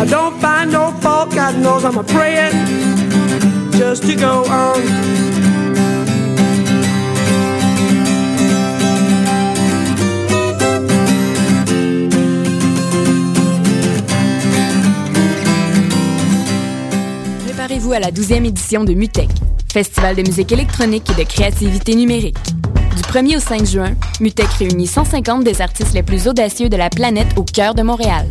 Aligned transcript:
I 0.00 0.06
don't 0.06 0.40
find 0.40 0.72
no 0.72 0.92
fault, 1.02 1.30
God 1.34 1.58
knows 1.58 1.84
I'm 1.84 1.98
a 1.98 2.02
praying 2.02 2.54
just 3.72 4.02
to 4.06 4.16
go 4.16 4.44
on. 4.48 4.80
Préparez-vous 17.44 17.92
à 17.92 17.98
la 17.98 18.10
12e 18.10 18.46
édition 18.46 18.84
de 18.84 18.94
MUTEC, 18.94 19.28
Festival 19.70 20.16
de 20.16 20.22
musique 20.22 20.50
électronique 20.50 21.10
et 21.10 21.22
de 21.22 21.28
créativité 21.28 21.94
numérique. 21.94 22.38
Du 22.96 23.02
1er 23.02 23.36
au 23.36 23.40
5 23.40 23.66
juin, 23.66 23.92
MUTEC 24.20 24.48
réunit 24.58 24.86
150 24.86 25.44
des 25.44 25.60
artistes 25.60 25.92
les 25.92 26.02
plus 26.02 26.26
audacieux 26.26 26.70
de 26.70 26.76
la 26.78 26.88
planète 26.88 27.28
au 27.36 27.42
cœur 27.42 27.74
de 27.74 27.82
Montréal. 27.82 28.26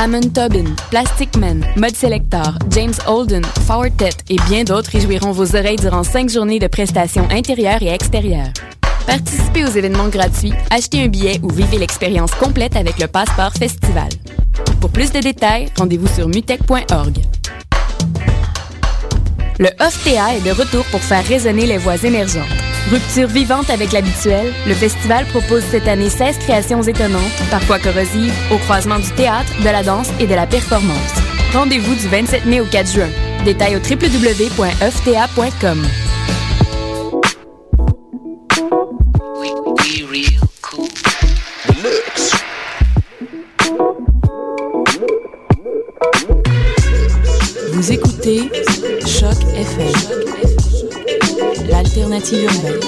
Amon 0.00 0.20
Tobin, 0.20 0.76
Plastic 0.90 1.36
Man, 1.36 1.66
Mud 1.74 1.96
Selector, 1.96 2.56
James 2.70 2.94
Holden, 3.08 3.44
Fortet 3.66 4.10
et 4.28 4.36
bien 4.48 4.62
d'autres 4.62 4.92
réjouiront 4.92 5.32
vos 5.32 5.56
oreilles 5.56 5.74
durant 5.74 6.04
5 6.04 6.30
journées 6.30 6.60
de 6.60 6.68
prestations 6.68 7.26
intérieures 7.32 7.82
et 7.82 7.88
extérieures. 7.88 8.52
Participez 9.08 9.64
aux 9.64 9.70
événements 9.70 10.06
gratuits, 10.06 10.52
achetez 10.70 11.02
un 11.02 11.08
billet 11.08 11.40
ou 11.42 11.50
vivez 11.50 11.78
l'expérience 11.78 12.30
complète 12.30 12.76
avec 12.76 13.00
le 13.00 13.08
passeport 13.08 13.52
festival. 13.52 14.08
Pour 14.80 14.90
plus 14.90 15.10
de 15.10 15.18
détails, 15.18 15.66
rendez-vous 15.76 16.06
sur 16.06 16.28
mutech.org. 16.28 17.18
Le 19.60 19.68
OFTA 19.80 20.36
est 20.36 20.40
de 20.46 20.52
retour 20.52 20.84
pour 20.84 21.00
faire 21.00 21.26
résonner 21.26 21.66
les 21.66 21.78
voix 21.78 21.96
émergentes. 22.04 22.46
Rupture 22.92 23.26
vivante 23.26 23.70
avec 23.70 23.90
l'habituel, 23.90 24.52
le 24.68 24.74
festival 24.74 25.26
propose 25.26 25.64
cette 25.64 25.88
année 25.88 26.10
16 26.10 26.38
créations 26.38 26.80
étonnantes, 26.82 27.42
parfois 27.50 27.80
corrosives, 27.80 28.32
au 28.52 28.58
croisement 28.58 29.00
du 29.00 29.10
théâtre, 29.12 29.52
de 29.58 29.64
la 29.64 29.82
danse 29.82 30.10
et 30.20 30.28
de 30.28 30.34
la 30.34 30.46
performance. 30.46 31.12
Rendez-vous 31.52 31.96
du 31.96 32.06
27 32.06 32.46
mai 32.46 32.60
au 32.60 32.66
4 32.66 32.88
juin. 32.88 33.08
Détails 33.44 33.74
au 33.74 33.80
www.ofta.com. 33.80 34.68
Vous 47.72 47.92
écoutez 47.92 48.50
Choc 49.28 49.44
FM, 49.54 49.92
l'alternative 51.68 52.44
urbaine. 52.44 52.80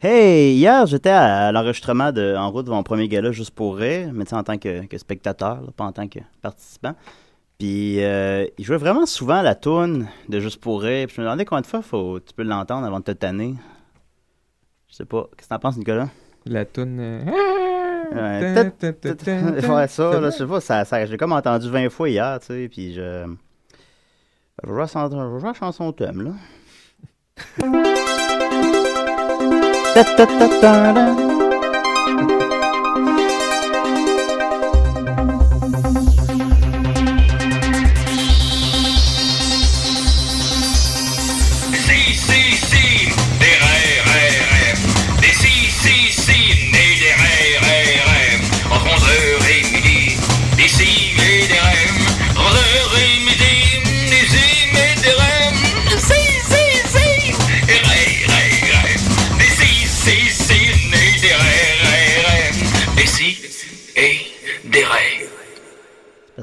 Hey, 0.00 0.54
hier, 0.56 0.84
j'étais 0.86 1.10
à 1.10 1.52
l'enregistrement 1.52 2.10
de 2.10 2.34
En 2.36 2.50
route 2.50 2.66
de 2.66 2.70
mon 2.72 2.82
premier 2.82 3.06
gala 3.06 3.30
juste 3.30 3.52
pour 3.52 3.76
rire, 3.76 4.10
mais 4.12 4.24
tu 4.24 4.30
sais, 4.30 4.36
en 4.36 4.42
tant 4.42 4.58
que, 4.58 4.84
que 4.86 4.98
spectateur, 4.98 5.60
là, 5.60 5.68
pas 5.76 5.84
en 5.84 5.92
tant 5.92 6.08
que 6.08 6.18
participant. 6.40 6.96
Puis, 7.60 8.02
euh, 8.02 8.46
il 8.58 8.64
jouait 8.64 8.78
vraiment 8.78 9.06
souvent 9.06 9.42
la 9.42 9.54
toune 9.54 10.08
de 10.28 10.40
Juste 10.40 10.60
pour 10.60 10.82
rire. 10.82 11.06
Puis, 11.06 11.14
je 11.16 11.20
me 11.20 11.26
demandais 11.26 11.44
combien 11.44 11.60
de 11.60 11.66
fois 11.66 11.82
faut, 11.82 12.18
tu 12.18 12.34
peux 12.34 12.42
l'entendre 12.42 12.84
avant 12.84 12.98
de 12.98 13.04
te 13.04 13.12
tanner. 13.12 13.54
Je 14.88 14.96
sais 14.96 15.04
pas. 15.04 15.28
Qu'est-ce 15.36 15.46
que 15.48 15.54
t'en 15.54 15.60
penses, 15.60 15.76
Nicolas? 15.76 16.08
La 16.46 16.64
toune. 16.64 16.98
euh, 16.98 17.71
Ouais, 18.14 19.86
ça, 19.88 20.20
là, 20.20 20.30
je 20.30 20.36
sais 20.36 20.46
pas, 20.46 20.60
ça, 20.60 20.84
ça, 20.84 21.04
je 21.04 21.10
l'ai 21.10 21.16
comme 21.16 21.32
entendu 21.32 21.70
20 21.70 21.90
fois 21.90 22.08
hier, 22.08 22.38
tu 22.40 22.46
sais, 22.46 22.68
puis 22.70 22.94
je... 22.94 23.26
Je 24.62 24.68
jouer 24.68 25.42
la 25.42 25.54
chanson 25.54 25.92
thème, 25.92 26.22
là. 26.22 26.32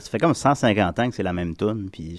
Ça 0.10 0.14
fait 0.14 0.18
comme 0.18 0.34
150 0.34 0.98
ans 1.00 1.10
que 1.10 1.16
c'est 1.16 1.22
la 1.22 1.34
même 1.34 1.56
tune, 1.56 1.88
puis 1.94 2.18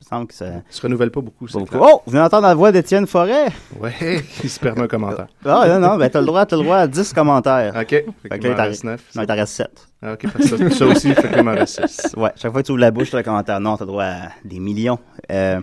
je 0.00 0.06
semble 0.08 0.28
que 0.28 0.34
ça... 0.34 0.46
Se 0.70 0.80
renouvelle 0.80 1.10
pas 1.10 1.20
beaucoup, 1.20 1.48
c'est 1.48 1.58
Beaucoup. 1.58 1.70
clair. 1.76 1.82
Oh! 1.82 2.00
Vous 2.06 2.12
venez 2.12 2.22
d'entendre 2.22 2.46
la 2.46 2.54
voix 2.54 2.70
d'Étienne 2.70 3.04
Forêt? 3.08 3.46
Ouais, 3.80 3.92
il 4.44 4.48
se 4.48 4.60
permet 4.60 4.82
un 4.82 4.86
commentaire. 4.86 5.26
Ah, 5.44 5.66
non, 5.66 5.80
non, 5.80 5.96
ben 5.96 6.08
t'as 6.08 6.20
le 6.20 6.26
droit, 6.26 6.46
t'as 6.46 6.56
le 6.56 6.62
droit 6.62 6.76
à 6.76 6.86
10 6.86 7.12
commentaires. 7.12 7.74
OK. 7.74 7.88
Fait 7.88 8.38
que 8.38 8.46
t'en- 8.54 8.62
reste 8.62 8.84
neuf, 8.84 9.00
Non, 9.00 9.06
c'est 9.14 9.22
il 9.22 9.26
t'en 9.26 9.34
reste 9.34 9.54
7. 9.54 9.88
Ah, 10.02 10.12
OK, 10.12 10.22
parce 10.32 10.50
que 10.50 10.68
ça, 10.70 10.70
ça 10.70 10.86
aussi, 10.86 11.12
fait 11.14 11.32
qu'il 11.32 11.42
m'en 11.42 11.50
reste 11.54 11.84
six. 11.88 12.12
Ouais, 12.16 12.30
chaque 12.36 12.52
fois 12.52 12.62
que 12.62 12.66
tu 12.66 12.70
ouvres 12.72 12.80
la 12.80 12.92
bouche, 12.92 13.10
t'as 13.10 13.16
le 13.18 13.22
commentaire. 13.24 13.58
Non, 13.58 13.76
t'as 13.76 13.86
droit 13.86 14.04
à 14.04 14.28
des 14.44 14.60
millions. 14.60 15.00
Euh, 15.32 15.60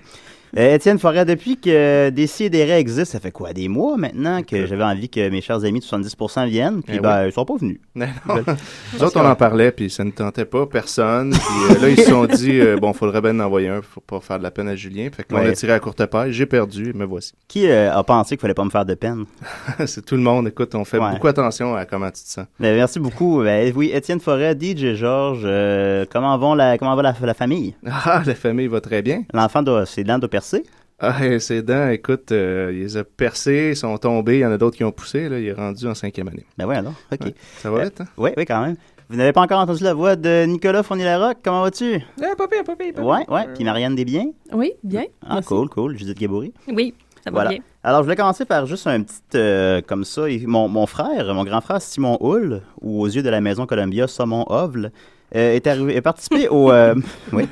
euh, 0.58 0.76
Étienne 0.76 1.00
Forêt, 1.00 1.26
depuis 1.26 1.58
que 1.58 2.10
Décideret 2.10 2.80
existe, 2.80 3.12
ça 3.12 3.20
fait 3.20 3.32
quoi, 3.32 3.54
des 3.54 3.68
mois 3.68 3.98
maintenant 3.98 4.42
que 4.44 4.66
j'avais 4.66 4.84
envie 4.84 5.10
que 5.10 5.30
mes 5.30 5.42
chers 5.42 5.64
amis 5.64 5.80
de 5.80 5.86
70% 5.86 6.48
viennent, 6.48 6.82
puis 6.84 6.96
Eh 6.98 7.00
ben, 7.00 7.22
oui. 7.24 7.30
ils 7.30 7.34
sont 7.34 7.46
pas 7.46 7.56
venus. 7.58 7.80
Non, 7.96 8.08
non. 8.28 8.44
Nous 8.94 9.04
autres, 9.04 9.20
on 9.20 9.26
en 9.26 9.36
parlait, 9.36 9.72
puis 9.72 9.90
ça 9.90 10.04
ne 10.04 10.12
tentait 10.12 10.46
pas, 10.46 10.66
personne. 10.66 11.32
Puis 11.32 11.76
euh, 11.76 11.82
là, 11.82 11.90
ils 11.90 11.98
se 12.00 12.10
sont 12.10 12.26
dit, 12.26 12.60
euh, 12.60 12.78
bon, 12.78 12.94
faudrait 12.94 13.22
bien 13.22 13.38
en 13.40 13.46
envoyer 13.46 13.68
un 13.68 13.82
pour 13.82 14.04
pas 14.04 14.20
faire 14.22 14.38
de 14.38 14.44
la 14.44 14.52
peine 14.52 14.68
à 14.70 14.76
Julien. 14.76 15.10
Fait 15.12 15.24
qu'on 15.24 15.36
Ouais. 15.36 15.48
a 15.50 15.52
tiré 15.54 15.74
à 15.74 15.80
courte 15.80 16.06
paille, 16.06 16.32
j'ai 16.32 16.46
perdu, 16.46 16.94
me 16.94 17.06
voici. 17.06 17.34
Qui 17.48 17.68
euh, 17.70 17.92
a 17.94 18.04
pensé 18.04 18.36
qu'il 18.36 18.42
fallait 18.42 18.54
pas 18.54 18.64
me 18.64 18.70
faire 18.70 18.86
de 18.86 18.94
peine? 18.94 19.26
c'est 19.86 20.06
tout 20.06 20.16
le 20.16 20.22
monde, 20.22 20.48
écoute, 20.48 20.74
on 20.76 20.86
fait 20.86 20.98
Ouais. 21.00 21.12
beaucoup 21.12 21.28
attention 21.28 21.76
à 21.76 21.86
comment 21.86 22.08
tu 22.08 22.24
te 22.24 22.30
sens. 22.30 22.46
Ben, 22.60 22.76
merci 22.76 23.00
beaucoup. 23.00 23.42
Ben, 23.44 23.72
oui, 23.76 23.92
Étienne 23.94 24.20
Forêt, 24.20 24.56
DJ 24.60 24.96
Georges, 24.96 25.42
euh, 25.44 26.06
comment, 26.12 26.38
vont 26.38 26.54
la, 26.56 26.78
comment 26.78 26.96
va 26.96 27.02
la, 27.04 27.16
la 27.22 27.34
famille? 27.34 27.76
Ah, 27.86 28.22
la 28.26 28.36
famille 28.36 28.68
va 28.68 28.80
très 28.82 29.02
bien. 29.02 29.24
L'enfant, 29.34 29.62
doit, 29.62 29.86
ses 29.86 30.04
dents 30.04 30.20
Ah, 31.02 31.26
et 31.26 31.40
ses 31.40 31.62
dents, 31.62 31.88
écoute, 31.90 32.32
euh, 32.34 32.72
il 32.74 32.80
les 32.80 32.98
a 32.98 33.04
percés, 33.06 33.70
ils 33.72 33.76
sont 33.78 33.98
tombés, 33.98 34.40
il 34.40 34.42
y 34.42 34.46
en 34.46 34.52
a 34.52 34.58
d'autres 34.58 34.76
qui 34.76 34.84
ont 34.84 34.92
poussé, 34.92 35.30
là, 35.30 35.40
il 35.40 35.48
est 35.48 35.54
rendu 35.54 35.88
en 35.88 35.96
cinquième 35.96 36.28
année. 36.28 36.46
Ben 36.58 36.66
oui, 36.68 36.76
alors, 36.76 36.94
OK. 37.14 37.22
Ouais. 37.26 37.34
Ça 37.60 37.72
va 37.72 37.84
vite, 37.86 38.02
hein? 38.02 38.06
Oui, 38.18 38.32
oui, 38.36 38.46
quand 38.46 38.62
même. 38.62 38.76
Vous 39.10 39.16
n'avez 39.16 39.32
pas 39.32 39.42
encore 39.42 39.60
entendu 39.60 39.84
la 39.84 39.94
voix 39.94 40.16
de 40.18 40.46
Nicolas 40.46 40.84
Fournier-Larocque? 40.84 41.38
Comment 41.44 41.62
vas-tu? 41.64 42.00
Ah, 42.22 42.36
pas 42.38 42.48
pire, 42.50 42.64
pas 42.66 42.76
pire, 42.76 42.94
pas 42.94 43.02
pire. 43.02 43.06
Ouais, 43.08 43.26
ouais. 43.30 43.48
Puis 43.56 43.64
Marianne 43.64 43.96
Desbiens? 43.96 44.28
Oui, 44.52 44.74
bien. 44.84 45.06
Ah, 45.26 45.36
Merci. 45.36 45.48
cool, 45.48 45.70
cool. 45.70 45.98
Judith 45.98 46.20
Gabory? 46.20 46.54
Oui, 46.68 46.94
ça 47.24 47.32
va 47.32 47.36
Voilà. 47.36 47.50
bien. 47.52 47.60
Alors, 47.82 48.02
je 48.02 48.04
voulais 48.04 48.16
commencer 48.18 48.44
par 48.46 48.66
juste 48.66 48.86
un 48.86 49.02
petit, 49.02 49.16
euh, 49.36 49.82
comme 49.82 50.04
ça, 50.04 50.24
mon, 50.46 50.68
mon 50.68 50.86
frère, 50.86 51.34
mon 51.34 51.46
grand 51.46 51.62
frère 51.62 51.82
Simon 51.82 52.18
Hull, 52.20 52.62
ou 52.82 53.02
aux 53.02 53.08
yeux 53.08 53.24
de 53.24 53.30
la 53.30 53.40
maison 53.42 53.66
Columbia, 53.66 54.06
Saumon 54.08 54.44
Ovle, 54.48 54.92
euh, 55.36 55.54
est, 55.56 55.68
arrivé, 55.68 55.96
est 55.96 56.02
participé 56.02 56.48
au, 56.48 56.72
euh, 56.72 56.96
oui, 57.34 57.48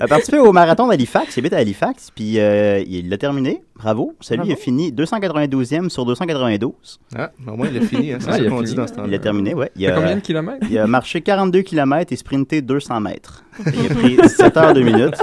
a 0.00 0.06
participé 0.06 0.38
au 0.38 0.52
marathon 0.52 0.86
d'Halifax, 0.86 1.36
il 1.36 1.40
habite 1.40 1.52
à 1.52 1.58
Halifax, 1.58 2.10
puis 2.14 2.38
euh, 2.38 2.82
il 2.86 3.08
l'a 3.08 3.18
terminé, 3.18 3.62
bravo. 3.76 4.14
Celui 4.20 4.46
il 4.48 4.52
a 4.52 4.56
fini 4.56 4.92
292e 4.92 5.88
sur 5.88 6.04
292. 6.04 6.72
Ah, 7.16 7.30
au 7.46 7.56
moins, 7.56 7.68
il 7.68 7.76
a 7.78 7.80
fini, 7.80 8.12
hein, 8.12 8.18
c'est 8.20 8.28
Ah, 8.28 8.32
ça 8.32 8.38
il 8.38 8.46
a 8.46 8.50
qu'on 8.50 8.56
fini. 8.58 8.68
dit 8.70 8.74
dans 8.76 8.86
ce 8.86 8.92
temps-là. 8.94 9.08
Il 9.08 9.14
a 9.14 9.18
terminé, 9.18 9.54
ouais. 9.54 9.70
Il 9.76 9.86
a, 9.86 9.92
combien 9.92 10.14
de 10.16 10.20
kilomètres? 10.20 10.66
il 10.70 10.78
a 10.78 10.86
marché 10.86 11.20
42 11.22 11.62
km 11.62 12.12
et 12.12 12.16
sprinté 12.16 12.62
200 12.62 13.00
mètres. 13.00 13.44
Il 13.66 13.92
a 13.92 13.94
pris 13.94 14.28
7 14.30 14.56
heures 14.56 14.72
2 14.72 14.80
minutes. 14.82 15.16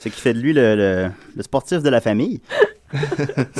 Ce 0.00 0.08
qui 0.08 0.20
fait 0.20 0.34
de 0.34 0.40
lui 0.40 0.52
le, 0.52 0.74
le- 0.74 1.08
le 1.36 1.42
sportif 1.44 1.80
de 1.82 1.88
la 1.88 2.00
famille. 2.00 2.40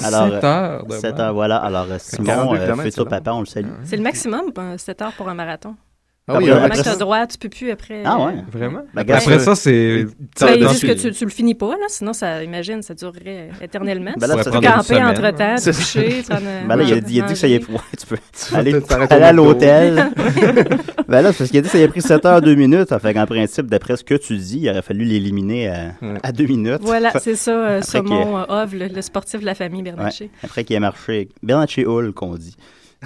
Alors, 0.02 0.28
7 0.28 0.44
heures 0.44 0.86
de 0.86 0.92
7 0.92 1.02
marche. 1.10 1.20
heures, 1.20 1.34
voilà. 1.34 1.56
Alors, 1.58 1.86
Simon, 1.98 2.24
42 2.26 2.60
euh, 2.62 2.76
futur 2.76 3.06
papa, 3.08 3.32
on 3.32 3.40
le 3.40 3.46
salue. 3.46 3.68
C'est 3.84 3.96
le 3.96 4.02
maximum, 4.02 4.50
ben, 4.54 4.76
7 4.76 5.02
heures 5.02 5.12
pour 5.12 5.28
un 5.28 5.34
marathon. 5.34 5.76
Ah 6.28 6.38
oui, 6.38 6.38
Après- 6.38 6.50
Vraiment 6.50 6.66
après 6.66 6.82
tu 6.82 6.88
as 6.88 6.92
ça- 6.92 6.98
droit, 6.98 7.26
tu 7.28 7.38
peux 7.38 7.48
plus 7.48 7.70
après. 7.70 8.02
Ah 8.04 8.18
ouais? 8.18 8.34
Vraiment? 8.50 8.80
Après 8.96 9.38
ça, 9.38 9.54
c'est. 9.54 10.06
Dans- 10.40 10.56
disent 10.72 10.80
que 10.82 10.92
tu, 11.00 11.12
tu 11.12 11.24
le 11.24 11.30
finis 11.30 11.54
pas, 11.54 11.68
là, 11.70 11.84
sinon, 11.88 12.12
ça, 12.12 12.42
imagine, 12.42 12.82
ça 12.82 12.94
durerait 12.94 13.50
éternellement. 13.62 14.10
Ben 14.18 14.26
là, 14.26 14.34
tu 14.42 14.50
peux 14.50 14.60
camper 14.60 14.82
semaine. 14.82 15.06
entre-temps, 15.06 15.54
te 15.54 15.60
C'est- 15.60 15.72
coucher, 15.72 16.22
Ben 16.66 16.74
là, 16.76 16.82
il 16.82 16.92
a, 16.94 17.00
dit- 17.00 17.14
il 17.14 17.22
a 17.22 17.26
dit 17.26 17.32
que 17.34 17.38
ça 17.38 17.46
y 17.46 17.54
est. 17.54 17.60
tu 17.98 18.06
peux 18.08 18.16
aller, 18.56 18.74
à 19.08 19.32
l'hôtel. 19.32 20.06
ben 21.08 21.22
là, 21.22 21.32
c'est 21.32 21.38
parce 21.38 21.50
qu'il 21.50 21.58
a 21.58 21.62
dit 21.62 21.68
que 21.68 21.72
ça 21.72 21.78
y 21.78 21.84
a 21.84 21.88
pris 21.88 22.02
7 22.02 22.26
heures 22.26 22.40
2 22.40 22.56
minutes. 22.56 22.88
Ça 22.88 22.98
fait 22.98 23.14
qu'en 23.14 23.26
principe, 23.26 23.66
d'après 23.66 23.96
ce 23.96 24.02
que 24.02 24.14
tu 24.14 24.36
dis, 24.36 24.58
il 24.62 24.68
aurait 24.70 24.82
fallu 24.82 25.04
l'éliminer 25.04 25.68
à, 25.68 25.92
Ouais. 26.02 26.18
à 26.24 26.32
2 26.32 26.46
minutes. 26.46 26.78
Voilà, 26.80 27.12
c'est 27.20 27.36
ça, 27.36 27.52
euh, 27.52 27.78
Après 27.78 27.82
Saumon 27.82 28.38
euh, 28.38 28.62
Ove, 28.64 28.74
le, 28.74 28.88
le 28.88 29.02
sportif 29.02 29.40
de 29.40 29.46
la 29.46 29.54
famille 29.54 29.82
Bernatchez. 29.84 30.30
Après 30.42 30.64
qu'il 30.64 30.74
ait 30.74 30.80
marché. 30.80 31.28
Bernatchez 31.44 31.86
Hull, 31.86 32.12
qu'on 32.12 32.34
dit. 32.34 32.56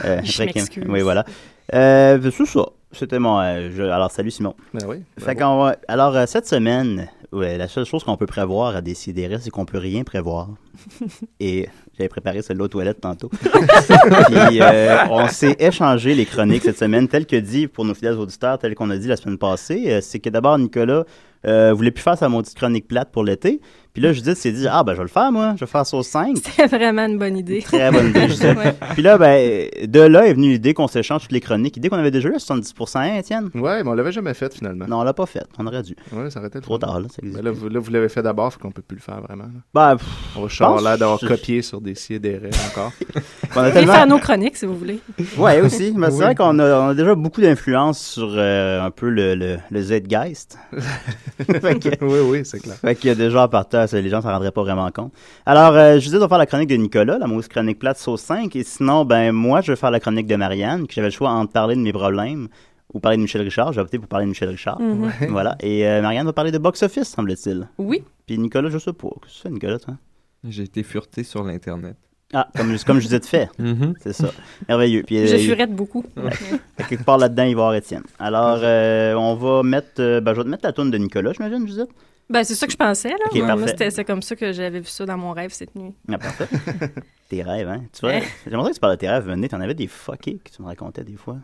Euh, 0.04 0.20
Je 0.24 0.32
après 0.42 0.52
qu'il- 0.52 0.62
m'excuse. 0.62 0.84
Oui, 0.88 1.02
voilà. 1.02 1.26
Euh, 1.74 2.18
c'est 2.36 2.46
ça. 2.46 2.66
C'était 2.92 3.18
mon. 3.20 3.38
euh, 3.40 3.70
je- 3.72 3.82
alors, 3.82 4.10
salut 4.10 4.30
Simon. 4.32 4.54
Ben 4.74 4.84
oui. 4.88 4.96
Fait 5.18 5.34
bravo. 5.36 5.58
qu'on 5.58 5.64
va- 5.64 5.76
alors, 5.86 6.16
euh, 6.16 6.24
cette 6.26 6.48
semaine, 6.48 7.08
ouais, 7.30 7.56
la 7.56 7.68
seule 7.68 7.84
chose 7.84 8.02
qu'on 8.02 8.16
peut 8.16 8.26
prévoir 8.26 8.74
à 8.74 8.80
décider, 8.80 9.28
c'est 9.40 9.50
qu'on 9.50 9.64
peut 9.64 9.78
rien 9.78 10.02
prévoir. 10.02 10.48
Et 11.40 11.68
J'avais 11.96 12.08
préparé 12.08 12.42
celle-là 12.42 12.64
aux 12.64 12.68
toilettes 12.68 13.00
tantôt. 13.00 13.28
Puis 13.42 14.60
euh, 14.62 14.96
on 15.10 15.28
s'est 15.28 15.54
échangé 15.60 16.14
les 16.14 16.24
chroniques 16.26 16.62
cette 16.64 16.78
semaine, 16.78 17.06
tel 17.06 17.26
que 17.26 17.36
dit 17.36 17.68
pour 17.68 17.84
nos 17.84 17.94
fidèles 17.94 18.14
auditeurs, 18.18 18.58
tel 18.58 18.74
qu'on 18.74 18.90
a 18.90 18.96
dit 18.96 19.06
la 19.06 19.16
semaine 19.16 19.38
passée. 19.38 20.00
C'est 20.00 20.18
que 20.18 20.30
d'abord, 20.30 20.58
Nicolas 20.58 21.04
voulait 21.44 21.90
plus 21.92 22.02
faire 22.02 22.18
sa 22.18 22.28
maudite 22.28 22.54
chronique 22.56 22.88
plate 22.88 23.10
pour 23.12 23.22
l'été. 23.22 23.60
Puis 23.92 24.00
là, 24.02 24.12
Judith 24.12 24.36
s'est 24.36 24.52
dit, 24.52 24.66
ah 24.70 24.84
ben 24.84 24.92
je 24.92 24.98
vais 24.98 25.02
le 25.04 25.08
faire 25.08 25.32
moi, 25.32 25.54
je 25.56 25.64
vais 25.64 25.70
faire 25.70 25.84
sauce 25.84 26.06
5. 26.08 26.36
C'était 26.36 26.66
vraiment 26.66 27.06
une 27.06 27.18
bonne 27.18 27.36
idée. 27.36 27.60
Très 27.60 27.90
bonne 27.90 28.08
idée, 28.10 28.28
Judith. 28.28 28.44
Ouais. 28.60 28.74
Puis 28.94 29.02
là, 29.02 29.16
ben, 29.18 29.68
de 29.86 30.00
là 30.00 30.26
est 30.26 30.34
venue 30.34 30.50
l'idée 30.50 30.74
qu'on 30.74 30.86
s'échange 30.88 31.22
toutes 31.22 31.32
les 31.32 31.40
chroniques. 31.40 31.76
Idée 31.76 31.88
qu'on 31.88 31.96
avait 31.98 32.10
déjà 32.10 32.28
eu 32.28 32.34
à 32.34 32.38
70%, 32.38 32.98
hein, 32.98 33.14
Étienne? 33.18 33.48
Ouais, 33.54 33.82
mais 33.82 33.88
on 33.90 33.94
l'avait 33.94 34.12
jamais 34.12 34.34
fait 34.34 34.52
finalement. 34.54 34.86
Non, 34.88 35.00
on 35.00 35.02
l'a 35.02 35.12
pas 35.14 35.26
fait. 35.26 35.44
On 35.58 35.66
aurait 35.66 35.82
dû. 35.82 35.94
Ouais, 36.12 36.30
ça 36.30 36.38
aurait 36.40 36.48
été 36.48 36.60
Trop 36.60 36.78
tard, 36.78 37.00
là. 37.00 37.06
Ça 37.08 37.16
existe 37.22 37.36
Mais 37.36 37.42
là, 37.42 37.50
vous, 37.50 37.68
là, 37.68 37.80
vous 37.80 37.90
l'avez 37.90 38.08
fait 38.08 38.22
d'abord, 38.22 38.52
fait 38.52 38.58
qu'on 38.60 38.70
peut 38.72 38.82
plus 38.82 38.96
le 38.96 39.00
faire 39.02 39.20
vraiment. 39.22 39.44
là. 39.44 39.60
Ben, 39.72 39.96
pff, 39.96 40.08
On 40.36 40.42
va 40.42 40.48
pense- 40.58 40.82
l'air 40.82 40.98
d'avoir 40.98 41.18
je- 41.20 41.26
copié 41.26 41.62
sur 41.62 41.80
des 41.80 41.94
et 42.10 42.18
des 42.18 42.36
raies 42.38 42.50
encore. 42.70 42.92
on 43.56 43.60
a 43.60 43.70
tellement... 43.70 43.92
faire 43.94 44.06
nos 44.06 44.18
chroniques 44.18 44.56
si 44.56 44.66
vous 44.66 44.76
voulez. 44.76 45.00
Ouais, 45.38 45.60
aussi. 45.60 45.92
Mais 45.96 46.10
c'est 46.10 46.22
vrai 46.22 46.34
qu'on 46.34 46.58
a, 46.58 46.80
on 46.80 46.88
a 46.88 46.94
déjà 46.94 47.14
beaucoup 47.14 47.40
d'influence 47.40 47.98
sur 48.00 48.28
euh, 48.36 48.80
un 48.82 48.90
peu 48.90 49.08
le, 49.08 49.34
le, 49.34 49.56
le 49.70 49.82
Zeitgeist. 49.82 50.58
que- 51.48 52.04
oui, 52.04 52.18
oui, 52.24 52.40
c'est 52.44 52.60
clair. 52.60 52.76
Fait 52.76 52.94
qu'il 52.94 53.08
y 53.08 53.12
a 53.12 53.14
déjà 53.14 53.44
en 53.44 53.48
partant, 53.48 53.79
ça, 53.86 54.00
les 54.00 54.08
gens 54.08 54.20
s'en 54.20 54.30
rendraient 54.30 54.50
pas 54.52 54.62
vraiment 54.62 54.90
compte. 54.90 55.12
Alors, 55.46 55.74
euh, 55.74 55.94
je 55.94 56.04
disais 56.04 56.18
de 56.18 56.26
faire 56.26 56.38
la 56.38 56.46
chronique 56.46 56.68
de 56.68 56.76
Nicolas, 56.76 57.18
la 57.18 57.26
mauvaise 57.26 57.48
chronique 57.48 57.78
plate 57.78 57.98
sauce 57.98 58.20
5, 58.22 58.54
et 58.56 58.62
sinon, 58.64 59.04
ben 59.04 59.32
moi, 59.32 59.60
je 59.60 59.72
vais 59.72 59.76
faire 59.76 59.90
la 59.90 60.00
chronique 60.00 60.26
de 60.26 60.36
Marianne, 60.36 60.86
que 60.86 60.94
j'avais 60.94 61.08
le 61.08 61.12
choix 61.12 61.30
entre 61.30 61.52
parler 61.52 61.74
de 61.76 61.80
mes 61.80 61.92
problèmes 61.92 62.48
ou 62.92 63.00
parler 63.00 63.16
de 63.18 63.22
Michel 63.22 63.42
Richard. 63.42 63.72
J'ai 63.72 63.80
opté 63.80 63.98
pour 63.98 64.08
parler 64.08 64.24
de 64.26 64.30
Michel 64.30 64.48
Richard. 64.48 64.80
Mhm. 64.80 65.10
Voilà. 65.30 65.56
Et 65.60 65.86
euh, 65.86 66.02
Marianne 66.02 66.26
va 66.26 66.32
parler 66.32 66.50
de 66.52 66.58
box-office, 66.58 67.08
semble-t-il. 67.08 67.68
Oui. 67.78 68.02
Puis 68.26 68.36
Nicolas, 68.38 68.68
je 68.70 68.78
sais 68.78 68.92
pas. 68.92 69.08
Qu'est-ce 69.22 69.36
que 69.36 69.42
fais, 69.42 69.50
Nicolas, 69.50 69.78
toi? 69.78 69.94
J'ai 70.48 70.62
été 70.64 70.82
fureté 70.82 71.22
sur 71.22 71.44
l'Internet. 71.44 71.96
Ah, 72.32 72.46
comme, 72.56 72.76
comme 72.86 72.98
je 72.98 73.02
disais 73.06 73.18
de 73.18 73.24
fait. 73.26 73.48
Mhm. 73.58 73.94
C'est 74.00 74.12
ça. 74.12 74.30
Merveilleux. 74.68 75.02
Puis, 75.04 75.26
Je 75.26 75.34
euh, 75.34 75.38
furette 75.38 75.74
beaucoup. 75.74 76.04
Quelque 76.88 77.02
part 77.04 77.18
là-dedans, 77.18 77.42
il 77.42 77.54
va 77.56 77.60
y 77.60 77.64
avoir 77.64 77.74
Étienne. 77.74 78.04
Alors, 78.18 78.58
euh, 78.62 79.14
on 79.14 79.34
va 79.34 79.62
mettre. 79.64 80.00
euh, 80.00 80.20
ben, 80.20 80.32
je 80.34 80.38
vais 80.38 80.44
te 80.44 80.48
mettre 80.48 80.64
la 80.64 80.72
tourne 80.72 80.90
de 80.90 80.98
Nicolas, 80.98 81.32
j'imagine, 81.32 81.66
Judith. 81.66 81.90
Ben, 82.30 82.44
c'est 82.44 82.54
ça 82.54 82.66
que 82.66 82.72
je 82.72 82.76
pensais, 82.76 83.08
là. 83.10 83.16
Ok, 83.26 83.32
Ouais, 83.34 83.40
Moi, 83.40 83.48
parfait. 83.48 83.66
c'était 83.68 83.90
c'est 83.90 84.04
comme 84.04 84.22
ça 84.22 84.36
que 84.36 84.52
j'avais 84.52 84.78
vu 84.80 84.86
ça 84.86 85.04
dans 85.04 85.18
mon 85.18 85.32
rêve 85.32 85.50
cette 85.52 85.74
nuit. 85.74 85.92
Ah, 86.10 86.16
parfait. 86.18 86.46
tes 87.28 87.42
rêves, 87.42 87.68
hein? 87.68 87.82
Tu 87.92 88.00
vois, 88.02 88.20
j'aimerais 88.46 88.70
que 88.70 88.74
tu 88.74 88.80
parles 88.80 88.94
de 88.94 88.98
tes 89.00 89.08
rêves. 89.10 89.24
Venez, 89.26 89.48
t'en 89.48 89.60
avais 89.60 89.74
des 89.74 89.88
fuckés 89.88 90.38
que 90.44 90.50
tu 90.50 90.62
me 90.62 90.66
racontais 90.68 91.02
des 91.02 91.16
fois. 91.16 91.38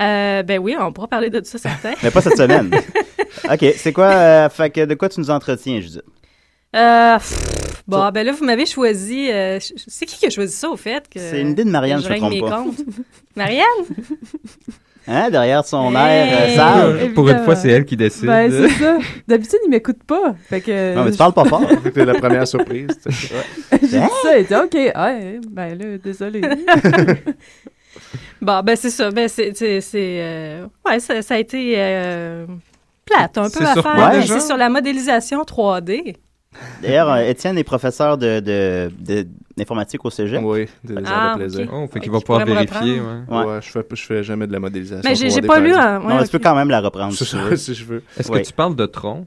Euh, 0.00 0.42
ben 0.42 0.58
oui, 0.58 0.74
on 0.78 0.92
pourra 0.92 1.08
parler 1.08 1.28
de 1.28 1.42
ça, 1.44 1.58
certain. 1.58 1.92
Mais 2.02 2.10
pas 2.10 2.20
cette 2.22 2.36
semaine. 2.36 2.70
OK, 3.50 3.64
c'est 3.76 3.92
quoi. 3.92 4.06
euh, 4.06 4.48
fait 4.48 4.70
que 4.70 4.84
de 4.84 4.94
quoi 4.94 5.08
tu 5.08 5.20
nous 5.20 5.30
entretiens, 5.30 5.80
Judith? 5.80 6.02
Euh, 6.76 7.18
pff, 7.18 7.57
bon, 7.88 8.08
ben 8.10 8.24
là, 8.24 8.32
vous 8.32 8.44
m'avez 8.44 8.66
choisi. 8.66 9.30
euh, 9.32 9.58
c'est 9.60 10.06
qui 10.06 10.16
qui 10.18 10.26
a 10.26 10.30
choisi 10.30 10.54
ça, 10.54 10.68
au 10.70 10.76
fait? 10.76 11.08
que- 11.08 11.18
C'est 11.18 11.40
une 11.40 11.50
idée 11.50 11.64
de 11.64 11.70
Marianne, 11.70 12.00
je 12.02 12.08
me 12.08 12.16
trompe 12.18 12.32
mes 12.32 12.40
pas. 12.40 12.50
comptes? 12.62 12.76
Marianne? 13.36 13.64
Hein, 15.10 15.30
derrière 15.30 15.64
son 15.64 15.90
Hey! 15.96 16.28
air 16.28 16.38
euh, 16.38 16.54
sage. 17.00 17.14
Pour 17.14 17.28
une 17.30 17.38
fois, 17.42 17.56
c'est 17.56 17.70
elle 17.70 17.86
qui 17.86 17.96
décide. 17.96 18.26
Ben, 18.26 18.50
c'est 18.52 18.68
ça. 18.68 18.98
D'habitude, 19.26 19.58
il 19.64 19.70
m'écoute 19.70 20.04
pas. 20.06 20.34
Fait 20.50 20.60
que. 20.60 20.94
Non, 20.94 21.04
mais 21.04 21.12
tu 21.12 21.16
parles 21.16 21.32
pas 21.32 21.46
fort. 21.46 21.62
C'était 21.82 22.04
la 22.04 22.12
première 22.14 22.46
surprise. 22.46 22.88
J'ai 23.08 23.86
dit 24.00 24.06
ça, 24.22 24.38
il 24.38 24.46
dit 24.46 24.54
OK. 24.54 24.74
Ouais, 24.74 25.40
ben 25.50 25.78
là, 25.78 25.96
désolé. 25.98 26.42
Bon, 28.40 28.60
ben 28.62 28.76
c'est 28.76 28.90
ça. 28.90 29.10
Ben 29.10 29.28
c'est. 29.28 29.52
c'est, 29.56 29.80
c'est, 29.80 30.18
euh, 30.20 30.66
ouais, 30.86 31.00
ça, 31.00 31.20
ça 31.22 31.34
a 31.34 31.38
été 31.38 31.74
euh, 31.76 32.46
plate 33.04 33.36
un 33.38 33.50
peu 33.50 33.64
à 33.64 33.74
faire. 33.74 34.22
C'est 34.26 34.40
sur 34.40 34.56
la 34.56 34.68
modélisation 34.68 35.42
3D. 35.42 36.14
D'ailleurs, 36.82 37.10
euh, 37.10 37.20
Étienne 37.28 37.58
est 37.58 37.64
professeur 37.64 38.16
de, 38.18 38.40
de, 38.40 38.90
de- 38.98 39.26
d'informatique 39.56 40.04
au 40.04 40.10
cégep. 40.10 40.40
Oui, 40.42 40.66
Ah, 41.06 41.34
de 41.34 41.38
plaisir. 41.40 41.68
ok. 41.68 41.70
Oh, 41.72 41.86
fait 41.86 41.92
qu'il 42.00 42.02
Qui 42.02 42.08
va 42.08 42.20
pouvoir 42.20 42.44
vérifier. 42.46 43.00
ouais. 43.00 43.06
Ouais. 43.28 43.44
Ouais, 43.44 43.60
je 43.62 43.70
fais, 43.70 43.84
je 43.92 44.02
fais 44.02 44.22
jamais 44.22 44.46
de 44.46 44.52
la 44.52 44.58
modélisation. 44.60 45.08
Mais 45.08 45.14
j'ai, 45.14 45.28
3D, 45.28 45.34
j'ai 45.34 45.42
pas 45.42 45.60
lu. 45.60 45.74
hein, 45.74 46.00
ouais, 46.00 46.14
non, 46.14 46.22
tu 46.22 46.28
peux 46.30 46.38
quand 46.38 46.54
même 46.54 46.70
la 46.70 46.80
reprendre 46.80 47.12
C'est 47.12 47.24
si 47.24 47.30
ça, 47.32 47.56
si 47.56 47.74
je 47.74 47.84
veux. 47.84 48.02
Est-ce 48.18 48.30
que 48.30 48.38
tu 48.38 48.52
parles 48.52 48.74
de 48.76 48.86
tronc? 48.86 49.26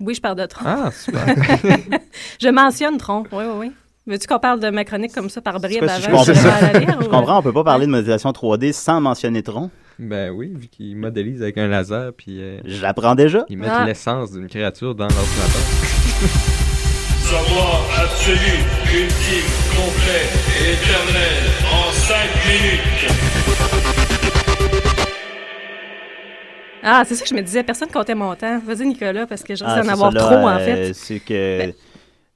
Oui, 0.00 0.14
je 0.14 0.20
parle 0.20 0.36
de 0.36 0.44
Tron. 0.44 0.60
Ah, 0.66 0.90
super. 0.90 1.24
Je 2.38 2.48
mentionne 2.50 2.98
Tron. 2.98 3.22
Oui, 3.32 3.44
oui, 3.46 3.54
oui. 3.58 3.72
Veux-tu 4.06 4.26
qu'on 4.26 4.38
parle 4.38 4.60
de 4.60 4.68
ma 4.68 4.84
chronique 4.84 5.12
comme 5.14 5.30
ça 5.30 5.40
par 5.40 5.58
bribes 5.58 5.88
si 5.88 6.02
je 6.02 6.08
avant? 6.08 6.18
comprends. 6.18 6.32
lire, 6.78 6.98
Je 7.00 7.08
ou- 7.08 7.30
on 7.30 7.42
peut 7.42 7.52
pas 7.54 7.64
parler 7.64 7.86
de 7.86 7.90
modélisation 7.90 8.30
3D 8.30 8.72
sans 8.72 9.00
mentionner 9.00 9.42
Tron. 9.42 9.70
ben 9.98 10.30
oui, 10.32 10.52
vu 10.54 10.68
qu'il 10.68 10.96
modélise 10.98 11.40
avec 11.42 11.56
un 11.56 11.66
laser, 11.68 12.12
puis 12.14 12.42
euh, 12.42 12.58
J'apprends 12.66 13.14
déjà. 13.14 13.46
ils 13.48 13.56
mettent 13.56 13.70
Ah. 13.72 13.86
l'essence 13.86 14.32
d'une 14.32 14.48
créature 14.48 14.94
dans 14.94 15.04
l'ordinateur. 15.08 15.95
Savoir 17.26 17.82
absolu, 18.00 18.38
ultime, 18.94 19.50
complet 19.76 20.24
et 20.60 20.72
éternel 20.72 21.42
en 21.70 21.92
5 21.92 22.16
minutes. 22.46 23.12
Ah, 26.82 27.02
c'est 27.06 27.16
ça 27.16 27.22
que 27.24 27.28
je 27.28 27.34
me 27.34 27.42
disais. 27.42 27.62
Personne 27.64 27.88
comptait 27.90 28.14
mon 28.14 28.34
temps. 28.34 28.60
Vas-y, 28.64 28.86
Nicolas, 28.86 29.26
parce 29.26 29.42
que 29.42 29.54
je 29.56 29.64
Ah, 29.66 29.76
d'en 29.78 29.82
c'est 29.82 29.90
avoir 29.90 30.12
ça, 30.12 30.18
là, 30.18 30.24
trop, 30.24 30.36
en 30.48 30.56
euh, 30.56 30.64
fait. 30.64 30.92
C'est 30.94 31.18
que. 31.20 31.58
Ben- 31.58 31.72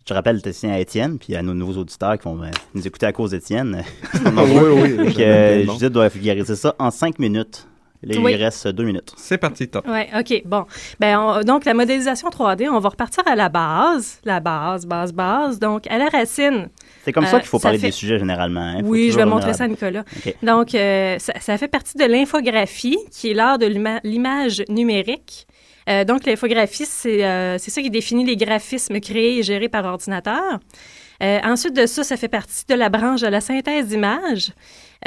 Je 0.09 0.13
rappelle, 0.15 0.41
signé 0.53 0.75
à 0.75 0.81
Étienne, 0.81 1.19
puis 1.19 1.37
à 1.37 1.43
nos 1.43 1.55
nouveaux 1.55 1.81
auditeurs 1.81 2.19
qui 2.19 2.25
vont 2.25 2.35
ben, 2.35 2.51
nous 2.75 2.87
écouter 2.87 3.07
à 3.07 3.13
cause 3.13 3.31
d'Étienne. 3.31 3.83
oui, 4.15 4.43
oui. 4.75 5.07
Fait 5.07 5.13
que 5.17 5.23
euh, 5.23 5.63
Judith 5.73 5.93
doit 5.93 6.09
vulgariser 6.09 6.57
ça 6.57 6.75
en 6.79 6.91
5 6.91 7.19
minutes. 7.21 7.67
Là, 8.03 8.19
Oui. 8.19 8.33
il 8.33 8.43
reste 8.43 8.67
2 8.69 8.83
minutes. 8.85 9.13
C'est 9.17 9.37
parti, 9.37 9.69
top. 9.69 9.85
Oui, 9.87 10.01
OK. 10.19 10.43
Bon. 10.47 10.65
Ben, 10.99 11.19
on- 11.19 11.41
donc, 11.43 11.67
la 11.67 11.75
modélisation 11.75 12.29
3D, 12.31 12.67
on 12.71 12.79
va 12.79 12.89
repartir 12.89 13.23
à 13.27 13.37
la 13.37 13.49
base. 13.51 14.21
La 14.25 14.41
base, 14.41 14.87
base, 14.87 15.13
base. 15.13 15.59
Donc, 15.59 15.87
à 15.91 15.99
la 15.99 16.09
racine. 16.09 16.69
C'est 17.05 17.13
comme 17.13 17.25
Euh, 17.25 17.29
ça 17.29 17.39
qu'il 17.41 17.49
faut 17.49 17.59
parler 17.59 17.79
fait- 17.79 17.89
des 17.89 17.93
sujets 17.93 18.19
généralement. 18.19 18.61
hein. 18.61 18.81
Oui, 18.85 19.11
je 19.11 19.17
vais 19.17 19.27
montrer 19.27 19.53
ça 19.53 19.65
à 19.65 19.69
Nicolas. 19.69 20.05
OK. 20.17 20.35
Donc, 20.43 20.75
euh, 20.75 21.19
ça, 21.19 21.35
ça 21.41 21.59
fait 21.59 21.69
partie 21.69 21.99
de 21.99 22.05
l'infographie, 22.05 22.97
qui 23.11 23.31
est 23.31 23.35
l'art 23.35 23.59
de 23.59 23.67
l'ima- 23.67 24.01
l'image 24.03 24.63
numérique. 24.69 25.47
Euh, 25.89 26.05
donc, 26.05 26.25
l'infographie, 26.25 26.87
c'est 26.87 27.25
euh, 27.25 27.59
c'est 27.59 27.71
ça 27.71 27.83
qui 27.83 27.91
définit 27.91 28.25
les 28.25 28.37
graphismes 28.37 29.01
créés 29.01 29.39
et 29.39 29.43
gérés 29.43 29.69
par 29.69 29.85
ordinateur. 29.85 30.59
Euh, 31.23 31.39
ensuite 31.45 31.75
de 31.77 31.85
ça, 31.85 32.03
ça 32.03 32.17
fait 32.17 32.29
partie 32.29 32.65
de 32.67 32.75
la 32.75 32.89
branche 32.89 33.21
de 33.21 33.27
la 33.27 33.41
synthèse 33.43 33.89
d'images. 33.89 34.53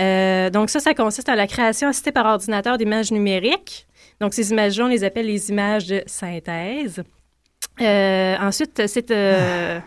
Euh, 0.01 0.49
donc, 0.49 0.69
ça, 0.69 0.79
ça 0.79 0.93
consiste 0.93 1.29
en 1.29 1.35
la 1.35 1.47
création 1.47 1.87
assistée 1.89 2.11
par 2.11 2.25
ordinateur 2.25 2.77
d'images 2.77 3.11
numériques. 3.11 3.85
Donc, 4.19 4.33
ces 4.33 4.51
images-là, 4.51 4.85
on 4.85 4.87
les 4.87 5.03
appelle 5.03 5.25
les 5.27 5.49
images 5.49 5.85
de 5.87 6.01
synthèse. 6.05 7.03
Euh, 7.81 8.35
ensuite, 8.39 8.87
c'est... 8.87 9.11
euh, 9.11 9.79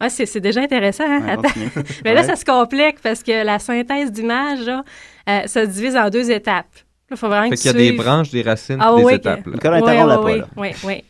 ouais, 0.00 0.08
c'est 0.08 0.26
c'est 0.26 0.40
déjà 0.40 0.60
intéressant. 0.60 1.04
hein? 1.06 1.20
Ouais, 1.24 1.30
Attends. 1.32 1.42
continue. 1.42 1.70
Mais 2.04 2.14
là, 2.14 2.20
Ouais. 2.22 2.26
ça 2.26 2.36
se 2.36 2.44
complique 2.44 3.00
parce 3.02 3.22
que 3.22 3.44
la 3.44 3.58
synthèse 3.58 4.10
d'image, 4.12 4.60
là, 4.66 4.84
euh, 5.28 5.40
ça 5.46 5.64
se 5.64 5.70
divise 5.70 5.96
en 5.96 6.08
deux 6.10 6.30
étapes. 6.30 6.66
Il 7.10 7.16
faut 7.16 7.28
vraiment 7.28 7.48
Fait 7.48 7.56
que 7.56 7.60
qu'il 7.62 7.66
y 7.72 7.74
a 7.74 7.90
des 7.90 7.92
branches, 7.92 8.30
des 8.30 8.42
racines, 8.42 8.78
Ah 8.80 8.94
des 8.94 9.02
oui, 9.02 9.14
étapes. 9.14 9.46
là. 9.46 9.52
Nicolas, 9.52 9.80
Oui, 9.80 9.90
interrompt-la 9.90 10.20
oui, 10.20 10.32
pas, 10.32 10.36
là. 10.38 10.46
oui, 10.56 10.70
oui. 10.84 11.04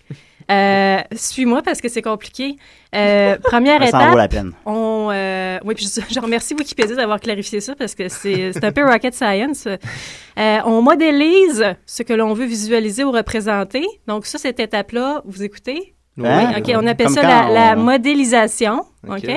Euh, 0.51 0.99
Suis-moi 1.15 1.63
parce 1.63 1.81
que 1.81 1.89
c'est 1.89 2.01
compliqué. 2.03 2.57
Euh, 2.95 3.37
première 3.39 3.87
Ça 3.89 3.99
en 3.99 4.01
vaut 4.01 4.07
étape, 4.07 4.17
la 4.17 4.29
peine. 4.29 4.53
on, 4.65 5.09
euh, 5.13 5.59
oui, 5.65 5.75
puis 5.75 5.85
je, 5.95 6.01
je 6.15 6.21
remercie 6.21 6.55
Wikipédia 6.55 6.97
d'avoir 6.97 7.21
clarifié 7.21 7.61
ça 7.61 7.75
parce 7.75 7.95
que 7.95 8.09
c'est 8.09 8.53
c'est 8.55 8.65
un 8.65 8.73
peu 8.73 8.85
rocket 8.91 9.13
science. 9.15 9.67
Euh, 9.67 10.59
on 10.65 10.81
modélise 10.81 11.65
ce 11.85 12.03
que 12.03 12.15
l'on 12.15 12.33
veut 12.33 12.47
visualiser 12.47 13.05
ou 13.05 13.11
représenter. 13.13 13.85
Donc 14.07 14.25
ça, 14.25 14.39
cette 14.39 14.59
étape-là, 14.59 15.21
vous 15.27 15.43
écoutez? 15.43 15.95
Hein? 16.25 16.55
OK, 16.59 16.73
on 16.75 16.87
appelle 16.87 17.07
Comme 17.09 17.15
ça 17.17 17.23
la, 17.23 17.51
la 17.51 17.77
on- 17.79 17.83
modélisation. 17.83 18.85
Ok. 19.07 19.29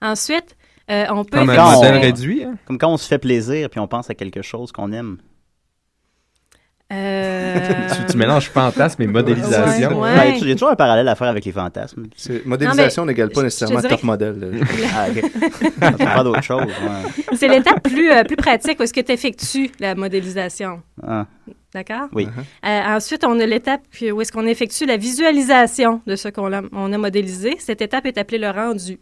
Ensuite, 0.00 0.56
euh, 0.90 1.06
on 1.10 1.24
peut... 1.24 1.38
Comme 1.38 1.50
un 1.50 1.56
Quand 1.56 1.68
on- 1.72 1.76
modèle 1.82 1.96
réduit. 1.98 2.44
hein? 2.44 2.54
Comme 2.66 2.78
quand 2.78 2.92
on 2.92 2.96
se 2.96 3.08
fait 3.08 3.18
plaisir 3.18 3.68
puis 3.70 3.80
on 3.80 3.88
pense 3.88 4.08
à 4.10 4.14
quelque 4.14 4.42
chose 4.42 4.70
qu'on 4.70 4.92
aime. 4.92 5.18
Euh, 6.92 7.88
Tu, 7.96 8.12
tu 8.12 8.16
mélanges 8.18 8.50
fantasme 8.50 9.02
et 9.02 9.06
modélisation. 9.06 10.00
Ouais. 10.00 10.14
Ben, 10.16 10.34
Il 10.40 10.48
y 10.48 10.52
a 10.52 10.54
toujours 10.54 10.70
un 10.70 10.76
parallèle 10.76 11.08
à 11.08 11.14
faire 11.14 11.28
avec 11.28 11.44
les 11.44 11.52
fantasmes? 11.52 12.04
C'est- 12.14 12.44
Modélisation 12.44 13.06
n'égale 13.06 13.30
pas 13.30 13.42
nécessairement 13.42 13.80
dirais 13.80 13.90
top 13.94 14.02
modèle. 14.02 14.60
Ah, 14.94 15.06
ok. 15.10 15.24
Ça 15.80 15.92
fait 15.92 16.04
pas 16.04 16.22
d'autre 16.24 16.42
chose. 16.42 16.62
ouais. 16.62 17.36
C'est 17.36 17.48
l'étape 17.48 17.82
plus, 17.82 18.10
euh, 18.10 18.22
plus 18.24 18.36
pratique 18.36 18.78
où 18.78 18.82
est-ce 18.82 18.92
que 18.92 19.00
tu 19.00 19.12
effectues 19.12 19.70
la 19.80 19.94
modélisation. 19.94 20.82
Ah, 21.02 21.26
D'accord? 21.72 22.08
oui. 22.12 22.28
Euh, 22.66 22.80
ensuite, 22.96 23.24
on 23.24 23.40
a 23.40 23.46
l'étape 23.46 23.80
où 24.12 24.20
est-ce 24.20 24.30
qu'on 24.30 24.46
effectue 24.46 24.84
la 24.86 24.96
visualisation 24.98 26.02
de 26.06 26.16
ce 26.16 26.28
qu'on 26.28 26.52
a, 26.52 26.60
on 26.72 26.92
a 26.92 26.98
modélisé. 26.98 27.56
Cette 27.58 27.80
étape 27.82 28.06
est 28.06 28.18
appelée 28.18 28.38
le 28.38 28.50
rendu. 28.50 28.98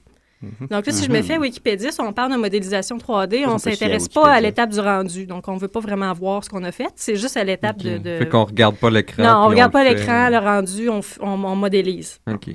Donc 0.71 0.87
là, 0.87 0.93
si 0.93 1.05
je 1.05 1.11
me 1.11 1.19
Mhm. 1.19 1.23
fais 1.23 1.35
à 1.35 1.39
Wikipédia, 1.41 1.93
si 1.93 2.01
on 2.01 2.13
parle 2.13 2.33
de 2.33 2.37
modélisation 2.37 2.99
3D, 2.99 3.43
Ça, 3.43 3.51
on 3.51 3.55
à 3.55 3.59
s'intéresse 3.59 4.09
pas 4.09 4.29
à 4.33 4.41
l'étape 4.41 4.71
du 4.71 4.81
rendu. 4.81 5.27
Donc, 5.27 5.47
on 5.49 5.57
veut 5.57 5.69
pas 5.69 5.81
vraiment 5.81 6.13
voir 6.13 6.43
ce 6.45 6.51
qu'on 6.51 6.65
a 6.65 6.73
fait. 6.73 6.89
C'est 6.97 7.17
juste 7.17 7.37
à 7.37 7.45
l'étape 7.45 7.79
de... 7.79 7.99
de- 7.99 8.19
Fait 8.19 8.29
qu'on 8.29 8.45
regarde 8.45 8.77
pas 8.77 8.91
l'écran. 8.91 9.23
Non, 9.23 9.31
on 9.31 9.47
puis 9.47 9.51
regarde 9.55 9.73
pas 9.73 9.85
l'écran, 9.85 10.29
le 10.31 10.39
rendu, 10.39 10.89
on- 10.89 11.01
on 11.21 11.57
modélise. 11.57 12.19
OK. 12.31 12.51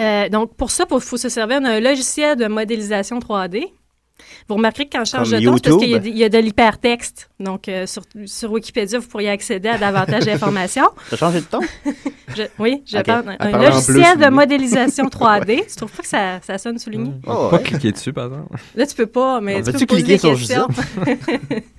Euh, 0.00 0.28
donc, 0.28 0.56
pour 0.56 0.70
ça, 0.70 0.84
il 0.90 1.00
faut 1.00 1.16
se 1.16 1.28
servir 1.28 1.60
d'un 1.60 1.78
logiciel 1.80 2.36
de 2.36 2.46
modélisation 2.46 3.18
3D. 3.20 3.66
Vous 4.48 4.54
remarquerez 4.56 4.86
que 4.86 4.96
quand 4.96 5.04
je 5.04 5.10
change 5.10 5.30
Comme 5.30 5.40
de 5.40 5.46
ton, 5.46 5.56
c'est 5.56 5.62
parce 5.70 5.76
qu'il 5.82 5.90
y 5.90 5.94
a, 5.94 5.96
YouTube. 5.96 6.12
il 6.14 6.18
y 6.18 6.24
a 6.24 6.28
de 6.28 6.38
l'hypertexte. 6.38 7.30
Donc, 7.40 7.68
euh, 7.68 7.86
sur, 7.86 8.02
sur 8.26 8.52
Wikipédia, 8.52 8.98
vous 8.98 9.06
pourriez 9.08 9.30
accéder 9.30 9.68
à 9.68 9.78
davantage 9.78 10.24
d'informations. 10.24 10.88
T'as 11.10 11.16
changé 11.16 11.40
de 11.40 11.46
ton? 11.46 11.60
Je- 12.36 12.42
oui, 12.58 12.82
je 12.86 12.98
parle 12.98 13.36
un 13.38 13.52
en 13.52 13.58
logiciel 13.58 14.18
de 14.18 14.28
modélisation 14.28 15.06
3D. 15.08 15.66
tu 15.68 15.76
trouves 15.76 15.90
pas 15.92 16.02
que 16.02 16.08
ça, 16.08 16.40
ça 16.42 16.58
sonne 16.58 16.78
souligné? 16.78 17.12
On 17.26 17.32
Oh, 17.32 17.44
peut 17.44 17.50
pas 17.50 17.56
ouais. 17.56 17.62
cliquer 17.62 17.92
dessus, 17.92 18.12
par 18.12 18.26
exemple. 18.26 18.56
Là, 18.74 18.86
tu 18.86 18.94
peux 18.94 19.06
pas, 19.06 19.40
mais 19.40 19.56
On 19.56 19.62
tu 19.62 19.72
peux 19.72 19.72
poser 19.72 20.02
cliquer 20.02 20.12
des 20.12 20.18
sur 20.18 20.30
questions. 20.38 20.68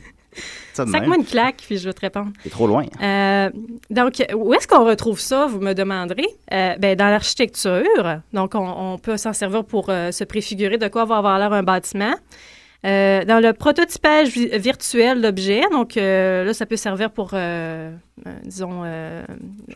Ça 0.76 0.86
de 0.86 0.90
Sac-moi 0.92 1.16
une 1.18 1.26
claque, 1.26 1.64
puis 1.66 1.78
je 1.78 1.86
vais 1.88 1.94
te 1.94 2.02
répondre. 2.02 2.32
C'est 2.44 2.50
trop 2.50 2.68
loin. 2.68 2.86
Euh, 3.02 3.50
donc, 3.90 4.24
où 4.36 4.54
est-ce 4.54 4.68
qu'on 4.68 4.86
retrouve 4.86 5.20
ça, 5.20 5.48
vous 5.48 5.60
me 5.60 5.74
demanderez? 5.74 6.28
Euh, 6.54 6.76
ben, 6.78 6.96
dans 6.96 7.10
l'architecture. 7.10 8.20
Donc, 8.34 8.56
on, 8.56 8.94
on 8.94 8.98
peut 8.98 9.18
s'en 9.18 9.34
servir 9.34 9.64
pour 9.64 9.90
euh, 9.90 10.12
se 10.12 10.24
préfigurer 10.24 10.78
de 10.78 10.88
quoi 10.88 11.06
va 11.06 11.18
avoir 11.18 11.40
l'air 11.40 11.54
un 11.54 11.64
bâtiment. 11.64 12.14
Euh, 12.86 13.26
dans 13.26 13.40
le 13.40 13.52
prototypage 13.54 14.28
vi- 14.30 14.56
virtuel 14.60 15.20
d'objets, 15.20 15.64
donc 15.72 15.98
euh, 15.98 16.44
là, 16.44 16.54
ça 16.54 16.68
peut 16.68 16.76
servir 16.76 17.10
pour, 17.10 17.32
euh, 17.34 17.92
euh, 18.28 18.32
disons, 18.44 18.84
euh, 18.86 19.24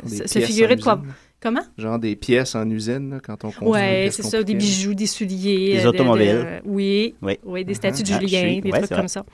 se, 0.06 0.40
figurer 0.40 0.76
de 0.76 0.84
quoi. 0.84 1.00
usine. 1.02 1.14
Comment? 1.42 1.62
Genre 1.78 1.98
des 1.98 2.16
pièces 2.16 2.54
en 2.54 2.70
usine, 2.70 3.12
là, 3.12 3.18
quand 3.24 3.46
on 3.46 3.52
construit. 3.52 3.68
Oui, 3.72 4.12
c'est 4.12 4.22
ça, 4.24 4.44
des 4.44 4.54
bijoux, 4.54 4.94
des 4.94 5.08
souliers. 5.08 5.78
Des 5.78 5.84
de- 5.84 5.88
automobiles. 5.88 6.28
de- 6.64 6.70
oui, 6.70 7.16
Oui. 7.24 7.40
oui, 7.46 7.66
des 7.66 7.74
statues 7.74 8.04
de 8.04 8.10
Ah, 8.14 8.20
Julien, 8.20 8.60
des 8.60 8.70
Ouais, 8.72 8.80
trucs 8.82 8.92
comme 8.96 9.08
ça. 9.08 9.26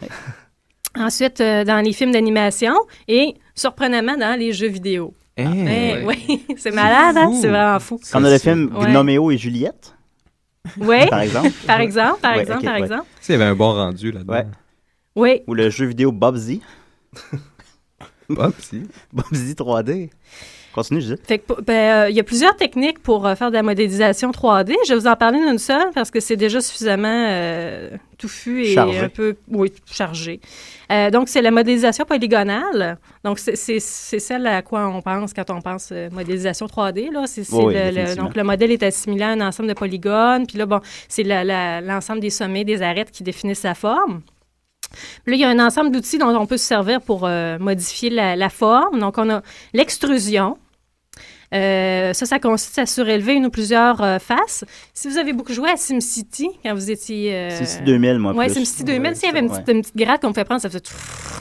Ensuite, 0.97 1.41
euh, 1.41 1.63
dans 1.63 1.81
les 1.83 1.93
films 1.93 2.11
d'animation 2.11 2.73
et, 3.07 3.35
surprenamment, 3.53 4.17
dans 4.17 4.37
les 4.39 4.53
jeux 4.53 4.67
vidéo. 4.69 5.13
Eh, 5.37 5.43
Eh, 5.43 6.05
oui, 6.05 6.45
c'est 6.57 6.71
malade, 6.71 7.17
hein? 7.17 7.31
C'est 7.41 7.49
vraiment 7.49 7.79
fou. 7.79 7.99
Comme 8.11 8.23
dans 8.23 8.29
le 8.29 8.37
film 8.37 8.73
Ouais. 8.75 8.91
Gnoméo 8.91 9.31
et 9.31 9.37
Juliette, 9.37 9.93
Oui, 10.79 11.05
par 11.09 11.19
exemple. 11.19 11.49
par 11.67 11.81
exemple, 11.81 12.21
par 12.21 12.35
Ouais, 12.35 12.41
exemple, 12.41 12.63
par 12.63 12.73
ouais. 12.75 12.81
exemple. 12.81 13.03
Tu 13.19 13.25
sais, 13.25 13.33
il 13.33 13.39
y 13.39 13.41
avait 13.41 13.51
un 13.51 13.55
bon 13.55 13.73
rendu 13.73 14.11
là-dedans. 14.11 14.33
Ouais. 14.33 14.45
Oui, 15.17 15.41
Ou 15.47 15.53
le 15.53 15.69
jeu 15.69 15.85
vidéo 15.85 16.11
Bobsy. 16.11 16.61
Si. 18.59 18.83
Bobsy 19.13 19.53
3D. 19.53 20.09
Continue, 20.75 20.99
je 21.01 21.13
dis. 21.15 21.21
Fait 21.25 21.39
que, 21.39 21.61
ben, 21.61 21.73
euh, 22.05 22.09
il 22.09 22.15
y 22.15 22.19
a 22.19 22.23
plusieurs 22.23 22.55
techniques 22.57 22.99
pour 23.01 23.25
euh, 23.25 23.33
faire 23.35 23.49
de 23.49 23.55
la 23.55 23.63
modélisation 23.63 24.29
3D. 24.31 24.73
Je 24.85 24.93
vais 24.93 24.99
vous 24.99 25.07
en 25.07 25.15
parler 25.15 25.39
d'une 25.39 25.57
seule 25.57 25.87
parce 25.95 26.11
que 26.11 26.19
c'est 26.19 26.35
déjà 26.35 26.59
suffisamment 26.59 27.07
euh, 27.29 27.89
touffu 28.17 28.63
et 28.65 28.73
Chargé. 28.73 28.99
un 28.99 29.07
peu 29.09 29.35
oui, 29.49 29.71
chargé. 29.89 30.41
Euh, 30.91 31.09
donc, 31.11 31.29
c'est 31.29 31.41
la 31.41 31.51
modélisation 31.51 32.03
polygonale. 32.03 32.97
Donc, 33.23 33.39
c'est- 33.39 33.55
celle 33.79 34.45
à 34.47 34.61
quoi 34.61 34.87
on 34.87 35.01
pense 35.01 35.33
quand 35.33 35.49
on 35.49 35.61
pense 35.61 35.89
euh, 35.93 36.09
modélisation 36.11 36.65
3D. 36.67 37.09
là. 37.11 37.23
Oui, 37.53 37.73
le- 37.73 37.91
le, 38.09 38.15
donc, 38.15 38.35
le 38.35 38.43
modèle 38.43 38.71
est 38.71 38.83
assimilé 38.83 39.23
à 39.23 39.29
un 39.29 39.41
ensemble 39.41 39.69
de 39.69 39.73
polygones. 39.73 40.45
Puis 40.45 40.57
là, 40.57 40.65
bon, 40.65 40.81
c'est 41.07 41.23
l'ensemble 41.23 42.19
des 42.19 42.29
sommets, 42.29 42.65
des 42.65 42.81
arêtes 42.81 43.11
qui 43.11 43.23
définissent 43.23 43.59
sa 43.59 43.73
forme. 43.75 44.21
Puis 45.25 45.31
là, 45.31 45.35
il 45.35 45.39
y 45.39 45.43
a 45.43 45.49
un 45.49 45.65
ensemble 45.65 45.91
d'outils 45.91 46.17
dont 46.17 46.29
on 46.37 46.45
peut 46.45 46.57
se 46.57 46.65
servir 46.65 47.01
pour 47.01 47.21
euh, 47.25 47.57
modifier 47.59 48.09
la, 48.09 48.35
la 48.35 48.49
forme. 48.49 48.99
Donc, 48.99 49.17
on 49.17 49.29
a 49.29 49.41
l'extrusion. 49.73 50.57
Euh, 51.53 52.13
ça, 52.13 52.25
ça 52.25 52.39
consiste 52.39 52.77
à 52.79 52.85
surélever 52.85 53.33
une 53.33 53.45
ou 53.45 53.49
plusieurs 53.49 54.01
euh, 54.01 54.19
faces. 54.19 54.65
Si 54.93 55.07
vous 55.07 55.17
avez 55.17 55.31
beaucoup 55.33 55.53
joué 55.53 55.69
à 55.69 55.77
SimCity 55.77 56.49
quand 56.63 56.73
vous 56.73 56.89
étiez... 56.91 57.33
Euh... 57.33 57.49
C'est 57.63 57.83
2000, 57.83 58.19
moi, 58.19 58.33
Oui, 58.35 58.45
plus. 58.45 58.55
SimCity 58.55 58.83
2000, 58.83 59.01
Ouais, 59.09 59.15
s'il 59.15 59.27
y 59.27 59.31
avait 59.31 59.39
une 59.39 59.45
ouais. 59.51 59.61
petite, 59.61 59.69
une 59.75 59.81
petite 59.81 59.95
gratte 59.97 60.21
qu'on 60.21 60.29
pouvait 60.33 60.43
prendre, 60.45 60.61
ça 60.61 60.69
faisait... 60.69 60.81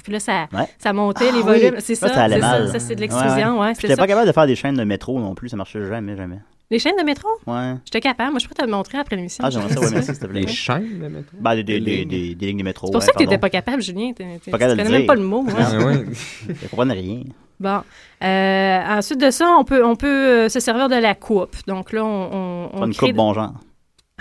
Puis 0.03 0.13
là, 0.13 0.21
ça, 0.21 0.47
Ouais. 0.53 0.67
ça 0.79 0.93
montait 0.93 1.25
les 1.33 1.41
Ah 1.43 1.47
oui. 1.49 1.61
volumes. 1.61 1.75
C'est 1.81 1.95
Ça, 1.95 2.09
ça, 2.09 2.15
ça 2.15 2.23
allait 2.25 2.41
ça, 2.41 2.79
c'est 2.79 2.95
de 2.95 3.01
Ouais, 3.01 3.09
l'extrusion, 3.09 3.61
ouais, 3.61 3.75
c'est 3.75 3.83
J'étais 3.83 3.95
ça. 3.95 4.03
pas 4.03 4.07
capable 4.07 4.27
de 4.27 4.33
faire 4.33 4.47
des 4.47 4.57
chaînes 4.57 4.77
de 4.77 4.85
métro 4.85 5.19
non 5.19 5.35
plus, 5.35 5.49
ça 5.49 5.57
marchait 5.57 5.85
jamais, 5.87 6.17
jamais. 6.17 6.39
Les 6.71 6.79
chaînes 6.79 6.97
de 6.99 7.05
métro? 7.05 7.29
Ouais. 7.47 7.75
J'étais 7.85 8.01
capable. 8.01 8.31
Moi, 8.33 8.41
je 8.41 8.49
peux 8.49 8.55
te 8.55 8.63
le 8.65 8.71
montrer 8.71 8.99
après 8.99 9.17
l'émission. 9.17 9.45
Ah, 9.47 9.51
j'aimerais 9.51 9.75
ça, 9.75 9.81
ouais, 9.81 9.91
merci, 9.93 10.11
s'il 10.13 10.19
te 10.19 10.27
plaît. 10.27 10.41
Les 10.41 10.47
chaînes 10.49 10.99
de 10.99 11.09
métro? 11.09 11.37
Ben, 11.39 11.55
des, 11.57 11.63
des, 11.63 11.79
Des 11.79 11.81
des, 11.81 11.97
lignes. 11.97 12.09
des, 12.09 12.35
des 12.35 12.47
lignes 12.47 12.59
de 12.59 12.63
métro. 12.65 12.87
C'est 12.87 12.93
pour 12.93 13.01
ouais, 13.01 13.07
ça 13.07 13.13
que 13.13 13.19
n'étais 13.23 13.39
pas 13.39 13.51
capable, 13.51 13.83
Julien. 13.83 14.13
T'es- 14.17 14.41
t'es- 14.43 14.51
Pas 14.51 14.59
capable 14.59 14.83
de 14.83 14.89
même 14.89 15.07
pas 15.07 15.15
le 15.15 15.23
mot. 15.23 15.43
ouais. 15.45 15.53
Ah, 15.59 15.77
ouais. 15.79 16.05
Je 16.49 16.69
comprends 16.69 16.89
rien. 16.91 17.21
Bon. 17.61 17.81
Euh, 18.23 18.81
ensuite 18.99 19.21
de 19.21 19.31
ça, 19.31 19.49
on 19.59 19.65
peut, 19.65 19.85
on 19.85 19.97
peut 19.97 20.07
euh, 20.07 20.49
se 20.49 20.61
servir 20.61 20.89
de 20.89 20.97
la 20.97 21.15
coupe. 21.15 21.57
Donc 21.67 21.93
là, 21.93 22.05
on, 22.05 22.29
on, 22.33 22.71
on 22.73 22.87
une 22.87 22.95
crée... 22.95 23.09
coupe 23.09 23.17
bon 23.17 23.33
genre. 23.35 23.53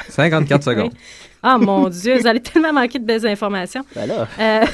54 0.09 0.63
secondes. 0.63 0.91
Ah, 1.41 1.57
mon 1.57 1.89
Dieu, 1.89 2.17
vous 2.19 2.27
allez 2.27 2.39
tellement 2.41 2.73
manquer 2.73 2.99
de 2.99 3.05
belles 3.05 3.25
informations. 3.27 3.83
Ben 3.95 4.07
là, 4.07 4.27
Euh, 4.39 4.65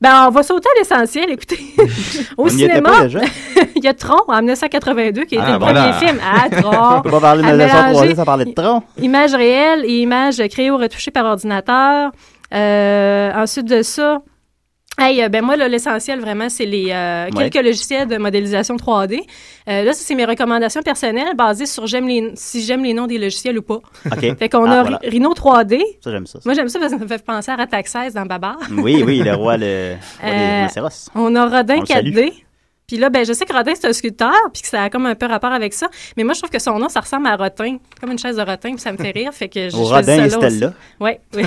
ben, 0.00 0.26
on 0.26 0.30
va 0.30 0.42
sauter 0.42 0.68
à 0.74 0.78
l'essentiel. 0.80 1.30
Écoutez, 1.30 1.58
au 2.36 2.46
on 2.46 2.48
cinéma, 2.48 3.02
déjà. 3.02 3.20
il 3.76 3.84
y 3.84 3.88
a 3.88 3.94
Tron 3.94 4.18
en 4.28 4.36
1982 4.38 5.24
qui 5.24 5.36
a 5.38 5.42
été 5.42 5.48
Ah, 5.48 5.52
le 5.52 5.58
voilà. 5.58 5.92
premier 5.92 6.06
film. 6.06 6.20
Ah, 6.22 6.46
On 6.50 6.60
Tron! 6.60 7.00
peut 7.02 7.10
pas 7.10 7.20
parler 7.20 7.42
de. 7.42 7.48
3D 7.58 8.16
sans 8.16 8.24
parler 8.24 8.44
de 8.46 8.52
tronc. 8.52 8.82
Images 9.00 9.34
réelles 9.34 9.84
et 9.84 10.00
images 10.02 10.42
créées 10.48 10.70
ou 10.70 10.76
retouchées 10.76 11.12
par 11.12 11.24
ordinateur. 11.26 12.10
Euh, 12.52 13.32
ensuite 13.34 13.66
de 13.66 13.82
ça, 13.82 14.20
hey, 14.98 15.22
euh, 15.22 15.28
ben 15.28 15.42
moi, 15.44 15.56
l'essentiel, 15.56 16.20
vraiment, 16.20 16.48
c'est 16.48 16.66
les 16.66 16.90
euh, 16.90 17.26
Ouais. 17.34 17.48
quelques 17.50 17.64
logiciels 17.64 18.06
de 18.08 18.16
modélisation 18.18 18.76
3D. 18.76 19.20
Euh, 19.68 19.84
là, 19.84 19.92
c'est 19.92 20.14
mes 20.14 20.24
recommandations 20.24 20.82
personnelles 20.82 21.34
basées 21.36 21.66
sur 21.66 21.86
j'aime 21.86 22.06
les, 22.08 22.32
si 22.34 22.62
j'aime 22.62 22.82
les 22.84 22.94
noms 22.94 23.06
des 23.06 23.18
logiciels 23.18 23.58
ou 23.58 23.62
pas. 23.62 23.80
OK. 24.06 24.36
Fait 24.38 24.48
qu'on 24.48 24.64
Ah, 24.70 24.80
a 24.80 24.82
voilà. 24.82 24.98
Rhino 25.02 25.32
3D. 25.34 25.80
Ça, 26.02 26.10
j'aime 26.10 26.26
ça. 26.26 26.34
ça. 26.34 26.42
Moi, 26.44 26.54
j'aime 26.54 26.68
ça 26.68 26.78
parce 26.78 26.92
que 26.92 26.98
ça 26.98 27.04
me 27.04 27.08
fait 27.08 27.24
penser 27.24 27.50
à 27.50 27.56
Rataxès 27.56 28.12
dans 28.14 28.26
Babar. 28.26 28.58
Oui, 28.70 29.02
oui, 29.06 29.18
le 29.18 29.34
roi, 29.34 29.56
le 29.56 29.94
roi 30.20 30.30
des 30.30 30.78
Euh. 30.78 30.88
On 31.14 31.34
a 31.36 31.46
Rodin 31.48 31.76
On 31.76 31.80
le 31.80 31.86
salue. 31.86 32.14
4D. 32.16 32.32
Puis 32.92 33.00
là, 33.00 33.08
ben, 33.08 33.24
je 33.24 33.32
sais 33.32 33.46
que 33.46 33.54
Rodin, 33.54 33.72
c'est 33.74 33.86
un 33.88 33.92
sculpteur, 33.94 34.34
puis 34.52 34.60
que 34.60 34.68
ça 34.68 34.82
a 34.82 34.90
comme 34.90 35.06
un 35.06 35.14
peu 35.14 35.24
rapport 35.24 35.50
avec 35.50 35.72
ça. 35.72 35.88
Mais 36.18 36.24
moi, 36.24 36.34
je 36.34 36.40
trouve 36.40 36.50
que 36.50 36.58
son 36.58 36.78
nom, 36.78 36.90
ça 36.90 37.00
ressemble 37.00 37.26
à 37.26 37.36
Rotin, 37.36 37.78
comme 37.98 38.10
une 38.12 38.18
chaise 38.18 38.36
de 38.36 38.42
Rotin, 38.42 38.72
puis 38.72 38.80
ça 38.80 38.92
me 38.92 38.98
fait 38.98 39.12
rire. 39.12 39.32
Fait 39.32 39.48
que 39.48 39.70
je 39.70 39.74
Au 39.74 39.84
Rodin 39.84 40.24
et. 40.26 40.28
Stella. 40.28 40.74
Oui, 41.00 41.12
oui. 41.34 41.42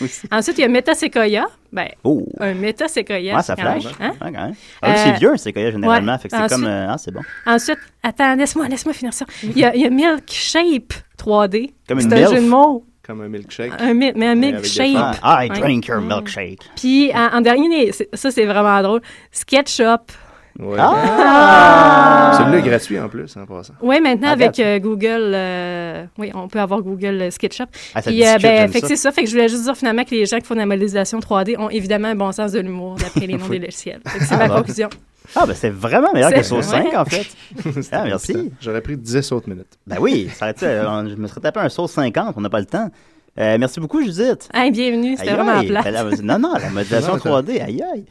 Aussi. 0.00 0.26
Ensuite, 0.32 0.56
il 0.56 0.62
y 0.62 0.64
a 0.64 0.68
Metasequoia. 0.68 1.44
Ben, 1.70 1.88
Oh. 2.04 2.24
un 2.40 2.54
Metasequoia. 2.54 3.36
Ouais, 3.36 3.42
ça 3.42 3.54
même, 3.54 3.82
flash. 3.82 3.92
hein? 4.00 4.12
Ouais. 4.22 4.32
Ah, 4.80 4.90
Euh, 4.90 4.94
c'est 4.96 5.12
vieux, 5.18 5.36
c'est 5.36 5.52
quoi, 5.52 5.70
généralement. 5.70 6.12
ouais. 6.12 6.18
Fait 6.18 6.28
que 6.28 6.36
c'est 6.36 6.42
Ensuite- 6.42 6.58
comme. 6.60 6.66
euh, 6.66 6.86
ah, 6.88 6.96
c'est 6.96 7.10
bon. 7.10 7.20
Ensuite, 7.44 7.78
attends, 8.02 8.34
laisse-moi 8.34 8.66
laisse 8.68 8.88
finir 8.94 9.12
ça. 9.12 9.26
Il 9.42 9.58
y 9.58 9.64
a, 9.66 9.74
il 9.76 9.82
y 9.82 9.86
a 9.86 9.90
Milkshape 9.90 10.94
3D. 11.18 11.74
Comme 11.86 12.00
C'est 12.00 12.06
une 12.06 12.12
un 12.14 12.16
milf. 12.16 12.30
jeu 12.30 12.36
de 12.40 12.48
mots. 12.48 12.86
Comme 13.06 13.20
un 13.20 13.28
milkshake. 13.28 13.72
Un, 13.80 13.94
mi- 13.94 14.12
mais 14.14 14.28
un 14.28 14.36
milkshake. 14.36 14.96
Ah, 15.22 15.44
I 15.44 15.50
Ouais. 15.50 15.58
drink 15.58 15.86
your 15.88 16.00
milkshake. 16.00 16.60
Puis, 16.76 17.10
en, 17.12 17.36
en 17.38 17.40
dernier, 17.40 17.90
c'est- 17.90 18.08
ça, 18.14 18.30
c'est 18.30 18.46
vraiment 18.46 18.80
drôle. 18.80 19.02
SketchUp. 19.32 20.12
Ouais. 20.58 20.76
Ah! 20.78 22.36
Celui-là 22.38 22.58
est 22.58 22.62
gratuit 22.68 22.98
en 23.00 23.08
plus, 23.08 23.36
en 23.36 23.46
passant. 23.46 23.74
Oui, 23.80 24.00
maintenant, 24.00 24.28
Ah, 24.30 24.32
avec 24.32 24.58
euh, 24.60 24.78
Google, 24.78 25.32
euh, 25.34 26.04
oui, 26.18 26.30
on 26.34 26.48
peut 26.48 26.60
avoir 26.60 26.82
Google 26.82 27.22
euh, 27.22 27.30
SketchUp. 27.30 27.68
Ah, 27.94 28.02
ça 28.02 28.10
Puis, 28.10 28.20
euh, 28.22 28.24
discute, 28.26 28.42
ben, 28.42 28.56
j'aime 28.58 28.72
fait 28.72 28.80
que 28.80 28.86
ça. 28.86 28.88
c'est 28.88 28.96
ça. 28.96 29.12
Fait 29.12 29.22
que 29.24 29.28
je 29.28 29.34
voulais 29.34 29.48
juste 29.48 29.64
dire 29.64 29.76
finalement 29.76 30.04
que 30.04 30.10
les 30.10 30.26
gens 30.26 30.38
qui 30.38 30.46
font 30.46 30.54
de 30.54 30.60
la 30.60 30.66
modélisation 30.66 31.18
3D 31.20 31.56
ont 31.58 31.70
évidemment 31.70 32.08
un 32.08 32.14
bon 32.14 32.32
sens 32.32 32.52
de 32.52 32.60
l'humour, 32.60 32.96
d'après 32.96 33.26
les 33.26 33.34
noms 33.38 33.48
des 33.48 33.58
logiciels. 33.58 34.00
Fait 34.06 34.18
que 34.18 34.24
C'est 34.24 34.34
Ah, 34.34 34.38
ma 34.38 34.48
bon. 34.48 34.54
conclusion. 34.56 34.88
Ah, 35.34 35.46
ben 35.46 35.54
c'est 35.54 35.70
vraiment 35.70 36.12
meilleur 36.12 36.30
que 36.30 36.36
C'est- 36.42 36.42
Sauce 36.48 36.70
ouais. 36.72 36.82
5, 36.90 36.94
en 36.94 37.04
fait. 37.06 37.26
Ah, 37.92 38.04
merci. 38.04 38.52
J'aurais 38.60 38.80
pris 38.82 38.96
10 38.96 39.32
autres 39.32 39.48
minutes. 39.48 39.78
Ben 39.86 39.96
oui, 40.00 40.28
ça 40.34 40.46
aurait 40.46 40.52
été, 40.52 40.66
je 40.66 41.14
me 41.16 41.26
serais 41.28 41.40
tapé 41.40 41.60
un 41.60 41.68
Sauce 41.68 41.92
50, 41.92 42.34
on 42.36 42.40
n'a 42.40 42.50
pas 42.50 42.60
le 42.60 42.66
temps. 42.66 42.90
Euh, 43.38 43.56
merci 43.58 43.80
beaucoup, 43.80 44.02
Judith. 44.02 44.50
Hey, 44.52 44.70
bienvenue, 44.70 45.16
c'était 45.16 45.30
Aïe, 45.30 45.34
vraiment 45.36 45.58
aïe. 45.60 45.68
plat. 45.68 45.80
Elle- 45.86 46.22
Non, 46.26 46.38
non, 46.38 46.52
la 46.60 46.68
modélisation 46.68 47.12
Non, 47.16 47.18
ça- 47.18 47.28
3D, 47.30 47.62
aïe 47.62 47.82
aïe. 47.94 48.04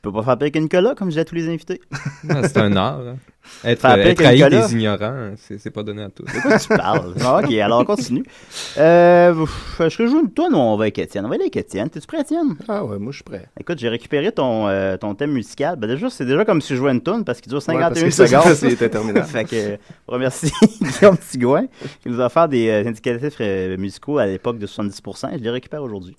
Tu 0.00 0.02
peux 0.02 0.12
pas 0.12 0.22
faire 0.22 0.38
pire 0.38 0.52
qu'une 0.52 0.68
cola, 0.68 0.94
comme 0.94 1.08
je 1.08 1.14
dis 1.14 1.20
à 1.20 1.24
tous 1.24 1.34
les 1.34 1.48
invités. 1.48 1.80
Ah, 2.30 2.42
c'est 2.46 2.58
un 2.58 2.76
art. 2.76 3.00
hein. 3.00 3.16
Être, 3.64 3.86
haï 3.86 4.38
là. 4.38 4.50
des 4.50 4.72
ignorants, 4.74 5.32
c'est 5.36 5.58
c'est 5.58 5.70
pas 5.70 5.82
donné 5.82 6.02
à 6.02 6.10
tous. 6.10 6.24
De 6.24 6.40
quoi 6.42 6.58
tu 6.58 6.68
parles? 6.68 7.14
Ah, 7.24 7.40
ok, 7.42 7.52
alors 7.54 7.80
on 7.80 7.84
continue. 7.84 8.22
Euh, 8.76 9.46
je 9.78 10.02
rejoue 10.02 10.20
une 10.20 10.30
tonne 10.30 10.54
ou 10.54 10.58
on 10.58 10.76
va 10.76 10.84
avec 10.84 10.98
Étienne? 10.98 11.24
On 11.24 11.28
va 11.28 11.34
aller 11.36 11.44
avec 11.44 11.56
Étienne. 11.56 11.88
T'es-tu 11.88 12.06
prêt, 12.06 12.20
Étienne? 12.20 12.56
Ah 12.68 12.84
ouais, 12.84 12.98
moi 12.98 13.10
je 13.10 13.16
suis 13.16 13.24
prêt. 13.24 13.46
Écoute, 13.58 13.78
j'ai 13.78 13.88
récupéré 13.88 14.32
ton, 14.32 14.68
euh, 14.68 14.96
ton 14.98 15.14
thème 15.14 15.32
musical. 15.32 15.76
Ben 15.76 15.86
déjà, 15.88 16.10
c'est 16.10 16.26
déjà 16.26 16.44
comme 16.44 16.60
si 16.60 16.74
je 16.74 16.78
jouais 16.78 16.92
une 16.92 17.00
tonne 17.00 17.24
parce 17.24 17.40
qu'il 17.40 17.50
dure 17.50 17.58
Ouais, 17.66 17.74
parce 17.78 17.98
51 17.98 18.04
que 18.04 18.10
ça, 18.10 18.26
secondes. 18.26 18.54
c'est 18.54 18.82
interminable. 18.84 19.26
fait 19.28 19.44
que, 19.44 19.56
euh, 19.56 19.76
on 20.06 20.12
remercie 20.12 20.52
Guillaume 20.82 21.16
Tigouin 21.18 21.64
qui 22.02 22.08
nous 22.10 22.20
a 22.20 22.26
offert 22.26 22.48
des 22.48 22.68
euh, 22.68 22.86
indicatifs 22.86 23.38
euh, 23.40 23.76
musicaux 23.78 24.18
à 24.18 24.26
l'époque 24.26 24.58
de 24.58 24.66
70%. 24.66 25.30
Je 25.32 25.42
les 25.42 25.50
récupère 25.50 25.82
aujourd'hui. 25.82 26.16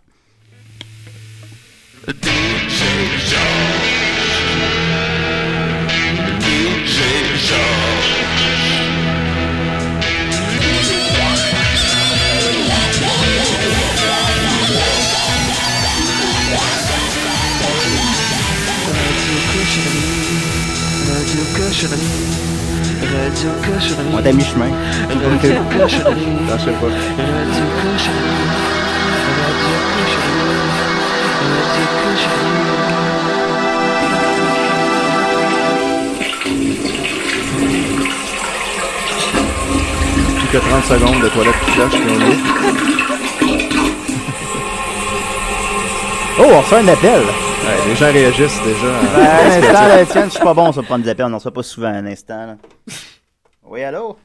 On 24.12 24.20
est 24.20 24.28
à 24.28 24.34
mi-chemin. 24.34 24.66
Non, 24.68 25.38
je 25.40 26.66
sais 26.66 26.72
pas. 26.72 28.49
Plus 40.50 40.58
que 40.60 40.66
30 40.66 40.84
secondes 40.86 41.22
de 41.22 41.30
toilette 41.30 41.54
qui 41.66 41.72
flash, 41.72 41.92
puis 41.92 42.10
on 42.10 42.22
est. 42.22 42.38
Oh, 46.40 46.44
on 46.54 46.62
reçoit 46.62 46.80
un 46.80 46.88
appel. 46.88 47.22
Ouais, 47.22 47.88
les 47.90 47.96
gens 47.96 48.12
réagissent 48.12 48.62
déjà. 48.64 48.88
Ben, 49.16 49.22
un 49.22 49.58
instant, 49.58 49.88
là, 49.88 50.02
Étienne, 50.02 50.26
je 50.26 50.30
suis 50.32 50.40
pas 50.44 50.54
bon 50.54 50.72
sur 50.72 50.84
prendre 50.84 51.04
des 51.04 51.10
appels. 51.10 51.26
On 51.26 51.34
en 51.34 51.38
reçoit 51.38 51.54
pas 51.54 51.64
souvent 51.64 51.88
un 51.90 52.06
instant. 52.06 52.46
là. 52.48 52.56
Oui, 53.68 53.84
allô? 53.84 54.18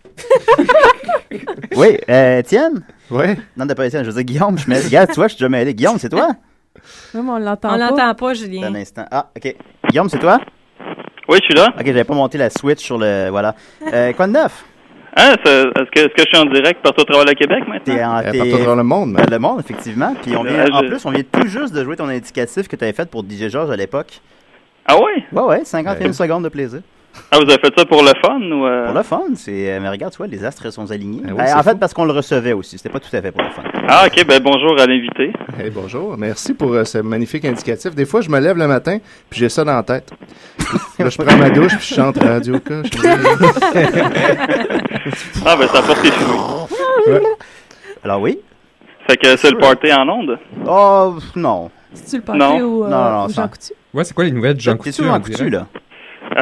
oui, 1.76 1.98
euh, 2.08 2.38
Étienne? 2.38 2.82
Oui. 3.10 3.26
Non, 3.56 3.66
t'as 3.66 3.74
pas 3.74 3.86
Étienne, 3.86 4.04
je 4.04 4.10
veux 4.10 4.14
dire 4.22 4.24
Guillaume. 4.24 4.56
Je 4.58 4.70
me... 4.70 4.82
Regarde, 4.82 5.08
tu 5.10 5.16
vois, 5.16 5.28
je 5.28 5.34
suis 5.34 5.40
déjà 5.40 5.48
mêlé. 5.50 5.74
Guillaume, 5.74 5.98
c'est 5.98 6.08
toi? 6.08 6.28
Oui, 7.14 7.20
mais 7.22 7.30
on 7.30 7.38
l'entend 7.38 7.68
On 7.68 7.72
pas. 7.72 7.90
l'entend 7.90 8.14
pas, 8.14 8.30
Un 8.30 8.34
Julien. 8.34 8.74
instant. 8.74 9.04
Ah, 9.10 9.26
OK. 9.36 9.54
Guillaume, 9.90 10.08
c'est 10.08 10.18
toi? 10.18 10.38
Oui, 11.28 11.38
je 11.42 11.44
suis 11.46 11.54
là. 11.54 11.68
OK, 11.78 11.84
j'avais 11.84 12.04
pas 12.04 12.14
monté 12.14 12.38
la 12.38 12.48
switch 12.50 12.82
sur 12.82 12.96
le... 12.98 13.28
Voilà. 13.30 13.54
Euh, 13.92 14.12
quoi 14.14 14.26
de 14.26 14.32
neuf? 14.32 14.64
Hein, 15.16 15.34
c'est- 15.44 15.50
est-ce 15.50 15.90
que, 15.90 16.00
est-ce 16.00 16.08
que 16.08 16.22
je 16.22 16.24
suis 16.26 16.36
en 16.38 16.44
direct 16.46 16.82
partout 16.82 17.02
au 17.02 17.04
travers 17.04 17.24
le 17.26 17.34
Québec 17.34 17.60
maintenant? 17.68 17.94
T'es 17.94 18.04
en... 18.04 18.18
Euh, 18.18 18.30
t'es- 18.32 18.38
partout 18.50 18.64
dans 18.64 18.74
le 18.74 18.82
monde, 18.82 19.12
mais- 19.12 19.26
le 19.30 19.38
monde, 19.38 19.60
effectivement. 19.60 20.14
Puis 20.22 20.36
on 20.36 20.42
vient, 20.42 20.66
en 20.72 20.80
plus, 20.80 21.04
on 21.06 21.10
vient 21.10 21.22
tout 21.30 21.46
juste 21.46 21.72
de 21.72 21.84
jouer 21.84 21.96
ton 21.96 22.08
indicatif 22.08 22.66
que 22.66 22.74
tu 22.76 22.82
avais 22.84 22.92
fait 22.92 23.08
pour 23.08 23.22
DJ 23.22 23.48
George 23.48 23.70
à 23.70 23.76
l'époque. 23.76 24.20
Ah 24.86 24.96
oui? 24.98 25.22
Ouais, 25.32 25.42
ouais, 25.42 25.64
51 25.64 26.06
Ouais. 26.06 26.12
secondes 26.12 26.44
de 26.44 26.48
plaisir. 26.48 26.80
Ah, 27.30 27.36
vous 27.38 27.42
avez 27.42 27.58
fait 27.58 27.72
ça 27.76 27.84
pour 27.84 28.02
le 28.02 28.10
fun 28.24 28.40
ou... 28.40 28.66
euh? 28.66 28.86
Pour 28.86 28.94
le 28.94 29.02
fun, 29.02 29.22
c'est. 29.36 29.72
euh, 29.72 29.78
Mais 29.80 29.88
regarde, 29.88 30.12
tu 30.12 30.18
vois, 30.18 30.26
les 30.26 30.44
astres 30.44 30.70
sont 30.72 30.90
alignés. 30.90 31.22
Oui, 31.24 31.32
Ben, 31.32 31.46
c'est 31.46 31.54
en 31.54 31.62
fait, 31.62 31.70
fou. 31.72 31.78
parce 31.78 31.94
qu'on 31.94 32.04
le 32.04 32.12
recevait 32.12 32.52
aussi. 32.52 32.76
C'était 32.78 32.88
pas 32.90 33.00
tout 33.00 33.14
à 33.14 33.20
fait 33.22 33.32
pour 33.32 33.42
le 33.42 33.50
fun. 33.50 33.62
Ah, 33.88 34.04
ok, 34.06 34.26
ben 34.26 34.40
bonjour 34.42 34.78
à 34.80 34.86
l'invité. 34.86 35.32
Hey, 35.58 35.70
bonjour, 35.70 36.16
merci 36.18 36.52
pour 36.52 36.72
euh, 36.72 36.82
ce 36.84 36.98
magnifique 36.98 37.44
indicatif. 37.44 37.94
Des 37.94 38.04
fois, 38.06 38.20
je 38.20 38.28
me 38.28 38.40
lève 38.40 38.56
le 38.58 38.66
matin, 38.66 38.98
puis 39.30 39.38
j'ai 39.38 39.48
ça 39.48 39.62
dans 39.62 39.76
la 39.76 39.84
tête. 39.84 40.10
Là, 40.98 41.08
je 41.08 41.16
prends 41.16 41.36
ma 41.36 41.48
douche, 41.50 41.76
puis 41.76 41.86
je 41.90 41.94
chante 41.94 42.18
Radio 42.20 42.58
K. 42.58 42.72
Ah, 45.46 45.56
ben 45.56 45.68
ça 45.68 45.82
porte 45.82 45.98
ses 46.04 46.10
fruits. 46.10 47.20
Alors, 48.02 48.20
oui? 48.20 48.38
Fait 49.08 49.16
que 49.16 49.36
c'est 49.36 49.50
le 49.50 49.58
party 49.58 49.92
en 49.92 50.08
onde. 50.08 50.38
Oh, 50.66 51.16
non. 51.36 51.70
C'est-tu 51.92 52.16
le 52.16 52.22
party 52.22 52.38
Non. 52.40 52.58
au, 52.60 52.84
euh, 52.84 52.88
Non, 52.88 53.10
non, 53.10 53.28
ça- 53.28 53.42
Jean 53.42 53.48
Coutu? 53.48 53.72
Ouais, 53.92 54.04
c'est 54.04 54.14
quoi 54.14 54.24
les 54.24 54.32
nouvelles 54.32 54.54
de 54.56 54.60
Jean 54.60 54.76
T'es 54.76 54.90
Coutu? 54.90 55.02
on 55.08 55.20
coutu, 55.20 55.50
là? 55.50 55.66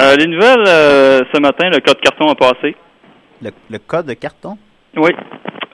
Euh, 0.01 0.17
les 0.17 0.27
nouvelles, 0.27 0.65
euh, 0.67 1.21
ce 1.35 1.41
matin, 1.41 1.69
le 1.71 1.81
code 1.81 2.01
carton 2.01 2.29
a 2.29 2.35
passé. 2.35 2.75
Le, 3.43 3.51
le 3.71 3.79
code 3.79 4.07
de 4.07 4.15
carton? 4.15 4.57
Oui. 4.97 5.11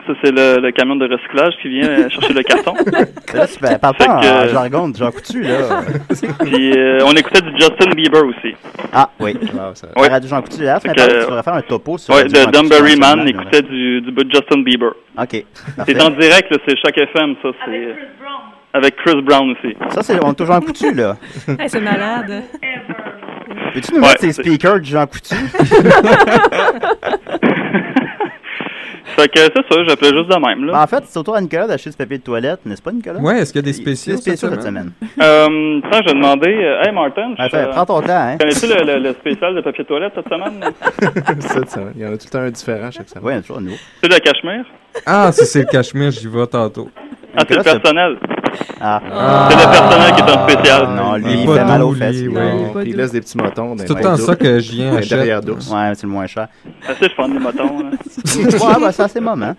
Ça, 0.06 0.14
c'est 0.24 0.30
le, 0.30 0.60
le 0.62 0.70
camion 0.72 0.96
de 0.96 1.06
recyclage 1.06 1.52
qui 1.60 1.68
vient 1.68 1.86
euh, 1.86 2.08
chercher 2.08 2.32
le 2.32 2.42
carton. 2.42 2.72
Là, 3.34 3.44
ben, 3.60 3.78
parle 3.78 3.94
pas 3.96 4.06
en, 4.06 4.20
que- 4.20 4.26
en 4.26 4.48
jargon 4.48 4.88
de 4.88 4.96
Jean 4.96 5.10
Coutu, 5.10 5.42
là. 5.42 5.82
Puis 6.40 6.72
euh, 6.72 7.00
on 7.04 7.12
écoutait 7.12 7.42
du 7.42 7.50
Justin 7.58 7.90
Bieber 7.94 8.24
aussi. 8.24 8.54
Ah, 8.90 9.10
oui. 9.20 9.34
Wow, 9.52 9.74
ça- 9.74 9.88
Ouais. 9.96 10.08
La 10.08 10.14
radio 10.14 10.28
Jean 10.30 10.40
Coutu, 10.40 10.56
tu 10.56 10.62
que- 10.64 10.94
que 10.94 11.00
tu 11.20 11.26
devrais 11.26 11.42
faire 11.42 11.54
un 11.54 11.60
topo 11.62 11.98
sur 11.98 12.14
Radio 12.14 12.26
de 12.46 12.50
Dunbury 12.50 12.96
Man 12.96 13.28
écoutait 13.28 13.60
du, 13.62 14.00
du 14.00 14.10
bout 14.10 14.24
de 14.24 14.30
Justin 14.34 14.62
Bieber. 14.62 14.92
OK. 15.20 15.44
C'est 15.86 16.02
en 16.02 16.10
direct, 16.10 16.50
là, 16.50 16.56
c'est 16.66 16.76
chaque 16.82 16.96
FM, 16.96 17.34
ça. 17.42 17.48
c'est 17.66 17.94
Avec 18.72 18.96
Chris 18.96 19.20
Brown 19.20 19.50
aussi. 19.50 19.76
Ça, 19.90 20.02
c'est. 20.02 20.24
On 20.24 20.30
est 20.32 20.34
toujours 20.34 20.54
Jean 20.54 20.60
Coutu, 20.62 20.94
là. 20.94 21.16
Hey, 21.60 21.68
c'est 21.68 21.80
malade. 21.82 22.44
Peux-tu 23.74 23.92
nous 23.94 24.00
Ouais, 24.00 24.08
mettre 24.08 24.20
ces 24.20 24.32
speakers 24.32 24.80
de 24.80 24.84
Jean 24.84 25.06
Coutu? 25.06 25.34
Fait 29.16 29.28
que 29.28 29.38
c'est 29.40 29.52
ça, 29.52 29.84
j'appelais 29.88 30.10
juste 30.16 30.28
de 30.28 30.34
même, 30.46 30.60
Ben, 30.66 30.72
là. 30.72 30.82
en 30.82 30.86
fait, 30.86 31.02
c'est 31.06 31.18
autour 31.18 31.34
à 31.34 31.40
Nicolas 31.40 31.66
d'acheter 31.66 31.90
du 31.90 31.96
papier 31.96 32.18
de 32.18 32.22
toilette, 32.22 32.60
n'est-ce 32.64 32.82
pas, 32.82 32.92
Nicolas? 32.92 33.18
Ouais, 33.18 33.38
est-ce 33.40 33.52
qu'il 33.52 33.60
y 33.60 33.64
a 33.64 33.66
des 33.66 33.72
spéciaux, 33.72 34.14
Des 34.14 34.20
spéciaux 34.20 34.48
cette 34.50 34.60
cette 34.62 34.68
semaine? 34.68 34.92
Euh, 35.20 35.80
tiens, 35.90 36.00
j'ai 36.06 36.14
demandé... 36.14 36.46
euh, 36.48 36.82
hey, 36.84 36.92
Martin, 36.94 37.34
je- 37.36 37.48
fais- 37.48 37.66
prends 37.70 37.86
ton 37.86 38.00
temps, 38.02 38.12
hein. 38.12 38.36
connais-tu 38.38 38.66
le, 38.66 38.84
le- 38.84 38.98
le 39.00 39.12
spécial 39.14 39.54
de 39.56 39.60
papier 39.62 39.82
de 39.82 39.88
toilette 39.88 40.12
cette 40.14 40.28
semaine? 40.28 40.62
Cette 41.40 41.70
semaine. 41.70 41.92
Il 41.96 42.02
y 42.02 42.06
en 42.06 42.12
a 42.12 42.16
tout 42.18 42.26
le 42.26 42.30
temps 42.30 42.38
un 42.40 42.50
différent 42.50 42.90
chaque 42.92 43.08
semaine. 43.08 43.24
Oui, 43.24 43.32
il 43.32 43.34
y 43.34 43.36
en 43.36 43.40
a 43.40 43.42
toujours 43.42 43.58
un 43.58 43.62
nouveau. 43.62 43.76
C'est 44.02 44.08
le 44.12 44.18
cachemire? 44.20 44.64
Ah, 45.06 45.32
si 45.32 45.46
c'est 45.46 45.60
le 45.60 45.66
cachemire, 45.66 46.10
j'y 46.12 46.28
vais 46.28 46.46
tantôt. 46.46 46.88
Ah, 47.38 47.44
c'est 47.48 47.54
le 47.56 47.62
personnel. 47.62 48.16
Ah. 48.80 49.00
C'est 49.50 49.56
le 49.56 49.70
personnel 49.70 50.14
qui 50.14 50.20
est 50.20 50.36
un 50.36 50.48
spécial. 50.48 50.82
Ah, 50.88 50.94
non, 50.96 51.14
lui, 51.16 51.42
Il 51.42 51.48
fait 51.48 51.64
mal 51.64 51.82
aux 51.82 51.92
lui, 51.92 51.98
fesses. 52.00 52.22
ouais. 52.22 52.28
non. 52.28 52.62
Non, 52.66 52.72
puis 52.80 52.90
il 52.90 52.96
laisse 52.96 53.12
des 53.12 53.20
petits 53.20 53.36
motons. 53.38 53.74
C'est 53.78 53.84
tout 53.86 53.94
le 53.94 54.02
temps 54.02 54.16
ça 54.16 54.36
que 54.36 54.58
je 54.58 54.72
viens 54.72 54.96
achète. 54.96 55.10
derrière 55.18 55.40
d'ours. 55.40 55.70
Ouais, 55.70 55.92
c'est 55.94 56.04
le 56.04 56.12
moins 56.12 56.26
cher. 56.26 56.48
Assez, 56.88 57.08
je 57.08 57.14
prends 57.14 57.28
des 57.28 57.38
motons, 57.38 57.78
là. 57.78 57.90
ouais, 58.74 58.80
ben, 58.80 58.92
ça, 58.92 59.08
c'est 59.08 59.20
moment. 59.20 59.54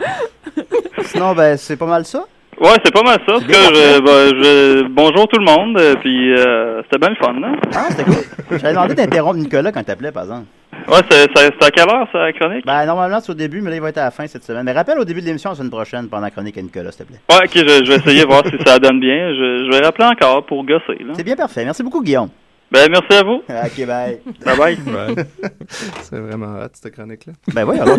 Sinon, 1.06 1.34
ben, 1.34 1.58
c'est 1.58 1.78
pas 1.78 1.86
mal 1.86 2.06
ça. 2.06 2.24
Ouais, 2.60 2.76
c'est 2.84 2.94
pas 2.94 3.04
mal 3.04 3.20
ça. 3.26 3.36
En 3.36 3.40
je, 3.40 4.00
ben, 4.02 4.36
je- 4.44 4.88
bonjour 4.90 5.28
tout 5.30 5.40
le 5.40 5.46
monde, 5.46 5.78
euh, 5.80 5.96
puis 6.02 6.34
euh, 6.36 6.82
c'était 6.84 6.98
bien 6.98 7.10
le 7.10 7.16
fun, 7.16 7.40
là. 7.40 7.52
Ah, 7.74 7.86
c'était 7.90 8.04
cool. 8.04 8.16
J'avais 8.52 8.74
demandé 8.74 8.96
d'interrompre 8.96 9.38
Nicolas 9.38 9.72
quand 9.72 9.84
t'appelais, 9.84 10.12
par 10.12 10.24
exemple. 10.24 10.46
Ouais, 10.90 11.02
c'est 11.10 11.28
c'est- 11.36 11.52
c'est 11.60 11.66
à 11.68 11.72
quelle 11.72 11.90
heure, 11.90 12.08
ça, 12.12 12.20
la 12.20 12.34
chronique? 12.34 12.66
Ben, 12.66 12.86
normalement, 12.86 13.20
c'est 13.20 13.32
au 13.32 13.36
début, 13.36 13.62
mais 13.62 13.70
là, 13.70 13.76
il 13.78 13.82
va 13.82 13.90
être 13.90 13.98
à 14.00 14.06
la 14.06 14.12
fin 14.12 14.26
cette 14.28 14.44
semaine. 14.44 14.64
Mais 14.64 14.72
rappelle 14.72 15.00
au 15.00 15.06
début 15.06 15.22
de 15.22 15.26
l'émission 15.28 15.50
la 15.52 15.56
semaine 15.56 15.70
prochaine 15.72 16.08
pendant 16.10 16.24
la 16.24 16.32
chronique 16.32 16.58
à 16.58 16.62
Nicolas, 16.62 16.92
s'il 16.92 17.06
te 17.06 17.12
plaît. 17.12 17.22
Ouais, 17.30 17.46
ok, 17.46 17.52
je, 17.54 17.86
je 17.86 17.92
vais 17.92 17.98
essayer 17.98 18.22
de 18.24 18.28
voir 18.28 18.44
si 18.46 18.56
ça 18.66 18.80
donne 18.80 19.00
bien. 19.00 19.34
Je, 19.34 19.66
je 19.66 19.72
vais 19.78 19.86
rappeler 19.86 20.06
encore 20.06 20.46
pour 20.46 20.66
gosser, 20.66 20.98
là. 21.04 21.14
C'est 21.16 21.24
bien 21.24 21.36
parfait. 21.36 21.64
Merci 21.66 21.84
beaucoup, 21.84 22.02
Guillaume. 22.04 22.30
Ben, 22.72 22.88
merci 22.92 23.14
à 23.20 23.24
vous. 23.24 23.42
ok, 23.50 23.86
bye. 23.88 24.20
Bye 24.46 24.58
bye. 24.58 24.78
C'est 26.02 26.20
vraiment 26.20 26.60
hot, 26.64 26.68
cette 26.74 26.94
chronique-là. 26.94 27.34
Ben 27.54 27.66
oui, 27.66 27.80
alors. 27.80 27.98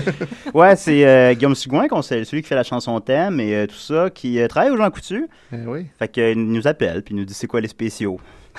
ouais, 0.54 0.74
c'est 0.76 1.06
euh, 1.06 1.34
Guillaume 1.34 1.54
Sigouin, 1.54 1.86
qu'on 1.88 2.00
sait, 2.02 2.24
celui 2.24 2.40
qui 2.42 2.48
fait 2.48 2.54
la 2.54 2.62
chanson 2.62 2.98
thème 3.00 3.40
et 3.40 3.54
euh, 3.54 3.66
tout 3.66 3.74
ça, 3.74 4.08
qui 4.10 4.40
euh, 4.40 4.48
travaille 4.48 4.70
aux 4.70 4.76
Jean 4.78 4.90
Coutu. 4.90 5.26
Eh 5.52 5.56
oui, 5.66 5.86
Fait 5.98 6.08
qu'il 6.08 6.38
nous 6.50 6.66
appelle, 6.66 7.02
puis 7.02 7.14
il 7.14 7.18
nous 7.18 7.24
dit 7.26 7.34
c'est 7.34 7.46
quoi 7.46 7.60
les 7.60 7.68
spéciaux. 7.68 8.18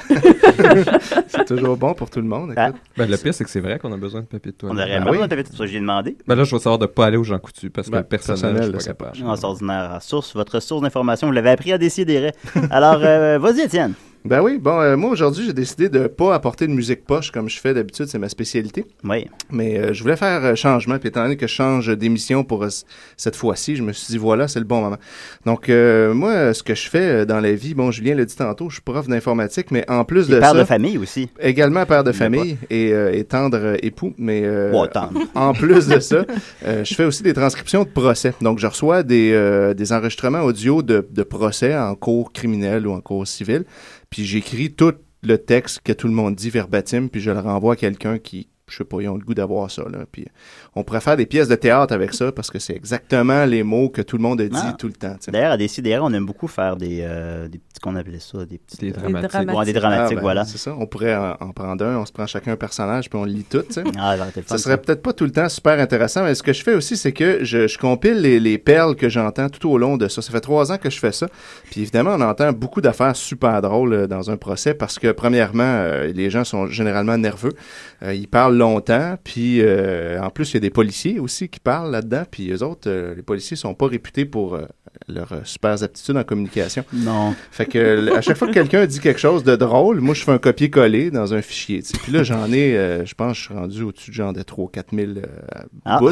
c'est 1.28 1.46
toujours 1.46 1.78
bon 1.78 1.94
pour 1.94 2.10
tout 2.10 2.20
le 2.20 2.28
monde. 2.28 2.54
Ah. 2.58 2.72
Ben, 2.98 3.10
le 3.10 3.18
pire, 3.18 3.34
c'est 3.34 3.44
que 3.44 3.50
c'est 3.50 3.60
vrai 3.60 3.80
qu'on 3.80 3.92
a 3.94 3.98
besoin 3.98 4.22
de 4.22 4.26
papier 4.26 4.52
de 4.52 4.58
On 4.64 4.68
toilette. 4.70 4.86
aurait 4.88 4.98
Ben 5.00 5.04
pas 5.04 5.10
oui. 5.12 5.18
besoin 5.18 5.28
de 5.28 5.36
papier, 5.36 5.52
ça 5.58 5.64
que 5.64 5.70
j'ai 5.72 5.80
demandé. 5.80 6.18
Ben 6.28 6.36
là, 6.36 6.44
je 6.44 6.56
vais 6.56 6.60
savoir 6.62 6.80
de 6.80 6.86
pas 6.86 7.06
aller 7.06 7.18
au 7.18 7.24
Jean 7.24 7.40
Coutu 7.40 7.70
parce 7.70 7.88
que 7.88 7.92
Ben, 7.94 8.00
le 8.00 8.04
personnel, 8.06 8.42
personnel, 8.42 8.64
je 8.74 8.78
suis 8.80 8.82
c'est 8.88 8.94
pas 8.94 9.06
pas- 9.06 9.12
capable. 9.12 9.28
Non, 9.28 9.36
c'est 9.36 9.46
ordinaire. 9.46 9.98
Source, 10.02 10.34
votre 10.36 10.60
source 10.60 10.82
d'information, 10.82 11.28
vous 11.28 11.34
l'avez 11.34 11.50
appris 11.52 11.72
à 11.74 11.78
décider. 11.78 12.32
Alors, 12.72 13.00
euh, 13.04 13.38
vas-y, 13.42 13.62
Étienne. 13.62 13.94
Ben 14.28 14.42
oui, 14.42 14.58
bon, 14.58 14.78
euh, 14.82 14.98
moi 14.98 15.12
aujourd'hui, 15.12 15.46
j'ai 15.46 15.54
décidé 15.54 15.88
de 15.88 16.08
pas 16.08 16.36
apporter 16.36 16.68
de 16.68 16.74
musique 16.74 17.06
poche 17.06 17.32
comme 17.32 17.48
je 17.48 17.58
fais 17.62 17.74
d'habitude, 17.74 18.08
c'est 18.08 18.20
ma 18.20 18.28
spécialité. 18.28 18.86
Oui. 19.06 19.30
Mais 19.50 19.78
euh, 19.78 19.94
je 19.94 20.02
voulais 20.04 20.18
faire 20.18 20.44
euh, 20.44 20.56
changement, 20.56 21.00
puis 21.00 21.08
étant 21.08 21.24
donné 21.24 21.38
que 21.38 21.48
je 21.48 21.54
change 21.54 21.88
d'émission 21.98 22.44
pour 22.44 22.66
euh, 22.66 22.70
cette 23.16 23.38
fois-ci, 23.38 23.78
je 23.78 23.84
me 23.84 23.94
suis 23.94 24.08
dit 24.12 24.18
voilà, 24.18 24.50
c'est 24.50 24.60
le 24.60 24.66
bon 24.66 24.82
moment. 24.82 24.98
Donc 25.46 25.70
euh, 25.70 26.14
moi, 26.14 26.32
euh, 26.32 26.54
ce 26.54 26.62
que 26.62 26.76
je 26.76 26.90
fais 26.90 27.26
dans 27.26 27.40
la 27.40 27.54
vie, 27.54 27.74
bon, 27.74 27.90
Julien 27.90 28.16
l'a 28.16 28.26
dit 28.26 28.36
tantôt, 28.36 28.68
je 28.70 28.76
suis 28.76 28.82
prof 28.82 29.08
d'informatique, 29.08 29.72
mais 29.72 29.90
en 29.90 30.04
plus 30.04 30.28
Et 30.30 30.34
de 30.34 30.40
père 30.40 30.52
ça, 30.52 30.58
de 30.60 30.64
famille 30.66 30.98
aussi. 30.98 31.30
également 31.40 31.86
père 31.86 32.04
de 32.04 32.12
famille 32.12 32.58
et, 32.70 32.92
euh, 32.92 33.14
et 33.14 33.24
tendre 33.24 33.78
époux, 33.82 34.14
mais 34.18 34.42
euh, 34.44 34.72
Bon, 34.72 34.88
tendre. 34.88 35.20
en 35.36 35.54
plus 35.54 35.88
de 35.88 36.02
ça, 36.02 36.26
je 36.66 36.94
fais 36.96 37.06
aussi 37.06 37.24
des 37.24 37.34
transcriptions 37.34 37.84
de 37.84 37.90
procès. 37.90 38.34
Donc 38.42 38.60
je 38.60 38.68
reçois 38.68 39.04
des, 39.04 39.32
euh, 39.34 39.74
des 39.74 39.94
enregistrements 39.94 40.42
audio 40.42 40.82
de, 40.82 41.08
de 41.10 41.24
procès 41.24 41.78
en 41.78 41.96
cours 41.96 42.34
criminel 42.34 42.86
ou 42.88 42.92
en 42.92 43.00
cours 43.00 43.26
civil, 43.26 43.64
puis 44.10 44.26
j'écris 44.26 44.74
tout 44.74 44.94
le 45.24 45.38
texte 45.38 45.82
que 45.84 45.94
tout 45.94 46.08
le 46.08 46.14
monde 46.14 46.36
dit 46.36 46.50
verbatim, 46.50 47.08
puis 47.08 47.22
je 47.22 47.32
le 47.32 47.40
renvoie 47.40 47.74
à 47.74 47.78
quelqu'un 47.78 48.20
qui, 48.20 48.50
je 48.70 48.78
sais 48.78 48.84
pas, 48.84 48.98
ils 49.02 49.08
ont 49.08 49.16
le 49.16 49.24
goût 49.24 49.34
d'avoir 49.34 49.72
ça. 49.72 49.84
Là. 49.90 50.00
Puis 50.12 50.26
on 50.76 50.84
pourrait 50.84 51.00
faire 51.02 51.16
des 51.18 51.26
pièces 51.26 51.48
de 51.48 51.56
théâtre 51.56 51.94
avec 51.94 52.14
ça 52.14 52.32
parce 52.32 52.50
que 52.52 52.60
c'est 52.60 52.76
exactement 52.76 53.46
les 53.46 53.64
mots 53.64 53.90
que 53.90 54.02
tout 54.02 54.18
le 54.18 54.24
monde 54.24 54.42
a 54.42 54.48
dit 54.48 54.58
Ah. 54.62 54.76
tout 54.78 54.88
le 54.88 54.94
temps. 54.94 55.16
D'ailleurs, 55.30 55.52
à 55.54 55.58
Décideret, 55.58 56.00
on 56.02 56.12
aime 56.14 56.26
beaucoup 56.26 56.48
faire 56.48 56.76
des, 56.76 57.00
euh, 57.02 57.48
des 57.48 57.60
petits, 57.60 57.80
qu'on 57.82 57.96
appelait 57.96 58.20
ça, 58.20 58.46
des 58.46 58.58
petits... 58.58 58.78
Des 58.78 58.90
euh, 58.90 58.94
dramatiques. 58.94 59.30
dramatiques. 59.32 59.58
ouais, 59.60 59.66
des 59.66 59.74
dramatiques, 59.74 60.08
Ah, 60.12 60.16
ben, 60.16 60.22
voilà. 60.22 60.46
C'est 60.46 60.58
ça. 60.58 60.76
On 60.78 60.86
pourrait 60.86 61.16
en, 61.16 61.38
en 61.40 61.52
prendre 61.52 61.86
un, 61.86 61.98
on 61.98 62.06
se 62.06 62.12
prend 62.12 62.28
chacun 62.28 62.52
un 62.54 62.58
personnage, 62.58 63.10
puis 63.10 63.18
on 63.20 63.24
le 63.26 63.32
lit 63.32 63.44
tout. 63.50 63.62
tu 63.62 63.74
sais. 63.74 63.84
Ah, 63.98 64.16
ça 64.16 64.22
aurait 64.22 64.30
été 64.30 64.40
le 64.42 64.46
fun, 64.48 64.58
Ça 64.58 64.64
serait 64.64 64.78
peut-être 64.82 65.02
pas 65.02 65.14
tout 65.14 65.24
le 65.26 65.32
temps 65.32 65.48
super 65.50 65.80
intéressant, 65.80 66.24
mais 66.24 66.36
ce 66.36 66.44
que 66.44 66.54
je 66.54 66.64
fais 66.64 66.74
aussi, 66.74 66.98
c'est 66.98 67.14
que 67.14 67.44
je, 67.46 67.68
je 67.68 67.78
compile 67.78 68.20
les, 68.22 68.40
les 68.40 68.58
perles 68.58 68.96
que 68.96 69.08
j'entends 69.10 69.50
tout 69.50 69.70
au 69.70 69.78
long 69.78 69.96
de 69.98 70.08
ça. 70.08 70.22
Ça 70.22 70.32
fait 70.32 70.42
trois 70.42 70.72
ans 70.72 70.78
que 70.78 70.90
je 70.90 71.00
fais 71.00 71.12
ça. 71.12 71.28
Puis 71.72 71.82
évidemment, 71.82 72.16
on 72.16 72.22
entend 72.22 72.52
beaucoup 72.52 72.82
d'affaires 72.82 73.16
super 73.16 73.62
drôles 73.62 73.94
euh, 73.94 74.08
dans 74.08 74.30
un 74.30 74.38
procès 74.38 74.74
parce 74.74 75.00
que, 75.00 75.12
premièrement, 75.12 75.64
euh, 75.64 76.12
les 76.14 76.30
gens 76.30 76.44
sont 76.44 76.68
généralement 76.68 77.18
nerveux. 77.18 77.54
Euh, 78.04 78.14
ils 78.14 78.28
parlent 78.28 78.57
longtemps, 78.58 79.18
puis 79.24 79.62
euh, 79.62 80.20
en 80.22 80.30
plus, 80.30 80.52
il 80.52 80.54
y 80.56 80.58
a 80.58 80.60
des 80.62 80.70
policiers 80.70 81.20
aussi 81.20 81.48
qui 81.50 81.60
parlent 81.60 81.92
là-dedans. 81.92 82.24
Puis 82.30 82.52
eux 82.52 82.64
autres, 82.64 82.90
euh, 82.90 83.14
les 83.16 83.22
policiers 83.22 83.56
sont 83.56 83.74
pas 83.74 83.88
réputés 83.88 84.26
pour 84.26 84.56
euh, 84.56 84.64
leurs 85.08 85.34
super 85.46 85.82
aptitudes 85.84 86.18
en 86.18 86.24
communication. 86.24 86.84
Non. 86.94 87.36
Fait 87.52 87.66
que 87.66 88.14
à 88.16 88.22
chaque 88.22 88.38
fois 88.38 88.48
que 88.48 88.54
quelqu'un 88.54 88.86
dit 88.86 89.00
quelque 89.00 89.20
chose 89.20 89.44
de 89.44 89.56
drôle, 89.56 90.02
moi 90.02 90.14
je 90.16 90.24
fais 90.24 90.32
un 90.32 90.38
copier-coller 90.40 91.12
dans 91.12 91.34
un 91.34 91.42
fichier. 91.42 91.82
Puis 92.04 92.12
là 92.12 92.24
j'en 92.24 92.52
ai, 92.52 93.04
je 93.06 93.14
pense, 93.14 93.38
je 93.38 93.44
suis 93.44 93.54
rendu 93.54 93.84
au-dessus 93.84 94.10
de 94.12 94.16
genre 94.16 94.34
de 94.34 94.42
3 94.42 94.70
4 94.72 94.96
000 94.96 95.08
euh, 95.12 95.22
Ah. 95.86 96.00
bouts. 96.00 96.08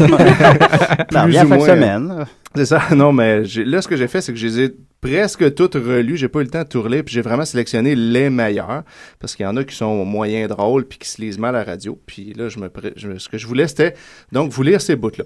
Non, 0.00 0.16
Plus 1.24 1.30
bien 1.30 1.44
ou 1.44 1.48
moins, 1.48 1.66
semaine. 1.66 2.24
C'est 2.54 2.66
ça. 2.66 2.82
Non, 2.94 3.12
mais 3.12 3.44
j'ai- 3.44 3.64
là 3.64 3.80
ce 3.82 3.88
que 3.88 3.96
j'ai 3.96 4.08
fait, 4.08 4.20
c'est 4.20 4.32
que 4.32 4.38
je 4.38 4.46
les 4.46 4.60
ai 4.64 4.74
presque 5.08 5.54
toutes 5.54 5.74
relues. 5.74 6.16
J'ai 6.16 6.28
pas 6.28 6.40
eu 6.40 6.44
le 6.44 6.48
temps 6.50 6.62
de 6.62 6.68
tout 6.68 6.80
relire, 6.80 7.04
puis 7.04 7.14
j'ai 7.14 7.20
vraiment 7.20 7.44
sélectionné 7.44 7.94
les 7.94 8.30
meilleurs 8.30 8.84
parce 9.20 9.36
qu'il 9.36 9.44
y 9.44 9.46
en 9.46 9.56
a 9.58 9.62
qui 9.64 9.76
sont 9.76 10.02
moyen 10.06 10.46
drôles 10.46 10.86
puis 10.86 10.98
qui 10.98 11.06
se 11.08 11.20
lisent 11.20 11.38
mal 11.38 11.54
à 11.54 11.58
la 11.58 11.64
radio. 11.72 11.98
Puis 12.06 12.32
là, 12.32 12.48
je 12.48 12.58
me, 12.58 12.70
je- 12.96 13.18
ce 13.18 13.28
que 13.28 13.36
je 13.36 13.46
voulais, 13.46 13.68
c'était 13.68 13.94
donc 14.32 14.50
vous 14.50 14.62
lire 14.62 14.80
ces 14.80 14.96
bouts-là. 14.96 15.24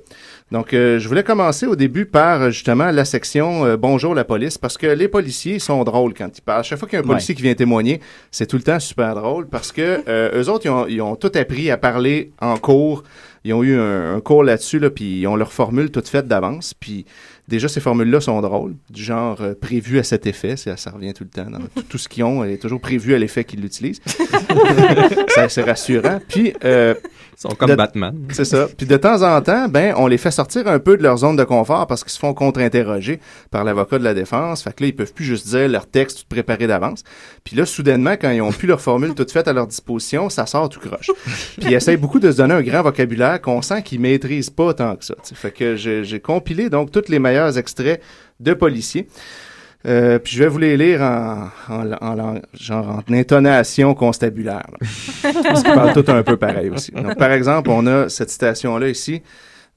Donc, 0.50 0.74
euh, 0.74 0.98
je 0.98 1.06
voulais 1.06 1.22
commencer 1.22 1.66
au 1.66 1.76
début 1.76 2.06
par 2.06 2.42
euh, 2.42 2.50
justement 2.50 2.90
la 2.90 3.04
section 3.04 3.64
euh, 3.64 3.76
Bonjour 3.76 4.14
la 4.16 4.24
police 4.24 4.58
parce 4.58 4.76
que 4.76 4.86
les 4.88 5.06
policiers 5.06 5.60
sont 5.60 5.84
drôles 5.84 6.12
quand 6.12 6.36
ils 6.36 6.42
parlent. 6.42 6.64
Chaque 6.64 6.80
fois 6.80 6.88
qu'il 6.88 6.96
y 6.98 7.00
a 7.00 7.04
un 7.04 7.06
Ouais. 7.08 7.14
policier 7.14 7.34
qui 7.36 7.42
vient 7.42 7.54
témoigner, 7.54 8.00
c'est 8.32 8.46
tout 8.46 8.56
le 8.56 8.62
temps 8.64 8.80
super 8.80 9.14
drôle 9.14 9.46
parce 9.48 9.70
que 9.70 10.00
euh, 10.08 10.42
eux 10.42 10.48
autres, 10.50 10.66
ils 10.66 10.70
ont, 10.70 10.86
ils 10.88 11.00
ont 11.00 11.14
tout 11.14 11.30
appris 11.36 11.70
à 11.70 11.76
parler 11.76 12.32
en 12.40 12.56
cours 12.56 13.04
ils 13.44 13.54
ont 13.54 13.62
eu 13.62 13.78
un, 13.78 14.16
un 14.16 14.20
cours 14.20 14.42
là-dessus, 14.42 14.78
là, 14.80 14.90
puis 14.90 15.20
ils 15.20 15.26
ont 15.28 15.36
leur 15.36 15.52
formule 15.52 15.90
toute 15.90 16.08
faite 16.08 16.26
d'avance. 16.26 16.74
Puis 16.74 17.06
déjà, 17.48 17.68
ces 17.68 17.80
formules-là 17.80 18.20
sont 18.20 18.40
drôles, 18.40 18.76
du 18.90 19.02
genre 19.02 19.40
euh, 19.40 19.54
prévu 19.54 19.98
à 19.98 20.02
cet 20.02 20.26
effet. 20.26 20.56
Ça, 20.56 20.76
ça 20.76 20.90
revient 20.90 21.14
tout 21.14 21.24
le 21.24 21.30
temps. 21.30 21.50
Dans 21.50 21.58
tout, 21.58 21.82
tout 21.82 21.98
ce 21.98 22.08
qu'ils 22.08 22.24
ont 22.24 22.44
est 22.44 22.58
toujours 22.58 22.80
prévu 22.80 23.14
à 23.14 23.18
l'effet 23.18 23.44
qu'ils 23.44 23.60
l'utilisent. 23.60 24.00
C'est 25.48 25.62
rassurant. 25.62 26.20
Puis, 26.28 26.52
euh, 26.64 26.94
sont 27.42 27.54
comme 27.54 27.70
de- 27.70 27.74
Batman. 27.76 28.14
c'est 28.32 28.44
ça. 28.44 28.66
Puis 28.76 28.86
de 28.86 28.96
temps 28.96 29.22
en 29.22 29.40
temps, 29.42 29.68
ben, 29.68 29.94
on 29.96 30.06
les 30.08 30.18
fait 30.18 30.30
sortir 30.32 30.66
un 30.66 30.78
peu 30.80 30.96
de 30.96 31.02
leur 31.02 31.18
zone 31.18 31.36
de 31.36 31.44
confort 31.44 31.86
parce 31.86 32.02
qu'ils 32.02 32.12
se 32.12 32.18
font 32.18 32.34
contre-interroger 32.34 33.20
par 33.50 33.62
l'avocat 33.64 33.98
de 33.98 34.04
la 34.04 34.12
défense. 34.14 34.62
Fait 34.62 34.72
que 34.74 34.82
là, 34.82 34.88
ils 34.88 34.96
peuvent 34.96 35.12
plus 35.12 35.24
juste 35.24 35.46
dire 35.48 35.68
leur 35.68 35.86
texte 35.86 36.18
tout 36.18 36.24
préparé 36.28 36.66
d'avance. 36.66 37.04
Puis 37.44 37.54
là, 37.56 37.64
soudainement, 37.64 38.12
quand 38.20 38.30
ils 38.30 38.40
ont 38.42 38.50
plus 38.50 38.66
leur 38.66 38.80
formule 38.80 39.14
toute 39.14 39.30
faite 39.30 39.46
à 39.46 39.52
leur 39.52 39.66
disposition, 39.68 40.28
ça 40.30 40.46
sort 40.46 40.68
tout 40.68 40.80
croche. 40.80 41.10
Puis 41.60 41.70
ils 41.70 41.74
essayent 41.74 41.96
beaucoup 41.96 42.18
de 42.18 42.30
se 42.32 42.36
donner 42.38 42.54
un 42.54 42.62
grand 42.62 42.82
vocabulaire 42.82 43.40
qu'on 43.40 43.62
sent 43.62 43.82
qu'ils 43.82 44.00
maîtrisent 44.00 44.50
pas 44.50 44.74
tant 44.74 44.96
que 44.96 45.04
ça. 45.04 45.14
Fait 45.34 45.52
que 45.52 45.76
j'ai 45.76 46.02
j'ai 46.04 46.20
compilé 46.20 46.68
donc 46.70 46.90
tous 46.90 47.04
les 47.08 47.18
meilleurs 47.20 47.56
extraits 47.56 48.02
de 48.40 48.54
policiers. 48.54 49.08
Euh, 49.86 50.18
puis 50.18 50.34
je 50.36 50.42
vais 50.42 50.48
vous 50.48 50.58
les 50.58 50.76
lire 50.76 51.00
en, 51.02 51.48
en, 51.68 51.92
en 52.00 52.14
lang- 52.14 52.42
genre 52.52 53.00
en 53.08 53.12
intonation 53.14 53.94
constabulaire. 53.94 54.66
là. 54.80 55.32
Parce 55.42 55.62
qu'ils 55.62 55.72
parlent 55.74 55.92
tout 56.02 56.10
un 56.10 56.22
peu 56.24 56.36
pareil 56.36 56.68
aussi. 56.70 56.90
Donc, 56.92 57.16
par 57.16 57.30
exemple, 57.30 57.70
on 57.70 57.86
a 57.86 58.08
cette 58.08 58.30
citation-là 58.30 58.88
ici. 58.88 59.22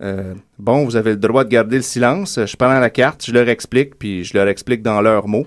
Euh, 0.02 0.34
bon, 0.58 0.84
vous 0.86 0.96
avez 0.96 1.12
le 1.12 1.18
droit 1.18 1.44
de 1.44 1.50
garder 1.50 1.76
le 1.76 1.84
silence. 1.84 2.40
Je 2.44 2.56
prends 2.56 2.80
la 2.80 2.90
carte, 2.90 3.24
je 3.26 3.32
leur 3.32 3.48
explique, 3.48 4.00
puis 4.00 4.24
je 4.24 4.34
leur 4.36 4.48
explique 4.48 4.82
dans 4.82 5.02
leurs 5.02 5.28
mots. 5.28 5.46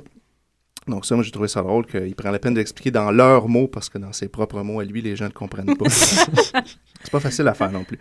Donc 0.86 1.04
ça, 1.06 1.14
moi, 1.16 1.24
j'ai 1.24 1.32
trouvé 1.32 1.48
ça 1.48 1.60
drôle 1.62 1.86
qu'il 1.86 2.14
prend 2.14 2.30
la 2.30 2.38
peine 2.38 2.54
d'expliquer 2.54 2.92
dans 2.92 3.10
leurs 3.10 3.48
mots, 3.48 3.66
parce 3.66 3.88
que 3.88 3.98
dans 3.98 4.12
ses 4.12 4.28
propres 4.28 4.62
mots 4.62 4.78
à 4.80 4.84
lui, 4.84 5.02
les 5.02 5.16
gens 5.16 5.24
ne 5.24 5.30
comprennent 5.30 5.76
pas. 5.76 5.88
C'est 5.88 7.10
pas 7.10 7.20
facile 7.20 7.48
à 7.48 7.54
faire 7.54 7.72
non 7.72 7.82
plus. 7.84 7.98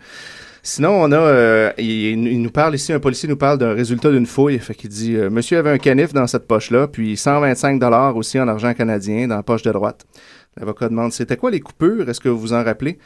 Sinon, 0.66 0.92
on 1.02 1.12
a, 1.12 1.18
euh, 1.18 1.72
il, 1.76 2.40
nous 2.40 2.50
parle 2.50 2.74
ici, 2.74 2.90
un 2.90 2.98
policier 2.98 3.28
nous 3.28 3.36
parle 3.36 3.58
d'un 3.58 3.74
résultat 3.74 4.10
d'une 4.10 4.24
fouille. 4.24 4.58
Fait 4.58 4.74
qu'il 4.74 4.88
dit, 4.88 5.14
euh, 5.14 5.28
Monsieur 5.28 5.58
avait 5.58 5.68
un 5.68 5.76
canif 5.76 6.14
dans 6.14 6.26
cette 6.26 6.48
poche-là, 6.48 6.88
puis 6.88 7.18
125 7.18 7.78
dollars 7.78 8.16
aussi 8.16 8.40
en 8.40 8.48
argent 8.48 8.72
canadien 8.72 9.28
dans 9.28 9.36
la 9.36 9.42
poche 9.42 9.60
de 9.60 9.70
droite. 9.70 10.06
L'avocat 10.56 10.88
demande, 10.88 11.12
c'était 11.12 11.36
quoi 11.36 11.50
les 11.50 11.60
coupures? 11.60 12.08
Est-ce 12.08 12.18
que 12.18 12.30
vous 12.30 12.38
vous 12.38 12.52
en 12.54 12.64
rappelez? 12.64 12.98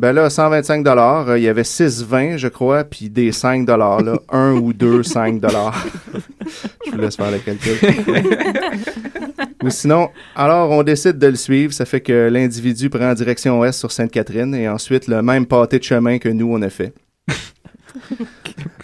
Ben 0.00 0.14
là, 0.14 0.30
125 0.30 0.82
dollars, 0.82 1.28
euh, 1.28 1.38
il 1.38 1.44
y 1.44 1.48
avait 1.48 1.60
6,20, 1.60 2.38
je 2.38 2.48
crois, 2.48 2.84
puis 2.84 3.10
des 3.10 3.32
5 3.32 3.66
dollars, 3.66 4.00
là. 4.00 4.18
Un 4.30 4.54
ou 4.54 4.72
deux 4.72 5.02
5 5.02 5.38
dollars. 5.38 5.84
je 6.86 6.90
vous 6.90 6.96
laisse 6.96 7.16
faire 7.16 7.30
le 7.30 7.36
calcul. 7.38 7.76
Ou 9.62 9.68
sinon, 9.68 10.08
alors 10.34 10.70
on 10.70 10.82
décide 10.82 11.18
de 11.18 11.26
le 11.26 11.36
suivre. 11.36 11.74
Ça 11.74 11.84
fait 11.84 12.00
que 12.00 12.30
l'individu 12.32 12.88
prend 12.88 13.12
direction 13.12 13.60
ouest 13.60 13.78
sur 13.78 13.92
Sainte-Catherine 13.92 14.54
et 14.54 14.66
ensuite 14.70 15.06
le 15.06 15.20
même 15.20 15.44
pâté 15.44 15.78
de 15.78 15.84
chemin 15.84 16.18
que 16.18 16.30
nous, 16.30 16.50
on 16.50 16.62
a 16.62 16.70
fait. 16.70 16.94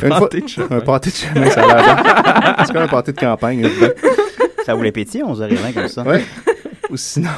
Une 0.03 0.09
fois- 0.09 0.21
Pâté 0.21 0.43
de 0.43 0.49
chemin. 0.49 0.67
Un 0.71 0.81
pâté 0.81 1.09
de 1.09 1.15
chemin, 1.17 1.49
ça 1.49 1.63
a 1.63 1.67
l'air 1.83 1.97
bon. 1.97 2.65
C'est 2.67 2.73
comme 2.75 2.83
un 2.83 2.89
pâté 2.89 3.13
de 3.13 3.19
campagne. 3.19 3.67
Ça 4.67 4.75
voulait 4.75 4.93
pétiller 4.93 5.25
11h20 5.25 5.73
comme 5.73 5.89
ça. 5.89 6.03
Ouais. 6.03 6.23
Ou 6.91 6.97
sinon, 6.99 7.31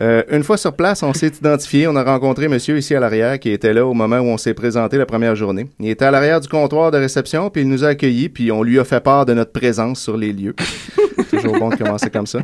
euh, 0.00 0.22
une 0.30 0.42
fois 0.42 0.56
sur 0.56 0.74
place, 0.74 1.02
on 1.02 1.12
s'est 1.12 1.32
identifié. 1.38 1.86
On 1.86 1.96
a 1.96 2.02
rencontré 2.02 2.48
monsieur 2.48 2.76
ici 2.76 2.94
à 2.94 3.00
l'arrière 3.00 3.38
qui 3.38 3.50
était 3.50 3.72
là 3.72 3.86
au 3.86 3.94
moment 3.94 4.18
où 4.18 4.26
on 4.26 4.38
s'est 4.38 4.54
présenté 4.54 4.98
la 4.98 5.06
première 5.06 5.36
journée. 5.36 5.66
Il 5.80 5.88
était 5.88 6.04
à 6.04 6.10
l'arrière 6.10 6.40
du 6.40 6.48
comptoir 6.48 6.90
de 6.90 6.98
réception, 6.98 7.50
puis 7.50 7.62
il 7.62 7.68
nous 7.68 7.84
a 7.84 7.88
accueillis, 7.88 8.28
puis 8.28 8.50
on 8.50 8.62
lui 8.62 8.78
a 8.78 8.84
fait 8.84 9.00
part 9.00 9.26
de 9.26 9.34
notre 9.34 9.52
présence 9.52 10.00
sur 10.00 10.16
les 10.16 10.32
lieux. 10.32 10.54
Toujours 11.30 11.58
bon 11.58 11.68
de 11.68 11.76
commencer 11.76 12.10
comme 12.10 12.26
ça. 12.26 12.40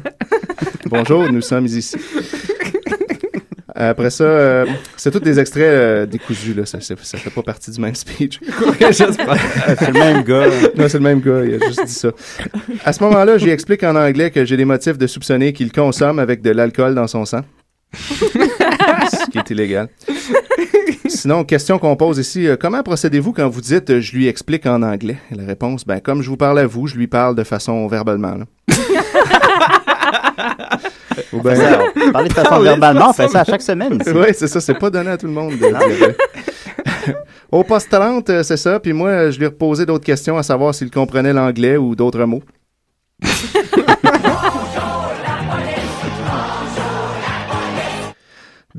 Bonjour, 0.86 1.30
nous 1.30 1.42
sommes 1.42 1.66
ici. 1.66 1.96
Après 3.88 4.10
ça, 4.10 4.24
euh, 4.24 4.66
c'est 4.96 5.10
tous 5.10 5.20
des 5.20 5.38
extraits 5.38 5.62
euh, 5.62 6.06
décousus, 6.06 6.54
là. 6.54 6.66
Ça, 6.66 6.80
ça, 6.80 6.94
ça 7.00 7.18
fait 7.18 7.30
pas 7.30 7.42
partie 7.42 7.70
du 7.70 7.80
même 7.80 7.94
speech. 7.94 8.40
C'est 8.90 9.06
le 9.08 9.92
même 9.92 10.22
gars. 10.22 10.46
Non, 10.76 10.88
c'est 10.88 10.98
le 10.98 11.04
même 11.04 11.20
gars, 11.20 11.44
il 11.44 11.54
a 11.54 11.66
juste 11.66 11.84
dit 11.86 11.92
ça. 11.92 12.10
À 12.84 12.92
ce 12.92 13.02
moment-là, 13.04 13.38
j'y 13.38 13.48
explique 13.48 13.82
en 13.82 13.96
anglais 13.96 14.30
que 14.30 14.44
j'ai 14.44 14.56
des 14.56 14.64
motifs 14.64 14.98
de 14.98 15.06
soupçonner 15.06 15.52
qu'il 15.52 15.72
consomme 15.72 16.18
avec 16.18 16.42
de 16.42 16.50
l'alcool 16.50 16.94
dans 16.94 17.06
son 17.06 17.24
sang. 17.24 17.40
Ce 17.94 19.30
qui 19.30 19.38
est 19.38 19.50
illégal. 19.50 19.88
Sinon, 21.08 21.44
question 21.44 21.78
qu'on 21.78 21.96
pose 21.96 22.18
ici, 22.18 22.46
euh, 22.46 22.56
comment 22.58 22.82
procédez-vous 22.82 23.32
quand 23.32 23.48
vous 23.48 23.60
dites 23.60 23.90
euh, 23.90 24.00
je 24.00 24.14
lui 24.14 24.28
explique 24.28 24.66
en 24.66 24.82
anglais? 24.82 25.18
Et 25.32 25.34
la 25.34 25.44
réponse, 25.44 25.84
ben 25.84 26.00
comme 26.00 26.22
je 26.22 26.30
vous 26.30 26.36
parle 26.36 26.58
à 26.58 26.66
vous, 26.66 26.86
je 26.86 26.96
lui 26.96 27.08
parle 27.08 27.34
de 27.34 27.44
façon 27.44 27.86
verbalement. 27.88 28.36
Ou 31.32 31.40
ben, 31.40 31.56
Ça, 31.56 31.80
on 31.96 32.12
parlait 32.12 32.28
de 32.28 32.34
façon 32.34 32.60
verbalement, 32.60 33.10
on 33.10 33.12
fait 33.12 33.28
ça 33.28 33.40
à 33.40 33.44
chaque 33.44 33.62
semaine. 33.62 33.98
ici. 34.00 34.10
oui, 34.14 34.28
c'est 34.32 34.48
ça, 34.48 34.60
c'est 34.60 34.74
pas 34.74 34.90
donné 34.90 35.10
à 35.10 35.16
tout 35.16 35.26
le 35.26 35.32
monde 35.32 35.52
de 35.52 35.56
dire. 35.58 36.14
Au 37.52 37.64
poste 37.64 37.90
30, 37.90 38.30
euh, 38.30 38.42
c'est 38.42 38.56
ça. 38.56 38.78
Puis 38.78 38.92
moi, 38.92 39.08
euh, 39.08 39.30
je 39.32 39.38
lui 39.38 39.44
ai 39.44 39.48
reposé 39.48 39.84
d'autres 39.84 40.04
questions 40.04 40.38
à 40.38 40.42
savoir 40.42 40.74
s'il 40.74 40.90
comprenait 40.90 41.32
l'anglais 41.32 41.76
ou 41.76 41.96
d'autres 41.96 42.24
mots. 42.24 42.42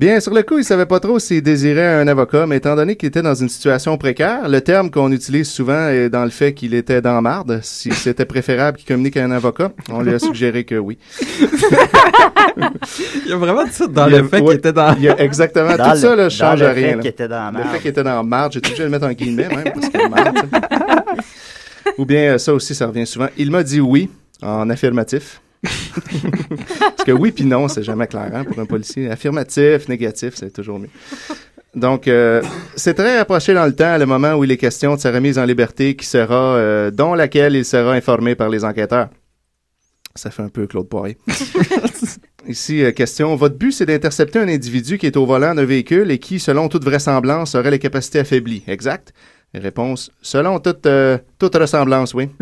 Bien, 0.01 0.19
sur 0.19 0.33
le 0.33 0.41
coup, 0.41 0.57
il 0.57 0.63
savait 0.63 0.87
pas 0.87 0.99
trop 0.99 1.19
s'il 1.19 1.43
désirait 1.43 2.01
un 2.01 2.07
avocat, 2.07 2.47
mais 2.47 2.57
étant 2.57 2.75
donné 2.75 2.95
qu'il 2.95 3.09
était 3.09 3.21
dans 3.21 3.35
une 3.35 3.49
situation 3.49 3.95
précaire, 3.99 4.49
le 4.49 4.59
terme 4.59 4.89
qu'on 4.89 5.11
utilise 5.11 5.47
souvent 5.47 5.89
est 5.89 6.09
dans 6.09 6.23
le 6.23 6.31
fait 6.31 6.55
qu'il 6.55 6.73
était 6.73 7.03
dans 7.03 7.21
marde. 7.21 7.59
Si 7.61 7.91
c'était 7.93 8.25
préférable 8.25 8.79
qu'il 8.79 8.87
communique 8.87 9.15
à 9.17 9.23
un 9.25 9.29
avocat, 9.29 9.71
on 9.91 10.01
lui 10.01 10.15
a 10.15 10.17
suggéré 10.17 10.63
que 10.63 10.73
oui. 10.73 10.97
Il 12.57 13.29
y 13.29 13.31
a 13.31 13.37
vraiment 13.37 13.63
dit 13.63 13.73
ça 13.73 13.85
dans 13.85 14.07
Il 14.07 14.15
le 14.17 14.27
fait 14.27 14.39
ouais. 14.39 14.47
qu'il 14.47 14.57
était 14.57 14.73
dans. 14.73 14.95
Il 14.95 15.03
y 15.03 15.09
a 15.09 15.21
exactement 15.21 15.77
Dans 15.77 15.91
tout 15.91 15.97
ça, 15.97 16.15
le- 16.15 16.23
dans 16.23 16.29
change 16.31 16.63
rien. 16.63 16.99
fait 16.99 17.09
était 17.09 17.27
dans 17.27 17.51
Le 17.55 17.63
fait 17.65 17.77
qu'il 17.77 17.89
était 17.91 18.03
dans 18.03 18.23
marge, 18.23 18.53
j'ai 18.53 18.57
obligé 18.57 18.77
de 18.79 18.83
le 18.85 18.89
mettre 18.89 19.05
en 19.05 19.11
guillemets 19.11 19.49
même 19.49 19.71
parce 19.71 19.87
que 19.87 20.09
marde. 20.09 20.39
Ou 21.99 22.05
bien 22.07 22.39
ça 22.39 22.55
aussi, 22.55 22.73
ça 22.73 22.87
revient 22.87 23.05
souvent. 23.05 23.27
Il 23.37 23.51
m'a 23.51 23.61
dit 23.61 23.79
oui 23.79 24.09
en 24.41 24.67
affirmatif. 24.71 25.41
Parce 25.63 27.03
que 27.05 27.11
oui 27.11 27.31
puis 27.31 27.45
non, 27.45 27.67
c'est 27.67 27.83
jamais 27.83 28.07
clair 28.07 28.31
hein, 28.33 28.43
pour 28.43 28.59
un 28.59 28.65
policier. 28.65 29.09
Affirmatif, 29.09 29.87
négatif, 29.87 30.33
c'est 30.35 30.51
toujours 30.51 30.79
mieux. 30.79 30.89
Donc, 31.75 32.07
euh, 32.07 32.41
c'est 32.75 32.93
très 32.93 33.17
rapproché 33.17 33.53
dans 33.53 33.65
le 33.65 33.73
temps, 33.73 33.97
le 33.97 34.05
moment 34.05 34.33
où 34.33 34.43
il 34.43 34.51
est 34.51 34.57
question 34.57 34.95
de 34.95 34.99
sa 34.99 35.11
remise 35.11 35.39
en 35.39 35.45
liberté, 35.45 35.95
qui 35.95 36.05
sera, 36.05 36.55
euh, 36.55 36.91
dont 36.91 37.13
laquelle 37.13 37.55
il 37.55 37.63
sera 37.63 37.93
informé 37.93 38.35
par 38.35 38.49
les 38.49 38.65
enquêteurs. 38.65 39.09
Ça 40.15 40.29
fait 40.29 40.43
un 40.43 40.49
peu 40.49 40.67
Claude 40.67 40.89
Poirier. 40.89 41.17
Ici, 42.47 42.83
euh, 42.83 42.91
question. 42.91 43.35
Votre 43.37 43.55
but, 43.55 43.71
c'est 43.71 43.85
d'intercepter 43.85 44.39
un 44.39 44.49
individu 44.49 44.97
qui 44.97 45.05
est 45.05 45.15
au 45.15 45.25
volant 45.25 45.55
d'un 45.55 45.63
véhicule 45.63 46.11
et 46.11 46.17
qui, 46.17 46.39
selon 46.39 46.67
toute 46.67 46.83
vraisemblance, 46.83 47.55
aurait 47.55 47.71
les 47.71 47.79
capacités 47.79 48.19
affaiblies. 48.19 48.63
Exact? 48.67 49.13
Réponse. 49.53 50.09
Selon 50.21 50.59
toute, 50.59 50.85
euh, 50.85 51.17
toute 51.37 51.55
ressemblance, 51.55 52.13
oui. 52.13 52.29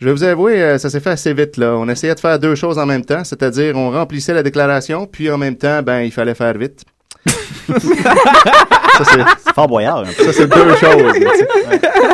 Je 0.00 0.06
vais 0.06 0.12
vous 0.12 0.24
avouer, 0.24 0.60
euh, 0.60 0.78
ça 0.78 0.90
s'est 0.90 0.98
fait 0.98 1.10
assez 1.10 1.32
vite, 1.32 1.56
là. 1.58 1.76
On 1.76 1.88
essayait 1.88 2.14
de 2.14 2.18
faire 2.18 2.36
deux 2.38 2.56
choses 2.56 2.76
en 2.76 2.86
même 2.86 3.04
temps, 3.04 3.22
c'est-à-dire 3.22 3.76
on 3.76 3.90
remplissait 3.90 4.34
la 4.34 4.42
déclaration, 4.42 5.06
puis 5.06 5.30
en 5.30 5.38
même 5.38 5.56
temps, 5.56 5.80
ben, 5.82 6.00
il 6.00 6.10
fallait 6.10 6.34
faire 6.34 6.58
vite. 6.58 6.84
ça, 7.68 9.04
c'est 9.04 9.52
fort 9.54 9.68
boyard. 9.68 10.04
ça, 10.06 10.32
c'est 10.32 10.48
deux 10.48 10.74
choses. 10.74 11.12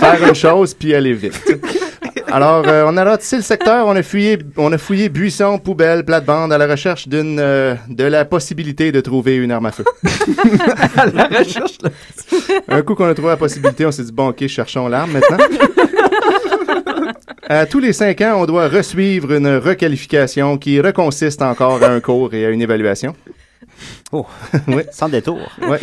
Faire 0.00 0.28
une 0.28 0.34
chose 0.34 0.74
puis 0.74 0.94
aller 0.94 1.14
vite. 1.14 1.40
Alors, 2.30 2.64
euh, 2.68 2.84
on 2.86 2.96
a 2.96 3.04
ratissé 3.04 3.36
le 3.36 3.42
secteur, 3.42 3.86
on 3.86 3.96
a 3.96 4.02
fouillé, 4.02 4.38
on 4.56 4.70
a 4.72 4.78
fouillé 4.78 5.08
buissons, 5.08 5.58
poubelles, 5.58 6.04
plates-bandes 6.04 6.52
à 6.52 6.58
la 6.58 6.66
recherche 6.66 7.08
d'une, 7.08 7.38
euh, 7.40 7.74
de 7.88 8.04
la 8.04 8.24
possibilité 8.24 8.92
de 8.92 9.00
trouver 9.00 9.36
une 9.36 9.50
arme 9.50 9.66
à 9.66 9.72
feu. 9.72 9.84
la 11.14 11.24
recherche. 11.38 11.78
là. 11.82 11.90
Un 12.68 12.82
coup 12.82 12.94
qu'on 12.94 13.06
a 13.06 13.14
trouvé 13.14 13.30
la 13.30 13.36
possibilité, 13.36 13.86
on 13.86 13.92
s'est 13.92 14.02
dit, 14.04 14.12
bon, 14.12 14.28
ok, 14.28 14.46
cherchons 14.46 14.88
l'arme 14.88 15.12
maintenant. 15.12 15.38
À 17.48 17.64
tous 17.64 17.78
les 17.78 17.94
cinq 17.94 18.20
ans, 18.20 18.34
on 18.42 18.46
doit 18.46 18.68
resuivre 18.68 19.32
une 19.32 19.56
requalification 19.56 20.58
qui 20.58 20.80
reconsiste 20.80 21.40
encore 21.40 21.82
à 21.82 21.88
un 21.88 22.00
cours 22.00 22.34
et 22.34 22.44
à 22.44 22.50
une 22.50 22.60
évaluation. 22.60 23.14
Oh, 24.12 24.26
Oui. 24.68 24.82
sans 24.92 25.08
détour. 25.08 25.38
Ouais. 25.66 25.78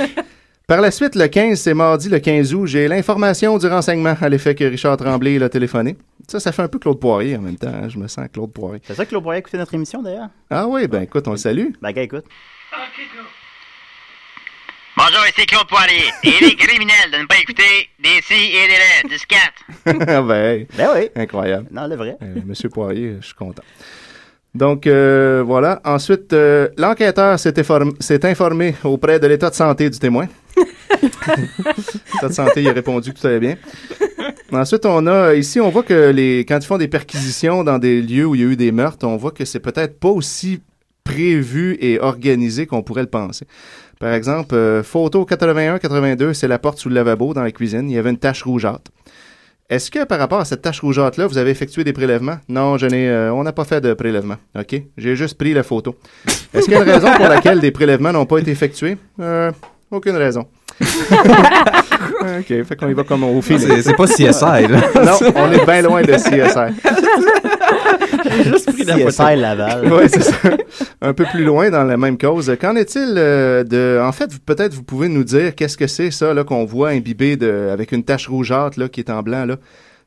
Par 0.67 0.81
la 0.81 0.91
suite, 0.91 1.15
le 1.15 1.27
15, 1.27 1.59
c'est 1.59 1.73
mardi 1.73 2.09
le 2.09 2.19
15 2.19 2.53
août, 2.53 2.65
j'ai 2.67 2.87
l'information 2.87 3.57
du 3.57 3.67
renseignement 3.67 4.15
à 4.19 4.29
l'effet 4.29 4.53
que 4.55 4.63
Richard 4.63 4.97
Tremblay 4.97 5.37
l'a 5.39 5.49
téléphoné. 5.49 5.95
Ça, 6.27 6.39
ça 6.39 6.51
fait 6.51 6.61
un 6.63 6.67
peu 6.67 6.79
Claude 6.79 6.99
Poirier 6.99 7.37
en 7.37 7.41
même 7.41 7.55
temps. 7.57 7.67
hein. 7.73 7.87
Je 7.89 7.97
me 7.97 8.07
sens 8.07 8.27
Claude 8.33 8.51
Poirier. 8.51 8.81
C'est 8.85 8.95
ça 8.95 9.05
que 9.05 9.09
Claude 9.09 9.23
Boyer 9.23 9.37
a 9.37 9.39
écouté 9.39 9.57
notre 9.57 9.73
émission 9.75 10.01
d'ailleurs? 10.01 10.29
Ah 10.49 10.65
oui, 10.67 10.87
ben 10.87 11.03
écoute, 11.03 11.27
on 11.27 11.31
le 11.31 11.37
salue. 11.37 11.67
Ben, 11.81 11.91
gars, 11.91 12.01
écoute. 12.01 12.25
Bonjour, 14.97 15.25
ici 15.27 15.45
Claude 15.45 15.67
Poirier. 15.67 16.05
Il 16.23 16.43
est 16.47 16.55
criminel 16.55 17.11
de 17.11 17.17
ne 17.17 17.25
pas 17.25 17.37
écouter 17.37 17.89
des 18.01 18.21
si 18.23 18.33
et 18.33 18.67
des 18.67 18.77
là, 18.77 19.09
du 19.09 19.17
scat. 19.17 19.37
Ah 20.07 20.21
ben, 20.21 20.65
Ben 20.77 20.89
oui. 20.95 21.09
incroyable. 21.15 21.67
Non, 21.71 21.85
le 21.87 21.95
vrai. 21.95 22.17
Euh, 22.21 22.35
Monsieur 22.45 22.69
Poirier, 22.69 23.17
je 23.19 23.25
suis 23.25 23.35
content. 23.35 23.63
Donc, 24.53 24.87
euh, 24.87 25.43
voilà. 25.45 25.81
Ensuite, 25.83 26.31
euh, 26.31 26.69
l'enquêteur 26.77 27.37
s'est 27.37 28.25
informé 28.25 28.75
auprès 28.85 29.19
de 29.19 29.27
l'état 29.27 29.49
de 29.49 29.55
santé 29.55 29.89
du 29.89 29.99
témoin. 29.99 30.27
l'état 31.01 32.29
de 32.29 32.33
santé, 32.33 32.61
il 32.61 32.69
a 32.69 32.73
répondu 32.73 33.13
que 33.13 33.19
tout 33.19 33.27
allait 33.27 33.39
bien. 33.41 33.57
Ensuite, 34.55 34.85
on 34.85 35.05
a 35.07 35.33
ici, 35.35 35.59
on 35.59 35.69
voit 35.69 35.83
que 35.83 36.09
les 36.11 36.39
quand 36.39 36.57
ils 36.57 36.65
font 36.65 36.77
des 36.77 36.87
perquisitions 36.87 37.63
dans 37.63 37.77
des 37.77 38.01
lieux 38.01 38.25
où 38.25 38.35
il 38.35 38.41
y 38.41 38.43
a 38.43 38.47
eu 38.47 38.55
des 38.55 38.71
meurtres, 38.71 39.05
on 39.07 39.17
voit 39.17 39.31
que 39.31 39.45
c'est 39.45 39.59
peut-être 39.59 39.99
pas 39.99 40.09
aussi 40.09 40.61
prévu 41.03 41.77
et 41.79 41.99
organisé 41.99 42.65
qu'on 42.65 42.81
pourrait 42.81 43.03
le 43.03 43.09
penser. 43.09 43.45
Par 43.99 44.13
exemple, 44.13 44.55
euh, 44.55 44.83
photo 44.83 45.25
81-82, 45.25 46.33
c'est 46.33 46.47
la 46.47 46.59
porte 46.59 46.79
sous 46.79 46.89
le 46.89 46.95
lavabo 46.95 47.33
dans 47.33 47.43
la 47.43 47.51
cuisine. 47.51 47.89
Il 47.89 47.95
y 47.95 47.97
avait 47.97 48.09
une 48.09 48.17
tache 48.17 48.43
rougeâtre. 48.43 48.91
Est-ce 49.69 49.89
que 49.89 50.03
par 50.03 50.19
rapport 50.19 50.39
à 50.39 50.45
cette 50.45 50.61
tache 50.61 50.81
rougeâtre-là, 50.81 51.25
vous 51.25 51.37
avez 51.39 51.49
effectué 51.49 51.83
des 51.83 51.93
prélèvements? 51.93 52.37
Non, 52.49 52.77
je 52.77 52.85
n'ai, 52.85 53.09
euh, 53.09 53.33
on 53.33 53.43
n'a 53.43 53.51
pas 53.51 53.65
fait 53.65 53.81
de 53.81 53.93
prélèvement. 53.93 54.35
OK? 54.59 54.79
J'ai 54.97 55.15
juste 55.15 55.37
pris 55.37 55.53
la 55.53 55.63
photo. 55.63 55.95
Est-ce 56.53 56.65
qu'il 56.65 56.73
y 56.73 56.77
a 56.77 56.83
une 56.83 56.89
raison 56.89 57.11
pour 57.15 57.27
laquelle 57.27 57.59
des 57.59 57.71
prélèvements 57.71 58.11
n'ont 58.11 58.27
pas 58.27 58.37
été 58.37 58.51
effectués? 58.51 58.97
Euh, 59.19 59.51
aucune 59.89 60.17
raison. 60.17 60.45
OK, 62.39 62.63
fait 62.63 62.75
qu'on 62.75 62.89
y 62.89 62.93
va 62.93 63.03
comme 63.03 63.23
au 63.23 63.41
fil. 63.41 63.59
C'est- 63.59 63.95
pas 63.95 64.07
CSI, 64.07 64.67
là. 64.67 64.67
non, 65.05 65.31
on 65.35 65.51
est 65.51 65.65
bien 65.65 65.81
loin 65.81 66.01
de 66.01 66.13
CSI. 66.13 66.81
J'ai 68.23 68.43
juste 68.43 68.71
pris 68.73 68.83
la 68.83 68.97
CSI 68.97 69.35
Laval. 69.35 69.91
Oui, 69.91 70.03
c'est 70.07 70.23
ça. 70.23 70.37
Un 71.01 71.13
peu 71.13 71.25
plus 71.25 71.43
loin 71.43 71.69
dans 71.69 71.83
la 71.83 71.97
même 71.97 72.17
cause. 72.17 72.51
Qu'en 72.59 72.75
est-il 72.75 73.15
euh, 73.17 73.63
de... 73.63 73.99
En 74.01 74.11
fait, 74.11 74.29
peut-être 74.45 74.73
vous 74.73 74.83
pouvez 74.83 75.07
nous 75.07 75.23
dire 75.23 75.55
qu'est-ce 75.55 75.77
que 75.77 75.87
c'est 75.87 76.11
ça 76.11 76.33
là 76.33 76.43
qu'on 76.43 76.65
voit 76.65 76.89
imbibé 76.89 77.37
de... 77.37 77.69
avec 77.71 77.91
une 77.91 78.03
tache 78.03 78.27
rougeâtre 78.27 78.79
là, 78.79 78.89
qui 78.89 78.99
est 78.99 79.09
en 79.09 79.21
blanc. 79.21 79.45
Là? 79.45 79.57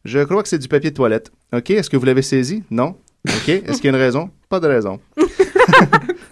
Je 0.05 0.21
crois 0.21 0.43
que 0.43 0.49
c'est 0.49 0.59
du 0.59 0.69
papier 0.69 0.91
de 0.91 0.97
toilette. 0.97 1.31
OK, 1.55 1.71
est-ce 1.71 1.89
que 1.91 1.97
vous 1.97 2.05
l'avez 2.05 2.23
saisi? 2.23 2.63
Non? 2.71 2.97
OK, 3.27 3.49
est-ce 3.49 3.81
qu'il 3.81 3.85
y 3.85 3.89
a 3.89 3.97
une 3.97 4.03
raison? 4.03 4.31
Pas 4.49 4.61
de 4.61 4.69
raison. 4.69 5.01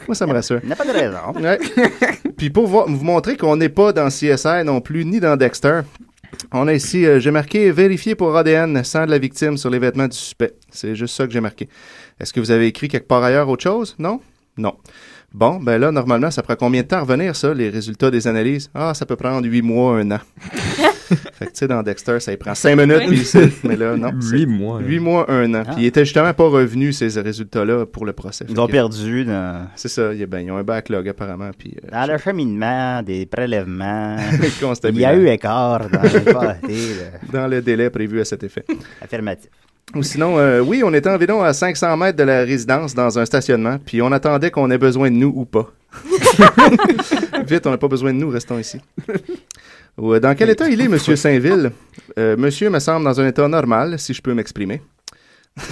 Moi, 0.06 0.14
ça 0.14 0.26
me 0.26 0.32
rassure. 0.32 0.60
Il 0.62 0.66
n'y 0.66 0.72
a 0.72 0.76
pas 0.76 0.84
de 0.84 0.92
raison. 0.92 1.32
Ouais. 1.40 1.58
Puis 2.36 2.50
pour 2.50 2.66
vous 2.66 3.04
montrer 3.04 3.36
qu'on 3.36 3.56
n'est 3.56 3.68
pas 3.68 3.92
dans 3.92 4.08
CSI 4.08 4.64
non 4.64 4.80
plus, 4.80 5.04
ni 5.04 5.20
dans 5.20 5.36
Dexter, 5.36 5.80
on 6.52 6.68
a 6.68 6.74
ici, 6.74 7.06
euh, 7.06 7.18
j'ai 7.18 7.30
marqué 7.30 7.70
vérifier 7.70 8.14
pour 8.14 8.36
ADN 8.36 8.84
sang 8.84 9.06
de 9.06 9.10
la 9.10 9.18
victime 9.18 9.56
sur 9.56 9.70
les 9.70 9.78
vêtements 9.78 10.08
du 10.08 10.16
suspect. 10.16 10.54
C'est 10.70 10.94
juste 10.94 11.16
ça 11.16 11.26
que 11.26 11.32
j'ai 11.32 11.40
marqué. 11.40 11.68
Est-ce 12.20 12.32
que 12.32 12.40
vous 12.40 12.50
avez 12.50 12.66
écrit 12.66 12.88
quelque 12.88 13.08
part 13.08 13.22
ailleurs 13.22 13.48
autre 13.48 13.62
chose? 13.62 13.94
Non? 13.98 14.20
Non. 14.56 14.74
Bon, 15.32 15.60
ben 15.60 15.78
là, 15.78 15.90
normalement, 15.90 16.30
ça 16.30 16.42
prend 16.42 16.56
combien 16.56 16.82
de 16.82 16.86
temps 16.86 16.98
à 16.98 17.00
revenir, 17.00 17.36
ça, 17.36 17.52
les 17.52 17.68
résultats 17.68 18.10
des 18.10 18.26
analyses? 18.26 18.70
Ah, 18.74 18.94
ça 18.94 19.06
peut 19.06 19.16
prendre 19.16 19.46
huit 19.46 19.62
mois, 19.62 19.98
un 19.98 20.10
an. 20.12 20.20
fait 21.32 21.46
que, 21.46 21.50
tu 21.50 21.50
sais, 21.54 21.68
dans 21.68 21.82
Dexter, 21.82 22.18
ça 22.20 22.32
y 22.32 22.36
prend 22.36 22.54
cinq 22.54 22.76
minutes, 22.76 23.02
Oui. 23.08 23.22
puis 23.24 23.52
mais 23.64 23.76
là, 23.76 23.96
non. 23.96 24.10
Huit 24.20 24.46
mois, 24.46 24.80
Huit 24.80 24.98
mois, 25.00 25.30
un 25.30 25.52
an. 25.54 25.62
Puis 25.64 25.74
il 25.78 25.84
était 25.86 26.04
justement 26.04 26.32
pas 26.34 26.48
revenu, 26.48 26.92
ces 26.92 27.20
résultats-là, 27.20 27.86
pour 27.86 28.04
le 28.06 28.12
procès. 28.12 28.44
Ils 28.48 28.58
ont 28.60 28.66
que- 28.66 28.72
perdu 28.72 29.24
dans, 29.24 29.66
C'est 29.76 29.88
ça, 29.88 30.12
il 30.12 30.20
y 30.20 30.22
a- 30.22 30.26
ben, 30.26 30.40
ils 30.40 30.50
ont 30.50 30.56
un 30.56 30.62
backlog, 30.64 31.08
apparemment, 31.08 31.50
puis... 31.56 31.76
euh, 31.84 31.90
dans 31.90 32.12
le 32.12 32.18
cheminement, 32.18 33.02
des 33.02 33.26
prélèvements. 33.26 34.16
Il 34.84 34.98
y 35.00 35.04
a 35.04 35.14
eu 35.14 35.28
écart 35.28 35.88
dans 35.90 36.02
le 36.02 37.32
dans 37.32 37.46
le 37.46 37.60
délai 37.62 37.90
prévu 37.90 38.20
à 38.20 38.24
cet 38.24 38.42
effet. 38.44 38.64
Affirmatif. 39.00 39.50
Ou 39.94 40.02
sinon, 40.02 40.36
euh, 40.38 40.60
oui, 40.60 40.82
on 40.84 40.92
était 40.94 41.08
environ 41.08 41.42
à 41.42 41.52
500 41.52 41.96
mètres 41.96 42.18
de 42.18 42.24
la 42.24 42.40
résidence 42.40 42.94
dans 42.94 43.18
un 43.18 43.24
stationnement, 43.24 43.78
puis 43.84 44.02
on 44.02 44.10
attendait 44.10 44.50
qu'on 44.50 44.68
ait 44.70 44.78
besoin 44.78 45.10
de 45.10 45.16
nous 45.16 45.32
ou 45.34 45.44
pas. 45.44 45.72
Vite, 47.46 47.66
on 47.66 47.70
n'a 47.70 47.78
pas 47.78 47.88
besoin 47.88 48.12
de 48.12 48.18
nous, 48.18 48.28
restons 48.28 48.58
ici. 48.58 48.80
Dans 49.98 50.34
quel 50.36 50.50
état 50.50 50.68
il 50.68 50.80
est, 50.80 50.88
Monsieur 50.88 51.16
Saint-Ville? 51.16 51.72
Euh, 52.18 52.36
monsieur 52.36 52.70
me 52.70 52.78
semble 52.78 53.04
dans 53.04 53.20
un 53.20 53.26
état 53.26 53.48
normal, 53.48 53.98
si 53.98 54.14
je 54.14 54.22
peux 54.22 54.34
m'exprimer. 54.34 54.80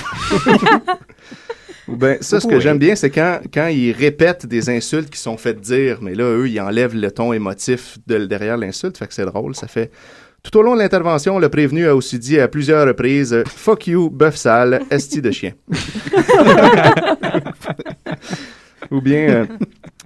Ben, 1.86 2.16
ça, 2.22 2.40
ce 2.40 2.46
que 2.46 2.58
j'aime 2.60 2.78
bien, 2.78 2.96
c'est 2.96 3.10
quand, 3.10 3.40
quand 3.52 3.66
ils 3.66 3.92
répètent 3.92 4.46
des 4.46 4.70
insultes 4.70 5.10
qui 5.10 5.20
sont 5.20 5.36
faites 5.36 5.60
dire, 5.60 5.98
mais 6.00 6.14
là, 6.14 6.24
eux, 6.24 6.48
ils 6.48 6.58
enlèvent 6.58 6.96
le 6.96 7.10
ton 7.10 7.34
émotif 7.34 7.98
de, 8.06 8.24
derrière 8.24 8.56
l'insulte, 8.56 8.96
fait 8.96 9.06
que 9.06 9.12
c'est 9.12 9.26
drôle, 9.26 9.54
ça 9.54 9.66
fait... 9.66 9.90
Tout 10.42 10.56
au 10.58 10.62
long 10.62 10.74
de 10.74 10.80
l'intervention, 10.80 11.38
le 11.38 11.48
prévenu 11.50 11.86
a 11.86 11.94
aussi 11.94 12.18
dit 12.18 12.40
à 12.40 12.48
plusieurs 12.48 12.86
reprises 12.86 13.42
Fuck 13.46 13.86
you, 13.86 14.08
bœuf 14.10 14.36
sale, 14.36 14.82
esti 14.90 15.20
de 15.22 15.30
chien. 15.30 15.52
Ou 18.90 19.00
bien. 19.00 19.28
euh, 19.28 19.46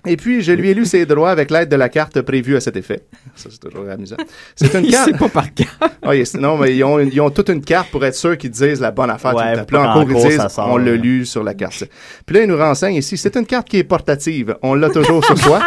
et 0.07 0.17
puis, 0.17 0.43
je 0.43 0.53
lui 0.53 0.71
ai 0.71 0.75
lu 0.75 0.87
ses 0.87 1.05
droits 1.07 1.31
avec 1.31 1.51
l'aide 1.51 1.69
de 1.69 1.77
la 1.77 1.89
carte 1.89 2.21
prévue 2.23 2.57
à 2.57 2.61
cet 2.61 2.77
effet. 2.77 3.03
Ça, 3.35 3.49
c'est 3.51 3.59
toujours 3.59 3.89
amusant. 3.91 4.17
C'est 4.57 4.73
une 4.75 4.87
carte. 4.91 5.11
sait 5.11 5.17
pas 5.17 5.29
par 5.29 5.53
carte. 5.55 5.93
Ah, 6.03 6.15
yes. 6.15 6.35
Non, 6.35 6.57
mais 6.57 6.75
ils 6.77 6.85
ont, 6.85 6.99
ils 6.99 7.21
ont 7.21 7.31
toute 7.31 7.49
une 7.51 7.61
carte 7.63 7.91
pour 7.91 8.05
être 8.05 8.15
sûrs 8.15 8.39
qu'ils 8.39 8.51
disent 8.51 8.81
la 8.81 8.91
bonne 8.91 9.11
affaire. 9.11 9.33
tout 9.33 9.39
Ouais, 9.39 9.53
Puis 9.67 9.77
là, 9.77 9.83
pas 9.83 9.89
en 9.89 10.05
cours, 10.05 10.11
ils 10.25 10.29
disent 10.31 10.47
sort, 10.49 10.69
on 10.71 10.77
l'a 10.77 10.93
lu 10.93 11.27
sur 11.27 11.43
la 11.43 11.55
carte. 11.55 11.85
Puis 12.27 12.37
là, 12.37 12.43
ils 12.43 12.49
nous 12.49 12.57
renseignent 12.57 12.97
ici 12.97 13.17
c'est 13.17 13.37
une 13.37 13.47
carte 13.47 13.69
qui 13.69 13.79
est 13.79 13.85
portative. 13.85 14.57
On 14.63 14.75
l'a 14.75 14.89
toujours 14.91 15.25
sur 15.25 15.37
soi. 15.39 15.61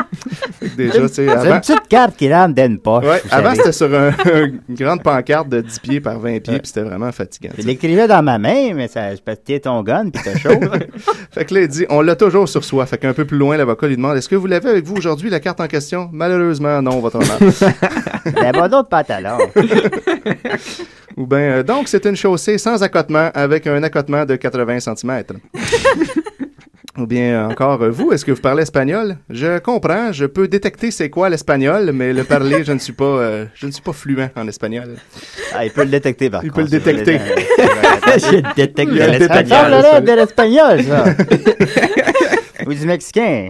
Déjà, 0.77 0.93
tu 1.01 1.07
sais, 1.07 1.09
C'est 1.25 1.29
avant. 1.29 1.55
une 1.55 1.59
petite 1.61 1.87
carte 1.87 2.15
qui 2.17 2.33
rentre 2.33 2.55
dans 2.55 2.65
une 2.65 2.79
poche. 2.79 3.05
Ouais, 3.05 3.21
avant, 3.31 3.53
c'était 3.55 3.71
sur 3.71 3.93
un- 3.93 4.11
une 4.69 4.75
grande 4.75 5.03
pancarte 5.03 5.49
de 5.49 5.61
10 5.61 5.79
pieds 5.79 6.01
par 6.01 6.19
20 6.19 6.39
pieds, 6.41 6.57
puis 6.59 6.67
c'était 6.67 6.81
vraiment 6.81 7.11
fatigant. 7.11 7.49
Je 7.57 7.63
l'écrivais 7.65 8.07
dans 8.07 8.23
ma 8.23 8.37
main, 8.39 8.73
mais 8.73 8.87
ça, 8.87 9.13
je 9.15 9.21
pétais 9.21 9.59
ton 9.59 9.81
gun, 9.83 10.09
puis 10.09 10.21
t'as 10.23 10.37
chaud. 10.37 10.59
Fait 11.31 11.45
que 11.45 11.53
là, 11.53 11.61
il 11.61 11.67
dit, 11.67 11.85
on 11.89 12.01
l'a 12.01 12.15
toujours 12.15 12.47
sur 12.47 12.63
soi. 12.63 12.85
Fait 12.85 12.97
qu'un 12.97 13.13
peu 13.13 13.25
plus 13.25 13.37
loin, 13.37 13.57
l'avocat 13.57 13.87
lui 13.87 13.95
demande, 13.95 14.20
est-ce 14.21 14.29
que 14.29 14.35
vous 14.35 14.45
l'avez 14.45 14.69
avec 14.69 14.85
vous 14.85 14.97
aujourd'hui, 14.97 15.31
la 15.31 15.39
carte 15.39 15.59
en 15.61 15.67
question? 15.67 16.07
Malheureusement, 16.13 16.79
non, 16.79 16.99
votre 16.99 17.15
honneur. 17.15 17.39
Pas 18.53 18.67
d'autres 18.69 18.87
pantalons. 18.87 19.39
Ou 21.17 21.25
bien, 21.25 21.39
euh, 21.39 21.63
donc, 21.63 21.87
c'est 21.87 22.05
une 22.05 22.15
chaussée 22.15 22.59
sans 22.59 22.83
accotement, 22.83 23.31
avec 23.33 23.65
un 23.65 23.81
accotement 23.81 24.23
de 24.23 24.35
80 24.35 24.79
cm. 24.81 25.23
Ou 26.99 27.07
bien, 27.07 27.49
encore, 27.49 27.79
vous, 27.89 28.11
est-ce 28.11 28.23
que 28.23 28.31
vous 28.31 28.41
parlez 28.41 28.61
espagnol? 28.61 29.17
Je 29.31 29.57
comprends, 29.57 30.11
je 30.11 30.25
peux 30.25 30.47
détecter 30.47 30.91
c'est 30.91 31.09
quoi 31.09 31.27
l'espagnol, 31.27 31.91
mais 31.91 32.13
le 32.13 32.23
parler, 32.23 32.63
je 32.63 32.73
ne 32.73 32.79
suis 32.79 32.93
pas, 32.93 33.05
euh, 33.05 33.45
je 33.55 33.65
ne 33.65 33.71
suis 33.71 33.81
pas 33.81 33.93
fluent 33.93 34.29
en 34.35 34.47
espagnol. 34.47 34.97
Ah, 35.55 35.65
il 35.65 35.71
peut 35.71 35.83
le 35.83 35.89
détecter, 35.89 36.29
par 36.29 36.45
Il 36.45 36.51
peut 36.51 36.61
le 36.61 36.67
détecter. 36.67 37.17
Je 38.17 38.53
détecte 38.55 38.91
de 38.91 38.99
l'espagnol. 38.99 40.03
de 40.03 40.11
l'espagnol, 40.11 40.83
ça. 40.83 41.05
Ou 42.71 42.73
du 42.73 42.85
mexicain. 42.85 43.49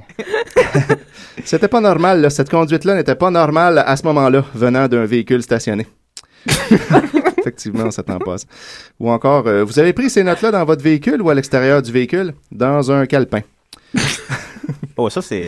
C'était 1.46 1.68
pas 1.68 1.80
normal, 1.80 2.22
là. 2.22 2.30
Cette 2.32 2.50
conduite-là 2.50 2.96
n'était 2.96 3.14
pas 3.14 3.30
normale 3.30 3.84
à 3.86 3.96
ce 3.96 4.04
moment-là, 4.06 4.44
venant 4.56 4.88
d'un 4.88 5.06
véhicule 5.06 5.44
stationné. 5.44 5.86
Effectivement, 7.38 7.92
ça 7.92 8.02
t'en 8.02 8.18
passe. 8.18 8.48
Ou 9.00 9.12
encore, 9.12 9.46
euh, 9.48 9.64
vous 9.64 9.78
avez 9.78 9.94
pris 9.94 10.10
ces 10.10 10.24
notes-là 10.24 10.50
dans 10.50 10.66
votre 10.66 10.84
véhicule 10.84 11.22
ou 11.22 11.30
à 11.30 11.36
l'extérieur 11.36 11.84
du 11.84 11.92
véhicule? 11.92 12.34
Dans 12.52 12.92
un 12.92 13.06
calepin. 13.06 13.42
Oh, 14.98 15.10
ça, 15.10 15.22
c'est. 15.22 15.42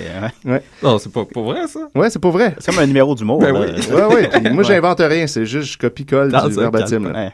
ouais. 0.45 0.51
Ouais. 0.51 0.63
Non, 0.81 0.97
c'est 0.97 1.11
pas, 1.11 1.25
pas 1.25 1.41
vrai, 1.41 1.67
ça. 1.67 1.81
Ouais, 1.93 2.09
c'est 2.09 2.17
pas 2.17 2.29
vrai. 2.31 2.55
C'est 2.57 2.71
comme 2.73 2.81
un 2.81 2.87
numéro 2.87 3.13
d'humour. 3.13 3.39
Ben 3.39 3.53
oui. 3.53 3.93
Ouais, 3.93 4.05
ouais. 4.05 4.29
puis 4.29 4.49
moi, 4.51 4.63
j'invente 4.63 4.99
rien. 4.99 5.27
C'est 5.27 5.45
juste, 5.45 5.73
je 5.73 5.77
copie-colle 5.77 6.31
du 6.31 6.55
verbatim. 6.55 7.03
calepin. 7.03 7.13
là. 7.13 7.25
Ouais. 7.25 7.31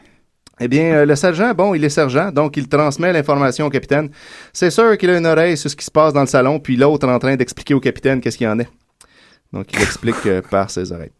Eh 0.62 0.68
bien, 0.68 0.92
euh, 0.92 1.06
le 1.06 1.16
sergent, 1.16 1.52
bon, 1.54 1.74
il 1.74 1.82
est 1.84 1.88
sergent, 1.88 2.30
donc 2.32 2.56
il 2.56 2.68
transmet 2.68 3.12
l'information 3.12 3.66
au 3.66 3.70
capitaine. 3.70 4.10
C'est 4.52 4.70
sûr 4.70 4.96
qu'il 4.98 5.08
a 5.10 5.16
une 5.16 5.26
oreille 5.26 5.56
sur 5.56 5.70
ce 5.70 5.76
qui 5.76 5.84
se 5.84 5.90
passe 5.90 6.12
dans 6.12 6.20
le 6.20 6.26
salon, 6.26 6.60
puis 6.60 6.76
l'autre 6.76 7.08
en 7.08 7.18
train 7.18 7.34
d'expliquer 7.36 7.74
au 7.74 7.80
capitaine 7.80 8.20
qu'est-ce 8.20 8.36
qu'il 8.36 8.46
y 8.46 8.50
en 8.50 8.58
est. 8.58 8.68
Donc, 9.52 9.66
il 9.72 9.80
explique 9.82 10.26
euh, 10.26 10.42
par 10.50 10.70
ses 10.70 10.92
oreilles. 10.92 11.12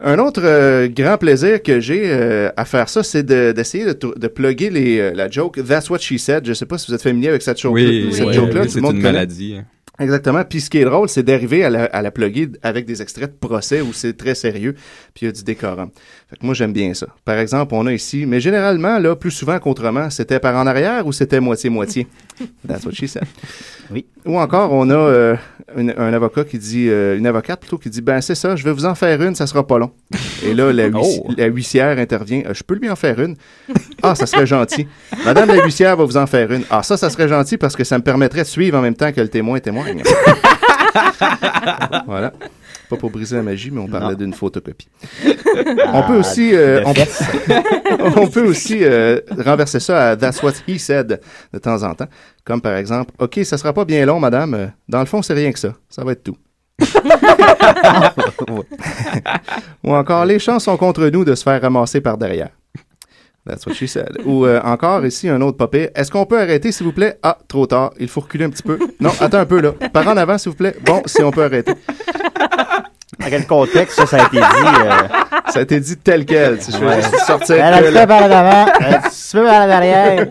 Un 0.00 0.18
autre 0.20 0.40
euh, 0.44 0.86
grand 0.88 1.18
plaisir 1.18 1.60
que 1.62 1.80
j'ai 1.80 2.48
à 2.56 2.64
faire 2.64 2.88
ça, 2.88 3.02
c'est 3.02 3.24
de- 3.24 3.50
d'essayer 3.52 3.84
de, 3.84 3.92
de 4.16 4.28
plugger 4.28 4.70
les, 4.70 5.10
la 5.12 5.28
joke 5.28 5.58
That's 5.66 5.90
what 5.90 5.98
she 5.98 6.16
said. 6.18 6.46
Je 6.46 6.52
sais 6.52 6.66
pas 6.66 6.78
si 6.78 6.86
vous 6.88 6.94
êtes 6.94 7.02
familier 7.02 7.28
avec 7.30 7.42
cette 7.42 7.60
joke- 7.60 7.74
Oui, 7.74 8.08
cette 8.12 8.26
oui, 8.26 8.32
joke-là. 8.32 8.60
oui, 8.62 8.70
c'est 8.70 8.78
une 8.78 8.86
connaît. 8.86 9.00
maladie. 9.00 9.56
Exactement. 10.00 10.44
Puis 10.44 10.60
ce 10.60 10.70
qui 10.70 10.78
est 10.78 10.84
drôle, 10.84 11.08
c'est 11.08 11.24
d'arriver 11.24 11.64
à 11.64 11.70
la, 11.70 11.84
à 11.86 12.02
la 12.02 12.10
plugger 12.10 12.48
avec 12.62 12.86
des 12.86 13.02
extraits 13.02 13.32
de 13.32 13.46
procès 13.46 13.80
où 13.80 13.92
c'est 13.92 14.16
très 14.16 14.34
sérieux, 14.36 14.74
puis 15.12 15.22
il 15.22 15.26
y 15.26 15.28
a 15.28 15.32
du 15.32 15.42
décorum. 15.42 15.90
Fait 16.30 16.36
que 16.36 16.46
moi, 16.46 16.54
j'aime 16.54 16.72
bien 16.72 16.94
ça. 16.94 17.08
Par 17.24 17.36
exemple, 17.38 17.74
on 17.74 17.86
a 17.86 17.92
ici, 17.92 18.24
mais 18.24 18.40
généralement, 18.40 18.98
là, 18.98 19.16
plus 19.16 19.32
souvent 19.32 19.58
qu'autrement, 19.58 20.08
c'était 20.10 20.38
par 20.38 20.54
en 20.54 20.66
arrière 20.66 21.06
ou 21.06 21.12
c'était 21.12 21.40
moitié-moitié? 21.40 22.06
That's 22.66 22.84
what 22.84 22.92
she 22.92 23.06
said. 23.08 23.24
Oui. 23.90 24.04
Ou 24.26 24.38
encore, 24.38 24.72
on 24.72 24.88
a 24.90 24.94
euh, 24.94 25.36
une- 25.76 25.94
un 25.96 26.12
avocat 26.12 26.44
qui 26.44 26.58
dit, 26.58 26.88
euh, 26.88 27.16
une 27.16 27.26
avocate 27.26 27.60
plutôt 27.60 27.78
qui 27.78 27.88
dit, 27.90 28.00
ben 28.02 28.20
c'est 28.20 28.34
ça, 28.34 28.54
je 28.56 28.64
vais 28.64 28.72
vous 28.72 28.84
en 28.84 28.94
faire 28.94 29.20
une, 29.22 29.34
ça 29.34 29.46
sera 29.46 29.66
pas 29.66 29.78
long. 29.78 29.90
Et 30.44 30.54
là, 30.54 30.72
la, 30.72 30.88
huiss- 30.88 31.20
Oh. 31.24 31.30
la 31.36 31.46
huissière 31.46 31.98
intervient, 31.98 32.42
Euh, 32.46 32.54
je 32.54 32.62
peux 32.62 32.74
lui 32.74 32.88
en 32.90 32.96
faire 32.96 33.18
une? 33.20 33.36
Ah, 34.02 34.14
ça 34.14 34.26
serait 34.26 34.46
gentil. 34.46 34.86
Madame 35.24 35.48
la 35.48 35.64
huissière 35.64 35.96
va 35.96 36.04
vous 36.04 36.16
en 36.16 36.26
faire 36.26 36.50
une. 36.52 36.62
Ah, 36.70 36.82
ça, 36.82 36.96
ça 36.96 37.10
serait 37.10 37.28
gentil 37.28 37.56
parce 37.56 37.74
que 37.76 37.84
ça 37.84 37.98
me 37.98 38.02
permettrait 38.04 38.42
de 38.42 38.46
suivre 38.46 38.78
en 38.78 38.82
même 38.82 38.94
temps 38.94 39.10
que 39.12 39.20
le 39.20 39.28
témoin 39.28 39.58
témoigne. 39.60 40.02
voilà. 42.06 42.32
Pas 42.88 42.96
pour 42.96 43.10
briser 43.10 43.36
la 43.36 43.42
magie, 43.42 43.70
mais 43.70 43.80
on 43.80 43.86
parlait 43.86 44.16
d'une 44.16 44.32
photocopie. 44.32 44.88
on 45.92 46.02
peut 46.06 46.16
aussi, 46.16 46.54
euh, 46.54 46.82
de 46.82 48.02
on, 48.20 48.26
peut 48.28 48.46
aussi 48.46 48.78
euh, 48.82 49.20
renverser 49.38 49.80
ça 49.80 50.10
à 50.10 50.16
That's 50.16 50.42
what 50.42 50.54
he 50.66 50.78
said 50.78 51.20
de 51.52 51.58
temps 51.58 51.82
en 51.82 51.94
temps. 51.94 52.08
Comme 52.44 52.62
par 52.62 52.76
exemple, 52.76 53.12
OK, 53.18 53.40
ça 53.44 53.58
sera 53.58 53.72
pas 53.72 53.84
bien 53.84 54.06
long, 54.06 54.18
madame. 54.18 54.72
Dans 54.88 55.00
le 55.00 55.06
fond, 55.06 55.20
c'est 55.20 55.34
rien 55.34 55.52
que 55.52 55.58
ça. 55.58 55.74
Ça 55.90 56.02
va 56.02 56.12
être 56.12 56.22
tout. 56.22 56.36
Ou 59.84 59.94
encore, 59.94 60.24
les 60.24 60.38
chances 60.38 60.64
sont 60.64 60.76
contre 60.76 61.06
nous 61.08 61.24
de 61.24 61.34
se 61.34 61.42
faire 61.42 61.60
ramasser 61.60 62.00
par 62.00 62.16
derrière. 62.16 62.50
That's 63.48 63.66
what 63.66 63.74
she 63.74 63.86
said. 63.86 64.18
Ou 64.26 64.44
euh, 64.44 64.60
encore, 64.62 65.04
ici, 65.06 65.28
un 65.28 65.40
autre 65.40 65.56
papier. 65.56 65.90
Est-ce 65.94 66.10
qu'on 66.10 66.26
peut 66.26 66.38
arrêter, 66.38 66.70
s'il 66.70 66.84
vous 66.84 66.92
plaît? 66.92 67.18
Ah, 67.22 67.38
trop 67.48 67.66
tard. 67.66 67.92
Il 67.98 68.08
faut 68.08 68.20
reculer 68.20 68.44
un 68.44 68.50
petit 68.50 68.62
peu. 68.62 68.78
Non, 69.00 69.10
attends 69.20 69.38
un 69.38 69.46
peu, 69.46 69.60
là. 69.60 69.72
Par 69.92 70.06
en 70.06 70.16
avant, 70.18 70.36
s'il 70.36 70.50
vous 70.50 70.56
plaît. 70.56 70.76
Bon, 70.84 71.02
si 71.06 71.22
on 71.22 71.30
peut 71.30 71.44
arrêter. 71.44 71.72
Dans 73.20 73.26
quel 73.28 73.46
contexte 73.46 73.96
ça, 73.98 74.06
ça 74.06 74.22
a 74.22 74.26
été 74.26 74.36
dit? 74.38 74.42
euh, 74.44 74.90
Ça 75.48 75.58
a 75.58 75.62
été 75.62 75.80
dit 75.80 75.96
tel 75.96 76.24
quel. 76.24 76.58
Tu 76.58 76.64
sais, 76.70 76.72
je 76.78 77.00
juste 77.02 77.18
sortir 77.26 77.56
Elle 77.56 77.74
a 77.74 77.78
que 77.82 77.90
fait 77.90 78.06
par 78.06 78.28
l'avant, 78.28 78.72
elle 78.80 78.94
a 78.94 79.00
le 79.04 79.10
fait 79.10 79.44
par 79.44 79.66
l'arrière. 79.66 80.26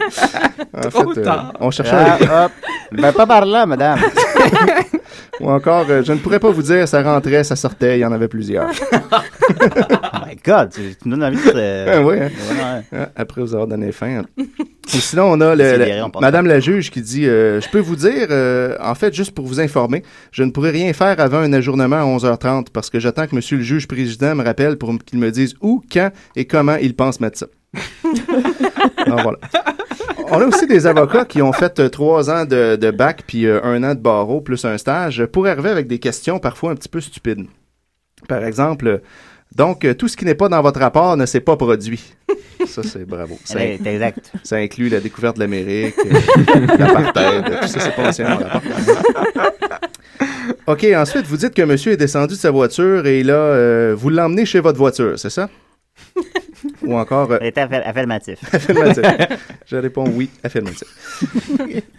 En 0.76 0.82
Trop 0.89 1.13
fait, 1.13 1.19
euh, 1.19 1.23
tard. 1.23 1.54
on 1.60 1.71
cherchait 1.71 1.91
Ah, 1.95 2.45
hop. 2.45 2.52
Ben, 2.91 3.12
pas 3.12 3.26
par 3.28 3.45
là, 3.45 3.65
madame. 3.65 4.00
Ou 5.39 5.52
encore, 5.52 5.86
euh, 5.89 6.02
je 6.04 6.13
ne 6.13 6.17
pourrais 6.17 6.39
pas 6.39 6.50
vous 6.50 6.62
dire, 6.63 6.88
ça 6.88 7.04
rentrait, 7.04 7.43
ça 7.43 7.56
sortait, 7.56 7.97
il 7.97 8.02
y 8.02 8.06
en 8.06 8.12
avait 8.12 8.28
plusieurs. 8.28 8.69
Oh 8.91 10.17
my 10.26 10.36
God, 10.43 10.71
tu, 10.73 10.95
tu 11.02 11.08
me 11.10 11.15
donnes 11.15 11.23
envie 11.26 11.38
de... 11.52 11.86
Ah 11.89 12.02
oui, 12.02 12.15
hein? 12.19 12.30
Ouais, 12.30 12.56
ouais. 12.56 13.00
Hein, 13.02 13.08
Après 13.15 13.41
vous 13.41 13.54
avoir 13.54 13.67
donné 13.67 13.91
faim. 13.91 14.23
Ou 14.93 14.97
sinon, 15.00 15.26
on 15.32 15.41
a 15.41 15.54
le- 15.56 16.10
pense 16.12 16.21
Madame 16.21 16.47
la 16.47 16.60
juge 16.60 16.89
qui 16.91 17.02
dit 17.02 17.26
euh, 17.28 17.60
Je 17.62 17.69
peux 17.69 17.80
vous 17.80 17.95
dire, 17.95 18.28
euh, 18.30 18.76
en 18.82 18.95
fait, 18.95 19.13
juste 19.13 19.32
pour 19.32 19.45
vous 19.45 19.60
informer, 19.60 20.04
je 20.32 20.43
ne 20.43 20.52
pourrai 20.52 20.71
rien 20.71 20.93
faire 20.93 21.19
avant 21.19 21.39
un 21.39 21.52
ajournement 21.54 21.97
à 21.97 22.06
11h30 22.17 22.67
parce 22.71 22.89
que 22.89 23.00
j'attends 23.00 23.28
que 23.28 23.36
monsieur 23.36 23.58
le 23.58 23.63
juge 23.63 23.88
président 23.88 24.34
me 24.36 24.43
rappelle 24.43 24.78
pour 24.78 24.93
qu'il 25.06 25.19
me 25.19 25.30
dise 25.32 25.56
où, 25.62 25.82
quand 25.91 26.12
et 26.36 26.45
comment 26.45 26.76
il 26.78 26.95
pense 26.95 27.19
mettre 27.19 27.38
ça. 27.39 27.47
Alors, 29.06 29.21
voilà. 29.21 29.38
On 30.30 30.41
a 30.41 30.45
aussi 30.45 30.67
des 30.67 30.86
avocats 30.88 31.26
qui 31.26 31.41
ont 31.41 31.54
fait 31.54 31.80
euh, 31.80 31.89
trois 31.89 32.30
ans 32.30 32.45
de, 32.45 32.76
de 32.76 32.91
bac 32.91 33.23
puis 33.26 33.45
euh, 33.45 33.62
un 33.63 33.82
an 33.84 33.93
de 33.95 34.00
barreau 34.00 34.41
plus 34.41 34.65
un 34.65 34.78
stage 34.78 35.26
pour 35.28 35.47
arriver 35.47 35.69
avec 35.69 35.88
des 35.88 36.00
questions 36.00 36.39
parfois 36.39 36.71
un 36.71 36.76
petit 36.76 36.89
peu 36.89 37.00
stupides. 37.00 37.45
Par 38.28 38.43
exemple, 38.43 38.88
euh, 38.88 38.97
donc, 39.55 39.86
euh, 39.86 39.93
tout 39.93 40.07
ce 40.07 40.15
qui 40.17 40.25
n'est 40.25 40.36
pas 40.36 40.49
dans 40.49 40.62
votre 40.62 40.79
rapport 40.79 41.17
ne 41.17 41.25
s'est 41.25 41.39
pas 41.39 41.55
produit. 41.57 42.03
Ça, 42.67 42.81
c'est 42.83 43.05
bravo. 43.05 43.38
Ça, 43.45 43.60
C'est 43.60 43.79
exact. 43.86 44.31
ça 44.43 44.55
inclut 44.57 44.89
la 44.89 44.99
découverte 44.99 45.36
de 45.36 45.41
l'Amérique, 45.41 45.95
euh, 45.99 46.67
l'apartheid, 46.77 47.45
tout 47.62 47.67
ça, 47.67 47.79
c'est 47.79 47.95
pas 47.95 48.03
mentionné 48.03 48.29
dans 48.31 48.39
le 48.39 48.45
rapport. 48.45 48.71
OK, 50.65 50.86
ensuite, 50.95 51.25
vous 51.27 51.38
dites 51.38 51.53
que 51.53 51.62
monsieur 51.62 51.91
est 51.93 51.97
descendu 51.97 52.33
de 52.33 52.39
sa 52.39 52.51
voiture 52.51 53.05
et 53.05 53.23
là, 53.23 53.36
euh, 53.36 53.95
vous 53.97 54.10
l'emmenez 54.10 54.45
chez 54.45 54.60
votre 54.60 54.77
voiture, 54.77 55.17
c'est 55.19 55.29
ça? 55.29 55.49
Ou 56.81 56.97
encore, 56.97 57.31
euh, 57.31 57.38
affirmatif. 57.86 58.39
affirmatif. 58.53 59.05
Je 59.65 59.77
réponds 59.77 60.10
oui, 60.10 60.29
affirmatif. 60.43 60.88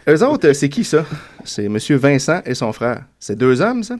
Eux 0.08 0.22
autres, 0.24 0.52
c'est 0.52 0.68
qui 0.68 0.84
ça? 0.84 1.06
C'est 1.44 1.68
monsieur 1.68 1.96
Vincent 1.96 2.42
et 2.44 2.54
son 2.54 2.72
frère. 2.72 3.04
C'est 3.18 3.36
deux 3.36 3.60
hommes, 3.62 3.84
ça? 3.84 3.96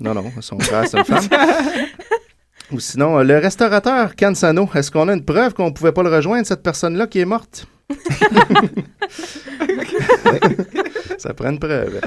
Non, 0.00 0.14
non, 0.14 0.24
son 0.40 0.58
frère, 0.58 0.88
c'est 0.88 0.98
une 0.98 1.04
femme. 1.04 1.28
Ou 2.72 2.80
sinon, 2.80 3.18
euh, 3.18 3.22
le 3.22 3.38
restaurateur 3.38 4.16
Cansano, 4.16 4.68
est-ce 4.74 4.90
qu'on 4.90 5.08
a 5.08 5.12
une 5.14 5.24
preuve 5.24 5.52
qu'on 5.52 5.72
pouvait 5.72 5.92
pas 5.92 6.02
le 6.02 6.08
rejoindre, 6.08 6.46
cette 6.46 6.62
personne-là 6.62 7.06
qui 7.06 7.20
est 7.20 7.26
morte? 7.26 7.66
Ça 11.18 11.34
prend 11.34 11.50
une 11.50 11.58
preuve. 11.58 12.00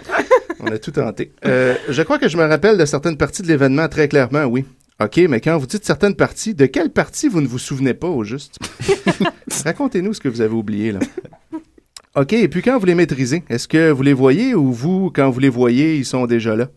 On 0.60 0.68
a 0.68 0.80
tout 0.80 0.92
tenté. 0.92 1.32
Euh, 1.46 1.76
je 1.90 2.02
crois 2.02 2.18
que 2.18 2.28
je 2.28 2.38
me 2.38 2.46
rappelle 2.46 2.78
de 2.78 2.86
certaines 2.86 3.18
parties 3.18 3.44
de 3.44 3.48
l'événement 3.48 3.88
très 3.88 4.08
clairement, 4.08 4.46
oui. 4.46 4.66
OK, 5.00 5.18
mais 5.30 5.40
quand 5.42 5.58
vous 5.58 5.68
dites 5.68 5.86
certaines 5.86 6.16
parties, 6.16 6.56
de 6.56 6.66
quelle 6.66 6.90
partie 6.90 7.28
vous 7.28 7.42
ne 7.42 7.48
vous 7.48 7.60
souvenez 7.60 7.94
pas 7.94 8.08
au 8.08 8.24
juste? 8.24 8.58
Racontez-nous 9.66 10.14
ce 10.14 10.22
que 10.22 10.30
vous 10.30 10.42
avez 10.42 10.56
oublié, 10.56 10.94
là. 10.94 11.00
OK, 12.16 12.34
et 12.34 12.48
puis 12.48 12.62
quand 12.62 12.80
vous 12.80 12.86
les 12.86 12.96
maîtrisez, 12.96 13.44
est-ce 13.50 13.68
que 13.68 13.92
vous 13.92 14.02
les 14.02 14.14
voyez 14.14 14.56
ou 14.56 14.72
vous, 14.72 15.12
quand 15.14 15.30
vous 15.30 15.42
les 15.42 15.50
voyez, 15.50 15.98
ils 15.98 16.06
sont 16.06 16.26
déjà 16.26 16.56
là? 16.56 16.70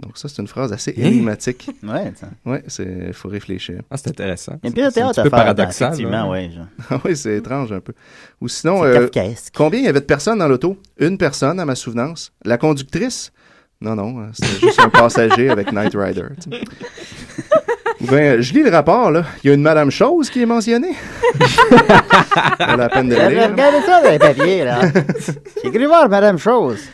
Donc 0.00 0.16
ça, 0.16 0.28
c'est 0.28 0.40
une 0.40 0.46
phrase 0.48 0.72
assez 0.72 0.92
Hein? 0.96 1.06
énigmatique. 1.06 1.68
Ouais, 1.82 2.12
ça. 2.14 2.28
Ouais, 2.46 2.62
c'est 2.68 3.12
faut 3.12 3.28
réfléchir. 3.28 3.80
Ah, 3.90 3.96
c'est 3.96 4.08
intéressant. 4.10 4.52
Il 4.62 4.66
y 4.66 4.66
a 4.66 4.68
une 4.68 4.74
pièce 4.74 4.94
de 4.94 5.00
C'est 5.12 5.20
un 5.20 5.22
peu 5.24 5.30
paradoxal. 5.30 5.88
Effectivement, 5.88 6.24
là. 6.24 6.28
ouais. 6.28 6.50
genre. 6.50 6.66
Ah 6.90 7.00
oui, 7.04 7.16
c'est 7.16 7.36
étrange 7.36 7.72
un 7.72 7.80
peu. 7.80 7.92
Ou 8.40 8.48
sinon, 8.48 8.84
euh, 8.84 9.08
combien 9.54 9.80
il 9.80 9.84
y 9.86 9.88
avait 9.88 10.00
de 10.00 10.04
personnes 10.04 10.38
dans 10.38 10.48
l'auto? 10.48 10.80
Une 10.98 11.18
personne, 11.18 11.58
à 11.58 11.64
ma 11.64 11.74
souvenance. 11.74 12.32
La 12.44 12.58
conductrice? 12.58 13.32
Non, 13.80 13.94
non, 13.94 14.20
euh, 14.20 14.26
c'était 14.32 14.66
juste 14.66 14.80
un 14.80 14.88
passager 14.88 15.50
avec 15.50 15.72
Knight 15.72 15.94
Rider. 15.94 16.24
tu 16.42 16.50
sais. 16.50 16.64
Ou 18.00 18.06
bien, 18.06 18.40
je 18.40 18.52
lis 18.52 18.62
le 18.62 18.70
rapport, 18.70 19.10
là. 19.10 19.24
Il 19.42 19.48
y 19.48 19.50
a 19.50 19.54
une 19.54 19.62
Madame 19.62 19.90
Chose 19.90 20.30
qui 20.30 20.40
est 20.42 20.46
mentionnée. 20.46 20.94
Pas 22.58 22.76
la 22.76 22.88
peine 22.88 23.08
de 23.08 23.16
le 23.16 23.28
lire. 23.28 23.50
Regardez 23.50 23.80
ça 23.84 24.00
dans 24.02 24.10
les 24.10 24.18
papiers, 24.20 24.64
là. 24.64 24.80
J'ai 25.64 25.70
cru 25.70 25.86
voir 25.86 26.08
Madame 26.08 26.38
Chose. 26.38 26.80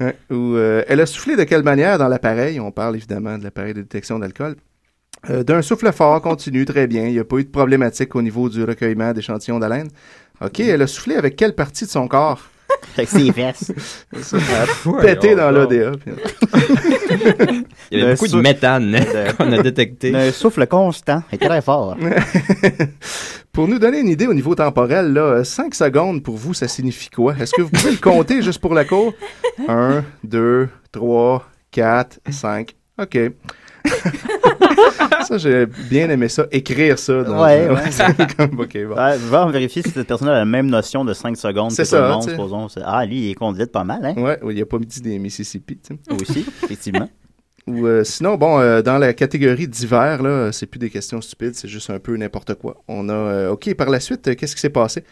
Ouais. 0.00 0.14
Euh, 0.30 0.84
elle 0.86 1.00
a 1.00 1.06
soufflé 1.06 1.34
de 1.34 1.42
quelle 1.42 1.64
manière 1.64 1.98
dans 1.98 2.06
l'appareil? 2.06 2.60
On 2.60 2.70
parle 2.70 2.94
évidemment 2.94 3.36
de 3.36 3.42
l'appareil 3.42 3.74
de 3.74 3.80
détection 3.80 4.20
d'alcool. 4.20 4.54
Euh, 5.28 5.42
D'un 5.42 5.60
souffle 5.60 5.90
fort, 5.90 6.22
continu, 6.22 6.64
très 6.64 6.86
bien. 6.86 7.06
Il 7.06 7.14
n'y 7.14 7.18
a 7.18 7.24
pas 7.24 7.38
eu 7.38 7.42
de 7.44 7.48
problématique 7.50 8.14
au 8.14 8.22
niveau 8.22 8.48
du 8.48 8.62
recueillement 8.62 9.12
d'échantillons 9.12 9.58
d'haleine. 9.58 9.88
OK, 10.40 10.60
elle 10.60 10.82
a 10.82 10.86
soufflé 10.86 11.16
avec 11.16 11.34
quelle 11.34 11.56
partie 11.56 11.84
de 11.84 11.90
son 11.90 12.06
corps? 12.06 12.42
Avec 12.96 13.08
ses 13.10 13.30
a 14.98 15.00
pété 15.00 15.34
dans 15.34 15.50
l'ODA. 15.50 15.92
puis- 15.92 16.12
Il 17.90 17.98
y 17.98 18.02
avait 18.02 18.10
Le 18.10 18.14
beaucoup 18.14 18.28
de 18.28 18.40
méthane 18.40 18.96
qu'on 19.38 19.52
a 19.52 19.62
détecté. 19.62 20.14
Un 20.14 20.32
souffle 20.32 20.66
constant 20.66 21.22
et 21.32 21.38
très 21.38 21.62
fort. 21.62 21.96
Pour 23.52 23.68
nous 23.68 23.78
donner 23.78 24.00
une 24.00 24.08
idée 24.08 24.26
au 24.26 24.34
niveau 24.34 24.54
temporel, 24.54 25.12
là, 25.12 25.42
5 25.44 25.74
secondes 25.74 26.22
pour 26.22 26.36
vous, 26.36 26.54
ça 26.54 26.68
signifie 26.68 27.08
quoi? 27.10 27.34
Est-ce 27.40 27.52
que 27.54 27.62
vous 27.62 27.70
pouvez 27.70 27.92
le 27.92 27.96
compter 27.98 28.42
juste 28.42 28.60
pour 28.60 28.74
la 28.74 28.84
cour? 28.84 29.14
1, 29.68 30.04
2, 30.24 30.68
3, 30.92 31.48
4, 31.70 32.20
5. 32.30 32.74
OK. 33.00 33.18
ça, 35.26 35.38
j'ai 35.38 35.66
bien 35.66 36.08
aimé 36.10 36.28
ça. 36.28 36.46
Écrire 36.50 36.98
ça. 36.98 37.22
Dans 37.22 37.42
Ouais, 37.42 37.68
ouais. 37.68 37.76
c'est 37.90 38.36
comme, 38.36 38.60
OK, 38.60 38.78
bon. 38.86 38.94
Ouais, 38.96 39.16
va 39.16 39.46
vérifier 39.50 39.82
si 39.82 39.90
cette 39.90 40.06
personne 40.06 40.28
a 40.28 40.32
la 40.32 40.44
même 40.44 40.66
notion 40.66 41.04
de 41.04 41.12
5 41.12 41.36
secondes 41.36 41.70
que 41.70 41.76
tout 41.76 41.82
le 41.82 41.86
ça, 41.86 42.08
monde, 42.08 42.22
supposons. 42.28 42.66
Ah, 42.84 43.04
lui, 43.04 43.30
il 43.30 43.34
conduit 43.34 43.66
pas 43.66 43.84
mal, 43.84 44.04
hein? 44.04 44.14
Ouais, 44.16 44.38
il 44.50 44.60
a 44.62 44.66
pas 44.66 44.78
dit 44.78 45.00
des 45.00 45.18
Mississippi. 45.18 45.78
tu 45.78 45.94
sais. 45.94 46.22
Aussi, 46.22 46.40
effectivement. 46.64 47.08
Ou 47.68 47.86
euh, 47.86 48.02
sinon, 48.02 48.36
bon, 48.36 48.58
euh, 48.60 48.80
dans 48.80 48.96
la 48.96 49.12
catégorie 49.12 49.68
d'hiver, 49.68 50.22
là, 50.22 50.50
c'est 50.52 50.66
plus 50.66 50.78
des 50.78 50.88
questions 50.88 51.20
stupides, 51.20 51.54
c'est 51.54 51.68
juste 51.68 51.90
un 51.90 51.98
peu 51.98 52.16
n'importe 52.16 52.54
quoi. 52.54 52.82
On 52.88 53.08
a, 53.10 53.12
euh, 53.12 53.50
OK, 53.50 53.74
par 53.74 53.90
la 53.90 54.00
suite, 54.00 54.34
qu'est-ce 54.36 54.54
qui 54.54 54.60
s'est 54.60 54.70
passé? 54.70 55.04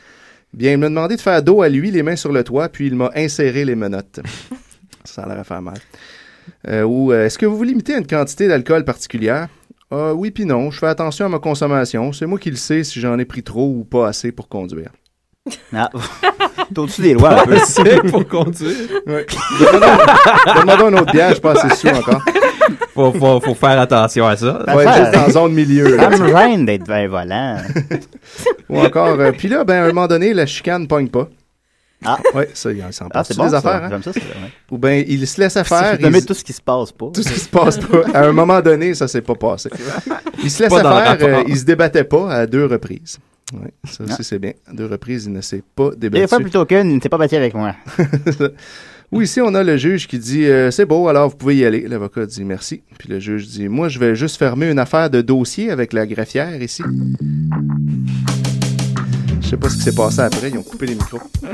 Bien, 0.54 0.72
il 0.72 0.78
m'a 0.78 0.88
demandé 0.88 1.16
de 1.16 1.20
faire 1.20 1.42
dos 1.42 1.60
à 1.60 1.68
lui, 1.68 1.90
les 1.90 2.02
mains 2.02 2.16
sur 2.16 2.32
le 2.32 2.42
toit, 2.44 2.70
puis 2.70 2.86
il 2.86 2.94
m'a 2.94 3.10
inséré 3.14 3.64
les 3.66 3.74
menottes. 3.74 4.20
Ça 5.04 5.24
a 5.24 5.28
l'air 5.28 5.40
à 5.40 5.44
faire 5.44 5.60
mal. 5.60 5.78
Ou 6.86 7.12
est-ce 7.12 7.38
que 7.38 7.46
vous 7.46 7.56
vous 7.56 7.64
limitez 7.64 7.94
à 7.94 7.98
une 7.98 8.06
quantité 8.06 8.48
d'alcool 8.48 8.84
particulière? 8.84 9.48
Ah, 9.90 10.12
oui, 10.14 10.30
puis 10.30 10.44
non. 10.44 10.70
Je 10.70 10.78
fais 10.78 10.86
attention 10.86 11.26
à 11.26 11.28
ma 11.28 11.38
consommation. 11.38 12.12
C'est 12.12 12.26
moi 12.26 12.38
qui 12.38 12.50
le 12.50 12.56
sais 12.56 12.82
si 12.84 13.00
j'en 13.00 13.18
ai 13.18 13.24
pris 13.24 13.42
trop 13.42 13.68
ou 13.68 13.84
pas 13.84 14.08
assez 14.08 14.32
pour 14.32 14.48
conduire. 14.48 14.90
Ah, 15.72 15.90
t'es 16.74 16.78
au-dessus 16.78 17.02
des 17.02 17.14
lois 17.14 17.42
un 17.42 17.46
peu? 17.46 17.56
C'est 17.64 18.02
pour 18.10 18.26
conduire. 18.26 18.74
Ouais. 19.06 19.26
Donne-moi 19.60 20.76
donc 20.76 20.90
une 20.90 20.98
autre 20.98 21.12
bière, 21.12 21.28
je 21.28 21.34
suis 21.34 21.40
pas 21.42 21.52
assez 21.52 21.74
sous 21.76 21.88
encore. 21.88 22.20
Faut, 22.94 23.12
faut, 23.12 23.40
faut 23.40 23.54
faire 23.54 23.78
attention 23.78 24.26
à 24.26 24.36
ça. 24.36 24.64
Ouais, 24.74 24.84
juste 24.84 25.16
en 25.16 25.30
zone 25.30 25.52
milieu. 25.52 25.96
là, 25.96 26.10
Ça 26.10 26.18
me 26.18 26.28
gêne 26.28 26.64
d'être 26.66 26.90
un 26.90 27.06
volant. 27.06 27.58
Ou 28.70 28.80
encore, 28.80 29.20
euh, 29.20 29.32
puis 29.32 29.48
là, 29.48 29.64
ben, 29.64 29.82
à 29.82 29.84
un 29.84 29.88
moment 29.88 30.08
donné, 30.08 30.32
la 30.34 30.46
chicane 30.46 30.88
pogne 30.88 31.08
pas. 31.08 31.28
Ah. 32.04 32.18
Ouais, 32.34 32.48
ça, 32.54 32.70
il 32.72 32.84
s'en 32.92 33.06
Ah, 33.06 33.10
passe 33.10 33.28
c'est 33.28 33.34
des 33.34 33.38
bon, 33.38 33.48
ça. 33.48 33.56
affaires. 33.58 33.84
hein? 33.84 33.88
J'aime 33.90 34.02
ça. 34.12 34.20
Ou 34.70 34.78
ben, 34.78 35.04
il 35.08 35.26
se 35.26 35.40
laisse 35.40 35.56
à 35.56 35.64
faire. 35.64 35.96
Il- 36.00 36.24
tout 36.26 36.34
ce 36.34 36.44
qui 36.44 36.52
se 36.52 36.60
passe 36.60 36.92
pas. 36.92 37.10
tout 37.12 37.22
ce 37.22 37.32
qui 37.32 37.40
se 37.40 37.48
passe 37.48 37.78
pas. 37.78 38.02
À 38.12 38.26
un 38.26 38.32
moment 38.32 38.60
donné, 38.60 38.94
ça 38.94 39.08
s'est 39.08 39.22
pas 39.22 39.34
passé. 39.34 39.70
Il 40.44 40.50
se 40.50 40.62
le 40.62 40.68
faire, 40.68 41.16
euh, 41.22 41.42
il 41.48 41.56
se 41.56 41.64
débattait 41.64 42.04
pas 42.04 42.30
à 42.30 42.46
deux 42.46 42.66
reprises. 42.66 43.18
Ouais, 43.54 43.72
ça 43.88 44.04
aussi, 44.04 44.12
Ah. 44.18 44.22
c'est 44.22 44.38
bien. 44.38 44.52
À 44.68 44.72
deux 44.74 44.86
reprises, 44.86 45.24
il 45.24 45.32
ne 45.32 45.40
s'est 45.40 45.62
pas 45.74 45.90
Des 45.90 46.10
débattu. 46.10 46.28
fois, 46.28 46.38
plutôt 46.40 46.64
qu'une, 46.66 46.90
il 46.90 46.96
ne 46.96 47.00
s'est 47.00 47.08
pas 47.08 47.16
battu 47.18 47.34
avec 47.36 47.54
moi. 47.54 47.74
Ou 49.12 49.22
ici, 49.22 49.40
on 49.40 49.54
a 49.54 49.62
le 49.62 49.76
juge 49.76 50.06
qui 50.06 50.18
dit 50.18 50.44
euh, 50.44 50.70
C'est 50.70 50.84
beau, 50.84 51.08
alors 51.08 51.30
vous 51.30 51.36
pouvez 51.36 51.56
y 51.56 51.64
aller. 51.64 51.86
L'avocat 51.88 52.26
dit 52.26 52.44
merci. 52.44 52.82
Puis 52.98 53.08
le 53.08 53.18
juge 53.18 53.46
dit 53.48 53.68
Moi, 53.68 53.88
je 53.88 53.98
vais 53.98 54.14
juste 54.14 54.36
fermer 54.36 54.70
une 54.70 54.78
affaire 54.78 55.08
de 55.10 55.22
dossier 55.22 55.70
avec 55.70 55.92
la 55.92 56.06
greffière 56.06 56.60
ici. 56.62 56.82
Je 59.46 59.50
sais 59.50 59.56
pas 59.56 59.68
ce 59.68 59.76
qui 59.76 59.82
s'est 59.82 59.94
passé 59.94 60.18
après. 60.22 60.50
Ils 60.50 60.58
ont 60.58 60.62
coupé 60.64 60.86
les 60.86 60.94
micros. 60.96 61.20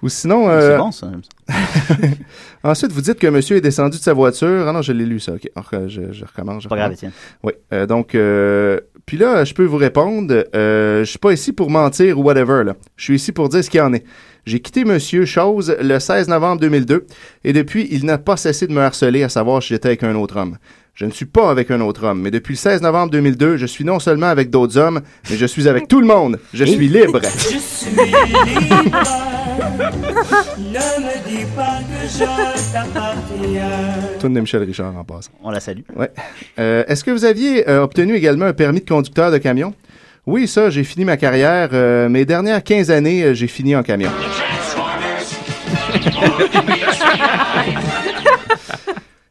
Ou 0.00 0.08
sinon. 0.08 0.48
euh, 0.48 0.70
C'est 0.72 0.78
bon, 0.78 0.92
ça. 0.92 1.10
Ensuite, 2.62 2.92
vous 2.92 3.00
dites 3.00 3.18
que 3.18 3.26
monsieur 3.26 3.56
est 3.56 3.60
descendu 3.60 3.98
de 3.98 4.02
sa 4.02 4.12
voiture. 4.12 4.66
Ah 4.68 4.72
non, 4.72 4.80
je 4.80 4.92
l'ai 4.92 5.04
lu, 5.06 5.18
ça. 5.18 5.32
OK. 5.32 5.48
Alors, 5.56 5.68
euh, 5.72 5.88
je, 5.88 6.12
je 6.12 6.24
recommence. 6.24 6.62
je 6.62 6.68
Pas 6.68 6.76
grave. 6.76 6.92
Étienne. 6.92 7.10
Oui. 7.42 7.52
euh, 7.72 7.84
donc, 7.86 8.14
euh, 8.14 8.78
puis 9.06 9.16
là, 9.16 9.44
je 9.44 9.54
peux 9.54 9.64
vous 9.64 9.76
répondre. 9.76 10.44
Euh, 10.54 11.00
je 11.00 11.10
suis 11.10 11.18
pas 11.18 11.32
ici 11.32 11.52
pour 11.52 11.68
mentir 11.68 12.16
ou 12.18 12.22
whatever. 12.22 12.62
Là. 12.62 12.76
Je 12.96 13.02
suis 13.02 13.16
ici 13.16 13.32
pour 13.32 13.48
dire 13.48 13.64
ce 13.64 13.70
qu'il 13.70 13.80
en 13.80 13.92
est. 13.92 14.04
J'ai 14.46 14.60
quitté 14.60 14.84
Monsieur 14.84 15.24
Chose 15.24 15.74
le 15.80 15.98
16 15.98 16.28
novembre 16.28 16.60
2002 16.60 17.06
et 17.42 17.52
depuis, 17.52 17.88
il 17.90 18.04
n'a 18.04 18.18
pas 18.18 18.36
cessé 18.36 18.68
de 18.68 18.72
me 18.72 18.82
harceler 18.82 19.24
à 19.24 19.28
savoir 19.28 19.62
si 19.62 19.70
j'étais 19.70 19.88
avec 19.88 20.04
un 20.04 20.14
autre 20.14 20.36
homme. 20.36 20.58
Je 20.94 21.06
ne 21.06 21.10
suis 21.10 21.24
pas 21.26 21.50
avec 21.50 21.72
un 21.72 21.80
autre 21.80 22.04
homme, 22.04 22.20
mais 22.20 22.30
depuis 22.30 22.52
le 22.52 22.58
16 22.58 22.82
novembre 22.82 23.10
2002, 23.10 23.56
je 23.56 23.66
suis 23.66 23.84
non 23.84 23.98
seulement 23.98 24.28
avec 24.28 24.48
d'autres 24.50 24.78
hommes, 24.78 25.00
mais 25.28 25.36
je 25.36 25.44
suis 25.46 25.66
avec 25.68 25.88
tout 25.88 26.00
le 26.00 26.06
monde. 26.06 26.38
Je 26.52 26.64
suis 26.64 26.86
libre. 26.88 27.20
Je 27.24 27.58
suis 27.58 27.90
libre. 27.90 29.02
ne 30.56 31.02
me 31.02 31.28
dis 31.28 31.44
pas 31.56 31.78
que 31.80 32.08
je 32.08 32.72
t'appartiens. 32.72 34.18
Tourne 34.20 34.34
de 34.34 34.40
Michel 34.40 34.62
Richard 34.62 34.96
en 34.96 35.02
passant. 35.04 35.30
On 35.42 35.50
la 35.50 35.58
salue. 35.60 35.80
Ouais. 35.96 36.10
Euh, 36.60 36.84
Est-ce 36.86 37.02
que 37.02 37.10
vous 37.10 37.24
aviez 37.24 37.68
euh, 37.68 37.82
obtenu 37.82 38.14
également 38.14 38.46
un 38.46 38.52
permis 38.52 38.80
de 38.80 38.88
conducteur 38.88 39.32
de 39.32 39.38
camion? 39.38 39.74
Oui, 40.26 40.46
ça, 40.46 40.70
j'ai 40.70 40.84
fini 40.84 41.04
ma 41.04 41.16
carrière. 41.16 41.70
euh, 41.72 42.08
mes 42.08 42.24
dernières 42.24 42.62
15 42.62 42.90
années, 42.92 43.24
euh, 43.24 43.34
j'ai 43.34 43.48
fini 43.48 43.74
en 43.74 43.82
camion. 43.82 44.10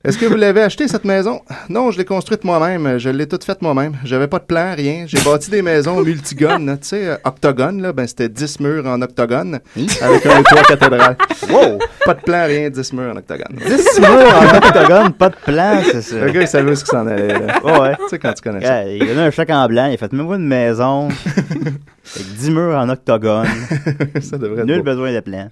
Est-ce 0.05 0.17
que 0.17 0.25
vous 0.25 0.35
l'avez 0.35 0.61
acheté, 0.61 0.89
cette 0.89 1.05
maison? 1.05 1.39
Non, 1.69 1.89
je 1.89 1.97
l'ai 1.97 2.03
construite 2.03 2.43
moi-même. 2.43 2.99
Je 2.99 3.09
l'ai 3.09 3.25
toute 3.25 3.45
faite 3.45 3.61
moi-même. 3.61 3.93
J'avais 4.03 4.27
pas 4.27 4.39
de 4.39 4.43
plan, 4.43 4.73
rien. 4.75 5.05
J'ai 5.07 5.17
bâti 5.23 5.49
des 5.49 5.61
maisons 5.61 6.01
multigones, 6.03 6.77
tu 6.81 6.89
sais, 6.89 7.07
euh, 7.07 7.15
octogones, 7.23 7.81
là. 7.81 7.93
Ben, 7.93 8.05
c'était 8.05 8.27
10 8.27 8.59
murs 8.59 8.85
en 8.85 9.01
octogone. 9.01 9.61
Avec 10.01 10.25
un 10.25 10.43
toit 10.43 10.63
cathédrale. 10.63 11.15
Wow! 11.49 11.79
Pas 12.05 12.15
de 12.15 12.19
plan, 12.19 12.45
rien, 12.45 12.69
10 12.69 12.91
murs 12.91 13.13
en 13.13 13.15
octogone. 13.15 13.55
10 13.65 13.99
murs 14.01 14.09
en 14.11 14.57
octogone, 14.57 15.13
pas 15.13 15.29
de 15.29 15.35
plan, 15.35 15.81
c'est 15.89 16.01
ça. 16.01 16.17
Le 16.17 16.31
gars, 16.31 16.41
il 16.41 16.47
savait 16.49 16.75
ce 16.75 16.83
qu'il 16.83 16.91
s'en 16.91 17.07
allait, 17.07 17.39
là. 17.39 17.61
Ouais, 17.63 17.79
ouais. 17.79 17.95
Tu 17.95 18.09
sais, 18.09 18.19
quand 18.19 18.33
tu 18.33 18.41
connais 18.41 18.65
ça. 18.65 18.83
Il 18.83 19.01
a 19.03 19.05
donné 19.05 19.21
un 19.21 19.31
chèque 19.31 19.51
en 19.51 19.65
blanc, 19.69 19.85
il 19.85 19.93
a 19.93 19.97
fait 19.97 20.11
même 20.11 20.27
pas 20.27 20.35
une 20.35 20.47
maison. 20.47 21.07
avec 21.07 22.33
10 22.39 22.51
murs 22.51 22.75
en 22.75 22.89
octogone. 22.89 23.47
ça 24.21 24.37
devrait 24.37 24.63
être 24.63 24.67
Nul 24.67 24.81
besoin 24.81 25.13
de 25.13 25.21
plan. 25.21 25.47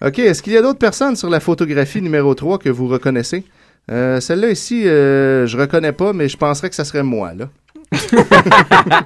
OK, 0.00 0.20
est-ce 0.20 0.44
qu'il 0.44 0.52
y 0.52 0.56
a 0.56 0.62
d'autres 0.62 0.78
personnes 0.78 1.16
sur 1.16 1.28
la 1.28 1.40
photographie 1.40 2.00
numéro 2.00 2.36
3 2.36 2.58
que 2.58 2.68
vous 2.68 2.86
reconnaissez? 2.86 3.42
Euh, 3.90 4.20
Celle-là 4.20 4.50
ici, 4.50 4.86
euh, 4.88 5.46
je 5.46 5.56
reconnais 5.58 5.92
pas, 5.92 6.12
mais 6.12 6.28
je 6.28 6.36
penserais 6.36 6.70
que 6.70 6.76
ça 6.76 6.84
serait 6.84 7.02
moi, 7.02 7.32
là. 7.34 7.48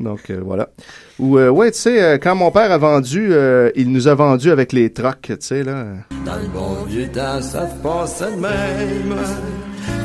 Donc, 0.00 0.30
euh, 0.30 0.40
voilà. 0.42 0.70
Ou, 1.18 1.36
euh, 1.38 1.50
ouais, 1.50 1.70
tu 1.70 1.78
sais, 1.78 2.02
euh, 2.02 2.16
quand 2.18 2.34
mon 2.34 2.50
père 2.50 2.72
a 2.72 2.78
vendu, 2.78 3.28
euh, 3.32 3.70
il 3.76 3.92
nous 3.92 4.08
a 4.08 4.14
vendu 4.14 4.50
avec 4.50 4.72
les 4.72 4.90
trocs, 4.90 5.20
tu 5.20 5.36
sais, 5.40 5.62
là. 5.62 5.84
Dans 6.24 6.36
le 6.36 6.48
bon 6.48 6.84
vieux 6.88 7.08
temps, 7.08 7.42
ça 7.42 7.68
se 7.68 7.74
passait 7.82 8.30
de 8.32 8.40
même. 8.40 9.16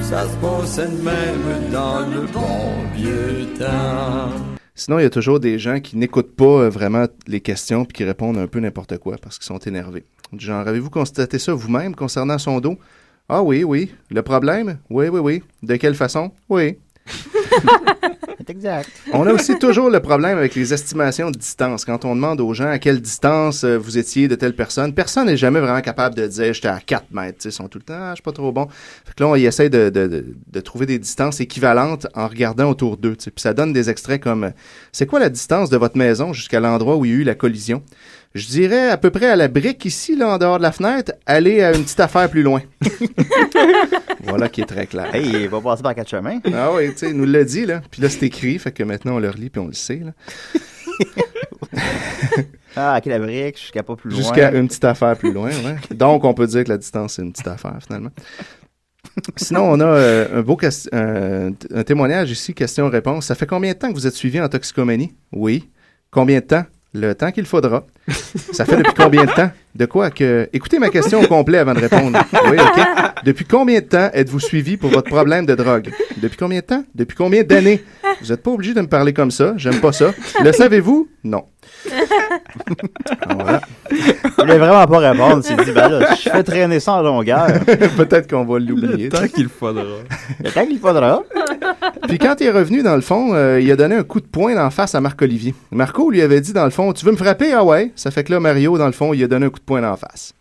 Ça 0.01 0.23
se 0.27 0.35
passait 0.35 0.87
de 0.87 1.01
même 1.01 1.71
dans 1.71 2.01
le 2.01 2.27
bon 2.27 2.73
vieux 2.93 3.47
temps. 3.57 4.29
Sinon, 4.75 4.99
il 4.99 5.03
y 5.03 5.05
a 5.05 5.09
toujours 5.09 5.39
des 5.39 5.57
gens 5.57 5.79
qui 5.79 5.95
n'écoutent 5.95 6.35
pas 6.35 6.43
euh, 6.63 6.69
vraiment 6.69 7.05
les 7.27 7.39
questions 7.39 7.85
puis 7.85 7.93
qui 7.93 8.03
répondent 8.03 8.37
un 8.37 8.47
peu 8.47 8.59
n'importe 8.59 8.97
quoi 8.97 9.15
parce 9.21 9.37
qu'ils 9.39 9.45
sont 9.45 9.59
énervés. 9.59 10.03
Genre, 10.37 10.67
avez-vous 10.67 10.89
constaté 10.89 11.39
ça 11.39 11.53
vous-même 11.53 11.95
concernant 11.95 12.37
son 12.37 12.59
dos? 12.59 12.77
Ah 13.27 13.41
oui, 13.41 13.63
oui. 13.63 13.91
Le 14.11 14.21
problème? 14.21 14.77
Oui, 14.89 15.07
oui, 15.07 15.19
oui. 15.19 15.43
De 15.63 15.75
quelle 15.77 15.95
façon? 15.95 16.31
Oui. 16.49 16.77
C'est 18.37 18.49
exact. 18.51 18.89
On 19.13 19.25
a 19.25 19.33
aussi 19.33 19.57
toujours 19.57 19.89
le 19.89 19.99
problème 19.99 20.37
avec 20.37 20.53
les 20.53 20.71
estimations 20.71 21.31
de 21.31 21.37
distance. 21.37 21.83
Quand 21.85 22.05
on 22.05 22.13
demande 22.15 22.39
aux 22.41 22.53
gens 22.53 22.67
à 22.69 22.77
quelle 22.77 23.01
distance 23.01 23.63
euh, 23.63 23.77
vous 23.77 23.97
étiez 23.97 24.27
de 24.27 24.35
telle 24.35 24.55
personne, 24.55 24.93
personne 24.93 25.25
n'est 25.25 25.37
jamais 25.37 25.59
vraiment 25.59 25.81
capable 25.81 26.13
de 26.13 26.27
dire 26.27 26.53
j'étais 26.53 26.67
à 26.67 26.79
4 26.79 27.05
mètres. 27.11 27.39
Ils 27.45 27.51
sont 27.51 27.67
tout 27.67 27.79
le 27.79 27.83
temps, 27.85 27.93
ah, 27.97 28.09
je 28.11 28.15
suis 28.15 28.23
pas 28.23 28.31
trop 28.33 28.51
bon. 28.51 28.67
Fait 29.05 29.13
que 29.15 29.23
là, 29.23 29.29
on 29.29 29.35
y 29.35 29.45
essaie 29.45 29.69
de, 29.69 29.89
de- 29.89 30.05
de- 30.07 30.25
de 30.51 30.59
trouver 30.59 30.85
des 30.85 30.99
distances 30.99 31.39
équivalentes 31.39 32.05
en 32.13 32.27
regardant 32.27 32.69
autour 32.69 32.97
d'eux. 32.97 33.15
Puis 33.15 33.31
ça 33.37 33.55
donne 33.55 33.73
des 33.73 33.89
extraits 33.89 34.21
comme 34.21 34.43
euh, 34.43 34.49
c'est 34.91 35.07
quoi 35.07 35.19
la 35.19 35.29
distance 35.29 35.71
de 35.71 35.77
votre 35.77 35.97
maison 35.97 36.31
jusqu'à 36.33 36.59
l'endroit 36.59 36.97
où 36.97 37.05
il 37.05 37.11
y 37.11 37.13
a 37.15 37.17
eu 37.17 37.23
la 37.23 37.35
collision? 37.35 37.81
Je 38.35 38.47
dirais 38.47 38.89
à 38.89 38.97
peu 38.97 39.11
près 39.11 39.27
à 39.27 39.37
la 39.37 39.47
brique 39.47 39.85
ici, 39.85 40.13
là, 40.17 40.35
en 40.35 40.37
dehors 40.37 40.57
de 40.57 40.63
la 40.63 40.73
fenêtre, 40.73 41.13
aller 41.25 41.63
à 41.63 41.73
une 41.73 41.83
petite 41.83 42.01
affaire 42.01 42.29
plus 42.29 42.43
loin. 42.43 42.61
voilà 44.25 44.49
qui 44.49 44.59
est 44.59 44.65
très 44.65 44.87
clair. 44.87 45.15
Hey, 45.15 45.43
il 45.43 45.47
va 45.47 45.61
passer 45.61 45.81
par 45.81 45.95
quatre 45.95 46.09
chemins. 46.09 46.41
Ah 46.53 46.73
oui, 46.73 46.91
tu 46.91 46.97
sais, 46.97 47.09
il 47.11 47.15
nous 47.15 47.23
l'a 47.23 47.45
dit, 47.45 47.65
là. 47.65 47.81
Puis 47.89 48.01
là, 48.01 48.09
c'est 48.09 48.25
écrit, 48.25 48.59
fait 48.59 48.73
que 48.73 48.83
maintenant, 48.83 49.15
on 49.15 49.19
le 49.19 49.29
relit, 49.29 49.49
puis 49.49 49.61
on 49.61 49.67
le 49.67 49.73
sait, 49.73 50.01
là. 50.03 50.11
Ah, 52.77 52.97
ok, 52.97 53.05
la 53.05 53.19
brique, 53.19 53.57
jusqu'à 53.57 53.83
pas 53.83 53.95
plus 53.95 54.09
loin. 54.09 54.19
Jusqu'à 54.19 54.51
une 54.51 54.67
petite 54.67 54.83
affaire 54.83 55.15
plus 55.17 55.31
loin, 55.31 55.49
ouais. 55.49 55.77
Donc, 55.95 56.25
on 56.25 56.33
peut 56.33 56.45
dire 56.45 56.65
que 56.65 56.69
la 56.69 56.77
distance, 56.77 57.13
c'est 57.13 57.21
une 57.21 57.31
petite 57.31 57.47
affaire, 57.47 57.77
finalement. 57.81 58.11
Sinon, 59.37 59.61
on 59.61 59.79
a 59.79 59.85
euh, 59.85 60.39
un 60.39 60.41
beau 60.41 60.59
un 60.91 61.83
témoignage 61.85 62.31
ici, 62.31 62.53
question-réponse. 62.53 63.27
Ça 63.27 63.35
fait 63.35 63.47
combien 63.47 63.71
de 63.71 63.77
temps 63.77 63.87
que 63.87 63.93
vous 63.93 64.07
êtes 64.07 64.13
suivi 64.13 64.41
en 64.41 64.49
toxicomanie? 64.49 65.15
Oui. 65.31 65.69
Combien 66.11 66.39
de 66.39 66.45
temps? 66.45 66.65
Le 66.93 67.13
temps 67.15 67.31
qu'il 67.31 67.45
faudra. 67.45 67.85
Ça 68.07 68.65
fait 68.65 68.77
depuis 68.77 68.93
combien 68.95 69.25
de 69.25 69.31
temps? 69.31 69.51
De 69.73 69.85
quoi 69.85 70.09
que... 70.09 70.47
Écoutez 70.53 70.79
ma 70.79 70.89
question 70.89 71.21
au 71.21 71.27
complet 71.27 71.57
avant 71.57 71.73
de 71.73 71.79
répondre. 71.79 72.17
Oui, 72.49 72.57
OK. 72.57 72.85
Depuis 73.25 73.45
combien 73.45 73.79
de 73.79 73.85
temps 73.85 74.09
êtes-vous 74.13 74.39
suivi 74.39 74.77
pour 74.77 74.89
votre 74.89 75.09
problème 75.09 75.45
de 75.45 75.55
drogue? 75.55 75.91
Depuis 76.17 76.37
combien 76.37 76.59
de 76.59 76.65
temps? 76.65 76.83
Depuis 76.93 77.15
combien 77.15 77.43
d'années? 77.43 77.83
Vous 78.21 78.27
n'êtes 78.27 78.41
pas 78.43 78.51
obligé 78.51 78.73
de 78.73 78.81
me 78.81 78.87
parler 78.87 79.11
comme 79.11 79.31
ça. 79.31 79.53
J'aime 79.57 79.81
pas 79.81 79.91
ça. 79.91 80.13
Le 80.41 80.53
savez-vous? 80.53 81.09
Non. 81.23 81.43
Voilà. 83.27 83.61
Il 83.91 83.97
voulait 84.37 84.57
vraiment 84.59 84.85
pas 84.85 84.99
répondre. 84.99 85.41
Il 85.43 85.43
s'est 85.43 85.65
dit, 85.65 85.71
ben 85.71 85.89
là, 85.89 86.15
je 86.15 86.29
fais 86.29 86.43
traîner 86.43 86.79
ça 86.79 86.93
en 86.93 87.01
longueur. 87.01 87.47
Peut-être 87.97 88.29
qu'on 88.29 88.45
va 88.45 88.59
l'oublier. 88.59 89.09
Tant 89.09 89.27
qu'il 89.27 89.49
faudra. 89.49 89.83
Le 90.41 90.51
temps 90.51 90.65
qu'il 90.65 90.79
faudra. 90.79 91.23
Puis 92.07 92.19
quand 92.19 92.35
il 92.39 92.47
est 92.47 92.51
revenu, 92.51 92.83
dans 92.83 92.95
le 92.95 93.01
fond, 93.01 93.33
euh, 93.33 93.59
il 93.59 93.69
a 93.71 93.75
donné 93.75 93.95
un 93.95 94.03
coup 94.03 94.21
de 94.21 94.27
poing 94.27 94.53
d'en 94.55 94.69
face 94.69 94.95
à 94.95 95.01
Marc-Olivier. 95.01 95.53
Marco 95.71 96.11
lui 96.11 96.21
avait 96.21 96.39
dit, 96.39 96.53
dans 96.53 96.65
le 96.65 96.69
fond, 96.69 96.93
tu 96.93 97.03
veux 97.05 97.11
me 97.11 97.17
frapper? 97.17 97.51
Ah 97.53 97.63
ouais. 97.63 97.91
Ça 97.95 98.11
fait 98.11 98.23
que 98.23 98.31
là, 98.33 98.39
Mario, 98.39 98.77
dans 98.77 98.85
le 98.87 98.91
fond, 98.91 99.13
il 99.13 99.23
a 99.23 99.27
donné 99.27 99.45
un 99.45 99.49
coup 99.49 99.59
de 99.59 99.65
poing 99.65 99.81
d'en 99.81 99.95
face. 99.95 100.33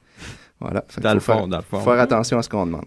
Voilà. 0.60 0.84
Dans 1.00 1.14
le 1.14 1.20
fond, 1.20 1.32
faire- 1.34 1.46
dans 1.48 1.56
le 1.58 1.62
fond. 1.62 1.78
faut 1.80 1.90
faire 1.90 2.00
attention 2.00 2.38
à 2.38 2.42
ce 2.42 2.48
qu'on 2.48 2.66
demande. 2.66 2.84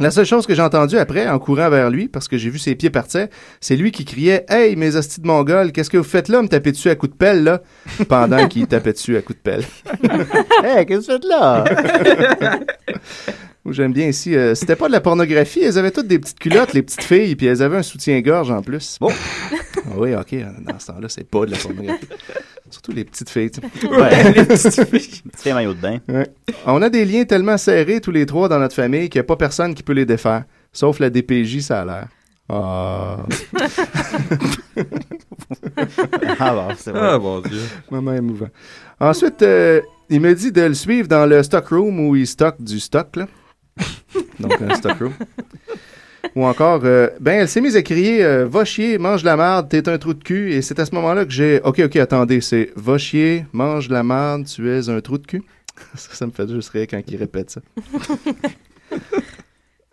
La 0.00 0.12
seule 0.12 0.26
chose 0.26 0.46
que 0.46 0.54
j'ai 0.54 0.62
entendue 0.62 0.96
après, 0.96 1.26
en 1.28 1.40
courant 1.40 1.68
vers 1.70 1.90
lui, 1.90 2.06
parce 2.06 2.28
que 2.28 2.38
j'ai 2.38 2.50
vu 2.50 2.58
ses 2.60 2.76
pieds 2.76 2.88
partir, 2.90 3.26
c'est 3.60 3.74
lui 3.74 3.90
qui 3.90 4.04
criait 4.04 4.46
Hey, 4.48 4.76
mes 4.76 4.94
hosties 4.94 5.20
de 5.20 5.26
Mongols, 5.26 5.72
qu'est-ce 5.72 5.90
que 5.90 5.96
vous 5.96 6.04
faites 6.04 6.28
là, 6.28 6.40
me 6.40 6.46
taper 6.46 6.70
dessus 6.70 6.88
à 6.88 6.94
coups 6.94 7.12
de 7.12 7.16
pelle, 7.16 7.42
là 7.42 7.62
Pendant 8.08 8.46
qu'il 8.46 8.66
tapait 8.68 8.92
dessus 8.92 9.16
à 9.16 9.22
coups 9.22 9.38
de 9.38 9.42
pelle. 9.42 9.64
Hey, 10.64 10.86
qu'est-ce 10.86 11.08
que 11.08 11.16
tu 11.16 11.22
fais 11.22 11.28
là? 11.28 11.64
J'aime 13.70 13.92
bien 13.92 14.06
ici. 14.06 14.34
euh, 14.34 14.54
C'était 14.54 14.76
pas 14.76 14.86
de 14.86 14.92
la 14.92 15.00
pornographie, 15.00 15.60
elles 15.62 15.76
avaient 15.78 15.90
toutes 15.90 16.06
des 16.06 16.18
petites 16.18 16.38
culottes, 16.38 16.72
les 16.72 16.82
petites 16.82 17.02
filles, 17.04 17.36
puis 17.36 17.46
elles 17.46 17.62
avaient 17.62 17.76
un 17.76 17.82
soutien-gorge 17.82 18.50
en 18.50 18.62
plus. 18.62 18.96
Bon. 19.00 19.10
oui, 19.96 20.14
ok, 20.14 20.34
dans 20.64 20.78
ce 20.78 20.86
temps-là, 20.86 21.08
c'est 21.10 21.28
pas 21.28 21.44
de 21.44 21.50
la 21.50 21.58
pornographie. 21.58 22.06
Surtout 22.70 22.92
les 22.92 23.04
petites 23.04 23.30
filles. 23.30 23.50
tu 23.50 23.60
sais. 23.60 23.88
Ouais, 23.88 24.32
les 24.32 24.44
petites 24.44 24.84
filles. 24.84 25.22
Filles 25.36 25.52
maillot 25.52 25.74
de 25.74 25.80
bain. 25.80 25.98
Ouais. 26.08 26.28
On 26.66 26.80
a 26.82 26.88
des 26.90 27.04
liens 27.04 27.24
tellement 27.24 27.56
serrés 27.56 28.00
tous 28.00 28.10
les 28.10 28.26
trois 28.26 28.48
dans 28.48 28.58
notre 28.58 28.74
famille 28.74 29.08
qu'il 29.08 29.18
n'y 29.18 29.24
a 29.24 29.24
pas 29.24 29.36
personne 29.36 29.74
qui 29.74 29.82
peut 29.82 29.92
les 29.92 30.06
défaire. 30.06 30.44
Sauf 30.72 30.98
la 30.98 31.10
DPJ, 31.10 31.60
ça 31.60 31.80
a 31.80 31.84
l'air. 31.84 32.08
Ah. 32.48 33.18
Ah 36.40 36.52
bon, 36.54 36.68
c'est 36.76 36.90
vrai. 36.90 37.00
Ah, 37.02 37.18
mon 37.18 37.40
Dieu. 37.40 37.60
Moment 37.90 38.12
émouvant. 38.12 38.48
Ensuite, 39.00 39.42
euh, 39.42 39.80
il 40.08 40.20
me 40.20 40.34
dit 40.34 40.52
de 40.52 40.62
le 40.62 40.74
suivre 40.74 41.08
dans 41.08 41.26
le 41.26 41.42
stock 41.42 41.68
room 41.68 42.00
où 42.08 42.16
il 42.16 42.26
stocke 42.26 42.60
du 42.62 42.80
stock, 42.80 43.16
là. 43.16 43.26
Donc, 44.38 44.60
un 44.60 44.74
stock 44.74 44.98
room. 44.98 45.12
Ou 46.34 46.44
encore, 46.44 46.80
euh, 46.84 47.08
ben, 47.20 47.40
elle 47.40 47.48
s'est 47.48 47.60
mise 47.60 47.76
à 47.76 47.82
crier 47.82 48.24
euh, 48.24 48.46
Va 48.46 48.64
chier, 48.64 48.98
mange 48.98 49.24
la 49.24 49.36
merde, 49.36 49.68
t'es 49.68 49.88
un 49.88 49.98
trou 49.98 50.14
de 50.14 50.22
cul. 50.22 50.52
Et 50.52 50.62
c'est 50.62 50.78
à 50.78 50.86
ce 50.86 50.94
moment-là 50.94 51.24
que 51.24 51.30
j'ai 51.30 51.60
Ok, 51.62 51.80
ok, 51.80 51.96
attendez, 51.96 52.40
c'est 52.40 52.70
Va 52.76 52.98
chier, 52.98 53.44
mange 53.52 53.88
la 53.88 54.02
merde, 54.02 54.46
tu 54.46 54.70
es 54.70 54.88
un 54.88 55.00
trou 55.00 55.18
de 55.18 55.26
cul. 55.26 55.42
ça, 55.94 56.14
ça 56.14 56.26
me 56.26 56.32
fait 56.32 56.48
juste 56.48 56.70
rire 56.70 56.86
quand 56.90 57.00
il 57.06 57.16
répète 57.16 57.50
ça. 57.50 57.60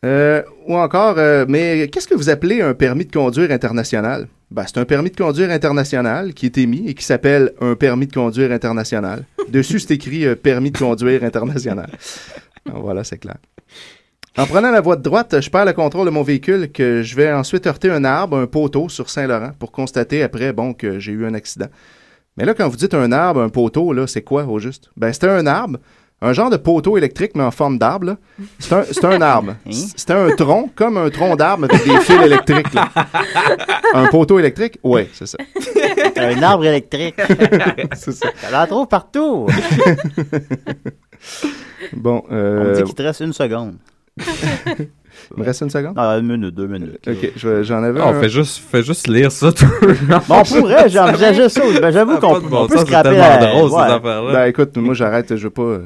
Euh, 0.06 0.44
ou 0.68 0.76
encore, 0.76 1.16
euh, 1.18 1.46
mais 1.50 1.88
qu'est-ce 1.88 2.08
que 2.08 2.14
vous 2.14 2.30
appelez 2.30 2.62
un 2.62 2.76
permis 2.76 3.06
de 3.06 3.12
conduire 3.12 3.50
international? 3.50 4.28
Ben, 4.52 4.64
c'est 4.68 4.78
un 4.78 4.86
permis 4.86 5.10
de 5.10 5.16
conduire 5.16 5.50
international 5.50 6.36
qui 6.36 6.46
est 6.46 6.58
émis 6.60 6.88
et 6.88 6.94
qui 6.94 7.04
s'appelle 7.04 7.54
un 7.60 7.74
permis 7.74 8.06
de 8.06 8.14
conduire 8.14 8.52
international. 8.52 9.26
Dessus, 9.50 9.80
c'est 9.80 9.96
écrit 9.96 10.28
euh, 10.28 10.36
permis 10.36 10.70
de 10.70 10.78
conduire 10.78 11.24
international. 11.24 11.90
Alors, 12.70 12.84
voilà, 12.84 13.04
c'est 13.04 13.18
clair. 13.18 13.38
En 14.38 14.46
prenant 14.46 14.70
la 14.72 14.82
voie 14.82 14.98
de 14.98 15.02
droite, 15.02 15.40
je 15.40 15.50
perds 15.50 15.66
le 15.66 15.72
contrôle 15.74 16.06
de 16.06 16.12
mon 16.12 16.22
véhicule 16.22 16.70
que 16.72 17.02
je 17.04 17.16
vais 17.16 17.32
ensuite 17.32 17.66
heurter 17.68 17.90
un 17.90 18.04
arbre, 18.04 18.38
un 18.38 18.48
poteau 18.48 18.90
sur 18.90 19.10
Saint-Laurent 19.10 19.52
pour 19.60 19.72
constater 19.72 20.24
après, 20.24 20.52
bon, 20.52 20.74
que 20.74 21.00
j'ai 21.00 21.14
eu 21.14 21.26
un 21.26 21.34
accident. 21.34 21.68
Mais 22.36 22.44
là, 22.44 22.54
quand 22.54 22.68
vous 22.68 22.76
dites 22.76 22.94
un 22.94 23.14
arbre, 23.14 23.40
un 23.42 23.48
poteau, 23.50 23.94
là, 23.94 24.08
c'est 24.08 24.24
quoi 24.24 24.44
au 24.44 24.60
juste? 24.60 24.90
Ben, 24.98 25.14
c'était 25.14 25.30
un 25.30 25.48
arbre, 25.48 25.80
un 26.22 26.34
genre 26.34 26.50
de 26.50 26.58
poteau 26.58 26.98
électrique, 26.98 27.32
mais 27.36 27.44
en 27.44 27.52
forme 27.52 27.78
d'arbre, 27.78 28.08
là. 28.08 28.18
C'est 28.60 28.74
un, 28.74 28.84
c'est 28.84 29.06
un 29.06 29.22
arbre. 29.22 29.56
C- 29.72 29.94
C'était 29.96 30.14
un 30.14 30.30
tronc, 30.36 30.70
comme 30.76 30.98
un 30.98 31.10
tronc 31.10 31.38
d'arbre 31.38 31.68
avec 31.72 31.86
des 31.86 31.98
fils 32.02 32.22
électriques, 32.22 32.74
là. 32.74 32.90
Un 33.94 34.08
poteau 34.08 34.38
électrique? 34.38 34.80
Oui, 34.84 35.08
c'est 35.14 35.28
ça. 35.28 35.38
Un 36.18 36.42
arbre 36.44 36.66
électrique. 36.66 37.16
c'est 37.96 38.12
ça. 38.14 38.30
On 38.52 38.56
en 38.56 38.68
trouve 38.68 38.88
partout. 38.88 39.48
Bon, 41.94 42.24
On 42.30 42.34
me 42.34 42.38
euh... 42.40 42.76
dit 42.76 42.84
qu'il 42.84 42.96
te 42.96 43.02
reste 43.02 43.20
une 43.22 43.34
seconde. 43.34 43.76
Il 45.32 45.40
me 45.40 45.46
reste 45.46 45.62
une 45.62 45.70
seconde? 45.70 45.94
Ah, 45.98 46.18
une 46.20 46.28
minute, 46.28 46.54
deux 46.54 46.68
minutes. 46.68 47.00
Ok, 47.08 47.32
je- 47.38 47.64
j'en 47.64 47.82
avais 47.84 48.00
Ah, 48.02 48.10
un. 48.10 48.20
fais 48.22 48.28
juste, 48.30 48.62
fais 48.70 48.84
juste 48.84 49.08
lire 49.08 49.32
ça 49.32 49.52
tout. 49.52 49.66
Bon, 50.28 50.36
on 50.42 50.44
pourrait, 50.44 50.90
j'envisageais 50.90 51.48
ça. 51.50 51.62
Ben, 51.82 51.92
j'avoue 51.92 52.18
qu'on 52.18 52.40
de 52.40 52.48
bon 52.48 52.64
on 52.64 52.68
peut 52.68 52.76
sens, 52.76 52.82
c'est 52.82 52.88
scraper 52.92 53.10
tellement 53.12 53.40
drôle, 53.40 53.70
ces 53.70 53.76
ouais. 53.76 53.82
affaires-là. 53.84 54.34
Ben 54.34 54.46
écoute, 54.48 54.76
moi 54.78 54.94
j'arrête, 54.94 55.36
je 55.36 55.44
veux 55.44 55.50
pas 55.50 55.62
euh, 55.62 55.80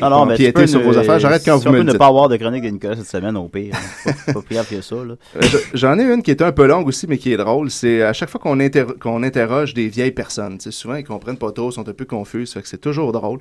Non, 0.00 0.10
non, 0.10 0.26
mais 0.26 0.52
peux 0.52 0.66
sur 0.66 0.80
ne- 0.80 0.84
vos 0.84 0.98
affaires. 0.98 1.18
J'arrête 1.20 1.42
quand 1.44 1.58
si 1.58 1.62
vous 1.64 1.68
on 1.68 1.72
me 1.72 1.76
peut 1.78 1.82
le 1.82 1.84
ne 1.86 1.90
dites. 1.90 1.98
pas 1.98 2.06
avoir 2.08 2.28
de 2.28 2.36
chronique 2.36 2.64
de 2.64 2.68
Nicolas 2.70 2.96
cette 2.96 3.06
semaine, 3.06 3.36
au 3.36 3.48
pire. 3.48 3.72
Pas, 4.04 4.32
pas 4.34 4.42
plus 4.42 4.54
grave 4.54 4.68
que 4.68 4.80
ça, 4.80 4.96
là. 4.96 5.14
Euh, 5.36 5.40
je- 5.42 5.58
J'en 5.74 5.98
ai 5.98 6.02
une 6.04 6.22
qui 6.22 6.32
est 6.32 6.42
un 6.42 6.52
peu 6.52 6.66
longue 6.66 6.88
aussi, 6.88 7.06
mais 7.08 7.18
qui 7.18 7.32
est 7.32 7.36
drôle. 7.36 7.70
C'est 7.70 8.02
à 8.02 8.12
chaque 8.12 8.30
fois 8.30 8.40
qu'on 8.40 8.58
inter- 8.60 8.86
qu'on 9.00 9.22
interroge 9.22 9.74
des 9.74 9.88
vieilles 9.88 10.10
personnes. 10.12 10.58
Souvent, 10.60 10.96
ils 10.96 11.04
comprennent 11.04 11.38
pas 11.38 11.52
trop, 11.52 11.70
sont 11.70 11.88
un 11.88 11.92
peu 11.92 12.04
confus. 12.04 12.46
Ça 12.46 12.54
fait 12.54 12.62
que 12.62 12.68
c'est 12.68 12.80
toujours 12.80 13.12
drôle. 13.12 13.38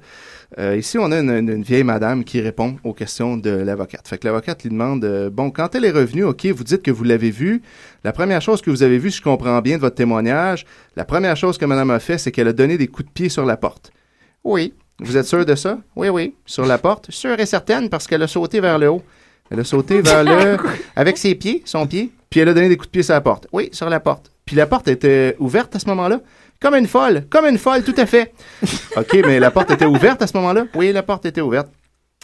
Euh, 0.60 0.76
ici, 0.76 0.98
on 0.98 1.12
a 1.12 1.20
une, 1.20 1.30
une- 1.30 1.50
une 1.50 1.64
vieille 1.64 1.84
madame 1.86 2.24
qui 2.26 2.42
répond 2.42 2.76
aux 2.84 2.94
questions 2.94 3.38
de 3.38 3.50
l'avocate. 3.50 4.06
Fait 4.08 4.18
que 4.18 4.28
l'avocate 4.28 4.64
lui 4.64 4.70
demande 4.70 5.04
euh, 5.06 5.30
Bon, 5.30 5.50
quand 5.50 5.74
elle 5.76 5.86
est 5.86 5.92
revenue, 5.92 6.26
OK, 6.26 6.46
vous 6.48 6.64
dites 6.66 6.84
que 6.84 6.92
vous 6.92 7.06
l'avez 7.06 7.32
vue. 7.32 7.62
La 8.04 8.12
première 8.12 8.42
chose 8.42 8.62
que 8.62 8.70
vous 8.70 8.84
avez 8.84 8.98
vue, 8.98 9.12
si 9.12 9.18
je 9.20 9.24
comprends 9.24 9.62
bien 9.62 9.78
de 9.78 9.82
votre 9.82 9.96
témoignage, 9.96 10.66
la 10.98 11.06
première 11.06 11.38
chose 11.38 11.58
que 11.58 11.64
madame 11.66 11.90
a 11.92 12.00
fait, 12.00 12.18
c'est 12.18 12.32
qu'elle 12.34 12.50
a 12.50 12.54
donné 12.54 12.78
des 12.78 12.88
coups 12.88 13.08
de 13.08 13.14
pied 13.14 13.30
sur 13.30 13.46
la 13.46 13.56
porte. 13.56 13.92
Oui. 14.44 14.74
Vous 15.00 15.16
êtes 15.18 15.26
sûr 15.26 15.46
de 15.46 15.56
ça? 15.56 15.80
Oui, 15.96 16.10
oui. 16.10 16.36
Sur 16.46 16.66
la 16.66 16.78
porte? 16.78 17.10
Sûre 17.12 17.40
et 17.40 17.46
certaine 17.46 17.90
parce 17.90 18.06
qu'elle 18.06 18.22
a 18.22 18.28
sauté 18.28 18.60
vers 18.60 18.78
le 18.78 18.90
haut. 18.90 19.02
Elle 19.50 19.62
a 19.62 19.64
sauté 19.64 20.02
vers 20.04 20.24
le... 20.24 20.58
avec 20.96 21.18
ses 21.18 21.34
pieds, 21.36 21.62
son 21.66 21.88
pied, 21.88 22.12
puis 22.30 22.42
elle 22.42 22.50
a 22.50 22.54
donné 22.54 22.68
des 22.70 22.76
coups 22.78 22.88
de 22.90 22.92
pied 22.92 23.04
sur 23.04 23.14
la 23.14 23.22
porte. 23.22 23.48
Oui, 23.54 23.70
sur 23.72 23.90
la 23.90 24.00
porte. 24.02 24.32
Puis 24.46 24.56
la 24.58 24.66
porte 24.68 24.88
était 24.90 25.36
ouverte 25.40 25.76
à 25.76 25.80
ce 25.80 25.88
moment-là? 25.88 26.20
Comme 26.62 26.76
une 26.76 26.88
folle, 26.88 27.24
comme 27.30 27.48
une 27.48 27.58
folle, 27.58 27.84
tout 27.84 27.96
à 27.98 28.06
fait. 28.06 28.34
OK, 28.96 29.18
mais 29.26 29.40
la 29.40 29.50
porte 29.50 29.72
était 29.72 29.86
ouverte 29.86 30.22
à 30.22 30.28
ce 30.28 30.38
moment-là? 30.38 30.66
Oui, 30.76 30.92
la 30.92 31.02
porte 31.02 31.26
était 31.26 31.42
ouverte. 31.42 31.70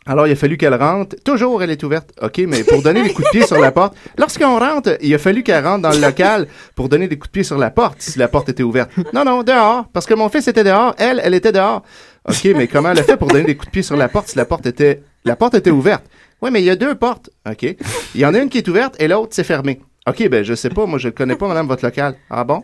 Alors, 0.06 0.28
il 0.28 0.32
a 0.32 0.36
fallu 0.36 0.58
qu'elle 0.58 0.76
rentre. 0.76 1.16
Toujours, 1.26 1.62
elle 1.64 1.72
est 1.72 1.84
ouverte. 1.84 2.12
OK, 2.22 2.38
mais 2.48 2.64
pour 2.64 2.82
donner 2.82 3.02
des 3.04 3.14
coups 3.14 3.28
de 3.28 3.32
pied 3.32 3.48
sur 3.48 3.60
la 3.60 3.72
porte, 3.72 3.96
lorsqu'on 4.18 4.58
rentre, 4.58 4.96
il 5.02 5.14
a 5.14 5.18
fallu 5.18 5.44
qu'elle 5.44 5.66
rentre 5.66 5.82
dans 5.82 5.92
le 5.92 6.00
local 6.00 6.48
pour 6.76 6.88
donner 6.88 7.08
des 7.08 7.18
coups 7.18 7.30
de 7.30 7.32
pied 7.32 7.44
sur 7.44 7.58
la 7.58 7.72
porte 7.72 8.00
si 8.00 8.18
la 8.20 8.28
porte 8.28 8.48
était 8.50 8.64
ouverte. 8.64 8.92
Non, 9.12 9.26
non, 9.26 9.44
dehors. 9.44 9.88
Parce 9.92 10.06
que 10.06 10.14
mon 10.14 10.30
fils 10.30 10.48
était 10.48 10.64
dehors. 10.64 10.96
Elle, 10.98 11.20
elle 11.24 11.34
était 11.34 11.52
dehors. 11.52 11.84
OK, 12.30 12.46
mais 12.56 12.68
comment 12.68 12.92
elle 12.92 13.00
a 13.00 13.04
fait 13.04 13.18
pour 13.18 13.30
donner 13.30 13.44
des 13.44 13.56
coups 13.56 13.68
de 13.68 13.72
pied 13.72 13.82
sur 13.84 13.98
la 13.98 14.08
porte 14.08 14.30
si 14.30 14.38
la 14.38 14.46
porte 14.46 14.66
était, 14.68 15.02
la 15.26 15.36
porte 15.36 15.56
était 15.56 15.72
ouverte? 15.72 16.06
Oui, 16.42 16.52
mais 16.52 16.62
il 16.62 16.66
y 16.66 16.70
a 16.70 16.76
deux 16.76 16.96
portes. 16.96 17.32
OK. 17.50 17.64
Il 17.64 18.22
y 18.22 18.26
en 18.26 18.34
a 18.34 18.40
une 18.40 18.50
qui 18.50 18.60
est 18.60 18.68
ouverte 18.68 18.96
et 19.00 19.08
l'autre, 19.08 19.30
c'est 19.32 19.44
fermé. 19.44 19.82
OK, 20.08 20.30
ben, 20.30 20.44
je 20.44 20.54
sais 20.54 20.70
pas. 20.70 20.86
Moi, 20.86 21.00
je 21.00 21.08
ne 21.08 21.14
connais 21.14 21.36
pas, 21.36 21.48
madame, 21.48 21.68
votre 21.68 21.84
local. 21.84 22.16
Ah 22.30 22.46
bon? 22.46 22.64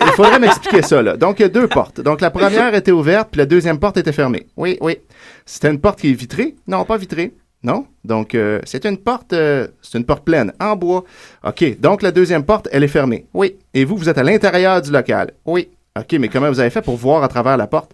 Il 0.00 0.12
faudrait 0.12 0.38
m'expliquer 0.38 0.82
ça, 0.82 1.02
là. 1.02 1.16
Donc, 1.16 1.38
il 1.38 1.42
y 1.42 1.44
a 1.46 1.48
deux 1.48 1.68
portes. 1.68 2.00
Donc, 2.00 2.20
la 2.20 2.30
première 2.30 2.74
était 2.74 2.92
ouverte, 2.92 3.28
puis 3.30 3.38
la 3.38 3.46
deuxième 3.46 3.78
porte 3.78 3.96
était 3.96 4.12
fermée. 4.12 4.46
Oui, 4.56 4.78
oui. 4.80 4.98
C'était 5.44 5.70
une 5.70 5.80
porte 5.80 6.00
qui 6.00 6.10
est 6.10 6.14
vitrée? 6.14 6.54
Non, 6.66 6.84
pas 6.84 6.96
vitrée. 6.96 7.34
Non? 7.62 7.86
Donc, 8.04 8.34
euh, 8.34 8.60
c'est 8.64 8.84
une 8.86 8.98
porte, 8.98 9.32
euh, 9.32 9.66
c'est 9.82 9.98
une 9.98 10.04
porte 10.04 10.24
pleine, 10.24 10.52
en 10.60 10.76
bois. 10.76 11.04
OK. 11.44 11.80
Donc, 11.80 12.02
la 12.02 12.12
deuxième 12.12 12.44
porte, 12.44 12.68
elle 12.70 12.84
est 12.84 12.88
fermée. 12.88 13.26
Oui. 13.34 13.56
Et 13.74 13.84
vous, 13.84 13.96
vous 13.96 14.08
êtes 14.08 14.18
à 14.18 14.22
l'intérieur 14.22 14.80
du 14.82 14.90
local. 14.90 15.32
Oui. 15.44 15.68
OK, 15.98 16.12
mais 16.20 16.28
comment 16.28 16.48
vous 16.48 16.60
avez 16.60 16.70
fait 16.70 16.82
pour 16.82 16.96
voir 16.96 17.22
à 17.24 17.28
travers 17.28 17.56
la 17.56 17.66
porte? 17.66 17.92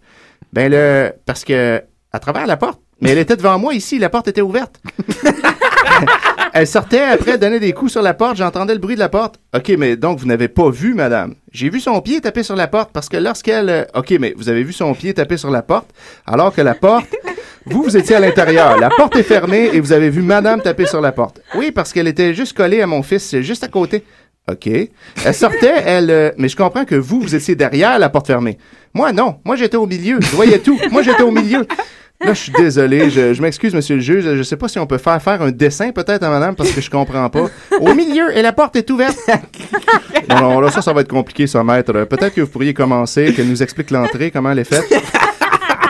Ben, 0.52 0.70
le, 0.70 1.12
parce 1.24 1.44
que, 1.44 1.82
à 2.12 2.18
travers 2.18 2.46
la 2.46 2.56
porte, 2.56 2.80
mais 3.00 3.10
elle 3.10 3.18
était 3.18 3.36
devant 3.36 3.58
moi 3.58 3.74
ici, 3.74 3.98
la 3.98 4.08
porte 4.08 4.28
était 4.28 4.42
ouverte. 4.42 4.80
Elle 6.54 6.66
sortait 6.66 7.00
après 7.02 7.38
donner 7.38 7.60
des 7.60 7.72
coups 7.72 7.92
sur 7.92 8.02
la 8.02 8.12
porte, 8.12 8.36
j'entendais 8.36 8.74
le 8.74 8.78
bruit 8.80 8.94
de 8.94 9.00
la 9.00 9.08
porte. 9.08 9.36
OK, 9.56 9.72
mais 9.78 9.96
donc 9.96 10.18
vous 10.18 10.26
n'avez 10.26 10.48
pas 10.48 10.68
vu, 10.70 10.92
madame? 10.94 11.34
J'ai 11.50 11.70
vu 11.70 11.80
son 11.80 12.00
pied 12.02 12.20
taper 12.20 12.42
sur 12.42 12.56
la 12.56 12.66
porte 12.68 12.90
parce 12.92 13.08
que 13.08 13.16
lorsqu'elle. 13.16 13.68
euh, 13.70 13.84
OK, 13.94 14.12
mais 14.20 14.34
vous 14.36 14.48
avez 14.50 14.62
vu 14.62 14.72
son 14.72 14.92
pied 14.94 15.14
taper 15.14 15.36
sur 15.38 15.50
la 15.50 15.62
porte 15.62 15.88
alors 16.26 16.54
que 16.54 16.60
la 16.60 16.74
porte. 16.74 17.06
Vous, 17.64 17.82
vous 17.84 17.96
étiez 17.96 18.16
à 18.16 18.20
l'intérieur. 18.20 18.76
La 18.78 18.90
porte 18.90 19.16
est 19.16 19.22
fermée 19.22 19.70
et 19.72 19.80
vous 19.80 19.92
avez 19.92 20.10
vu 20.10 20.20
madame 20.20 20.60
taper 20.60 20.84
sur 20.86 21.00
la 21.00 21.12
porte. 21.12 21.40
Oui, 21.54 21.70
parce 21.70 21.92
qu'elle 21.92 22.08
était 22.08 22.34
juste 22.34 22.54
collée 22.56 22.82
à 22.82 22.86
mon 22.86 23.02
fils, 23.02 23.36
juste 23.40 23.62
à 23.64 23.68
côté. 23.68 24.04
OK. 24.50 24.66
Elle 24.66 25.34
sortait, 25.34 25.72
elle. 25.86 26.10
euh, 26.10 26.30
mais 26.36 26.48
je 26.48 26.56
comprends 26.56 26.84
que 26.84 26.96
vous, 26.96 27.20
vous 27.20 27.34
étiez 27.36 27.54
derrière 27.54 27.98
la 28.00 28.08
porte 28.08 28.26
fermée. 28.26 28.58
Moi, 28.92 29.12
non. 29.12 29.36
Moi, 29.44 29.54
j'étais 29.56 29.76
au 29.76 29.86
milieu. 29.86 30.18
Je 30.20 30.34
voyais 30.34 30.58
tout. 30.58 30.78
Moi, 30.90 31.02
j'étais 31.02 31.22
au 31.22 31.30
milieu. 31.30 31.64
Là, 32.24 32.34
je 32.34 32.40
suis 32.40 32.52
désolé. 32.52 33.10
Je, 33.10 33.40
m'excuse, 33.42 33.74
monsieur 33.74 33.96
le 33.96 34.00
juge. 34.00 34.34
Je 34.34 34.42
sais 34.42 34.56
pas 34.56 34.68
si 34.68 34.78
on 34.78 34.86
peut 34.86 34.98
faire 34.98 35.42
un 35.42 35.50
dessin, 35.50 35.90
peut-être, 35.92 36.22
à 36.22 36.30
madame, 36.30 36.54
parce 36.54 36.70
que 36.70 36.80
je 36.80 36.90
comprends 36.90 37.28
pas. 37.28 37.50
Au 37.80 37.94
milieu, 37.94 38.36
et 38.36 38.42
la 38.42 38.52
porte 38.52 38.76
est 38.76 38.90
ouverte. 38.90 39.18
Non, 40.28 40.60
là, 40.60 40.70
ça, 40.70 40.92
va 40.92 41.00
être 41.00 41.08
compliqué, 41.08 41.46
ça, 41.46 41.64
maître. 41.64 41.92
Peut-être 42.04 42.34
que 42.34 42.40
vous 42.42 42.46
pourriez 42.46 42.72
commencer, 42.72 43.32
qu'elle 43.34 43.48
nous 43.48 43.62
explique 43.62 43.90
l'entrée, 43.90 44.30
comment 44.30 44.52
elle 44.52 44.60
est 44.60 44.64
faite. 44.64 44.84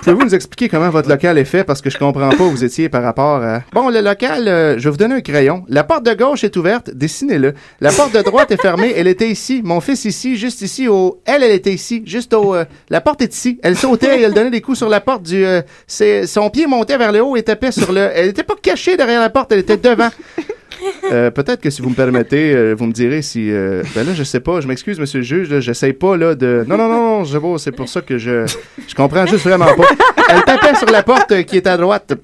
Pouvez-vous 0.03 0.24
nous 0.24 0.34
expliquer 0.34 0.68
comment 0.68 0.90
votre 0.90 1.09
local 1.09 1.38
est 1.38 1.44
fait? 1.44 1.62
Parce 1.62 1.80
que 1.80 1.88
je 1.88 1.96
comprends 1.96 2.30
pas 2.30 2.42
où 2.42 2.50
vous 2.50 2.64
étiez 2.64 2.88
par 2.88 3.05
rapport 3.05 3.40
à... 3.40 3.62
Bon, 3.72 3.88
le 3.88 4.00
local, 4.00 4.48
euh, 4.48 4.74
je 4.76 4.82
vais 4.82 4.90
vous 4.90 4.96
donner 4.96 5.14
un 5.14 5.20
crayon. 5.20 5.64
La 5.68 5.84
porte 5.84 6.05
de 6.05 6.12
gauche 6.12 6.42
est 6.42 6.57
ouverte, 6.57 6.90
dessinez-le. 6.92 7.55
La 7.80 7.92
porte 7.92 8.12
de 8.12 8.20
droite 8.20 8.50
est 8.50 8.61
fermée, 8.61 8.92
elle 8.96 9.07
était 9.07 9.28
ici. 9.28 9.61
Mon 9.64 9.80
fils 9.80 10.05
ici, 10.05 10.36
juste 10.36 10.61
ici 10.62 10.88
au... 10.88 11.20
Elle, 11.24 11.44
elle 11.44 11.53
était 11.53 11.72
ici, 11.72 12.03
juste 12.05 12.34
au... 12.34 12.53
euh, 12.57 12.64
La 12.90 13.00
porte 13.00 13.22
est 13.22 13.32
ici. 13.32 13.61
Elle 13.62 13.76
sautait 13.78 14.18
et 14.18 14.22
elle 14.22 14.34
donnait 14.34 14.50
des 14.50 14.61
coups 14.61 14.78
sur 14.78 14.88
la 14.88 15.00
porte 15.00 15.22
du... 15.22 15.46
euh, 15.46 15.62
Son 16.26 16.50
pied 16.50 16.66
montait 16.66 16.98
vers 16.98 17.12
le 17.12 17.22
haut 17.22 17.36
et 17.36 17.44
tapait 17.44 17.70
sur 17.70 17.92
le... 17.92 18.11
Elle 18.12 18.26
était 18.30 18.42
pas 18.42 18.57
cachée 18.61 18.96
derrière 18.96 19.20
la 19.20 19.30
porte, 19.30 19.53
elle 19.53 19.61
était 19.61 19.76
devant. 19.76 20.11
Euh, 21.11 21.30
Peut-être 21.30 21.61
que 21.61 21.70
si 21.70 21.83
vous 21.83 21.91
me 21.91 21.95
permettez, 21.95 22.55
euh, 22.55 22.74
vous 22.76 22.87
me 22.87 22.93
direz 22.93 23.22
si. 23.22 23.51
euh, 23.51 23.83
ben 23.95 24.07
là, 24.07 24.14
je 24.14 24.22
sais 24.22 24.41
pas. 24.41 24.61
Je 24.61 24.66
m'excuse, 24.68 24.99
monsieur 24.99 25.18
le 25.18 25.24
juge. 25.24 25.51
là, 25.51 25.61
J'essaye 25.61 25.93
pas 25.93 26.16
là 26.16 26.35
de. 26.35 26.64
Non, 26.66 26.76
non, 26.76 26.89
non, 26.89 27.24
non. 27.24 27.59
C'est 27.59 27.72
pour 27.72 27.89
ça 27.89 28.01
que 28.01 28.18
je. 28.18 28.47
Je 28.89 28.95
comprends 28.95 29.26
juste 29.26 29.45
vraiment 29.45 29.74
pas. 29.74 29.89
Elle 30.28 30.43
tapait 30.45 30.74
sur 30.76 30.91
la 30.91 31.03
porte 31.03 31.43
qui 31.45 31.57
est 31.59 31.66
à 31.66 31.76
droite. 31.76 32.14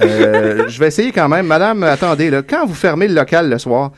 Je 0.00 0.78
vais 0.78 0.88
essayer 0.88 1.12
quand 1.12 1.28
même. 1.28 1.46
Madame, 1.46 1.82
attendez 1.84 2.30
là. 2.30 2.42
Quand 2.42 2.66
vous 2.66 2.74
fermez 2.74 3.08
le 3.08 3.14
local 3.14 3.48
le 3.48 3.58
soir. 3.58 3.92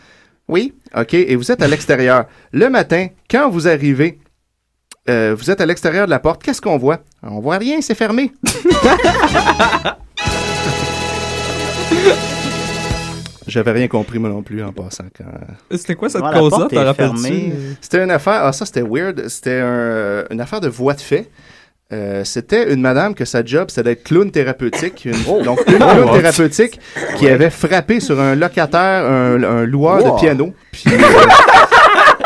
Oui. 0.49 0.75
Ok. 0.97 1.15
Et 1.15 1.35
vous 1.37 1.51
êtes 1.51 1.63
à 1.63 1.69
l'extérieur. 1.69 2.27
Le 2.53 2.69
matin, 2.69 3.07
quand 3.31 3.49
vous 3.51 3.67
arrivez. 3.69 4.19
vous 5.09 5.51
êtes 5.51 5.61
à 5.61 5.67
l'extérieur 5.67 6.07
de 6.07 6.11
la 6.11 6.19
porte. 6.19 6.43
Qu'est-ce 6.43 6.61
qu'on 6.61 6.77
voit? 6.79 6.99
On 7.23 7.41
voit 7.41 7.59
rien, 7.59 7.81
c'est 7.81 7.95
fermé. 7.95 8.33
J'avais 13.47 13.71
rien 13.73 13.89
compris, 13.89 14.19
moi 14.19 14.29
non 14.31 14.43
plus, 14.43 14.63
en 14.63 14.73
passant. 14.73 15.05
Quand... 15.17 15.25
C'était 15.71 15.95
quoi 15.95 16.09
cette 16.09 16.23
cause-là, 16.23 16.67
t'en 16.71 16.81
est 16.81 16.85
rappelles-tu? 16.85 17.53
C'était 17.81 18.03
une 18.03 18.11
affaire. 18.11 18.41
Ah, 18.45 18.53
ça, 18.53 18.67
c'était 18.67 18.83
weird. 18.83 19.29
C'était 19.29 19.61
un- 19.63 20.25
une 20.31 20.41
affaire 20.41 20.61
de 20.61 20.69
voie 20.69 20.95
de 20.95 21.01
fait. 21.01 21.31
Euh, 21.93 22.25
c'était 22.25 22.73
une 22.73 22.81
madame 22.81 23.15
que 23.15 23.25
sa 23.25 23.45
job, 23.45 23.67
c'était 23.69 23.85
d'être 23.85 24.03
clown 24.03 24.29
thérapeutique. 24.33 25.05
Une- 25.05 25.43
Donc, 25.45 25.61
une 25.69 25.77
clown 25.79 26.11
thérapeutique 26.21 26.81
qui 27.17 27.29
avait 27.29 27.51
frappé 27.51 28.01
sur 28.01 28.21
un 28.21 28.35
locataire, 28.35 29.05
un, 29.05 29.41
un 29.43 29.65
loueur 29.65 30.05
Wow. 30.05 30.17
de 30.17 30.21
piano. 30.21 30.53
Puis, 30.73 30.83
euh, 30.93 30.99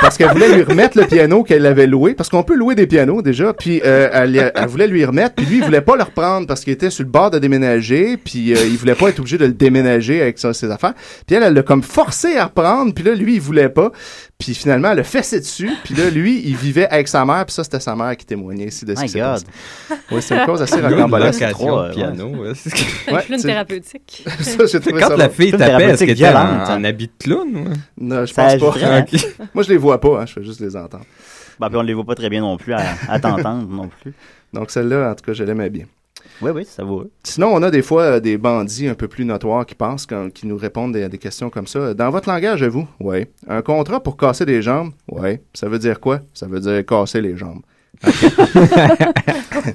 parce 0.01 0.17
qu'elle 0.17 0.31
voulait 0.31 0.55
lui 0.55 0.63
remettre 0.63 0.99
le 0.99 1.07
piano 1.07 1.43
qu'elle 1.43 1.67
avait 1.67 1.87
loué. 1.87 2.15
Parce 2.15 2.29
qu'on 2.29 2.43
peut 2.43 2.55
louer 2.55 2.75
des 2.75 2.87
pianos 2.87 3.23
déjà. 3.23 3.53
Puis, 3.53 3.81
euh, 3.85 4.09
elle, 4.13 4.53
elle 4.55 4.67
voulait 4.69 4.87
lui 4.87 5.05
remettre. 5.05 5.35
Puis 5.37 5.47
lui, 5.47 5.59
il 5.59 5.65
voulait 5.65 5.81
pas 5.81 5.97
le 5.97 6.03
reprendre 6.03 6.47
parce 6.47 6.63
qu'il 6.65 6.73
était 6.73 6.91
sur 6.91 7.05
le 7.05 7.11
bord 7.11 7.31
de 7.31 7.39
déménager. 7.39 8.17
Puis, 8.17 8.53
euh, 8.55 8.59
il 8.67 8.77
voulait 8.77 8.95
pas 8.95 9.09
être 9.09 9.19
obligé 9.19 9.39
de 9.39 9.47
le 9.47 9.53
déménager 9.53 10.21
avec 10.23 10.39
ça, 10.39 10.53
ses 10.53 10.71
affaires. 10.71 10.95
Puis 11.27 11.37
elle, 11.37 11.43
elle 11.43 11.55
l'a 11.55 11.63
comme 11.63 11.83
forcé 11.83 12.37
à 12.37 12.47
reprendre. 12.47 12.93
Puis 12.95 13.05
là, 13.05 13.15
lui, 13.15 13.35
il 13.35 13.41
voulait 13.41 13.69
pas. 13.69 13.91
Puis 14.39 14.55
finalement, 14.55 14.93
elle 14.93 15.01
a 15.01 15.05
fessé 15.05 15.39
dessus. 15.39 15.71
Puis 15.85 15.95
là, 15.95 16.09
lui, 16.09 16.43
il 16.47 16.57
vivait 16.57 16.89
avec 16.89 17.09
sa 17.09 17.25
mère. 17.27 17.45
Puis 17.45 17.55
ça, 17.55 17.63
c'était 17.65 17.81
sa 17.81 17.95
mère 17.95 18.17
qui 18.17 18.25
témoignait 18.25 18.67
ici 18.69 18.85
de 18.87 18.95
ce 18.95 19.01
My 19.01 19.07
qui 19.07 19.13
s'est 19.13 19.21
passé. 19.21 19.45
Oui, 20.11 20.23
c'est 20.23 20.35
une 20.35 20.47
cause 20.47 20.63
assez 20.63 20.79
Une 20.79 20.87
rocambolesque. 20.87 21.43
euh, 21.43 21.91
piano. 21.93 22.27
ouais, 22.29 22.53
c'est- 22.55 22.71
Un 23.11 23.15
Ouais, 23.17 23.25
c'est- 23.29 23.47
thérapeutique. 23.47 24.25
Ça, 24.41 24.65
j'ai 24.67 24.81
trouvé 24.81 25.01
Quand 25.03 25.09
ça 25.09 25.17
la 25.17 25.29
fille 25.29 25.51
tapait, 25.53 25.65
est-ce 25.65 25.77
thérapeutique 26.05 26.07
qu'elle 26.17 26.17
était 26.17 26.37
en, 26.37 26.71
en 26.79 26.85
habit 26.85 27.07
de 27.09 27.13
clown? 27.25 27.75
Non, 27.99 28.25
je 28.25 28.33
pense 28.33 28.57
pas. 28.57 29.05
Moi, 29.55 29.65
je 29.65 29.69
les 29.69 29.77
vois 29.77 29.90
pas. 29.99 30.21
hein, 30.23 30.27
je 30.27 30.33
fais 30.35 30.43
juste 30.45 30.61
les 30.61 30.77
entendre. 30.77 31.05
Bah, 31.59 31.69
puis 31.69 31.77
on 31.77 31.83
les 31.83 31.95
voit 31.95 32.05
pas 32.05 32.15
très 32.15 32.29
bien 32.31 32.41
non 32.41 32.57
plus 32.57 32.73
à, 32.73 32.83
à 33.09 33.19
t'entendre 33.21 33.69
non 33.71 33.89
plus. 34.01 34.13
Donc 34.53 34.71
celle-là, 34.71 35.11
en 35.11 35.15
tout 35.15 35.25
cas, 35.25 35.33
je 35.33 35.45
l'aimais 35.45 35.71
bien. 35.71 35.87
Oui, 36.43 36.51
oui, 36.55 36.65
ça 36.67 36.85
vaut. 36.85 37.11
Sinon, 37.25 37.49
on 37.53 37.63
a 37.63 37.71
des 37.71 37.83
fois 37.83 38.03
euh, 38.03 38.21
des 38.21 38.37
bandits 38.39 38.89
un 38.89 38.95
peu 38.95 39.09
plus 39.09 39.25
notoires 39.25 39.65
qui 39.65 39.75
passent, 39.75 40.05
quand- 40.07 40.31
qui 40.33 40.47
nous 40.47 40.57
répondent 40.57 40.95
à 40.97 41.09
des 41.09 41.19
questions 41.19 41.49
comme 41.51 41.67
ça. 41.67 41.95
Dans 41.95 42.11
votre 42.11 42.29
langage, 42.29 42.63
vous, 42.65 42.87
oui. 43.01 43.27
Un 43.49 43.63
contrat 43.63 44.03
pour 44.03 44.17
casser 44.17 44.45
des 44.45 44.61
jambes, 44.63 44.93
oui. 45.11 45.39
Ça 45.55 45.69
veut 45.69 45.79
dire 45.79 45.99
quoi? 46.01 46.21
Ça 46.35 46.47
veut 46.47 46.61
dire 46.61 46.85
casser 46.85 47.21
les 47.23 47.37
jambes. 47.37 47.61
OK. 48.07 48.15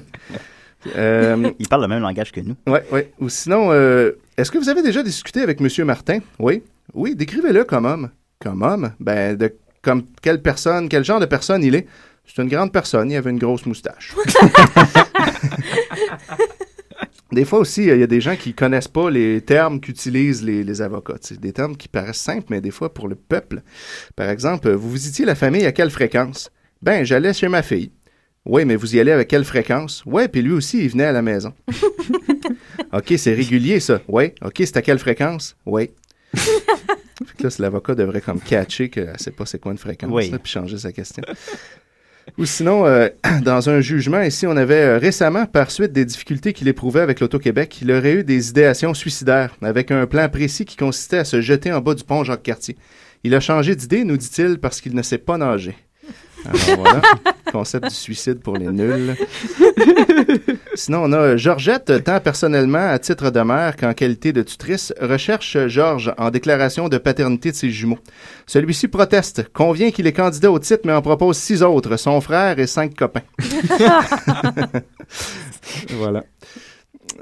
Euh, 0.96 1.50
Ils 1.58 1.66
parlent 1.68 1.82
le 1.82 1.88
même 1.88 2.02
langage 2.02 2.30
que 2.30 2.40
nous. 2.40 2.54
Oui, 2.68 2.78
oui. 2.92 3.00
Ou 3.18 3.28
sinon, 3.28 3.72
euh, 3.72 4.12
est-ce 4.36 4.52
que 4.52 4.58
vous 4.58 4.68
avez 4.68 4.82
déjà 4.82 5.02
discuté 5.02 5.40
avec 5.40 5.60
M. 5.60 5.68
Martin? 5.84 6.20
Oui. 6.38 6.62
Oui, 6.94 7.16
décrivez-le 7.16 7.64
comme 7.64 7.86
homme. 7.86 8.10
Comme 8.40 8.62
homme? 8.62 8.92
Ben, 9.00 9.36
de, 9.36 9.52
comme 9.86 10.02
quelle 10.20 10.42
personne, 10.42 10.88
quel 10.88 11.04
genre 11.04 11.20
de 11.20 11.26
personne 11.26 11.62
il 11.62 11.76
est? 11.76 11.86
C'est 12.26 12.42
une 12.42 12.48
grande 12.48 12.72
personne, 12.72 13.08
il 13.08 13.16
avait 13.16 13.30
une 13.30 13.38
grosse 13.38 13.66
moustache. 13.66 14.16
Des 17.32 17.44
fois 17.44 17.60
aussi, 17.60 17.84
il 17.84 17.98
y 17.98 18.02
a 18.02 18.06
des 18.08 18.20
gens 18.20 18.34
qui 18.34 18.52
connaissent 18.52 18.88
pas 18.88 19.10
les 19.10 19.40
termes 19.42 19.80
qu'utilisent 19.80 20.42
les, 20.42 20.64
les 20.64 20.82
avocats. 20.82 21.18
Des 21.38 21.52
termes 21.52 21.76
qui 21.76 21.86
paraissent 21.86 22.18
simples, 22.18 22.46
mais 22.50 22.60
des 22.60 22.72
fois 22.72 22.92
pour 22.92 23.06
le 23.06 23.14
peuple. 23.14 23.62
Par 24.16 24.28
exemple, 24.28 24.72
vous 24.72 24.90
visitiez 24.90 25.24
la 25.24 25.36
famille 25.36 25.66
à 25.66 25.72
quelle 25.72 25.90
fréquence? 25.90 26.50
Ben, 26.82 27.04
j'allais 27.04 27.32
chez 27.32 27.48
ma 27.48 27.62
fille. 27.62 27.92
Oui, 28.44 28.64
mais 28.64 28.74
vous 28.74 28.96
y 28.96 29.00
allez 29.00 29.12
avec 29.12 29.28
quelle 29.28 29.44
fréquence? 29.44 30.02
Ouais, 30.04 30.26
puis 30.26 30.42
lui 30.42 30.52
aussi, 30.52 30.82
il 30.82 30.88
venait 30.88 31.04
à 31.04 31.12
la 31.12 31.22
maison. 31.22 31.52
OK, 32.92 33.14
c'est 33.18 33.34
régulier, 33.34 33.78
ça. 33.78 34.00
Oui. 34.08 34.32
OK, 34.42 34.54
c'est 34.58 34.76
à 34.76 34.82
quelle 34.82 34.98
fréquence? 34.98 35.56
Oui. 35.64 35.90
Fait 36.36 37.36
que 37.38 37.42
là, 37.44 37.48
l'avocat 37.58 37.94
devrait 37.94 38.20
comme 38.20 38.40
catcher 38.40 38.88
qu'elle 38.88 39.12
ne 39.12 39.18
sait 39.18 39.30
pas 39.30 39.46
c'est 39.46 39.58
quoi 39.58 39.72
une 39.72 39.78
fréquence, 39.78 40.10
Oui. 40.12 40.30
là, 40.30 40.38
puis 40.38 40.52
changer 40.52 40.78
sa 40.78 40.92
question. 40.92 41.22
Ou 42.38 42.44
sinon, 42.44 42.86
euh, 42.86 43.08
dans 43.42 43.70
un 43.70 43.80
jugement, 43.80 44.20
ici, 44.20 44.46
on 44.46 44.56
avait 44.56 44.74
euh, 44.74 44.98
récemment, 44.98 45.46
par 45.46 45.70
suite 45.70 45.92
des 45.92 46.04
difficultés 46.04 46.52
qu'il 46.52 46.68
éprouvait 46.68 47.00
avec 47.00 47.20
l'Auto-Québec, 47.20 47.78
il 47.82 47.92
aurait 47.92 48.14
eu 48.14 48.24
des 48.24 48.50
idéations 48.50 48.94
suicidaires, 48.94 49.56
avec 49.62 49.90
un 49.90 50.06
plan 50.06 50.28
précis 50.28 50.64
qui 50.64 50.76
consistait 50.76 51.18
à 51.18 51.24
se 51.24 51.40
jeter 51.40 51.72
en 51.72 51.80
bas 51.80 51.94
du 51.94 52.04
pont 52.04 52.24
Jacques-Cartier. 52.24 52.76
Il 53.24 53.34
a 53.34 53.40
changé 53.40 53.74
d'idée, 53.76 54.04
nous 54.04 54.16
dit-il, 54.16 54.58
parce 54.58 54.80
qu'il 54.80 54.94
ne 54.94 55.02
sait 55.02 55.18
pas 55.18 55.38
nager. 55.38 55.76
Alors 56.44 56.60
voilà, 56.78 57.02
concept 57.52 57.88
du 57.88 57.94
suicide 57.94 58.40
pour 58.40 58.56
les 58.56 58.66
nuls. 58.66 59.16
Sinon, 60.74 61.04
on 61.04 61.12
a 61.12 61.18
euh, 61.18 61.36
Georgette, 61.36 62.04
tant 62.04 62.20
personnellement 62.20 62.90
à 62.90 62.98
titre 62.98 63.30
de 63.30 63.40
mère 63.40 63.76
qu'en 63.76 63.94
qualité 63.94 64.32
de 64.32 64.42
tutrice, 64.42 64.92
recherche 65.00 65.56
Georges 65.66 66.12
en 66.18 66.30
déclaration 66.30 66.88
de 66.88 66.98
paternité 66.98 67.50
de 67.50 67.56
ses 67.56 67.70
jumeaux. 67.70 67.98
Celui-ci 68.46 68.88
proteste, 68.88 69.48
convient 69.52 69.90
qu'il 69.90 70.06
est 70.06 70.12
candidat 70.12 70.50
au 70.50 70.58
titre, 70.58 70.82
mais 70.84 70.92
en 70.92 71.02
propose 71.02 71.36
six 71.36 71.62
autres, 71.62 71.96
son 71.96 72.20
frère 72.20 72.58
et 72.58 72.66
cinq 72.66 72.94
copains. 72.94 73.22
voilà. 75.90 76.24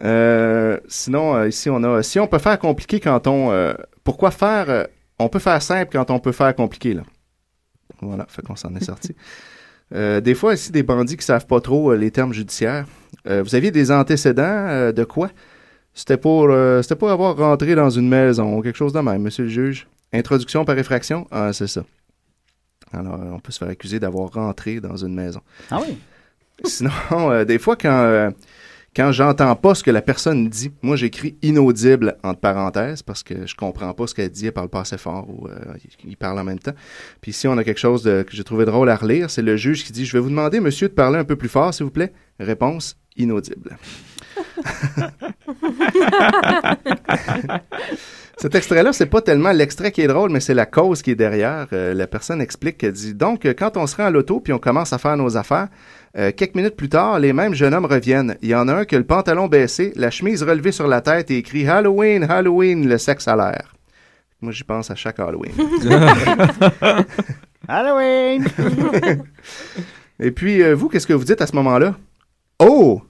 Euh, 0.03 0.79
sinon, 0.89 1.37
euh, 1.37 1.49
ici, 1.49 1.71
on 1.71 1.83
a 1.85 2.03
si 2.03 2.19
on 2.19 2.27
peut 2.27 2.39
faire 2.39 2.59
compliqué 2.59 3.01
quand 3.01 3.27
on. 3.27 3.51
euh, 3.53 3.75
pourquoi 4.03 4.31
faire. 4.31 4.87
on 5.19 5.29
peut 5.29 5.39
faire 5.39 5.63
simple 5.63 5.91
quand 5.93 6.11
on 6.11 6.19
peut 6.19 6.33
faire 6.33 6.55
compliqué, 6.55 6.95
là. 6.95 7.03
Voilà, 8.07 8.27
fait 8.29 8.43
qu'on 8.43 8.57
s'en 8.57 8.75
est 8.75 8.85
sorti. 8.85 9.15
Euh, 9.95 10.21
des 10.21 10.35
fois, 10.35 10.55
ici, 10.55 10.73
des 10.73 10.83
bandits 10.83 11.17
qui 11.17 11.25
savent 11.25 11.47
pas 11.47 11.61
trop 11.61 11.93
euh, 11.93 11.97
les 11.97 12.11
termes 12.11 12.33
judiciaires. 12.33 12.87
Euh, 13.27 13.43
vous 13.43 13.55
aviez 13.55 13.71
des 13.71 13.91
antécédents 13.91 14.93
de 14.93 15.05
quoi? 15.05 15.31
C'était 15.95 16.17
pour, 16.17 16.51
c'était 16.83 16.97
pour 16.97 17.11
avoir 17.11 17.37
rentré 17.37 17.77
dans 17.77 17.91
une 17.91 18.09
maison, 18.09 18.61
quelque 18.61 18.77
chose 18.77 18.93
de 18.93 18.99
même, 18.99 19.23
monsieur 19.23 19.45
le 19.45 19.51
juge. 19.51 19.87
Introduction 20.13 20.65
par 20.65 20.77
effraction? 20.77 21.29
Ah, 21.31 21.53
c'est 21.53 21.69
ça. 21.69 21.85
Alors, 22.93 23.21
on 23.33 23.39
peut 23.39 23.53
se 23.53 23.59
faire 23.59 23.69
accuser 23.69 24.01
d'avoir 24.01 24.33
rentré 24.33 24.81
dans 24.81 24.97
une 24.97 25.15
maison. 25.15 25.41
Ah 25.71 25.81
oui? 25.81 25.97
Sinon, 26.65 26.91
des 27.47 27.59
fois, 27.59 27.77
quand, 27.77 28.33
quand 28.95 29.13
j'entends 29.13 29.57
pas 29.57 29.75
ce 29.75 29.83
que 29.83 29.91
la 29.91 30.03
personne 30.03 30.49
dit, 30.49 30.71
moi, 30.83 30.97
j'écris 30.97 31.37
inaudible 31.43 32.17
entre 32.23 32.41
parenthèses 32.41 33.03
parce 33.03 33.23
que 33.23 33.47
je 33.47 33.55
comprends 33.55 33.93
pas 33.93 34.07
ce 34.07 34.15
qu'elle 34.15 34.31
dit, 34.31 34.47
elle 34.47 34.53
parle 34.53 34.69
pas 34.69 34.81
assez 34.81 34.99
fort 34.99 35.27
ou 35.29 35.49
euh, 35.49 35.75
il 36.05 36.17
parle 36.17 36.39
en 36.39 36.45
même 36.45 36.59
temps. 36.59 36.75
Puis 37.21 37.33
ici, 37.33 37.49
on 37.49 37.59
a 37.59 37.65
quelque 37.65 37.81
chose 37.81 38.05
que 38.05 38.27
j'ai 38.31 38.45
trouvé 38.45 38.65
drôle 38.65 38.89
à 38.89 38.97
relire. 38.97 39.31
C'est 39.31 39.43
le 39.43 39.57
juge 39.57 39.85
qui 39.85 39.93
dit 39.93 40.07
Je 40.07 40.13
vais 40.13 40.21
vous 40.21 40.31
demander, 40.31 40.61
monsieur, 40.61 40.89
de 40.89 40.95
parler 40.95 41.19
un 41.19 41.25
peu 41.25 41.37
plus 41.37 41.49
fort, 41.49 41.75
s'il 41.75 41.85
vous 41.85 41.91
plaît. 41.91 42.13
Réponse 42.39 42.97
inaudible. 43.17 43.77
Cet 48.37 48.55
extrait-là, 48.57 48.93
c'est 48.93 49.07
pas 49.07 49.23
tellement 49.23 49.53
l'extrait 49.53 49.93
qui 49.93 50.01
est 50.01 50.09
drôle, 50.09 50.31
mais 50.31 50.41
c'est 50.41 50.55
la 50.55 50.67
cause 50.67 51.03
qui 51.03 51.13
est 51.13 51.17
derrière. 51.17 51.69
Euh, 51.73 51.95
la 51.95 52.07
personne 52.07 52.41
explique 52.41 52.79
qu'elle 52.79 52.93
dit 52.93 53.15
donc, 53.15 53.45
quand 53.45 53.77
on 53.77 53.87
se 53.87 53.97
rend 53.97 54.07
à 54.07 54.11
l'auto 54.11 54.41
puis 54.41 54.53
on 54.53 54.59
commence 54.59 54.93
à 54.93 54.99
faire 54.99 55.17
nos 55.17 55.37
affaires, 55.37 55.69
euh, 56.17 56.31
quelques 56.31 56.55
minutes 56.55 56.77
plus 56.77 56.89
tard, 56.89 57.19
les 57.19 57.33
mêmes 57.33 57.55
jeunes 57.55 57.75
hommes 57.75 57.87
reviennent. 57.87 58.37
Il 58.41 58.49
y 58.49 58.55
en 58.55 58.69
a 58.69 58.75
un 58.75 58.85
qui 58.85 58.95
a 58.95 58.99
le 58.99 59.07
pantalon 59.07 59.49
baissé, 59.49 59.93
la 59.97 60.11
chemise 60.11 60.43
relevée 60.45 60.71
sur 60.71 60.87
la 60.87 61.01
tête 61.01 61.31
et 61.31 61.39
écrit 61.39 61.67
Halloween, 61.67 62.25
Halloween, 62.25 62.89
le 62.89 62.99
sexe 62.99 63.27
à 63.27 63.35
l'air. 63.35 63.75
Moi, 64.41 64.53
j'y 64.53 64.63
pense 64.63 64.91
à 64.91 64.95
chaque 64.95 65.19
Halloween. 65.19 65.53
Halloween! 67.69 68.47
et 70.21 70.31
puis, 70.31 70.63
euh, 70.63 70.75
vous, 70.75 70.89
qu'est-ce 70.89 71.07
que 71.07 71.15
vous 71.15 71.25
dites 71.25 71.41
à 71.41 71.47
ce 71.47 71.57
moment-là? 71.57 71.97
Oh! 72.61 73.03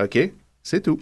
OK, 0.00 0.18
c'est 0.62 0.82
tout. 0.82 1.00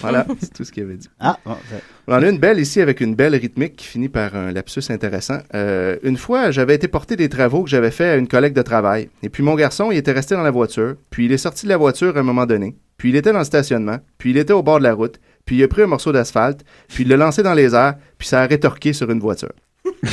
Voilà, 0.00 0.26
c'est 0.40 0.52
tout 0.52 0.64
ce 0.64 0.70
qu'il 0.72 0.84
avait 0.84 0.96
dit. 0.96 1.08
Ah, 1.18 1.38
bon, 1.44 1.56
c'est- 1.68 1.82
On 2.06 2.14
en 2.14 2.22
a 2.22 2.28
une 2.28 2.38
belle 2.38 2.60
ici 2.60 2.80
avec 2.80 3.00
une 3.00 3.14
belle 3.14 3.34
rythmique 3.34 3.76
qui 3.76 3.86
finit 3.86 4.08
par 4.08 4.34
un 4.36 4.52
lapsus 4.52 4.82
intéressant. 4.90 5.38
Euh, 5.54 5.96
une 6.02 6.16
fois, 6.16 6.50
j'avais 6.52 6.74
été 6.76 6.86
porter 6.88 7.16
des 7.16 7.28
travaux 7.28 7.64
que 7.64 7.70
j'avais 7.70 7.90
fait 7.90 8.04
à 8.10 8.16
une 8.16 8.28
collègue 8.28 8.52
de 8.54 8.62
travail. 8.62 9.08
Et 9.22 9.28
puis 9.28 9.42
mon 9.42 9.54
garçon, 9.56 9.90
il 9.90 9.96
était 9.98 10.12
resté 10.12 10.34
dans 10.36 10.42
la 10.42 10.50
voiture. 10.52 10.94
Puis 11.10 11.24
il 11.24 11.32
est 11.32 11.36
sorti 11.38 11.64
de 11.66 11.70
la 11.70 11.76
voiture 11.76 12.16
à 12.16 12.20
un 12.20 12.24
moment 12.24 12.46
donné. 12.46 12.76
Puis 12.96 13.08
il 13.10 13.16
était 13.16 13.32
dans 13.32 13.40
le 13.40 13.44
stationnement. 13.44 13.98
Puis 14.18 14.30
il 14.30 14.36
était 14.38 14.52
au 14.52 14.62
bord 14.62 14.78
de 14.78 14.84
la 14.84 14.94
route. 14.94 15.18
Puis 15.44 15.56
il 15.56 15.62
a 15.64 15.68
pris 15.68 15.82
un 15.82 15.86
morceau 15.88 16.12
d'asphalte. 16.12 16.60
Puis 16.88 17.02
il 17.02 17.08
l'a 17.08 17.16
lancé 17.16 17.42
dans 17.42 17.54
les 17.54 17.74
airs. 17.74 17.96
Puis 18.18 18.28
ça 18.28 18.42
a 18.42 18.46
rétorqué 18.46 18.92
sur 18.92 19.10
une 19.10 19.18
voiture. 19.20 19.52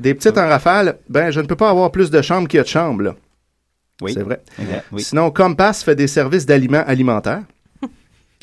Des 0.00 0.14
petites 0.14 0.38
en 0.38 0.48
rafale, 0.48 0.98
ben 1.08 1.30
je 1.30 1.40
ne 1.40 1.46
peux 1.46 1.56
pas 1.56 1.68
avoir 1.70 1.90
plus 1.92 2.10
de 2.10 2.22
chambres 2.22 2.48
qu'il 2.48 2.56
y 2.56 2.60
a 2.60 2.64
de 2.64 2.68
chambres, 2.68 3.02
là. 3.02 3.14
Oui. 4.00 4.14
C'est 4.14 4.22
vrai. 4.22 4.40
Exact, 4.58 4.86
oui. 4.92 5.02
Sinon, 5.02 5.30
Compass 5.30 5.84
fait 5.84 5.94
des 5.94 6.06
services 6.06 6.46
d'aliments 6.46 6.82
alimentaires. 6.86 7.42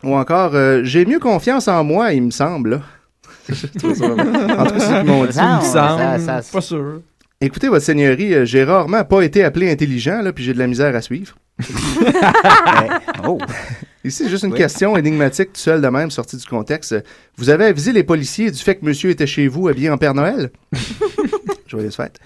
Ou 0.03 0.15
encore, 0.15 0.53
euh, 0.55 0.81
j'ai 0.83 1.05
mieux 1.05 1.19
confiance 1.19 1.67
en 1.67 1.83
moi, 1.83 2.13
il 2.13 2.23
me 2.23 2.31
semble. 2.31 2.81
ça 3.51 3.53
en 3.53 3.85
tout 3.85 3.93
cas, 3.93 4.69
c'est 4.69 4.79
ce 4.79 4.99
qu'ils 5.01 5.09
m'ont 5.11 5.25
dit. 5.25 5.33
Ça, 5.33 5.59
Il 5.61 5.67
me 5.67 5.71
ça- 5.71 6.17
semble. 6.17 6.43
ça- 6.43 6.51
Pas 6.51 6.61
sûr. 6.61 7.01
Écoutez, 7.39 7.67
votre 7.67 7.85
seigneurie, 7.85 8.33
euh, 8.33 8.45
j'ai 8.45 8.63
rarement 8.63 9.03
pas 9.03 9.21
été 9.21 9.43
appelé 9.43 9.71
intelligent, 9.71 10.21
là, 10.21 10.33
puis 10.33 10.43
j'ai 10.43 10.53
de 10.53 10.59
la 10.59 10.67
misère 10.67 10.95
à 10.95 11.01
suivre. 11.01 11.35
Oh. 13.27 13.37
Ici, 14.03 14.23
c'est 14.23 14.29
juste 14.29 14.43
une 14.43 14.51
Oui. 14.53 14.57
question 14.57 14.95
énigmatique, 14.95 15.53
tout 15.53 15.59
seul 15.59 15.81
de 15.81 15.87
même, 15.87 16.11
sortie 16.11 16.37
du 16.37 16.45
contexte. 16.45 16.95
Vous 17.37 17.49
avez 17.49 17.65
avisé 17.65 17.91
les 17.91 18.03
policiers 18.03 18.51
du 18.51 18.57
fait 18.57 18.75
que 18.75 18.85
monsieur 18.85 19.09
était 19.09 19.27
chez 19.27 19.47
vous 19.47 19.67
habillé 19.67 19.89
en 19.89 19.97
Père 19.97 20.13
Noël? 20.13 20.49
Joyeuse 21.67 21.95
fête. 21.95 22.17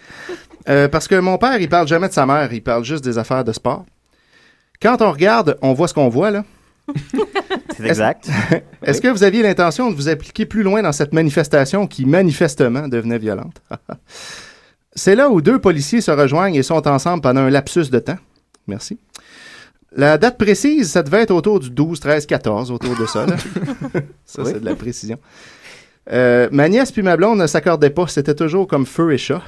Euh, 0.70 0.88
parce 0.88 1.08
que 1.08 1.16
mon 1.16 1.38
père, 1.38 1.60
il 1.60 1.70
parle 1.70 1.88
jamais 1.88 2.08
de 2.08 2.14
sa 2.14 2.26
mère, 2.26 2.54
il 2.54 2.62
parle 2.62 2.84
juste 2.86 3.04
des 3.04 3.18
affaires 3.18 3.44
de 3.44 3.52
sport. 3.52 3.86
Quand 4.82 5.02
on 5.02 5.12
regarde, 5.12 5.58
on 5.62 5.74
voit 5.74 5.88
ce 5.88 5.94
qu'on 5.94 6.10
voit, 6.10 6.30
là. 6.30 6.44
C'est 7.78 7.88
exact. 7.88 8.30
Est-ce 8.84 9.02
que 9.02 9.08
vous 9.08 9.24
aviez 9.24 9.42
l'intention 9.44 9.90
de 9.92 9.96
vous 9.96 10.10
appliquer 10.10 10.46
plus 10.46 10.64
loin 10.64 10.82
dans 10.82 10.92
cette 10.92 11.14
manifestation 11.14 11.88
qui 11.88 12.06
manifestement 12.06 12.88
devenait 12.88 13.18
violente? 13.18 13.62
C'est 14.96 15.16
là 15.16 15.30
où 15.30 15.42
deux 15.42 15.60
policiers 15.60 16.02
se 16.02 16.12
rejoignent 16.12 16.56
et 16.56 16.64
sont 16.64 16.86
ensemble 16.88 17.22
pendant 17.22 17.42
un 17.42 17.50
lapsus 17.50 17.90
de 17.90 18.00
temps. 18.00 18.18
Merci. 18.68 19.00
La 19.96 20.18
date 20.18 20.38
précise, 20.38 20.90
ça 20.92 21.04
devait 21.04 21.22
être 21.22 21.32
autour 21.32 21.60
du 21.60 21.70
12, 21.70 22.00
13, 22.00 22.26
14, 22.26 22.72
autour 22.72 22.96
de 22.98 23.06
ça. 23.06 23.26
là. 23.26 23.36
ça, 24.26 24.42
Oui. 24.44 24.52
c'est 24.54 24.60
de 24.60 24.66
la 24.66 24.76
précision. 24.76 25.18
Euh, 26.12 26.50
ma 26.52 26.68
nièce 26.70 26.92
puis 26.92 27.04
ma 27.04 27.16
blonde 27.18 27.40
ne 27.40 27.48
s'accordaient 27.48 27.90
pas, 27.90 28.08
c'était 28.08 28.36
toujours 28.36 28.68
comme 28.68 28.86
feu 28.86 29.14
et 29.14 29.18
chat. 29.18 29.42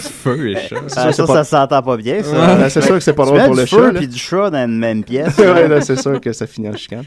Feu 0.22 0.50
et 0.50 0.56
chat. 0.68 0.88
Ça, 0.88 1.04
pas- 1.04 1.12
ça 1.12 1.44
s'entend 1.44 1.82
pas 1.82 1.96
bien, 1.96 2.22
ça. 2.22 2.58
Ouais, 2.58 2.70
c'est 2.70 2.82
sûr 2.82 2.94
que 2.94 3.00
c'est 3.00 3.12
pas 3.12 3.24
drôle 3.26 3.44
pour 3.44 3.54
le 3.54 3.66
feu 3.66 3.76
chat. 3.78 3.92
là. 3.92 3.98
puis 3.98 4.08
du 4.08 4.18
chat 4.18 4.50
dans 4.50 4.64
une 4.64 4.78
même 4.78 5.04
pièce. 5.04 5.34
Ouais, 5.38 5.68
là, 5.68 5.80
c'est 5.80 5.98
sûr 6.00 6.20
que 6.20 6.32
ça 6.32 6.46
finit 6.46 6.68
en 6.68 6.76
chicane. 6.76 7.04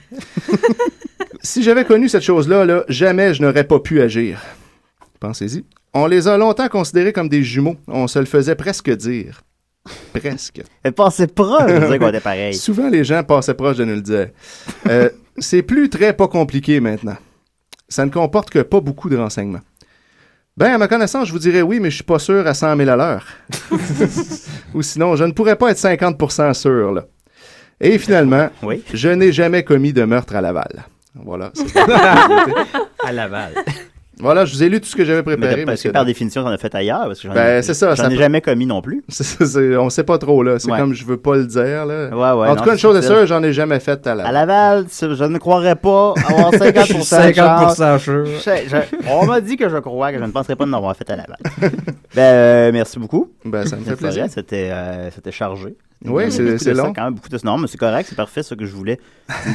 si 1.41 1.63
j'avais 1.63 1.85
connu 1.85 2.09
cette 2.09 2.23
chose-là, 2.23 2.65
là, 2.65 2.83
jamais 2.87 3.33
je 3.33 3.41
n'aurais 3.41 3.63
pas 3.63 3.79
pu 3.79 4.01
agir. 4.01 4.39
Pensez-y. 5.19 5.63
On 5.93 6.07
les 6.07 6.27
a 6.27 6.37
longtemps 6.37 6.67
considérés 6.69 7.13
comme 7.13 7.29
des 7.29 7.43
jumeaux. 7.43 7.75
On 7.87 8.07
se 8.07 8.19
le 8.19 8.25
faisait 8.25 8.55
presque 8.55 8.89
dire. 8.95 9.41
Presque. 10.13 10.61
Elle 10.83 10.93
passait 10.93 11.27
proche 11.27 11.65
de 11.71 11.87
dire 11.87 11.99
qu'on 11.99 12.09
était 12.09 12.19
pareil. 12.19 12.53
Souvent, 12.53 12.89
les 12.89 13.03
gens 13.03 13.23
passaient 13.23 13.53
proche 13.53 13.77
de 13.77 13.85
nous 13.85 13.95
le 13.95 14.01
dire. 14.01 14.27
Euh, 14.87 15.09
c'est 15.37 15.61
plus 15.63 15.89
très 15.89 16.13
pas 16.13 16.27
compliqué 16.27 16.79
maintenant. 16.79 17.17
Ça 17.89 18.05
ne 18.05 18.11
comporte 18.11 18.49
que 18.49 18.59
pas 18.59 18.79
beaucoup 18.79 19.09
de 19.09 19.17
renseignements. 19.17 19.59
Ben, 20.57 20.73
à 20.73 20.77
ma 20.77 20.87
connaissance, 20.87 21.27
je 21.27 21.33
vous 21.33 21.39
dirais 21.39 21.61
oui, 21.61 21.79
mais 21.79 21.89
je 21.89 21.95
suis 21.95 22.03
pas 22.03 22.19
sûr 22.19 22.45
à 22.45 22.53
100 22.53 22.75
000 22.77 22.89
à 22.89 22.95
l'heure. 22.95 23.25
Ou 24.73 24.81
sinon, 24.81 25.15
je 25.15 25.23
ne 25.23 25.31
pourrais 25.31 25.55
pas 25.55 25.71
être 25.71 25.77
50% 25.77 26.53
sûr, 26.53 26.91
là. 26.91 27.05
Et 27.79 27.97
finalement, 27.97 28.49
Oui. 28.63 28.83
je 28.93 29.09
n'ai 29.09 29.31
jamais 29.31 29.63
commis 29.63 29.93
de 29.93 30.03
meurtre 30.03 30.35
à 30.35 30.41
Laval. 30.41 30.83
Voilà. 31.15 31.51
À 33.03 33.11
Laval. 33.11 33.53
Voilà, 34.21 34.45
je 34.45 34.53
vous 34.53 34.63
ai 34.63 34.69
lu 34.69 34.79
tout 34.79 34.87
ce 34.87 34.95
que 34.95 35.03
j'avais 35.03 35.23
préparé. 35.23 35.65
parce 35.65 35.81
que 35.83 35.89
par 35.89 36.05
définition, 36.05 36.41
j'en 36.43 36.53
ai 36.53 36.57
fait 36.57 36.73
ailleurs. 36.75 37.05
Parce 37.07 37.19
que 37.21 37.27
j'en 37.27 37.33
Ben, 37.33 37.59
ai, 37.59 37.61
c'est 37.61 37.73
ça, 37.73 37.95
ça 37.95 38.07
ai 38.09 38.15
jamais 38.15 38.41
commis 38.41 38.65
non 38.65 38.81
plus. 38.81 39.03
C'est- 39.09 39.23
c'est- 39.23 39.45
c'est- 39.45 39.75
on 39.77 39.89
sait 39.89 40.03
pas 40.03 40.17
trop, 40.17 40.43
là. 40.43 40.59
C'est 40.59 40.71
Ouais. 40.71 40.77
comme 40.79 40.93
je 40.93 41.03
veux 41.05 41.17
pas 41.17 41.35
le 41.35 41.45
dire, 41.45 41.85
là. 41.85 42.07
Ouais, 42.09 42.15
ouais. 42.41 42.47
en 42.47 42.49
non, 42.49 42.55
tout 42.55 42.63
cas, 42.63 42.71
une 42.73 42.77
chose 42.77 42.95
est 42.97 43.01
sûre, 43.01 43.25
j'en 43.25 43.41
ai 43.43 43.51
jamais 43.53 43.79
fait 43.79 44.05
à 44.07 44.11
À 44.11 44.15
Laval. 44.15 44.33
Laval, 44.33 44.85
tu- 44.85 45.15
je 45.15 45.23
ne 45.25 45.37
croirais 45.37 45.75
pas 45.75 46.13
avoir 46.27 46.51
50%, 46.53 47.17
de 47.27 47.33
50% 47.33 47.75
chance. 47.75 48.01
sûr. 48.03 48.25
Je- 48.25 48.69
je- 48.69 49.07
on 49.09 49.25
m'a 49.25 49.41
dit 49.41 49.57
que 49.57 49.67
je 49.69 49.77
crois 49.77 50.11
que 50.11 50.19
je 50.19 50.23
ne 50.23 50.31
penserais 50.31 50.55
pas 50.55 50.65
de 50.65 50.71
l'avoir 50.71 50.95
fait 50.95 51.09
à 51.09 51.15
Laval. 51.15 51.37
ben, 52.15 52.21
euh, 52.21 52.71
merci 52.71 52.99
beaucoup. 52.99 53.31
Ben, 53.45 53.65
ça 53.65 53.75
me 53.75 53.83
fait 53.83 53.95
plaisir. 53.95 54.25
C'était 54.29 54.69
euh, 54.71 55.09
c'était 55.11 55.31
chargé. 55.31 55.75
Oui, 56.05 56.31
c'est- 56.31 56.73
long. 56.73 56.93
quand 56.93 57.03
même 57.03 57.13
beaucoup 57.13 57.29
de 57.29 57.37
non, 57.43 57.57
mais 57.57 57.67
c'est 57.67 57.77
correct, 57.77 58.07
c'est 58.09 58.15
parfait, 58.15 58.41
ce 58.41 58.55
que 58.55 58.65
je 58.65 58.73
voulais. 58.75 58.99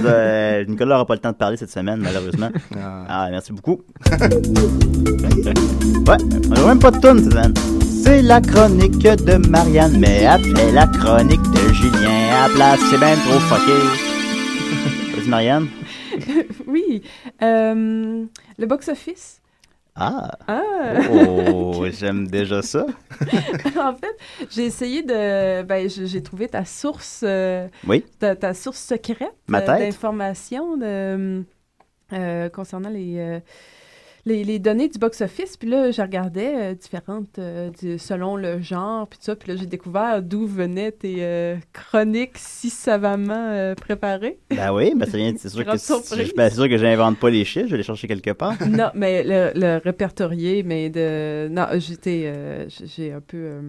Euh, 0.04 0.64
Nicolas 0.68 0.94
n'aura 0.94 1.06
pas 1.06 1.14
le 1.14 1.20
temps 1.20 1.32
de 1.32 1.36
parler 1.36 1.56
cette 1.56 1.70
semaine, 1.70 2.00
malheureusement. 2.00 2.50
Ah. 2.76 3.04
Ah, 3.08 3.28
merci 3.30 3.52
beaucoup. 3.52 3.82
ouais, 4.10 4.18
on 6.50 6.54
n'a 6.54 6.66
même 6.66 6.78
pas 6.78 6.90
de 6.92 7.00
tonne 7.00 7.22
cette 7.22 7.32
semaine. 7.32 7.54
C'est 8.04 8.22
la 8.22 8.40
chronique 8.40 8.98
de 9.02 9.48
Marianne, 9.48 9.98
mais 9.98 10.20
fait 10.54 10.70
la 10.72 10.86
chronique 10.86 11.42
de 11.42 11.72
Julien 11.72 12.28
à 12.32 12.46
la 12.48 12.54
place. 12.54 12.80
C'est 12.90 12.98
bien 12.98 13.16
trop 13.16 13.40
fucké. 13.40 13.72
Vas-y, 15.16 15.28
Marianne. 15.28 15.66
oui. 16.68 17.02
Euh, 17.42 18.24
le 18.58 18.66
box-office. 18.66 19.40
Ah. 19.96 20.30
Ah! 20.46 20.62
Oh, 21.10 21.84
j'aime 21.90 22.26
déjà 22.28 22.60
ça. 22.62 22.86
en 23.80 23.94
fait, 23.94 24.16
j'ai 24.50 24.66
essayé 24.66 25.02
de. 25.02 25.62
Ben, 25.62 25.88
j'ai 25.88 26.22
trouvé 26.22 26.48
ta 26.48 26.64
source. 26.64 27.22
euh, 27.26 27.66
Oui. 27.86 28.04
ta, 28.18 28.36
ta 28.36 28.52
source 28.54 28.78
secrète 28.78 29.32
euh, 29.52 29.60
d'informations 29.78 30.76
de, 30.76 31.42
euh, 32.12 32.48
concernant 32.50 32.90
les, 32.90 33.40
les, 34.26 34.44
les 34.44 34.58
données 34.58 34.88
du 34.88 34.98
box-office. 34.98 35.56
Puis 35.56 35.68
là, 35.68 35.90
je 35.90 36.02
regardais 36.02 36.52
euh, 36.54 36.74
différentes 36.74 37.38
euh, 37.38 37.70
du- 37.80 37.98
selon 37.98 38.36
le 38.36 38.60
genre, 38.60 39.06
puis 39.08 39.18
tout 39.18 39.24
ça. 39.24 39.36
Puis 39.36 39.50
là, 39.52 39.56
j'ai 39.58 39.66
découvert 39.66 40.20
d'où 40.22 40.46
venaient 40.46 40.92
tes 40.92 41.16
euh, 41.20 41.56
chroniques 41.72 42.36
si 42.36 42.68
savamment 42.68 43.74
préparées. 43.76 44.38
Ben 44.50 44.72
oui, 44.74 44.92
ben 44.94 45.06
c'est 45.10 45.16
bien, 45.16 45.32
c'est 45.38 45.48
sûr 45.48 45.64
que 45.70 45.78
si- 45.78 45.92
ben, 46.36 46.50
c'est 46.50 46.56
sûr 46.56 46.68
que 46.68 46.76
j'invente 46.76 47.18
pas 47.18 47.30
les 47.30 47.44
chiffres, 47.44 47.66
je 47.66 47.70
vais 47.72 47.78
les 47.78 47.82
chercher 47.82 48.08
quelque 48.08 48.32
part. 48.32 48.54
non, 48.68 48.90
mais 48.94 49.22
le, 49.22 49.52
le 49.58 49.80
répertorié, 49.82 50.62
mais 50.62 50.90
de. 50.90 51.48
Non, 51.48 51.66
j'étais. 51.76 52.66
j'ai 52.68 53.12
un 53.12 53.20
peu. 53.20 53.60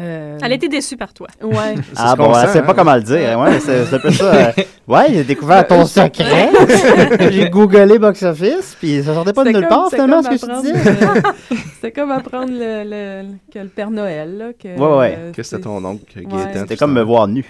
Euh, 0.00 0.38
Elle 0.42 0.52
a 0.52 0.54
été 0.54 0.68
déçue 0.68 0.96
par 0.96 1.12
toi. 1.12 1.26
Ouais. 1.42 1.74
Ah 1.96 2.14
bon, 2.16 2.32
elle 2.34 2.48
sait 2.50 2.58
hein. 2.60 2.62
pas 2.62 2.74
comment 2.74 2.94
le 2.94 3.02
dire. 3.02 3.38
Ouais, 3.38 3.58
c'est 3.60 3.92
un 3.94 3.98
peu 3.98 4.10
ça. 4.10 4.34
euh, 4.34 4.52
Ouais, 4.88 5.06
j'ai 5.10 5.24
découvert 5.24 5.66
ton 5.66 5.84
secret. 5.86 6.50
j'ai 7.30 7.50
googlé 7.50 7.98
box 7.98 8.22
office, 8.22 8.76
puis 8.78 9.02
ça 9.02 9.12
sortait 9.14 9.32
pas 9.32 9.44
de 9.44 9.50
nulle 9.50 9.60
comme- 9.62 9.68
part 9.68 9.90
finalement 9.90 10.22
ce 10.22 10.28
que 10.28 10.36
tu 10.36 10.44
apprendre, 10.44 10.62
disais. 10.62 11.62
C'était 11.74 11.92
comme 11.92 12.10
apprendre 12.12 12.52
le, 12.52 12.84
le- 12.84 13.28
que 13.52 13.58
le 13.58 13.68
Père 13.68 13.90
Noël. 13.90 14.36
Là, 14.38 14.52
que, 14.52 14.68
Ouais, 14.78 14.98
ouais. 14.98 15.14
euh, 15.18 15.32
Que 15.32 15.42
c'était 15.42 15.62
ton 15.62 15.84
oncle, 15.84 16.04
Ouais. 16.16 16.24
Gaétan. 16.24 16.60
C'était 16.60 16.76
comme 16.76 16.92
me 16.94 17.02
voir 17.02 17.28
nu. 17.28 17.44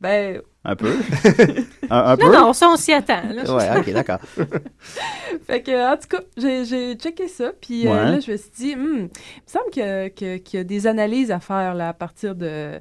Ben, 0.00 0.40
Un 0.68 0.74
peu. 0.74 0.90
un, 1.90 1.96
un 1.96 2.16
Non, 2.16 2.26
peu? 2.26 2.32
non, 2.32 2.52
ça, 2.52 2.68
on 2.68 2.76
s'y 2.76 2.92
attend. 2.92 3.22
là. 3.32 3.54
Ouais, 3.54 3.78
ok, 3.78 3.92
d'accord. 3.92 4.18
Fait 5.46 5.62
que, 5.62 5.92
en 5.92 5.96
tout 5.96 6.08
cas, 6.08 6.20
j'ai- 6.36 6.64
j'ai 6.64 6.94
checké 6.94 7.28
ça, 7.28 7.52
puis 7.60 7.86
euh, 7.86 7.94
là, 7.94 8.20
je 8.20 8.32
me 8.32 8.36
suis 8.36 8.50
dit, 8.56 8.74
Hmm, 8.76 8.96
il 8.96 9.02
me 9.04 9.08
semble 9.46 9.70
que- 9.72 10.08
que- 10.08 10.36
qu'il 10.38 10.58
y 10.58 10.60
a 10.60 10.64
des 10.64 10.86
analyses 10.86 11.30
à 11.30 11.38
faire 11.40 11.74
là, 11.74 11.90
à 11.90 11.92
partir 11.92 12.34
de. 12.34 12.78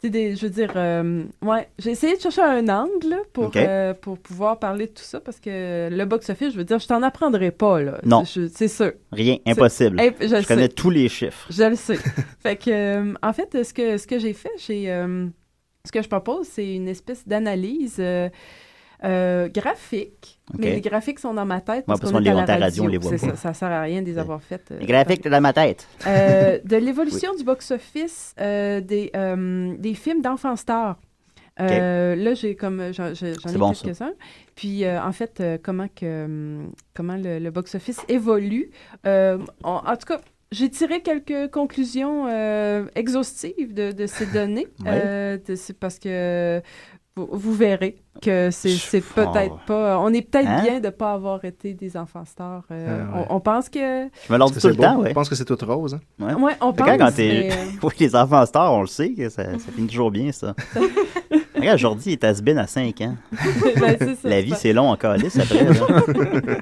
tu 0.00 0.06
sais, 0.06 0.10
Des, 0.10 0.34
je 0.34 0.46
veux 0.46 0.50
dire, 0.50 0.72
euh, 0.76 1.24
ouais, 1.42 1.68
j'ai 1.78 1.90
essayé 1.90 2.16
de 2.16 2.22
chercher 2.22 2.40
un 2.40 2.66
angle 2.70 3.10
là, 3.10 3.18
pour, 3.34 3.50
euh, 3.54 3.92
pour 3.92 4.18
pouvoir 4.18 4.58
parler 4.58 4.86
de 4.86 4.92
tout 4.92 5.02
ça 5.04 5.20
parce 5.20 5.38
que 5.40 5.90
le 5.90 6.04
box-office, 6.06 6.52
je 6.54 6.56
veux 6.56 6.64
dire, 6.64 6.78
je 6.78 6.86
t'en 6.88 7.02
apprendrai 7.02 7.50
pas, 7.50 7.82
là. 7.82 7.98
Non. 8.06 8.24
C'est 8.24 8.68
sûr. 8.68 8.92
Rien, 9.12 9.36
impossible. 9.46 10.00
Imp- 10.00 10.16
je 10.22 10.46
connais 10.48 10.70
tous 10.70 10.88
les 10.88 11.10
chiffres. 11.10 11.46
Je 11.50 11.64
le 11.64 11.76
sais. 11.76 11.98
fait 12.42 12.56
que, 12.56 12.70
euh, 12.70 13.12
en 13.22 13.34
fait, 13.34 13.62
ce 13.62 13.74
que, 13.74 13.98
ce 13.98 14.06
que 14.06 14.18
j'ai 14.18 14.32
fait, 14.32 14.48
j'ai. 14.56 14.90
Ce 15.84 15.92
que 15.92 16.02
je 16.02 16.08
propose, 16.08 16.46
c'est 16.46 16.74
une 16.74 16.88
espèce 16.88 17.26
d'analyse 17.26 17.96
euh, 17.98 18.28
euh, 19.04 19.48
graphique. 19.48 20.38
Mais 20.58 20.72
les 20.74 20.80
graphiques 20.80 21.18
sont 21.20 21.32
dans 21.32 21.46
ma 21.46 21.60
tête. 21.60 21.78
Ouais, 21.78 21.82
parce 21.86 22.00
parce 22.00 22.12
qu'on 22.12 22.18
est 22.18 22.22
les 22.24 22.30
à 22.30 22.32
voit 22.34 22.44
la 22.46 22.52
à 22.54 22.58
la 22.58 22.66
radio, 22.66 22.84
on 22.84 22.86
les 22.88 22.98
voit 22.98 23.16
ça, 23.16 23.36
ça 23.36 23.54
sert 23.54 23.68
à 23.70 23.80
rien 23.82 24.02
de 24.02 24.06
les 24.06 24.18
avoir 24.18 24.42
faites. 24.42 24.70
euh, 24.72 24.78
Les 24.80 24.86
graphiques 24.86 25.26
dans 25.26 25.40
ma 25.40 25.52
tête. 25.52 25.86
euh, 26.06 26.58
de 26.64 26.76
l'évolution 26.76 27.34
du 27.34 27.44
box-office 27.44 28.34
des, 28.38 29.10
des 29.78 29.94
films 29.94 30.20
d'enfants 30.22 30.56
stars. 30.56 30.98
Euh, 31.60 32.14
Là, 32.16 32.32
j'ai 32.34 32.54
comme 32.56 32.90
j'en 32.92 33.08
ai 33.12 33.58
bon, 33.58 33.74
ça. 33.74 33.84
quelques-uns. 33.84 34.12
Puis, 34.54 34.84
euh, 34.84 35.02
en 35.02 35.12
fait, 35.12 35.40
euh, 35.40 35.58
comment 35.62 35.88
que 35.94 36.58
comment 36.94 37.16
le, 37.16 37.38
le 37.38 37.50
box-office 37.50 38.00
évolue. 38.08 38.70
En 39.04 39.38
tout 39.96 40.06
cas, 40.06 40.20
j'ai 40.52 40.68
tiré 40.70 41.00
quelques 41.02 41.50
conclusions 41.50 42.26
euh, 42.28 42.86
exhaustives 42.94 43.72
de, 43.74 43.92
de 43.92 44.06
ces 44.06 44.26
données. 44.26 44.66
Ouais. 44.84 45.02
Euh, 45.04 45.38
c'est 45.56 45.78
parce 45.78 45.98
que 45.98 46.60
vous, 47.16 47.28
vous 47.32 47.52
verrez 47.54 47.96
que 48.22 48.50
c'est 48.50 49.00
peut-être 49.00 49.54
Oh. 49.56 49.60
pas. 49.66 49.98
On 50.00 50.12
est 50.12 50.22
peut-être 50.22 50.48
Hein? 50.48 50.62
bien 50.62 50.80
de 50.80 50.86
ne 50.86 50.90
pas 50.90 51.12
avoir 51.12 51.44
été 51.44 51.74
des 51.74 51.96
enfants 51.96 52.24
stars. 52.24 52.64
Euh, 52.70 53.04
Ah, 53.12 53.18
ouais. 53.18 53.26
on, 53.30 53.36
on 53.36 53.40
pense 53.40 53.68
que. 53.68 54.08
Je 54.26 54.32
me 54.32 54.38
lance 54.38 54.50
tout 54.52 54.66
le 54.66 54.72
c'est 54.74 54.76
temps, 54.80 54.98
ouais. 55.00 55.08
Je 55.10 55.14
pense 55.14 55.28
que 55.28 55.34
c'est 55.34 55.44
tout 55.44 55.58
rose. 55.66 55.94
hein. 55.94 56.00
Ouais. 56.24 56.34
Ouais, 56.34 56.52
on 56.60 56.72
quand, 56.72 56.84
pense. 56.84 56.98
quand 56.98 57.12
t'es. 57.14 57.48
mais, 57.48 57.50
oui, 57.82 57.92
les 57.98 58.16
enfants 58.16 58.44
stars, 58.46 58.72
on 58.72 58.80
le 58.82 58.86
sait, 58.86 59.12
que 59.12 59.28
ça, 59.28 59.44
ça 59.58 59.72
finit 59.74 59.88
toujours 59.88 60.10
bien, 60.10 60.30
ça. 60.32 60.54
Regarde, 61.60 61.78
Jordi 61.78 62.12
est 62.12 62.24
has-been 62.24 62.58
à 62.58 62.66
5 62.66 63.00
ans. 63.02 63.16
ben, 63.80 63.96
ça, 63.98 64.28
La 64.28 64.40
vie, 64.40 64.52
c'est 64.56 64.72
long 64.72 64.88
en 64.90 64.96
calice 64.96 65.38
après. 65.38 65.66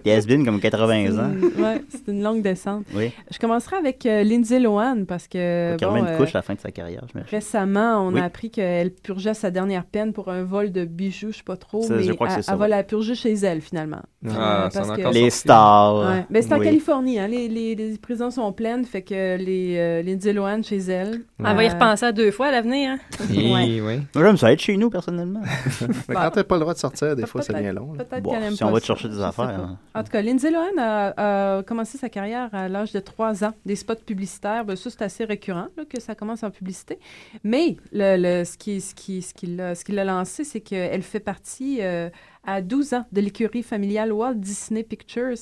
Il 0.05 0.11
est 0.12 0.44
comme 0.44 0.61
80 0.61 1.18
ans. 1.18 1.30
Ouais, 1.59 1.82
c'est 1.88 2.11
une 2.11 2.22
longue 2.22 2.42
descente. 2.42 2.84
Oui. 2.94 3.12
Je 3.30 3.38
commencerai 3.38 3.76
avec 3.76 4.05
euh, 4.07 4.22
Lindsay 4.22 4.59
Lohan 4.61 5.05
parce 5.07 5.26
que 5.28 5.76
Qui 5.76 5.84
bon, 5.84 5.90
remet 5.90 6.01
une 6.01 6.07
euh, 6.09 6.16
couche 6.16 6.34
à 6.34 6.38
la 6.38 6.42
fin 6.42 6.55
de 6.55 6.61
sa 6.61 6.70
carrière, 6.70 7.03
je 7.09 7.14
m'imagine. 7.18 7.36
récemment, 7.36 8.07
on 8.07 8.12
Oui. 8.12 8.20
a 8.20 8.24
appris 8.24 8.51
qu'elle 8.51 8.90
purgeait 8.90 9.34
sa 9.34 9.51
dernière 9.51 9.84
peine 9.84 10.12
pour 10.12 10.28
un 10.30 10.42
vol 10.44 10.72
de 10.72 10.84
bijoux, 10.84 11.32
je 11.32 11.38
sais 11.38 11.42
pas 11.44 11.57
trop, 11.57 11.82
Ça, 11.82 11.94
mais 11.94 12.03
je 12.03 12.12
crois 12.12 12.28
que 12.28 12.32
elle, 12.34 12.38
c'est 12.38 12.46
ça, 12.46 12.53
elle 12.53 12.59
va 12.59 12.68
la 12.68 12.82
purger 12.82 13.14
chez 13.14 13.32
elle 13.34 13.61
finalement. 13.61 14.03
Ah, 14.28 14.64
Euh, 14.66 14.68
parce 14.72 14.90
que- 14.96 15.12
Les 15.14 15.30
stars. 15.30 15.99
Ouais. 16.01 16.24
Ben, 16.30 16.42
c'est 16.42 16.53
en 16.53 16.59
oui. 16.59 16.64
Californie, 16.66 17.18
hein, 17.18 17.28
les, 17.28 17.49
les, 17.49 17.74
les 17.74 17.96
prisons 17.99 18.30
sont 18.30 18.53
pleines, 18.53 18.84
fait 18.84 19.03
que 19.03 19.36
les 19.36 19.74
euh, 19.76 20.03
Lindsay 20.03 20.32
Lohan 20.32 20.62
chez 20.62 20.78
elle. 20.78 21.20
Elle 21.38 21.57
va 21.57 21.64
y 21.64 21.68
repenser 21.68 22.07
à 22.07 22.12
deux 22.12 22.30
fois 22.30 22.46
à 22.46 22.51
l'avenir. 22.51 22.90
hein. 22.92 22.99
Oui, 23.30 23.80
oui. 23.80 24.01
Moi, 24.14 24.24
j'aime 24.24 24.36
ça 24.36 24.53
être 24.53 24.61
chez 24.61 24.76
nous, 24.76 24.88
personnellement. 24.91 25.41
Mais 26.09 26.14
Bah, 26.14 26.22
quand 26.24 26.30
t'as 26.32 26.45
pas 26.45 26.55
le 26.57 26.61
droit 26.61 26.74
de 26.74 26.78
sortir, 26.78 27.14
des 27.16 27.26
fois, 27.26 27.43
ça 27.43 27.53
devient 27.53 27.72
long. 27.74 27.95
Peut-être 27.95 28.22
Bon, 28.22 28.30
qu'elle 28.32 28.43
aime 28.45 28.55
si 28.57 28.64
on 28.64 28.70
va 28.70 28.80
te 28.80 28.86
chercher 28.86 29.09
des 29.09 29.20
affaires, 29.20 29.49
hein. 29.49 29.78
En 29.95 30.03
tout 30.05 30.11
cas, 30.11 30.22
Lindsay 30.22 30.51
Lohan 30.51 30.76
a, 30.78 31.57
a 31.59 31.62
commencé 31.62 31.99
sa 31.99 32.09
carrière 32.09 32.49
à 32.55 32.68
l'âge 32.68 32.93
de 32.93 33.01
3 33.01 33.45
ans. 33.45 33.53
Des 33.66 33.76
spots 33.76 33.95
publicitaires, 34.07 34.64
ben, 34.64 34.76
ça, 34.76 34.91
c'est 34.91 35.03
assez 35.03 35.24
récurrent 35.24 35.68
là, 35.76 35.84
que 35.89 36.01
ça 36.01 36.14
commence 36.14 36.43
en 36.43 36.51
publicité. 36.51 36.99
Mais 37.45 37.76
le, 37.93 38.16
le- 38.41 38.45
ce 38.45 38.57
qui, 38.57 38.80
ce 38.80 38.95
qui, 38.95 39.22
ce 39.22 39.34
qui 39.34 39.47
l'a 39.47 39.74
ce 39.74 39.93
lancé, 39.93 40.45
c'est 40.45 40.61
qu'elle 40.61 41.03
fait 41.03 41.20
partie 41.20 41.78
euh, 41.82 42.09
à 42.51 42.62
12 42.62 42.94
ans 42.94 43.05
de 43.12 43.20
l'écurie 43.20 43.62
familiale 43.62 44.12
Walt 44.12 44.34
Disney 44.36 44.82
Pictures, 44.82 45.34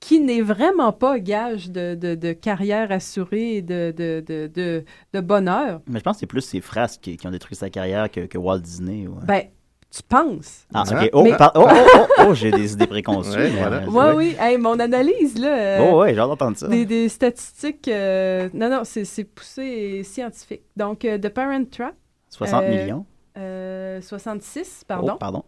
qui 0.00 0.20
n'est 0.20 0.40
vraiment 0.42 0.92
pas 0.92 1.18
gage 1.20 1.70
de, 1.70 1.94
de- 1.94 2.14
de 2.14 2.32
carrière 2.32 2.90
assurée 2.90 3.56
et 3.56 3.62
de, 3.62 3.94
de, 3.96 4.24
de, 4.26 4.50
de, 4.52 4.84
de 5.14 5.20
bonheur. 5.20 5.80
Mais 5.86 5.98
je 6.00 6.04
pense 6.04 6.16
que 6.16 6.20
c'est 6.20 6.26
plus 6.26 6.40
ses 6.40 6.60
frasques 6.60 7.00
qui, 7.00 7.16
qui 7.16 7.26
ont 7.26 7.30
détruit 7.30 7.56
sa 7.56 7.70
carrière 7.70 8.10
que, 8.10 8.20
que 8.26 8.38
Walt 8.38 8.58
Disney. 8.60 9.06
ouais. 9.06 9.24
Ben, 9.24 9.42
tu 9.90 10.02
penses. 10.02 10.66
ah, 10.74 10.82
ok. 10.86 11.10
Oh, 11.14 11.22
Mais- 11.22 11.36
par- 11.36 11.52
oh, 11.54 11.64
oh, 11.66 11.74
oh, 12.18 12.22
oh, 12.28 12.34
j'ai 12.34 12.50
des 12.50 12.74
idées 12.74 12.86
préconçues. 12.86 13.38
Ouais, 13.38 13.48
voilà. 13.50 13.76
euh, 13.84 13.86
Ouais, 13.86 14.12
oui. 14.16 14.36
Hey, 14.38 14.58
mon 14.58 14.78
analyse, 14.78 15.38
là. 15.38 15.48
euh, 15.80 15.88
Oh, 15.90 16.00
ouais, 16.00 16.12
j'ai 16.12 16.20
hâte 16.20 16.28
d'entendre 16.28 16.58
ça. 16.58 16.68
Des, 16.68 16.84
des 16.84 17.08
statistiques. 17.08 17.88
euh, 17.88 18.50
non, 18.52 18.68
non, 18.68 18.80
c'est 18.84 19.06
c'est 19.06 19.24
poussé 19.24 19.62
et 19.62 20.02
scientifique. 20.02 20.60
Donc, 20.76 21.04
euh, 21.06 21.16
The 21.16 21.30
Parent 21.30 21.64
Trap. 21.64 21.94
60 22.30 22.64
euh, 22.64 22.68
millions. 22.82 23.06
Euh, 23.38 24.00
66, 24.00 24.84
pardon. 24.86 25.12
Oh, 25.14 25.18
pardon. 25.18 25.44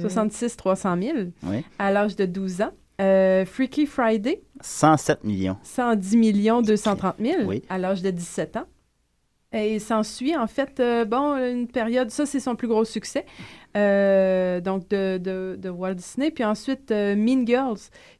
66 0.00 0.56
300 0.56 0.96
000 1.02 1.18
Oui. 1.44 1.64
à 1.78 1.90
l'âge 1.90 2.14
de 2.16 2.26
12 2.26 2.62
ans. 2.62 2.70
Euh, 3.00 3.46
Freaky 3.46 3.86
Friday, 3.86 4.42
107 4.60 5.24
millions. 5.24 5.56
110 5.62 6.16
millions 6.18 6.60
230 6.60 7.16
000 7.18 7.42
Oui. 7.46 7.62
à 7.70 7.78
l'âge 7.78 8.02
de 8.02 8.10
17 8.10 8.56
ans. 8.58 8.66
Et 9.52 9.74
il 9.74 9.80
s'ensuit, 9.80 10.36
en 10.36 10.46
fait, 10.46 10.78
euh, 10.78 11.04
bon, 11.04 11.34
une 11.36 11.66
période, 11.66 12.10
ça, 12.10 12.24
c'est 12.24 12.38
son 12.38 12.54
plus 12.54 12.68
gros 12.68 12.84
succès, 12.84 13.26
euh, 13.76 14.60
donc 14.60 14.88
de, 14.88 15.18
de, 15.18 15.56
de 15.58 15.68
Walt 15.70 15.94
Disney. 15.94 16.30
Puis 16.30 16.44
ensuite, 16.44 16.90
euh, 16.92 17.16
Mean 17.16 17.44
Girls, 17.46 17.78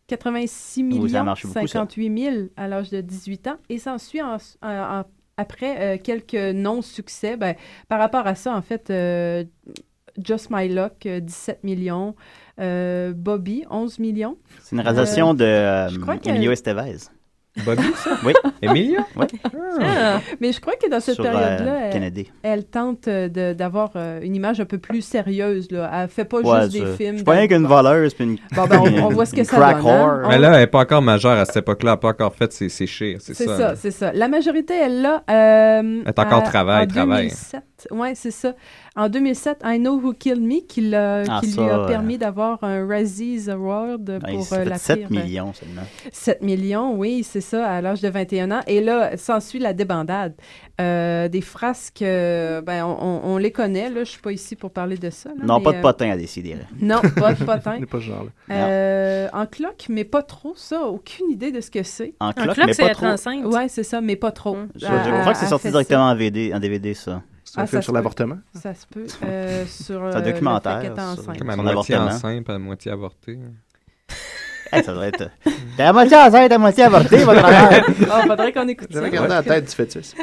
86 0.09 0.83
Oui, 0.83 0.91
ça 0.91 0.91
a 0.91 1.05
millions, 1.05 1.25
marché 1.25 1.47
beaucoup, 1.47 1.61
ça. 1.61 1.67
58 1.73 2.19
000 2.33 2.37
à 2.57 2.67
l'âge 2.67 2.91
de 2.91 3.01
18 3.01 3.47
ans. 3.47 3.57
Et 3.69 3.79
s'ensuit, 3.79 4.23
en- 4.23 4.39
en- 4.63 4.69
en- 5.01 5.05
après 5.41 5.81
euh, 5.81 5.99
quelques 6.03 6.35
non-succès, 6.55 7.37
ben, 7.37 7.55
par 7.89 7.99
rapport 7.99 8.27
à 8.27 8.35
ça, 8.35 8.55
en 8.55 8.63
fait, 8.63 8.91
euh, 8.91 9.45
Just 10.23 10.49
My 10.51 10.69
Luck, 10.69 11.07
euh, 11.07 11.21
17 11.21 11.65
millions. 11.65 12.15
Euh, 12.61 13.13
Bobby, 13.15 13.65
11 13.71 13.99
millions. 13.99 14.37
C'est 14.61 14.77
une 14.77 14.83
réalisation 14.83 15.33
de 15.35 15.45
euh, 15.45 15.89
Emilio 16.25 16.53
Estevez. 16.53 17.09
Bobby, 17.67 17.83
ça? 17.97 18.11
Oui. 18.25 18.33
Emilio? 18.63 19.01
Oui. 19.17 19.27
Ah. 19.83 20.21
Mais 20.41 20.53
je 20.53 20.61
crois 20.61 20.75
que 20.81 20.89
dans 20.89 21.01
cette 21.01 21.19
euh, 21.19 21.23
période-là, 21.25 21.91
elle- 22.43 22.65
tente 22.65 23.09
euh, 23.09 23.29
de- 23.29 23.53
d'avoir 23.55 23.91
euh, 23.97 24.21
une 24.23 24.37
image 24.37 24.61
un 24.61 24.65
peu 24.65 24.79
plus 24.79 25.03
sérieuse. 25.03 25.69
Là. 25.73 25.91
Elle 25.93 26.09
fait 26.09 26.25
pas 26.25 26.39
Ouais, 26.41 26.61
juste 26.63 26.73
des 26.73 26.87
films. 26.97 27.13
Je 27.13 27.17
suis 27.17 27.25
pas 27.25 27.33
rien 27.33 27.49
qu'une 27.49 27.67
voleuse 27.67 28.15
puis 28.15 28.25
une. 28.25 28.37
Bon, 28.55 28.67
ben, 28.67 28.79
on- 28.79 29.05
on 29.07 29.09
voit 29.09 29.27
ce 29.27 29.35
que 29.35 29.43
ça 29.43 29.57
donne, 29.57 29.87
hein? 29.89 30.23
On- 30.25 30.29
Mais 30.29 30.39
là, 30.39 30.53
elle 30.55 30.61
n'est 30.61 30.67
pas 30.69 30.81
encore 30.81 31.03
majeure 31.03 31.39
à 31.39 31.45
cette 31.45 31.57
époque-là. 31.59 31.91
Elle 31.91 31.95
n'a 31.95 31.97
pas 31.99 32.09
encore 32.09 32.35
fait 32.35 32.53
ses, 32.53 32.69
ses 32.69 32.87
chires. 32.87 33.19
C'est 33.21 33.35
C'est 33.35 33.47
ça. 33.47 33.57
ça, 33.57 33.77
c'est 33.77 33.91
ça. 33.91 34.13
La 34.13 34.29
majorité, 34.29 34.75
elle 34.75 35.03
l'a. 35.03 35.23
Euh, 35.29 36.03
Elle 36.03 36.09
est 36.09 36.19
encore 36.19 36.39
à- 36.39 36.43
travail, 36.43 36.85
en 36.85 36.87
travail. 36.87 37.23
2007. 37.29 37.63
Ouais, 37.91 38.13
c'est 38.15 38.31
ça. 38.31 38.55
En 39.01 39.09
2007, 39.09 39.63
I 39.65 39.79
Know 39.79 39.99
Who 39.99 40.13
Killed 40.13 40.43
Me, 40.43 40.61
qui, 40.61 40.83
l'a- 40.83 41.23
Ah, 41.27 41.41
qui 41.43 41.51
ça, 41.53 41.63
lui 41.63 41.71
a 41.71 41.79
euh, 41.79 41.87
permis 41.87 42.19
d'avoir 42.19 42.63
un 42.63 42.87
Razzies 42.87 43.49
Award 43.49 44.03
Ben, 44.03 44.21
pour 44.21 44.41
euh, 44.41 44.57
fait 44.57 44.65
la 44.67 44.77
7 44.77 44.99
pire, 45.09 45.11
millions 45.11 45.53
seulement. 45.55 45.83
7 46.13 46.43
millions, 46.43 46.95
oui, 46.99 47.23
c'est 47.27 47.41
ça, 47.41 47.67
à 47.67 47.81
l'âge 47.81 48.03
de 48.03 48.09
21 48.11 48.51
ans. 48.51 48.61
Et 48.67 48.83
là, 48.83 49.17
s'ensuit 49.17 49.59
la 49.59 49.73
débandade. 49.73 50.35
Euh, 50.83 51.29
des 51.29 51.41
frasques, 51.41 52.03
euh, 52.03 52.61
ben, 52.61 52.85
on, 52.85 52.91
on- 53.01 53.21
on 53.35 53.37
les 53.39 53.51
connaît, 53.53 53.89
là. 53.89 54.05
Je 54.05 54.11
suis 54.11 54.21
pas 54.21 54.33
ici 54.33 54.55
pour 54.55 54.71
parler 54.71 54.97
de 54.99 55.09
ça. 55.09 55.31
là, 55.31 55.45
Non, 55.47 55.59
mais, 55.59 55.65
pas 55.65 55.73
de 55.73 55.77
euh, 55.79 55.83
potin 55.83 56.11
à 56.11 56.17
décider. 56.19 56.57
Non, 56.81 57.01
pas 57.17 57.33
de 57.35 57.43
potin. 57.45 57.75
On 57.77 57.81
n'est 57.81 57.87
pas 57.87 57.99
ce 58.01 58.05
genre-là. 58.05 58.31
Euh, 58.55 59.29
en 59.33 59.47
cloque, 59.47 59.87
mais 59.89 60.05
pas 60.05 60.23
trop, 60.23 60.53
ça. 60.57 60.83
Aucune 60.85 61.31
idée 61.31 61.53
de 61.53 61.61
ce 61.63 61.71
que 61.71 61.83
c'est. 61.83 62.13
En 62.21 62.33
cloque, 62.33 62.55
clock, 62.55 62.67
mais 62.67 62.73
c'est 62.75 62.83
pas 62.83 62.91
être 62.91 62.97
trop. 62.99 63.07
enceinte. 63.07 63.45
Ouais, 63.47 63.69
c'est 63.69 63.83
ça, 63.83 64.01
mais 64.03 64.17
pas 64.17 64.31
trop. 64.33 64.57
Je, 64.75 64.85
crois 64.85 65.33
que 65.33 65.39
c'est 65.39 65.47
sorti 65.47 65.69
directement 65.71 66.05
en, 66.09 66.15
VD, 66.17 66.53
en 66.55 66.59
DVD, 66.61 66.93
ça. 66.95 67.23
C'est 67.53 67.59
un 67.59 67.65
Ah, 67.65 67.67
film 67.67 67.79
ça 67.81 67.83
sur 67.83 67.91
se 67.93 67.95
l'avortement? 67.97 68.39
ça. 68.55 68.75
Se 68.75 68.87
peut. 68.87 69.07
Euh, 69.25 69.65
sur 69.67 69.85
C'est 69.87 69.95
un 69.95 70.03
euh, 70.05 70.15
le 70.25 70.33
documentaire 70.33 70.81
est 70.83 70.95
sur- 70.95 70.99
enceinte. 70.99 71.39
Comme 71.39 71.51
à 71.51 71.57
Son 71.57 71.63
moitié 71.65 71.97
enceinte, 71.97 72.49
à 72.51 72.59
moitié 72.59 72.93
avortée. 72.93 73.39
Hey, 74.73 74.85
ça 74.85 74.93
devrait 74.93 75.09
être. 75.09 75.29
T'es 75.77 75.83
à 75.83 75.93
moitié 75.93 76.17
enceinte, 76.17 76.53
à 76.53 76.59
moitié 76.59 76.85
avortée, 76.85 77.25
votre 77.25 77.45
honneur. 77.45 77.85
Ah, 78.09 78.23
faudrait 78.25 78.53
qu'on 78.53 78.69
écoute 78.69 78.87
ça. 78.93 79.01
J'avais 79.01 79.11
gardé 79.11 79.29
la 79.31 79.43
tête 79.43 79.65
du 79.65 79.71
fœtus. 79.75 80.15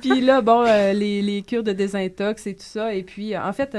Puis 0.00 0.20
là, 0.22 0.40
bon, 0.40 0.64
euh, 0.66 0.92
les, 0.94 1.20
les 1.22 1.42
cures 1.42 1.62
de 1.62 1.72
désintox 1.72 2.46
et 2.46 2.54
tout 2.54 2.62
ça. 2.64 2.94
Et 2.94 3.02
puis, 3.02 3.34
euh, 3.34 3.42
en 3.44 3.52
fait, 3.52 3.74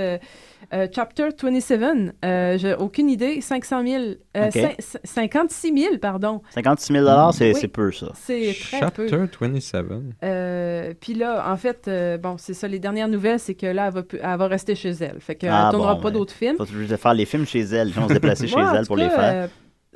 euh, 0.73 0.87
Chapter 0.93 1.29
27, 1.41 1.81
euh, 2.25 2.57
j'ai 2.57 2.73
aucune 2.73 3.09
idée, 3.09 3.39
500 3.41 3.83
000, 3.85 4.03
euh, 4.03 4.47
Ok. 4.47 4.53
cin- 4.55 4.75
cin- 4.79 4.99
56 5.03 5.77
000, 5.77 5.97
pardon. 5.99 6.41
56 6.49 6.93
000 6.93 7.31
c'est 7.31 7.53
Oui. 7.53 7.57
c'est 7.61 7.67
peu, 7.67 7.91
ça. 7.91 8.07
C'est 8.15 8.55
très 8.59 8.89
peu. 8.91 9.07
Chapter 9.07 9.37
27. 9.39 9.85
Euh, 10.23 10.93
puis 10.99 11.13
là, 11.13 11.45
en 11.51 11.57
fait, 11.57 11.87
euh, 11.87 12.17
bon, 12.17 12.35
c'est 12.37 12.53
ça, 12.53 12.67
les 12.67 12.79
dernières 12.79 13.07
nouvelles, 13.07 13.39
c'est 13.39 13.55
que 13.55 13.67
là, 13.67 13.87
elle 13.87 13.93
va, 13.93 14.01
elle 14.11 14.37
va 14.37 14.47
rester 14.47 14.75
chez 14.75 14.91
elle. 14.91 15.17
Fait 15.19 15.35
qu'elle 15.35 15.51
Ah, 15.53 15.67
ne 15.67 15.71
tournera 15.71 15.95
bon, 15.95 16.01
pas 16.01 16.11
d'autres 16.11 16.33
films. 16.33 16.57
Faut 16.57 16.65
juste 16.65 16.95
faire 16.97 17.13
les 17.13 17.25
films 17.25 17.45
chez 17.45 17.61
elle. 17.61 17.87
Les 17.87 17.93
gens 17.93 18.01
vont 18.01 18.07
se 18.09 18.13
déplacer 18.13 18.47
chez 18.47 18.55
Ouais, 18.55 18.63
elle 18.75 18.85
pour 18.87 18.97
les 18.97 19.07
cas, 19.09 19.15
faire. 19.19 19.43
euh, 19.43 19.47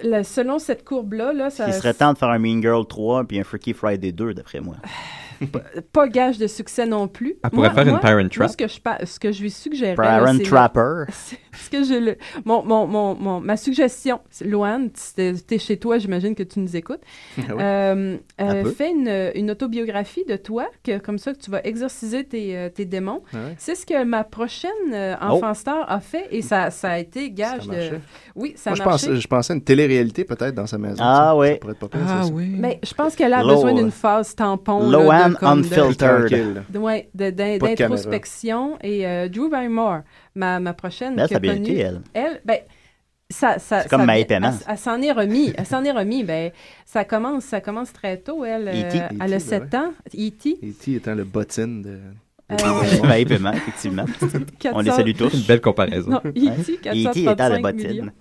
la- 0.03 0.23
selon 0.23 0.59
cette 0.59 0.83
courbe-là, 0.85 1.33
là, 1.33 1.49
ça... 1.49 1.67
Il 1.67 1.73
serait 1.73 1.93
temps 1.93 2.13
de 2.13 2.17
faire 2.17 2.29
un 2.29 2.37
Mean 2.39 2.61
Girl 2.61 2.85
3 2.85 3.23
puis 3.23 3.39
un 3.39 3.43
Freaky 3.43 3.73
Friday 3.73 4.11
2, 4.11 4.33
d'après 4.33 4.59
moi. 4.59 4.75
pas 5.93 6.07
gage 6.07 6.37
de 6.37 6.47
succès 6.47 6.85
non 6.85 7.07
plus. 7.07 7.35
Elle 7.43 7.49
pourrait 7.49 7.69
faire 7.71 7.87
une 7.87 7.99
Parent 7.99 8.15
moi, 8.15 8.29
Trap. 8.29 8.49
ce 8.49 8.57
que 8.57 8.67
je, 8.67 9.05
ce 9.05 9.19
que 9.19 9.31
je 9.31 9.41
lui 9.41 9.51
suggérerais... 9.51 9.95
Parent 9.95 10.25
là, 10.25 10.31
c'est 10.33 10.39
le- 10.39 10.43
Trapper. 10.45 11.03
C'est- 11.57 11.65
ce 11.65 11.69
que 11.69 11.83
je 11.83 11.99
le, 11.99 12.17
mon, 12.45 12.63
mon, 12.63 12.87
mon, 12.87 13.15
mon- 13.15 13.39
ma 13.41 13.57
suggestion, 13.57 14.19
Loane, 14.45 14.89
tu 14.91 15.21
es 15.21 15.57
chez 15.59 15.77
toi, 15.77 15.97
j'imagine 15.97 16.35
que 16.35 16.43
tu 16.43 16.59
nous 16.59 16.75
écoutes. 16.75 17.01
Ah 17.37 17.41
oui. 17.55 17.61
Euh, 17.61 18.17
euh, 18.41 18.71
fais 18.71 18.91
une, 18.91 19.31
une 19.35 19.51
autobiographie 19.51 20.25
de 20.25 20.35
toi, 20.35 20.67
que, 20.83 20.97
comme 20.99 21.17
ça 21.17 21.33
que 21.33 21.39
tu 21.39 21.49
vas 21.51 21.61
exorciser 21.63 22.23
tes, 22.23 22.55
euh, 22.57 22.69
tes 22.69 22.85
démons. 22.85 23.21
Ah 23.33 23.37
ouais. 23.37 23.55
C'est 23.57 23.75
ce 23.75 23.85
que 23.85 24.03
ma 24.03 24.23
prochaine 24.23 24.71
euh, 24.93 25.15
Oh. 25.21 25.33
enfant 25.35 25.53
star 25.53 25.85
a 25.89 25.99
fait 25.99 26.27
et 26.31 26.41
ça, 26.41 26.69
ça 26.71 26.91
a 26.91 26.97
été 26.99 27.31
gage 27.31 27.61
Ça 27.65 27.71
de. 27.73 27.99
Oui, 28.35 28.53
ça 28.55 28.69
Moi, 28.71 28.73
a 28.79 28.83
je, 28.83 28.83
marché. 28.89 29.07
pense, 29.07 29.19
je 29.19 29.27
pensais 29.27 29.53
à 29.53 29.55
une 29.55 29.63
télé-réalité 29.63 30.23
peut-être 30.25 30.53
dans 30.55 30.67
sa 30.67 30.77
maison. 30.77 30.97
Ah 30.99 31.27
ça. 31.27 31.31
pourrait 31.31 31.51
être 31.53 31.79
pas 31.79 31.87
pire, 31.87 32.07
ça, 32.07 32.23
ça. 32.23 32.31
Mais 32.33 32.79
je 32.83 32.93
pense 32.93 33.15
qu'elle 33.15 33.33
a 33.33 33.41
Low- 33.41 33.55
besoin 33.55 33.73
d'une 33.73 33.91
phase 33.91 34.35
tampon. 34.35 34.89
là, 34.89 34.97
Loan 35.03 35.29
de, 35.29 35.35
comme 35.35 35.61
de- 35.61 35.65
Unfiltered. 35.67 36.63
De- 36.69 36.79
ouais, 36.79 37.09
d'introspection. 37.13 38.77
Et 38.83 39.05
euh, 39.07 39.27
Drew 39.29 39.49
Barrymore, 39.49 39.99
ma, 40.37 40.59
ma 40.59 40.73
prochaine. 40.73 41.15
Qui 41.15 41.27
ça 41.27 41.35
a 41.35 41.37
a 41.37 41.39
bien 41.39 41.53
connu- 41.55 41.69
été, 41.71 41.79
elle. 41.79 42.01
Elle, 42.13 42.41
ben, 42.45 42.59
ça, 43.29 43.59
ça, 43.59 43.81
C'est 43.81 43.89
comme 43.89 44.01
ça 44.01 44.05
Maë 44.05 44.17
vient- 44.19 44.25
Paiement. 44.25 44.53
Elle, 44.61 44.65
elle 44.71 44.77
s'en 44.77 45.01
est 45.01 45.11
remis. 45.11 45.53
Elle 45.57 45.65
s'en 45.65 45.83
est 45.83 45.91
remis. 45.91 46.23
Ben, 46.23 46.51
ça 46.85 47.03
commence, 47.03 47.43
ça 47.43 47.59
commence 47.59 47.91
très 47.91 48.17
tôt. 48.17 48.45
Elle, 48.45 48.67
euh, 48.69 48.71
E.T.. 48.71 49.01
elle 49.19 49.33
a 49.33 49.35
E.T., 49.37 49.39
7 49.39 49.63
ben 49.69 49.79
ans. 49.79 49.91
E.T. 50.17 50.59
E.T. 50.63 50.93
étant 50.93 51.13
le 51.15 51.23
bottine 51.25 51.81
de... 51.81 51.99
Euh, 52.49 52.55
paiement, 53.25 53.51
effectivement. 53.55 54.05
On 54.71 54.79
les 54.79 54.91
salue 54.91 55.11
tous. 55.11 55.33
Une 55.33 55.41
belle 55.41 55.59
comparaison. 55.59 56.11
Non, 56.11 56.21
E.T. 56.25 56.79
Est 56.85 56.87
à 56.87 57.49
la 57.49 57.59
435 57.59 57.61
bottine. 57.61 58.11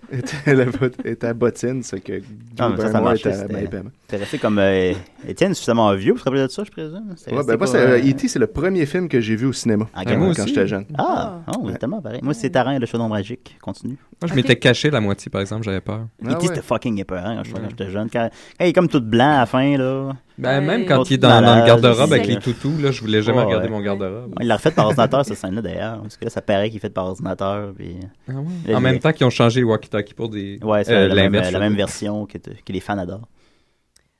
était 1.05 1.27
à 1.27 1.33
bottine, 1.33 1.81
ce 1.83 1.95
que 1.95 2.11
mais 2.11 2.83
à 2.83 2.99
Maë 2.99 3.67
Paiement. 3.69 3.91
T'es 4.07 4.17
resté 4.17 4.37
comme 4.37 4.59
euh, 4.59 4.91
Étienne, 5.25 5.53
suffisamment 5.53 5.93
vieux 5.95 6.13
pour 6.13 6.19
se 6.19 6.25
rappeler 6.25 6.43
de 6.43 6.47
ça, 6.47 6.63
je 6.63 6.71
présume? 6.71 7.09
Ouais, 7.09 7.15
ben, 7.27 7.43
moi, 7.45 7.57
pas, 7.57 7.67
c'est, 7.67 7.77
euh, 7.77 7.97
euh, 7.97 8.09
E.T., 8.09 8.27
c'est 8.27 8.39
le 8.39 8.47
premier 8.47 8.85
film 8.85 9.09
que 9.09 9.19
j'ai 9.19 9.35
vu 9.35 9.47
au 9.47 9.53
cinéma 9.53 9.87
Ah, 9.93 10.05
quand, 10.05 10.17
moi 10.17 10.33
quand 10.35 10.45
j'étais 10.45 10.67
jeune. 10.67 10.85
Ah, 10.97 11.41
oh, 11.47 11.61
oui, 11.61 11.73
tellement 11.79 12.01
pareil. 12.01 12.19
Moi, 12.21 12.33
c'est 12.33 12.49
Tarin 12.49 12.73
et 12.73 12.79
le 12.79 12.85
chaudron 12.85 13.09
magique. 13.09 13.57
Continue. 13.61 13.97
Moi, 14.21 14.29
je 14.29 14.35
m'étais 14.35 14.55
caché 14.55 14.89
la 14.89 15.01
moitié, 15.01 15.29
par 15.29 15.41
exemple, 15.41 15.63
j'avais 15.63 15.81
peur. 15.81 16.07
Ah 16.23 16.27
E.T. 16.27 16.35
ouais. 16.35 16.47
c'était 16.47 16.61
fucking 16.61 16.99
épeurant 16.99 17.41
quand 17.51 17.59
j'étais 17.69 17.89
jeune. 17.89 18.09
Quand, 18.11 18.29
quand 18.57 18.65
il 18.65 18.69
est 18.69 18.73
comme 18.73 18.89
tout 18.89 19.01
blanc 19.01 19.35
à 19.35 19.39
la 19.39 19.45
fin, 19.45 19.77
là. 19.77 20.11
Ben, 20.37 20.61
même 20.61 20.85
quand 20.85 21.09
il 21.09 21.15
est 21.15 21.17
dans, 21.17 21.41
dans 21.41 21.55
le 21.55 21.65
garde-robe 21.65 22.13
avec 22.13 22.27
les 22.27 22.37
toutous, 22.37 22.77
là, 22.79 22.91
je 22.91 23.01
voulais 23.01 23.23
jamais 23.23 23.41
regarder 23.41 23.65
ouais. 23.65 23.71
mon 23.71 23.81
garde-robe. 23.81 24.35
Il 24.39 24.47
l'a 24.47 24.57
refait 24.57 24.69
par 24.69 24.85
ordinateur, 24.85 25.25
cette 25.25 25.37
scène-là, 25.37 25.63
d'ailleurs. 25.63 26.01
Parce 26.01 26.15
que 26.15 26.25
là, 26.25 26.29
ça 26.29 26.41
paraît 26.41 26.69
qu'il 26.69 26.77
est 26.77 26.81
fait 26.81 26.93
par 26.93 27.05
ordinateur. 27.05 27.73
Puis... 27.75 27.95
Ah 28.29 28.33
ouais. 28.33 28.71
Là, 28.71 28.77
En 28.77 28.81
même 28.81 28.99
temps 28.99 29.11
qu'ils 29.11 29.25
ont 29.25 29.31
changé 29.31 29.61
les 29.61 29.65
walkie-talkies 29.65 30.13
pour 30.13 30.29
des. 30.29 30.59
Ouais, 30.61 30.83
c'est 30.83 30.93
euh, 30.93 31.07
la, 31.07 31.27
même, 31.27 31.51
la 31.51 31.59
même 31.59 31.75
version 31.75 32.27
que, 32.27 32.37
que 32.37 32.71
les 32.71 32.79
fans 32.79 32.99
adorent. 32.99 33.27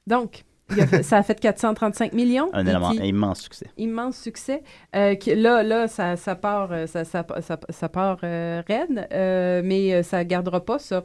Donc, 0.08 0.46
il 0.72 0.82
a 0.82 0.88
fait- 0.88 1.04
ça 1.04 1.18
a 1.18 1.24
fait 1.24 1.40
435 1.40 2.14
millions. 2.14 2.50
Un 2.54 2.66
élément- 2.66 2.92
immense 2.92 3.42
succès. 3.42 3.68
immense 3.78 4.18
succès. 4.18 4.64
Euh, 4.96 5.16
qui- 5.16 5.36
là, 5.36 5.64
là, 5.64 5.88
ça, 5.88 6.16
ça 6.18 6.36
part, 6.36 6.72
euh, 6.72 6.88
ça, 6.88 7.04
ça, 7.06 7.26
ça, 7.42 7.60
ça 7.70 7.90
part 7.90 8.18
euh, 8.24 8.62
raide, 8.68 9.08
euh, 9.12 9.62
mais 9.64 10.04
ça 10.04 10.24
gardera 10.26 10.64
pas 10.64 10.80
ça. 10.80 11.04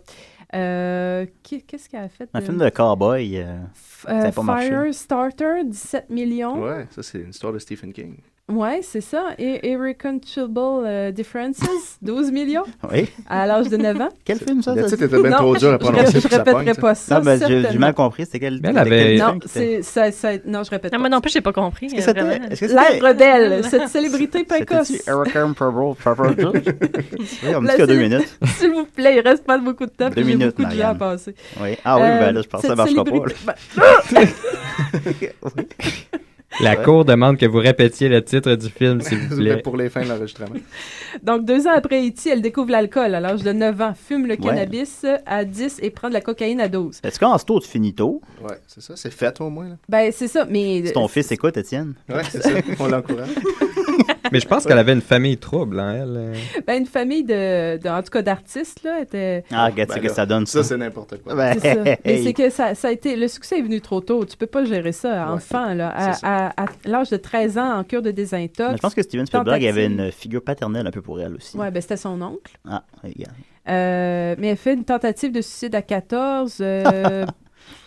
Euh, 0.55 1.25
Qu'est-ce 1.43 1.89
qu'elle 1.89 2.01
a 2.05 2.09
fait? 2.09 2.29
Un 2.35 2.41
de- 2.41 2.45
film 2.45 2.59
de 2.59 2.69
cowboy. 2.69 3.39
euh, 3.39 3.57
F- 4.05 4.07
euh. 4.11 4.31
Firestarter, 4.69 5.65
17 5.65 6.11
millions. 6.11 6.63
Ouais, 6.63 6.87
ça, 6.91 7.03
c'est 7.03 7.21
une 7.21 7.31
histoire 7.31 7.53
de 7.53 7.59
Stephen 7.59 7.93
King. 7.93 8.17
Ouais, 8.53 8.81
c'est 8.83 9.01
ça. 9.01 9.29
Et 9.39 9.71
Irreconcilable 9.71 10.53
euh, 10.87 11.11
Differences, 11.11 11.57
12 12.03 12.31
millions? 12.33 12.65
Oui. 12.93 13.09
à 13.29 13.47
l'âge 13.47 13.69
de 13.69 13.77
9 13.77 14.01
ans? 14.01 14.09
Quel 14.25 14.39
film 14.39 14.63
ça? 14.63 14.75
Le 14.75 14.85
titre 14.85 15.03
était 15.05 15.21
bien 15.21 15.31
Non, 15.31 15.37
trop 15.39 15.57
dur 15.57 15.69
à 15.71 15.73
je- 15.73 15.77
prononcer. 15.79 16.21
Je, 16.21 16.29
ça 16.29 16.43
répéterai 16.43 16.75
pas 16.75 16.95
ça. 16.95 17.19
Non, 17.19 17.25
ben, 17.25 17.41
j'ai- 17.47 17.65
j'ai 17.71 17.79
mal 17.79 17.95
compris. 17.95 18.25
C'était 18.27 18.41
quel 18.41 18.61
Mais 18.63 18.69
quel 18.69 18.79
avait- 18.79 19.17
film 19.17 19.27
Non, 19.27 19.39
ça, 19.83 20.11
ça- 20.13 20.33
non, 20.45 20.63
je 20.65 20.71
répète 20.71 20.93
Non, 20.93 20.99
pas. 20.99 21.01
moi 21.01 21.09
non 21.09 21.21
plus, 21.21 21.33
j'ai 21.33 21.41
pas 21.41 21.53
compris. 21.53 21.87
Est-ce 21.87 22.07
que 22.13 22.19
euh, 22.19 22.39
c'était. 22.51 22.67
que. 22.67 22.73
L'air 22.73 23.03
rebelle, 23.11 23.65
cette 23.65 23.89
célébrité 23.89 24.45
précoce. 24.45 24.93
Purple 25.03 26.35
Oui, 27.43 27.55
on 27.55 27.61
me 27.61 27.63
dit 27.63 27.67
La 27.67 27.73
qu'il 27.75 27.79
y 27.79 27.83
a 27.83 27.87
deux 27.87 27.97
minutes. 27.99 28.39
S'il 28.59 28.71
vous 28.71 28.85
plaît, 28.85 29.17
il 29.17 29.21
reste 29.21 29.45
pas 29.45 29.59
beaucoup 29.59 29.87
de 29.87 29.91
temps. 29.91 30.11
Deux 30.11 30.23
minutes, 30.23 30.55
beaucoup 30.57 30.71
de 30.71 30.77
gens 30.77 30.89
à 30.91 30.95
passer. 30.95 31.35
Oui. 31.61 31.77
Ah 31.85 31.97
oui, 31.97 32.03
Euh, 32.05 32.19
ben 32.21 32.33
là, 32.35 32.43
je 32.43 32.49
pense 32.49 32.61
que 32.63 32.69
ça 32.69 32.77
cette 32.77 32.95
marchera 32.97 33.05
pas. 33.05 33.55
Ben, 36.59 36.65
La 36.65 36.77
cour 36.77 37.05
demande 37.05 37.39
que 37.39 37.47
vous 37.47 37.59
répétiez 37.59 38.09
le 38.09 38.23
titre 38.23 38.55
du 38.55 38.69
film, 38.69 39.01
s'il 39.01 39.19
vous 39.19 39.37
Mais 39.37 39.43
plaît. 39.55 39.63
pour 39.63 39.77
les 39.77 39.89
fins 39.89 40.03
de 40.03 40.09
l'enregistrement. 40.09 40.55
Donc, 41.23 41.45
deux 41.45 41.67
ans 41.67 41.73
après 41.75 42.07
E.T., 42.07 42.29
elle 42.31 42.43
découvre 42.43 42.71
l'alcool 42.71 43.15
à 43.15 43.21
l'âge 43.21 43.43
de 43.43 43.53
9 43.53 43.81
ans, 43.81 43.95
fume 43.95 44.27
le 44.27 44.33
Ouais. 44.35 44.37
cannabis 44.37 45.05
à 45.27 45.45
10 45.45 45.79
et 45.83 45.91
prend 45.91 46.09
de 46.09 46.15
la 46.15 46.21
cocaïne 46.21 46.61
à 46.61 46.69
12. 46.69 47.01
Est-ce 47.03 47.19
qu'en 47.19 47.37
ce 47.39 47.45
tôt, 47.45 47.61
tu 47.61 47.69
finis 47.69 47.95
tôt? 47.95 48.21
Ouais, 48.43 48.57
c'est 48.67 48.83
ça. 48.83 48.95
C'est 48.97 49.13
fait 49.13 49.41
au 49.41 49.51
moins. 49.51 49.69
Là. 49.71 49.77
Ben, 49.89 50.11
c'est 50.13 50.29
ça, 50.29 50.47
mais... 50.49 50.83
Si 50.87 50.93
ton 50.93 51.09
fils 51.09 51.31
écoute, 51.33 51.57
Étienne. 51.57 51.95
Ouais, 52.09 52.23
c'est 52.31 52.43
ça. 52.43 52.51
On 52.79 52.87
l'encourage. 52.89 53.29
Mais 54.31 54.39
je 54.41 54.47
pense 54.47 54.65
qu'elle 54.65 54.79
avait 54.79 54.93
une 54.93 55.01
famille 55.01 55.37
trouble, 55.39 55.81
hein, 55.81 55.95
elle. 56.03 56.17
euh. 56.17 56.35
Ben, 56.67 56.79
une 56.81 56.87
famille 56.87 57.25
de, 57.25 57.79
de- 57.79 57.89
en 57.89 58.03
tout 58.03 58.11
cas, 58.11 58.23
d'artistes, 58.23 58.83
là, 58.85 59.01
était... 59.01 59.45
Ah, 59.51 59.67
regarde, 59.67 59.89
Ben 59.89 59.95
c'est 59.95 60.01
que 60.01 60.07
là, 60.09 60.15
ça 60.15 60.27
donne 60.27 60.47
ça. 60.47 60.63
Ça, 60.63 60.69
c'est 60.69 60.77
n'importe 60.77 61.21
quoi. 61.23 61.35
Ben, 61.35 61.55
C'est 61.61 61.75
ça. 61.75 61.81
Mais 61.83 61.99
hey. 62.05 62.23
c'est 62.25 62.33
que 62.33 62.51
ça, 62.51 62.75
ça 62.75 62.89
a 62.89 62.91
été... 62.93 63.17
Le 63.17 63.27
succès 63.29 63.59
est 63.59 63.63
venu 63.63 63.81
trop 63.81 64.01
tôt. 64.01 64.25
Tu 64.25 64.37
peux 64.37 64.47
pas 64.47 64.65
gérer 64.65 64.93
ça, 64.93 65.27
Ouais. 65.27 65.33
enfant, 65.33 65.75
là. 65.75 65.89
À, 65.95 66.13
à- 66.23 66.63
à 66.63 66.67
l'âge 66.85 67.11
de 67.11 67.17
13 67.17 67.59
ans, 67.59 67.79
en 67.79 67.85
cure 67.85 68.03
de 68.03 68.11
désintox. 68.11 68.71
Mais 68.71 68.77
je 68.77 68.83
pense 68.83 68.95
que 68.95 69.03
Steven 69.03 69.27
Spielberg 69.27 69.65
avait 69.67 69.87
une 69.87 70.13
figure 70.13 70.43
paternelle 70.43 70.87
un 70.87 70.91
peu 70.93 71.03
pour 71.03 71.21
elle 71.21 71.35
aussi. 71.35 71.57
Ouais, 71.57 71.71
ben, 71.71 71.81
c'était 71.81 71.97
son 71.97 72.21
oncle. 72.23 72.53
Ah, 72.69 72.85
regarde. 73.03 73.35
Euh, 73.69 74.35
mais 74.39 74.49
elle 74.49 74.57
fait 74.57 74.75
une 74.75 74.85
tentative 74.85 75.33
de 75.33 75.41
suicide 75.41 75.75
à 75.75 75.83
14. 75.83 76.57
euh, 76.61 77.25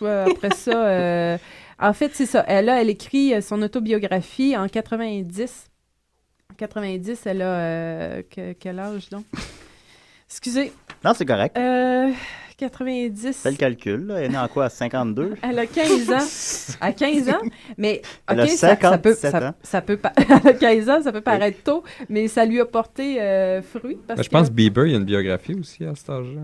après 0.00 0.50
ça, 0.54 0.86
euh, 0.86 1.38
en 1.78 1.92
fait, 1.92 2.10
c'est 2.14 2.26
ça. 2.26 2.44
Elle, 2.48 2.66
là, 2.66 2.80
elle 2.80 2.88
écrit 2.90 3.40
son 3.42 3.60
autobiographie 3.62 4.56
en 4.56 4.68
90. 4.68 5.66
En 6.52 6.54
90, 6.56 7.26
elle 7.26 7.42
a 7.42 7.44
euh, 7.46 8.22
que- 8.30 8.52
quel 8.54 8.78
âge 8.78 9.08
donc? 9.10 9.24
Excusez. 10.28 10.72
Non, 11.04 11.12
c'est 11.14 11.24
correct. 11.26 11.56
Euh, 11.58 12.10
90. 12.56 13.42
Fais 13.42 13.50
le 13.50 13.56
calcul, 13.56 14.06
là. 14.06 14.18
Elle 14.18 14.24
est 14.24 14.28
née 14.30 14.38
en 14.38 14.48
quoi, 14.48 14.64
à 14.66 14.68
52? 14.70 15.34
Elle 15.42 15.58
a 15.58 15.66
15 15.66 16.10
ans. 16.10 16.76
À 16.80 16.92
15 16.92 17.28
ans, 17.28 17.40
mais 17.76 18.00
Elle 18.28 18.40
OK, 18.40 18.46
a 18.46 18.48
ça, 18.48 18.76
ça 18.80 18.98
peut, 18.98 19.14
57 19.14 19.30
ça, 19.30 19.48
ans. 19.48 19.54
ça 19.62 19.82
peut 19.82 19.96
pas, 19.98 20.12
elle 20.16 20.48
a 20.48 20.52
15 20.54 20.88
ans, 20.88 21.02
ça 21.02 21.12
peut 21.12 21.20
paraître 21.20 21.62
tôt, 21.62 21.84
mais 22.08 22.28
ça 22.28 22.44
lui 22.46 22.58
a 22.60 22.64
porté 22.64 23.20
euh, 23.20 23.60
fruit. 23.60 23.98
Parce 24.06 24.16
Ben, 24.18 24.22
je 24.22 24.28
que- 24.28 24.32
pense 24.32 24.48
que 24.48 24.54
Bieber, 24.54 24.86
il 24.86 24.92
y 24.92 24.94
a 24.94 24.98
une 24.98 25.04
biographie 25.04 25.54
aussi 25.54 25.84
à 25.84 25.94
cet 25.94 26.08
âge-là. 26.10 26.40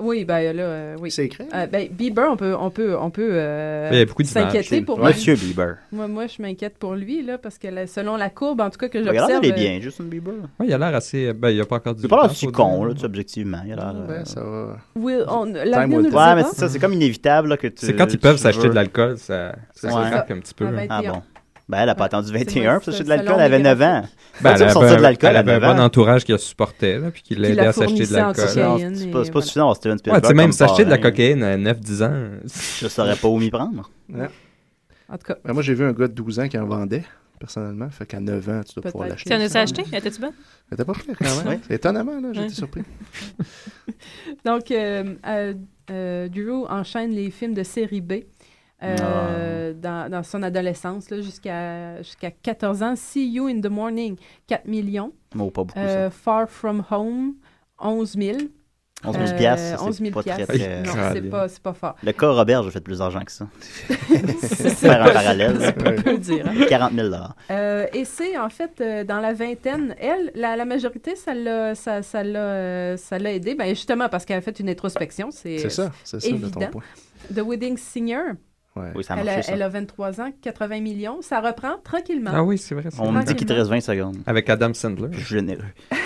Oui, 0.00 0.24
ben 0.24 0.56
là, 0.56 0.62
euh, 0.62 0.96
oui. 1.00 1.10
C'est 1.10 1.24
écrit. 1.24 1.44
Euh, 1.52 1.66
ben, 1.66 1.88
Bieber, 1.90 2.28
on 2.30 2.36
peut, 2.36 2.54
on 2.54 2.70
peut, 2.70 2.96
on 2.96 3.10
peut 3.10 3.30
euh, 3.32 3.88
il 3.90 3.98
y 3.98 4.00
a 4.00 4.04
beaucoup 4.04 4.22
s'inquiéter 4.22 4.82
pour 4.82 4.98
lui. 4.98 5.06
Monsieur 5.06 5.34
Bieber. 5.34 5.78
Moi, 5.90 6.06
moi, 6.06 6.28
je 6.28 6.40
m'inquiète 6.40 6.78
pour 6.78 6.94
lui, 6.94 7.20
là, 7.22 7.36
parce 7.36 7.58
que 7.58 7.66
selon 7.86 8.16
la 8.16 8.30
courbe, 8.30 8.60
en 8.60 8.70
tout 8.70 8.78
cas, 8.78 8.88
que 8.88 8.98
Regarde, 8.98 9.16
j'observe... 9.16 9.40
elle 9.42 9.50
est 9.50 9.52
euh, 9.52 9.56
bien, 9.56 9.80
Justin 9.80 10.04
Bieber. 10.04 10.34
Ouais, 10.60 10.66
il 10.66 10.72
a 10.72 10.78
l'air 10.78 10.94
assez. 10.94 11.32
Ben, 11.32 11.50
il 11.50 11.60
a 11.60 11.64
pas 11.64 11.76
encore 11.76 11.96
dit. 11.96 12.02
C'est 12.02 12.08
pas 12.08 12.22
l'air 12.22 12.30
si 12.30 12.46
con, 12.46 12.84
là, 12.84 12.94
tu 12.94 13.04
objectivement. 13.04 13.60
Il 13.66 13.72
a 13.72 13.76
l'air. 13.76 13.94
Ouais, 14.08 14.24
ça 14.24 14.40
va. 14.40 14.76
Will, 14.94 15.24
on, 15.26 15.46
l'avenir 15.46 16.00
nous. 16.02 16.10
Ouais, 16.10 16.34
mais 16.36 16.44
c'est 16.44 16.56
ça, 16.56 16.68
c'est 16.68 16.78
comme 16.78 16.92
inévitable, 16.92 17.48
là, 17.48 17.56
que 17.56 17.66
tu. 17.66 17.84
C'est 17.84 17.96
quand 17.96 18.12
ils 18.12 18.20
peuvent 18.20 18.38
s'acheter 18.38 18.68
de 18.68 18.74
l'alcool, 18.74 19.18
ça, 19.18 19.56
ça 19.74 19.88
Ouais. 19.88 20.14
un 20.14 20.38
petit 20.38 20.54
peu. 20.54 20.66
Ah, 20.68 20.70
ben, 20.70 20.86
Ah 20.90 20.96
21. 20.98 21.12
bon. 21.12 21.22
Ben, 21.68 21.78
elle 21.82 21.88
a 21.90 21.94
pas 21.94 22.04
Ouais. 22.04 22.06
attendu 22.06 22.28
C'est 22.32 22.38
21 22.38 22.62
moi, 22.64 22.74
pour 22.76 22.84
s'acheter 22.84 23.04
de 23.04 23.08
l'alcool. 23.10 23.34
Elle 23.36 23.42
avait 23.42 23.56
les 23.58 23.62
9 23.64 23.82
ans. 23.82 24.02
Ben, 24.40 24.52
elle 24.52 24.58
sortir 24.58 24.80
de 24.80 24.86
avait, 24.86 25.02
l'alcool 25.02 25.30
elle 25.30 25.36
avait 25.36 25.52
un 25.52 25.58
9 25.60 25.74
bon 25.76 25.80
ans? 25.80 25.84
entourage 25.84 26.24
qui 26.24 26.32
la 26.32 26.38
supportait, 26.38 26.98
là, 26.98 27.10
puis 27.10 27.22
qui 27.22 27.34
l'aidait 27.34 27.54
la 27.56 27.68
à 27.68 27.72
s'acheter 27.72 28.06
de 28.06 28.12
l'alcool. 28.14 28.34
C'est 28.48 28.60
pas, 28.62 28.78
c'est 28.78 29.06
pas 29.10 29.10
voilà. 29.12 29.40
suffisant, 29.42 29.74
Steven 29.74 29.92
Ouais, 29.94 29.98
Spielberg. 29.98 30.22
tu 30.22 30.28
sais, 30.28 30.34
même 30.34 30.52
s'acheter 30.52 30.84
de 30.86 30.90
la 30.90 30.96
parrain. 30.98 31.10
cocaïne 31.10 31.42
à 31.42 31.56
9-10 31.58 32.02
ans. 32.04 32.28
Je 32.80 32.88
saurais 32.88 33.16
pas 33.16 33.28
où 33.28 33.38
m'y 33.38 33.50
prendre. 33.50 33.90
En 35.10 35.16
tout 35.18 35.24
cas, 35.26 35.36
Ben, 35.44 35.52
moi, 35.52 35.62
j'ai 35.62 35.74
vu 35.74 35.84
un 35.84 35.92
gars 35.92 36.08
de 36.08 36.12
12 36.14 36.40
ans 36.40 36.48
qui 36.48 36.56
en 36.58 36.66
vendait, 36.66 37.04
personnellement. 37.38 37.88
Fait 37.90 38.06
qu'à 38.06 38.20
9 38.20 38.48
ans, 38.48 38.60
tu 38.66 38.80
dois 38.80 38.90
pouvoir 38.90 39.08
l'acheter. 39.10 39.28
Tu 39.30 39.36
en 39.36 39.40
as 39.40 39.56
acheté? 39.60 39.82
Étais-tu 39.92 40.20
bonne? 40.20 40.32
C'était 40.70 40.84
pas 40.84 40.92
pire 40.94 41.14
quand 41.18 41.36
même. 41.38 41.48
Ouais. 41.48 41.60
C'est 41.68 41.74
étonnamment, 41.74 42.18
là. 42.20 42.28
J'étais 42.32 42.46
Ouais. 42.46 42.48
surpris. 42.52 42.82
donc, 44.44 44.70
euh, 44.70 45.14
euh, 45.26 45.54
euh, 45.90 46.28
Drew 46.28 46.66
enchaîne 46.68 47.10
les 47.10 47.30
films 47.30 47.54
de 47.54 47.62
série 47.62 48.00
B. 48.00 48.12
euh, 48.82 49.72
dans, 49.74 50.10
dans 50.10 50.22
son 50.22 50.42
adolescence, 50.42 51.10
là, 51.10 51.20
jusqu'à 51.20 51.98
jusqu'à 52.02 52.30
14 52.30 52.82
ans. 52.82 52.94
See 52.96 53.28
You 53.28 53.46
in 53.46 53.60
the 53.60 53.66
Morning, 53.70 54.16
4 54.46 54.66
millions. 54.66 55.12
Oh, 55.38 55.50
pas 55.50 55.64
beaucoup, 55.64 55.78
Euh, 55.78 56.08
ça. 56.08 56.10
Far 56.10 56.48
From 56.48 56.84
Home, 56.90 57.34
11 57.80 58.12
000. 58.16 58.38
11 59.04 59.14
000 59.16 59.28
Euh, 59.28 59.36
piastres, 59.36 59.80
11 59.86 59.96
c'est 59.96 60.02
000 60.02 60.14
pas 60.14 60.22
très, 60.24 60.34
piastres. 60.44 60.54
très... 60.56 60.82
Non, 60.82 60.92
Ah, 60.96 61.10
c'est 61.12 61.22
pas, 61.22 61.46
pas 61.62 61.72
fort. 61.72 61.94
Le 62.02 62.10
cas 62.10 62.30
Robert, 62.32 62.64
j'ai 62.64 62.70
fait 62.72 62.80
plus 62.80 62.98
d'argent 62.98 63.20
que 63.20 63.30
ça. 63.30 63.46
C'est 63.88 64.70
Faire 64.70 65.02
un 65.04 65.10
parallèle. 65.12 65.56
c'est 65.60 65.72
pas 65.72 65.92
peu 65.92 66.18
dire, 66.18 66.48
hein. 66.48 66.64
40 66.68 66.92
000 66.94 67.08
Euh, 67.52 67.86
et 67.92 68.04
c'est 68.04 68.36
en 68.36 68.48
fait 68.48 68.80
euh, 68.80 69.04
dans 69.04 69.20
la 69.20 69.32
vingtaine, 69.34 69.94
elle, 70.00 70.32
la, 70.34 70.56
la 70.56 70.64
majorité, 70.64 71.14
ça 71.14 71.32
l'a, 71.32 71.76
ça, 71.76 72.02
ça 72.02 72.24
l'a, 72.24 72.38
euh, 72.40 72.96
ça 72.96 73.20
l'a 73.20 73.32
aidé, 73.34 73.54
ben 73.54 73.68
justement 73.68 74.08
parce 74.08 74.24
qu'elle 74.24 74.38
a 74.38 74.40
fait 74.40 74.58
une 74.58 74.68
introspection. 74.68 75.28
C'est, 75.30 75.58
C'est 75.58 75.70
ça, 75.70 75.92
c'est 76.02 76.18
ça, 76.20 76.26
de 76.28 76.32
ton 76.32 76.42
évident. 76.60 76.66
point. 76.72 76.82
The 77.32 77.40
Wedding 77.46 77.76
Singer, 77.76 78.32
Ouais. 78.78 78.92
Oui, 78.94 79.04
ça 79.04 79.14
a 79.14 79.18
elle, 79.18 79.24
marché, 79.24 79.40
a, 79.40 79.42
ça. 79.42 79.52
elle 79.52 79.62
a 79.62 79.68
23 79.68 80.20
ans, 80.20 80.30
80 80.42 80.80
millions. 80.80 81.18
Ça 81.22 81.40
reprend 81.40 81.76
tranquillement. 81.82 82.30
Ah 82.34 82.42
oui, 82.42 82.58
c'est 82.58 82.74
vrai. 82.74 82.88
On 82.98 83.10
me 83.12 83.22
dit 83.22 83.34
qu'il 83.34 83.46
te 83.46 83.52
reste 83.52 83.70
20 83.70 83.80
secondes. 83.80 84.16
Avec 84.26 84.48
Adam 84.50 84.72
Sandler. 84.74 85.08
Je 85.12 85.18
suis 85.24 85.34
généreux. 85.36 85.62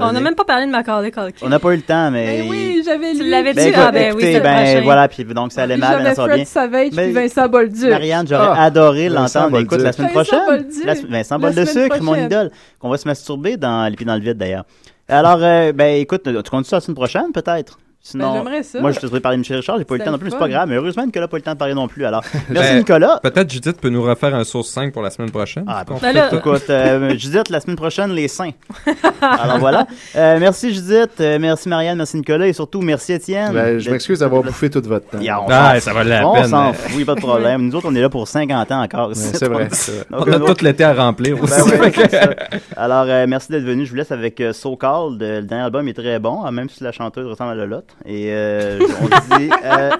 On 0.00 0.12
n'a 0.12 0.20
même 0.20 0.34
pas 0.34 0.44
parlé 0.44 0.66
de 0.66 0.70
Macaulay 0.72 1.12
Culkin. 1.12 1.46
On 1.46 1.48
n'a 1.48 1.60
pas 1.60 1.72
eu 1.72 1.76
le 1.76 1.82
temps, 1.82 2.10
mais. 2.10 2.42
Ben 2.42 2.50
oui, 2.50 2.82
j'avais 2.84 3.12
Tu 3.12 3.22
lu. 3.22 3.30
l'avais 3.30 3.50
dit? 3.52 3.56
Ben, 3.56 3.66
écoute, 3.68 3.82
ah, 3.86 3.92
ben 3.92 4.02
oui, 4.02 4.08
écoutez, 4.08 4.26
c'est 4.32 4.38
le 4.38 4.42
ben 4.42 4.54
prochain. 4.64 4.80
voilà, 4.82 5.08
puis 5.08 5.24
donc 5.24 5.52
ça 5.52 5.62
allait 5.62 5.74
Puis 5.74 5.80
mal, 5.80 6.02
mais 6.02 6.14
ça 6.14 6.26
bien. 6.26 6.44
Savage 6.44 6.88
Mais- 6.92 7.04
puis 7.04 7.12
Vincent 7.12 7.48
Bolduc. 7.48 7.88
Marianne, 7.90 8.26
j'aurais 8.28 8.48
Ah, 8.50 8.64
adoré 8.64 9.08
l'entendre. 9.08 9.58
Écoute, 9.60 9.78
la 9.80 9.92
Bolduc. 9.92 9.94
semaine 9.94 10.12
Vincent 10.12 10.36
prochaine, 10.38 10.62
Bolduc. 10.64 10.84
la, 10.84 10.94
Vincent 11.16 11.38
La 11.38 11.38
Bol 11.38 11.54
de 11.54 11.64
sucre, 11.64 11.96
mon 12.00 12.06
prochaine. 12.12 12.26
idole, 12.26 12.50
qu'on 12.80 12.88
va 12.88 12.98
se 12.98 13.06
masturber 13.08 13.56
dans 13.56 13.88
les 13.88 13.96
pieds 13.96 14.06
dans 14.06 14.16
le 14.16 14.20
vide 14.20 14.36
d'ailleurs. 14.38 14.64
Alors, 15.08 15.38
euh, 15.40 15.72
ben 15.72 16.00
écoute, 16.00 16.22
tu 16.24 16.50
comptes 16.50 16.66
ça 16.66 16.76
la 16.76 16.80
semaine 16.80 16.96
prochaine 16.96 17.30
peut-être? 17.32 17.78
Sinon, 18.08 18.34
Ben, 18.34 18.38
j'aimerais 18.38 18.62
ça. 18.62 18.80
moi 18.80 18.92
je 18.92 19.00
te 19.00 19.18
parler 19.18 19.36
de 19.36 19.40
Michel 19.40 19.56
Richard, 19.56 19.78
j'ai 19.78 19.84
pas 19.84 19.96
eu 19.96 19.98
le 19.98 20.04
temps 20.04 20.12
non 20.12 20.18
plus, 20.18 20.26
mais 20.26 20.30
c'est 20.30 20.38
pas 20.38 20.48
grave, 20.48 20.68
mais 20.68 20.76
heureusement 20.76 21.04
Nicolas 21.04 21.24
n'a 21.24 21.28
pas 21.28 21.36
eu 21.38 21.40
le 21.40 21.44
temps 21.44 21.52
de 21.54 21.58
parler 21.58 21.74
non 21.74 21.88
plus. 21.88 22.04
Alors, 22.04 22.22
merci 22.48 22.70
Ben, 22.70 22.78
Nicolas. 22.78 23.18
Peut-être 23.20 23.50
Judith 23.50 23.80
peut 23.80 23.88
nous 23.88 24.02
refaire 24.02 24.32
un 24.32 24.44
source 24.44 24.68
5 24.68 24.92
pour 24.92 25.02
la 25.02 25.10
semaine 25.10 25.32
prochaine. 25.32 25.64
Ah, 25.66 25.82
Ben 26.00 26.12
là- 26.12 26.30
ça. 26.30 26.36
Écoute, 26.36 26.70
euh, 26.70 27.10
Judith, 27.18 27.48
la 27.50 27.58
semaine 27.58 27.74
prochaine, 27.74 28.12
les 28.12 28.28
seins. 28.28 28.52
Alors 29.20 29.58
voilà. 29.58 29.88
Euh, 30.14 30.38
merci 30.38 30.72
Judith, 30.72 31.20
euh, 31.20 31.38
merci 31.40 31.68
Marianne, 31.68 31.98
merci 31.98 32.16
Nicolas 32.16 32.46
et 32.46 32.52
surtout 32.52 32.80
merci 32.80 33.12
Étienne. 33.12 33.52
Ben, 33.52 33.80
je 33.80 33.90
m'excuse 33.90 34.20
d'avoir 34.20 34.44
bouffé 34.44 34.70
tout 34.70 34.82
votre 34.86 35.08
temps. 35.08 35.18
Yeah, 35.18 35.40
on 35.42 35.46
Ah, 35.50 35.80
ça 35.80 35.92
valait 35.92 36.10
la 36.10 36.28
on 36.28 36.34
peine. 36.34 36.46
s'en 36.46 36.72
fout, 36.74 37.04
pas 37.04 37.14
de 37.16 37.20
problème. 37.20 37.62
Nous 37.62 37.74
autres, 37.74 37.88
on 37.90 37.94
est 37.96 38.00
là 38.00 38.08
pour 38.08 38.28
50 38.28 38.70
ans 38.70 38.82
encore. 38.84 39.08
Ouais, 39.08 39.14
c'est 39.16 39.48
vrai. 39.48 39.66
c'est 39.72 39.90
vrai. 39.92 40.04
Donc, 40.12 40.28
On 40.28 40.32
a 40.46 40.54
tout 40.54 40.64
l'été 40.64 40.84
à 40.84 40.94
remplir 40.94 41.42
aussi. 41.42 41.60
Alors, 42.76 43.06
merci 43.26 43.50
d'être 43.50 43.64
venu. 43.64 43.84
Je 43.84 43.90
vous 43.90 43.96
laisse 43.96 44.12
avec 44.12 44.40
So 44.52 44.76
Called. 44.76 45.20
Le 45.20 45.42
dernier 45.42 45.64
album 45.64 45.88
est 45.88 45.92
très 45.94 46.20
bon, 46.20 46.44
hein, 46.44 46.50
même 46.52 46.68
si 46.68 46.84
la 46.84 46.92
chanteuse 46.92 47.26
ressemble 47.26 47.50
à 47.52 47.54
Lolotte. 47.56 47.95
Et 48.04 48.28
euh, 48.30 48.78
on 49.00 49.36
dit 49.38 49.50
euh, 49.64 49.90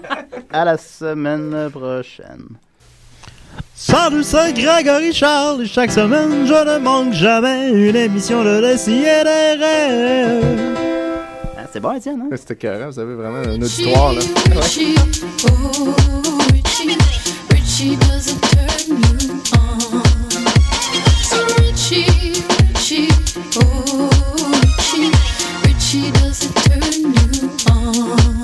à 0.53 0.64
la 0.64 0.76
semaine 0.76 1.70
prochaine. 1.70 2.47
Salut, 3.74 4.22
c'est 4.22 4.53
Grégory 4.55 5.12
Charles 5.12 5.62
et 5.62 5.66
chaque 5.66 5.90
semaine 5.90 6.47
je 6.47 6.53
ne 6.53 6.78
manque 6.78 7.12
jamais 7.12 7.70
une 7.70 7.97
émission 7.97 8.42
de 8.42 8.61
DCRR. 8.61 9.62
Ah, 11.59 11.66
c'est 11.72 11.80
bon, 11.80 11.92
Étienne, 11.92 12.22
hein? 12.22 12.36
C'était 12.36 12.57
carré, 12.57 12.86
vous 12.86 12.99
avez 12.99 13.14
vraiment 13.14 13.38
un 13.38 13.61
auditoire, 13.61 14.12
là. 14.12 14.20
Richie, 14.61 14.94
oh 15.49 15.94
Richie, 16.53 16.97
Richie 17.51 17.97
doesn't 17.97 18.40
turn 18.40 18.99
you 18.99 19.42
on. 19.55 20.03
So 21.22 21.38
Richie, 21.62 22.42
Richie, 22.74 23.09
oh 23.57 24.09
Richie, 24.78 25.11
Richie 25.64 26.11
doesn't 26.12 26.55
turn 26.64 27.03
you 27.03 27.09
on. 27.11 27.16
Oh. 27.89 28.36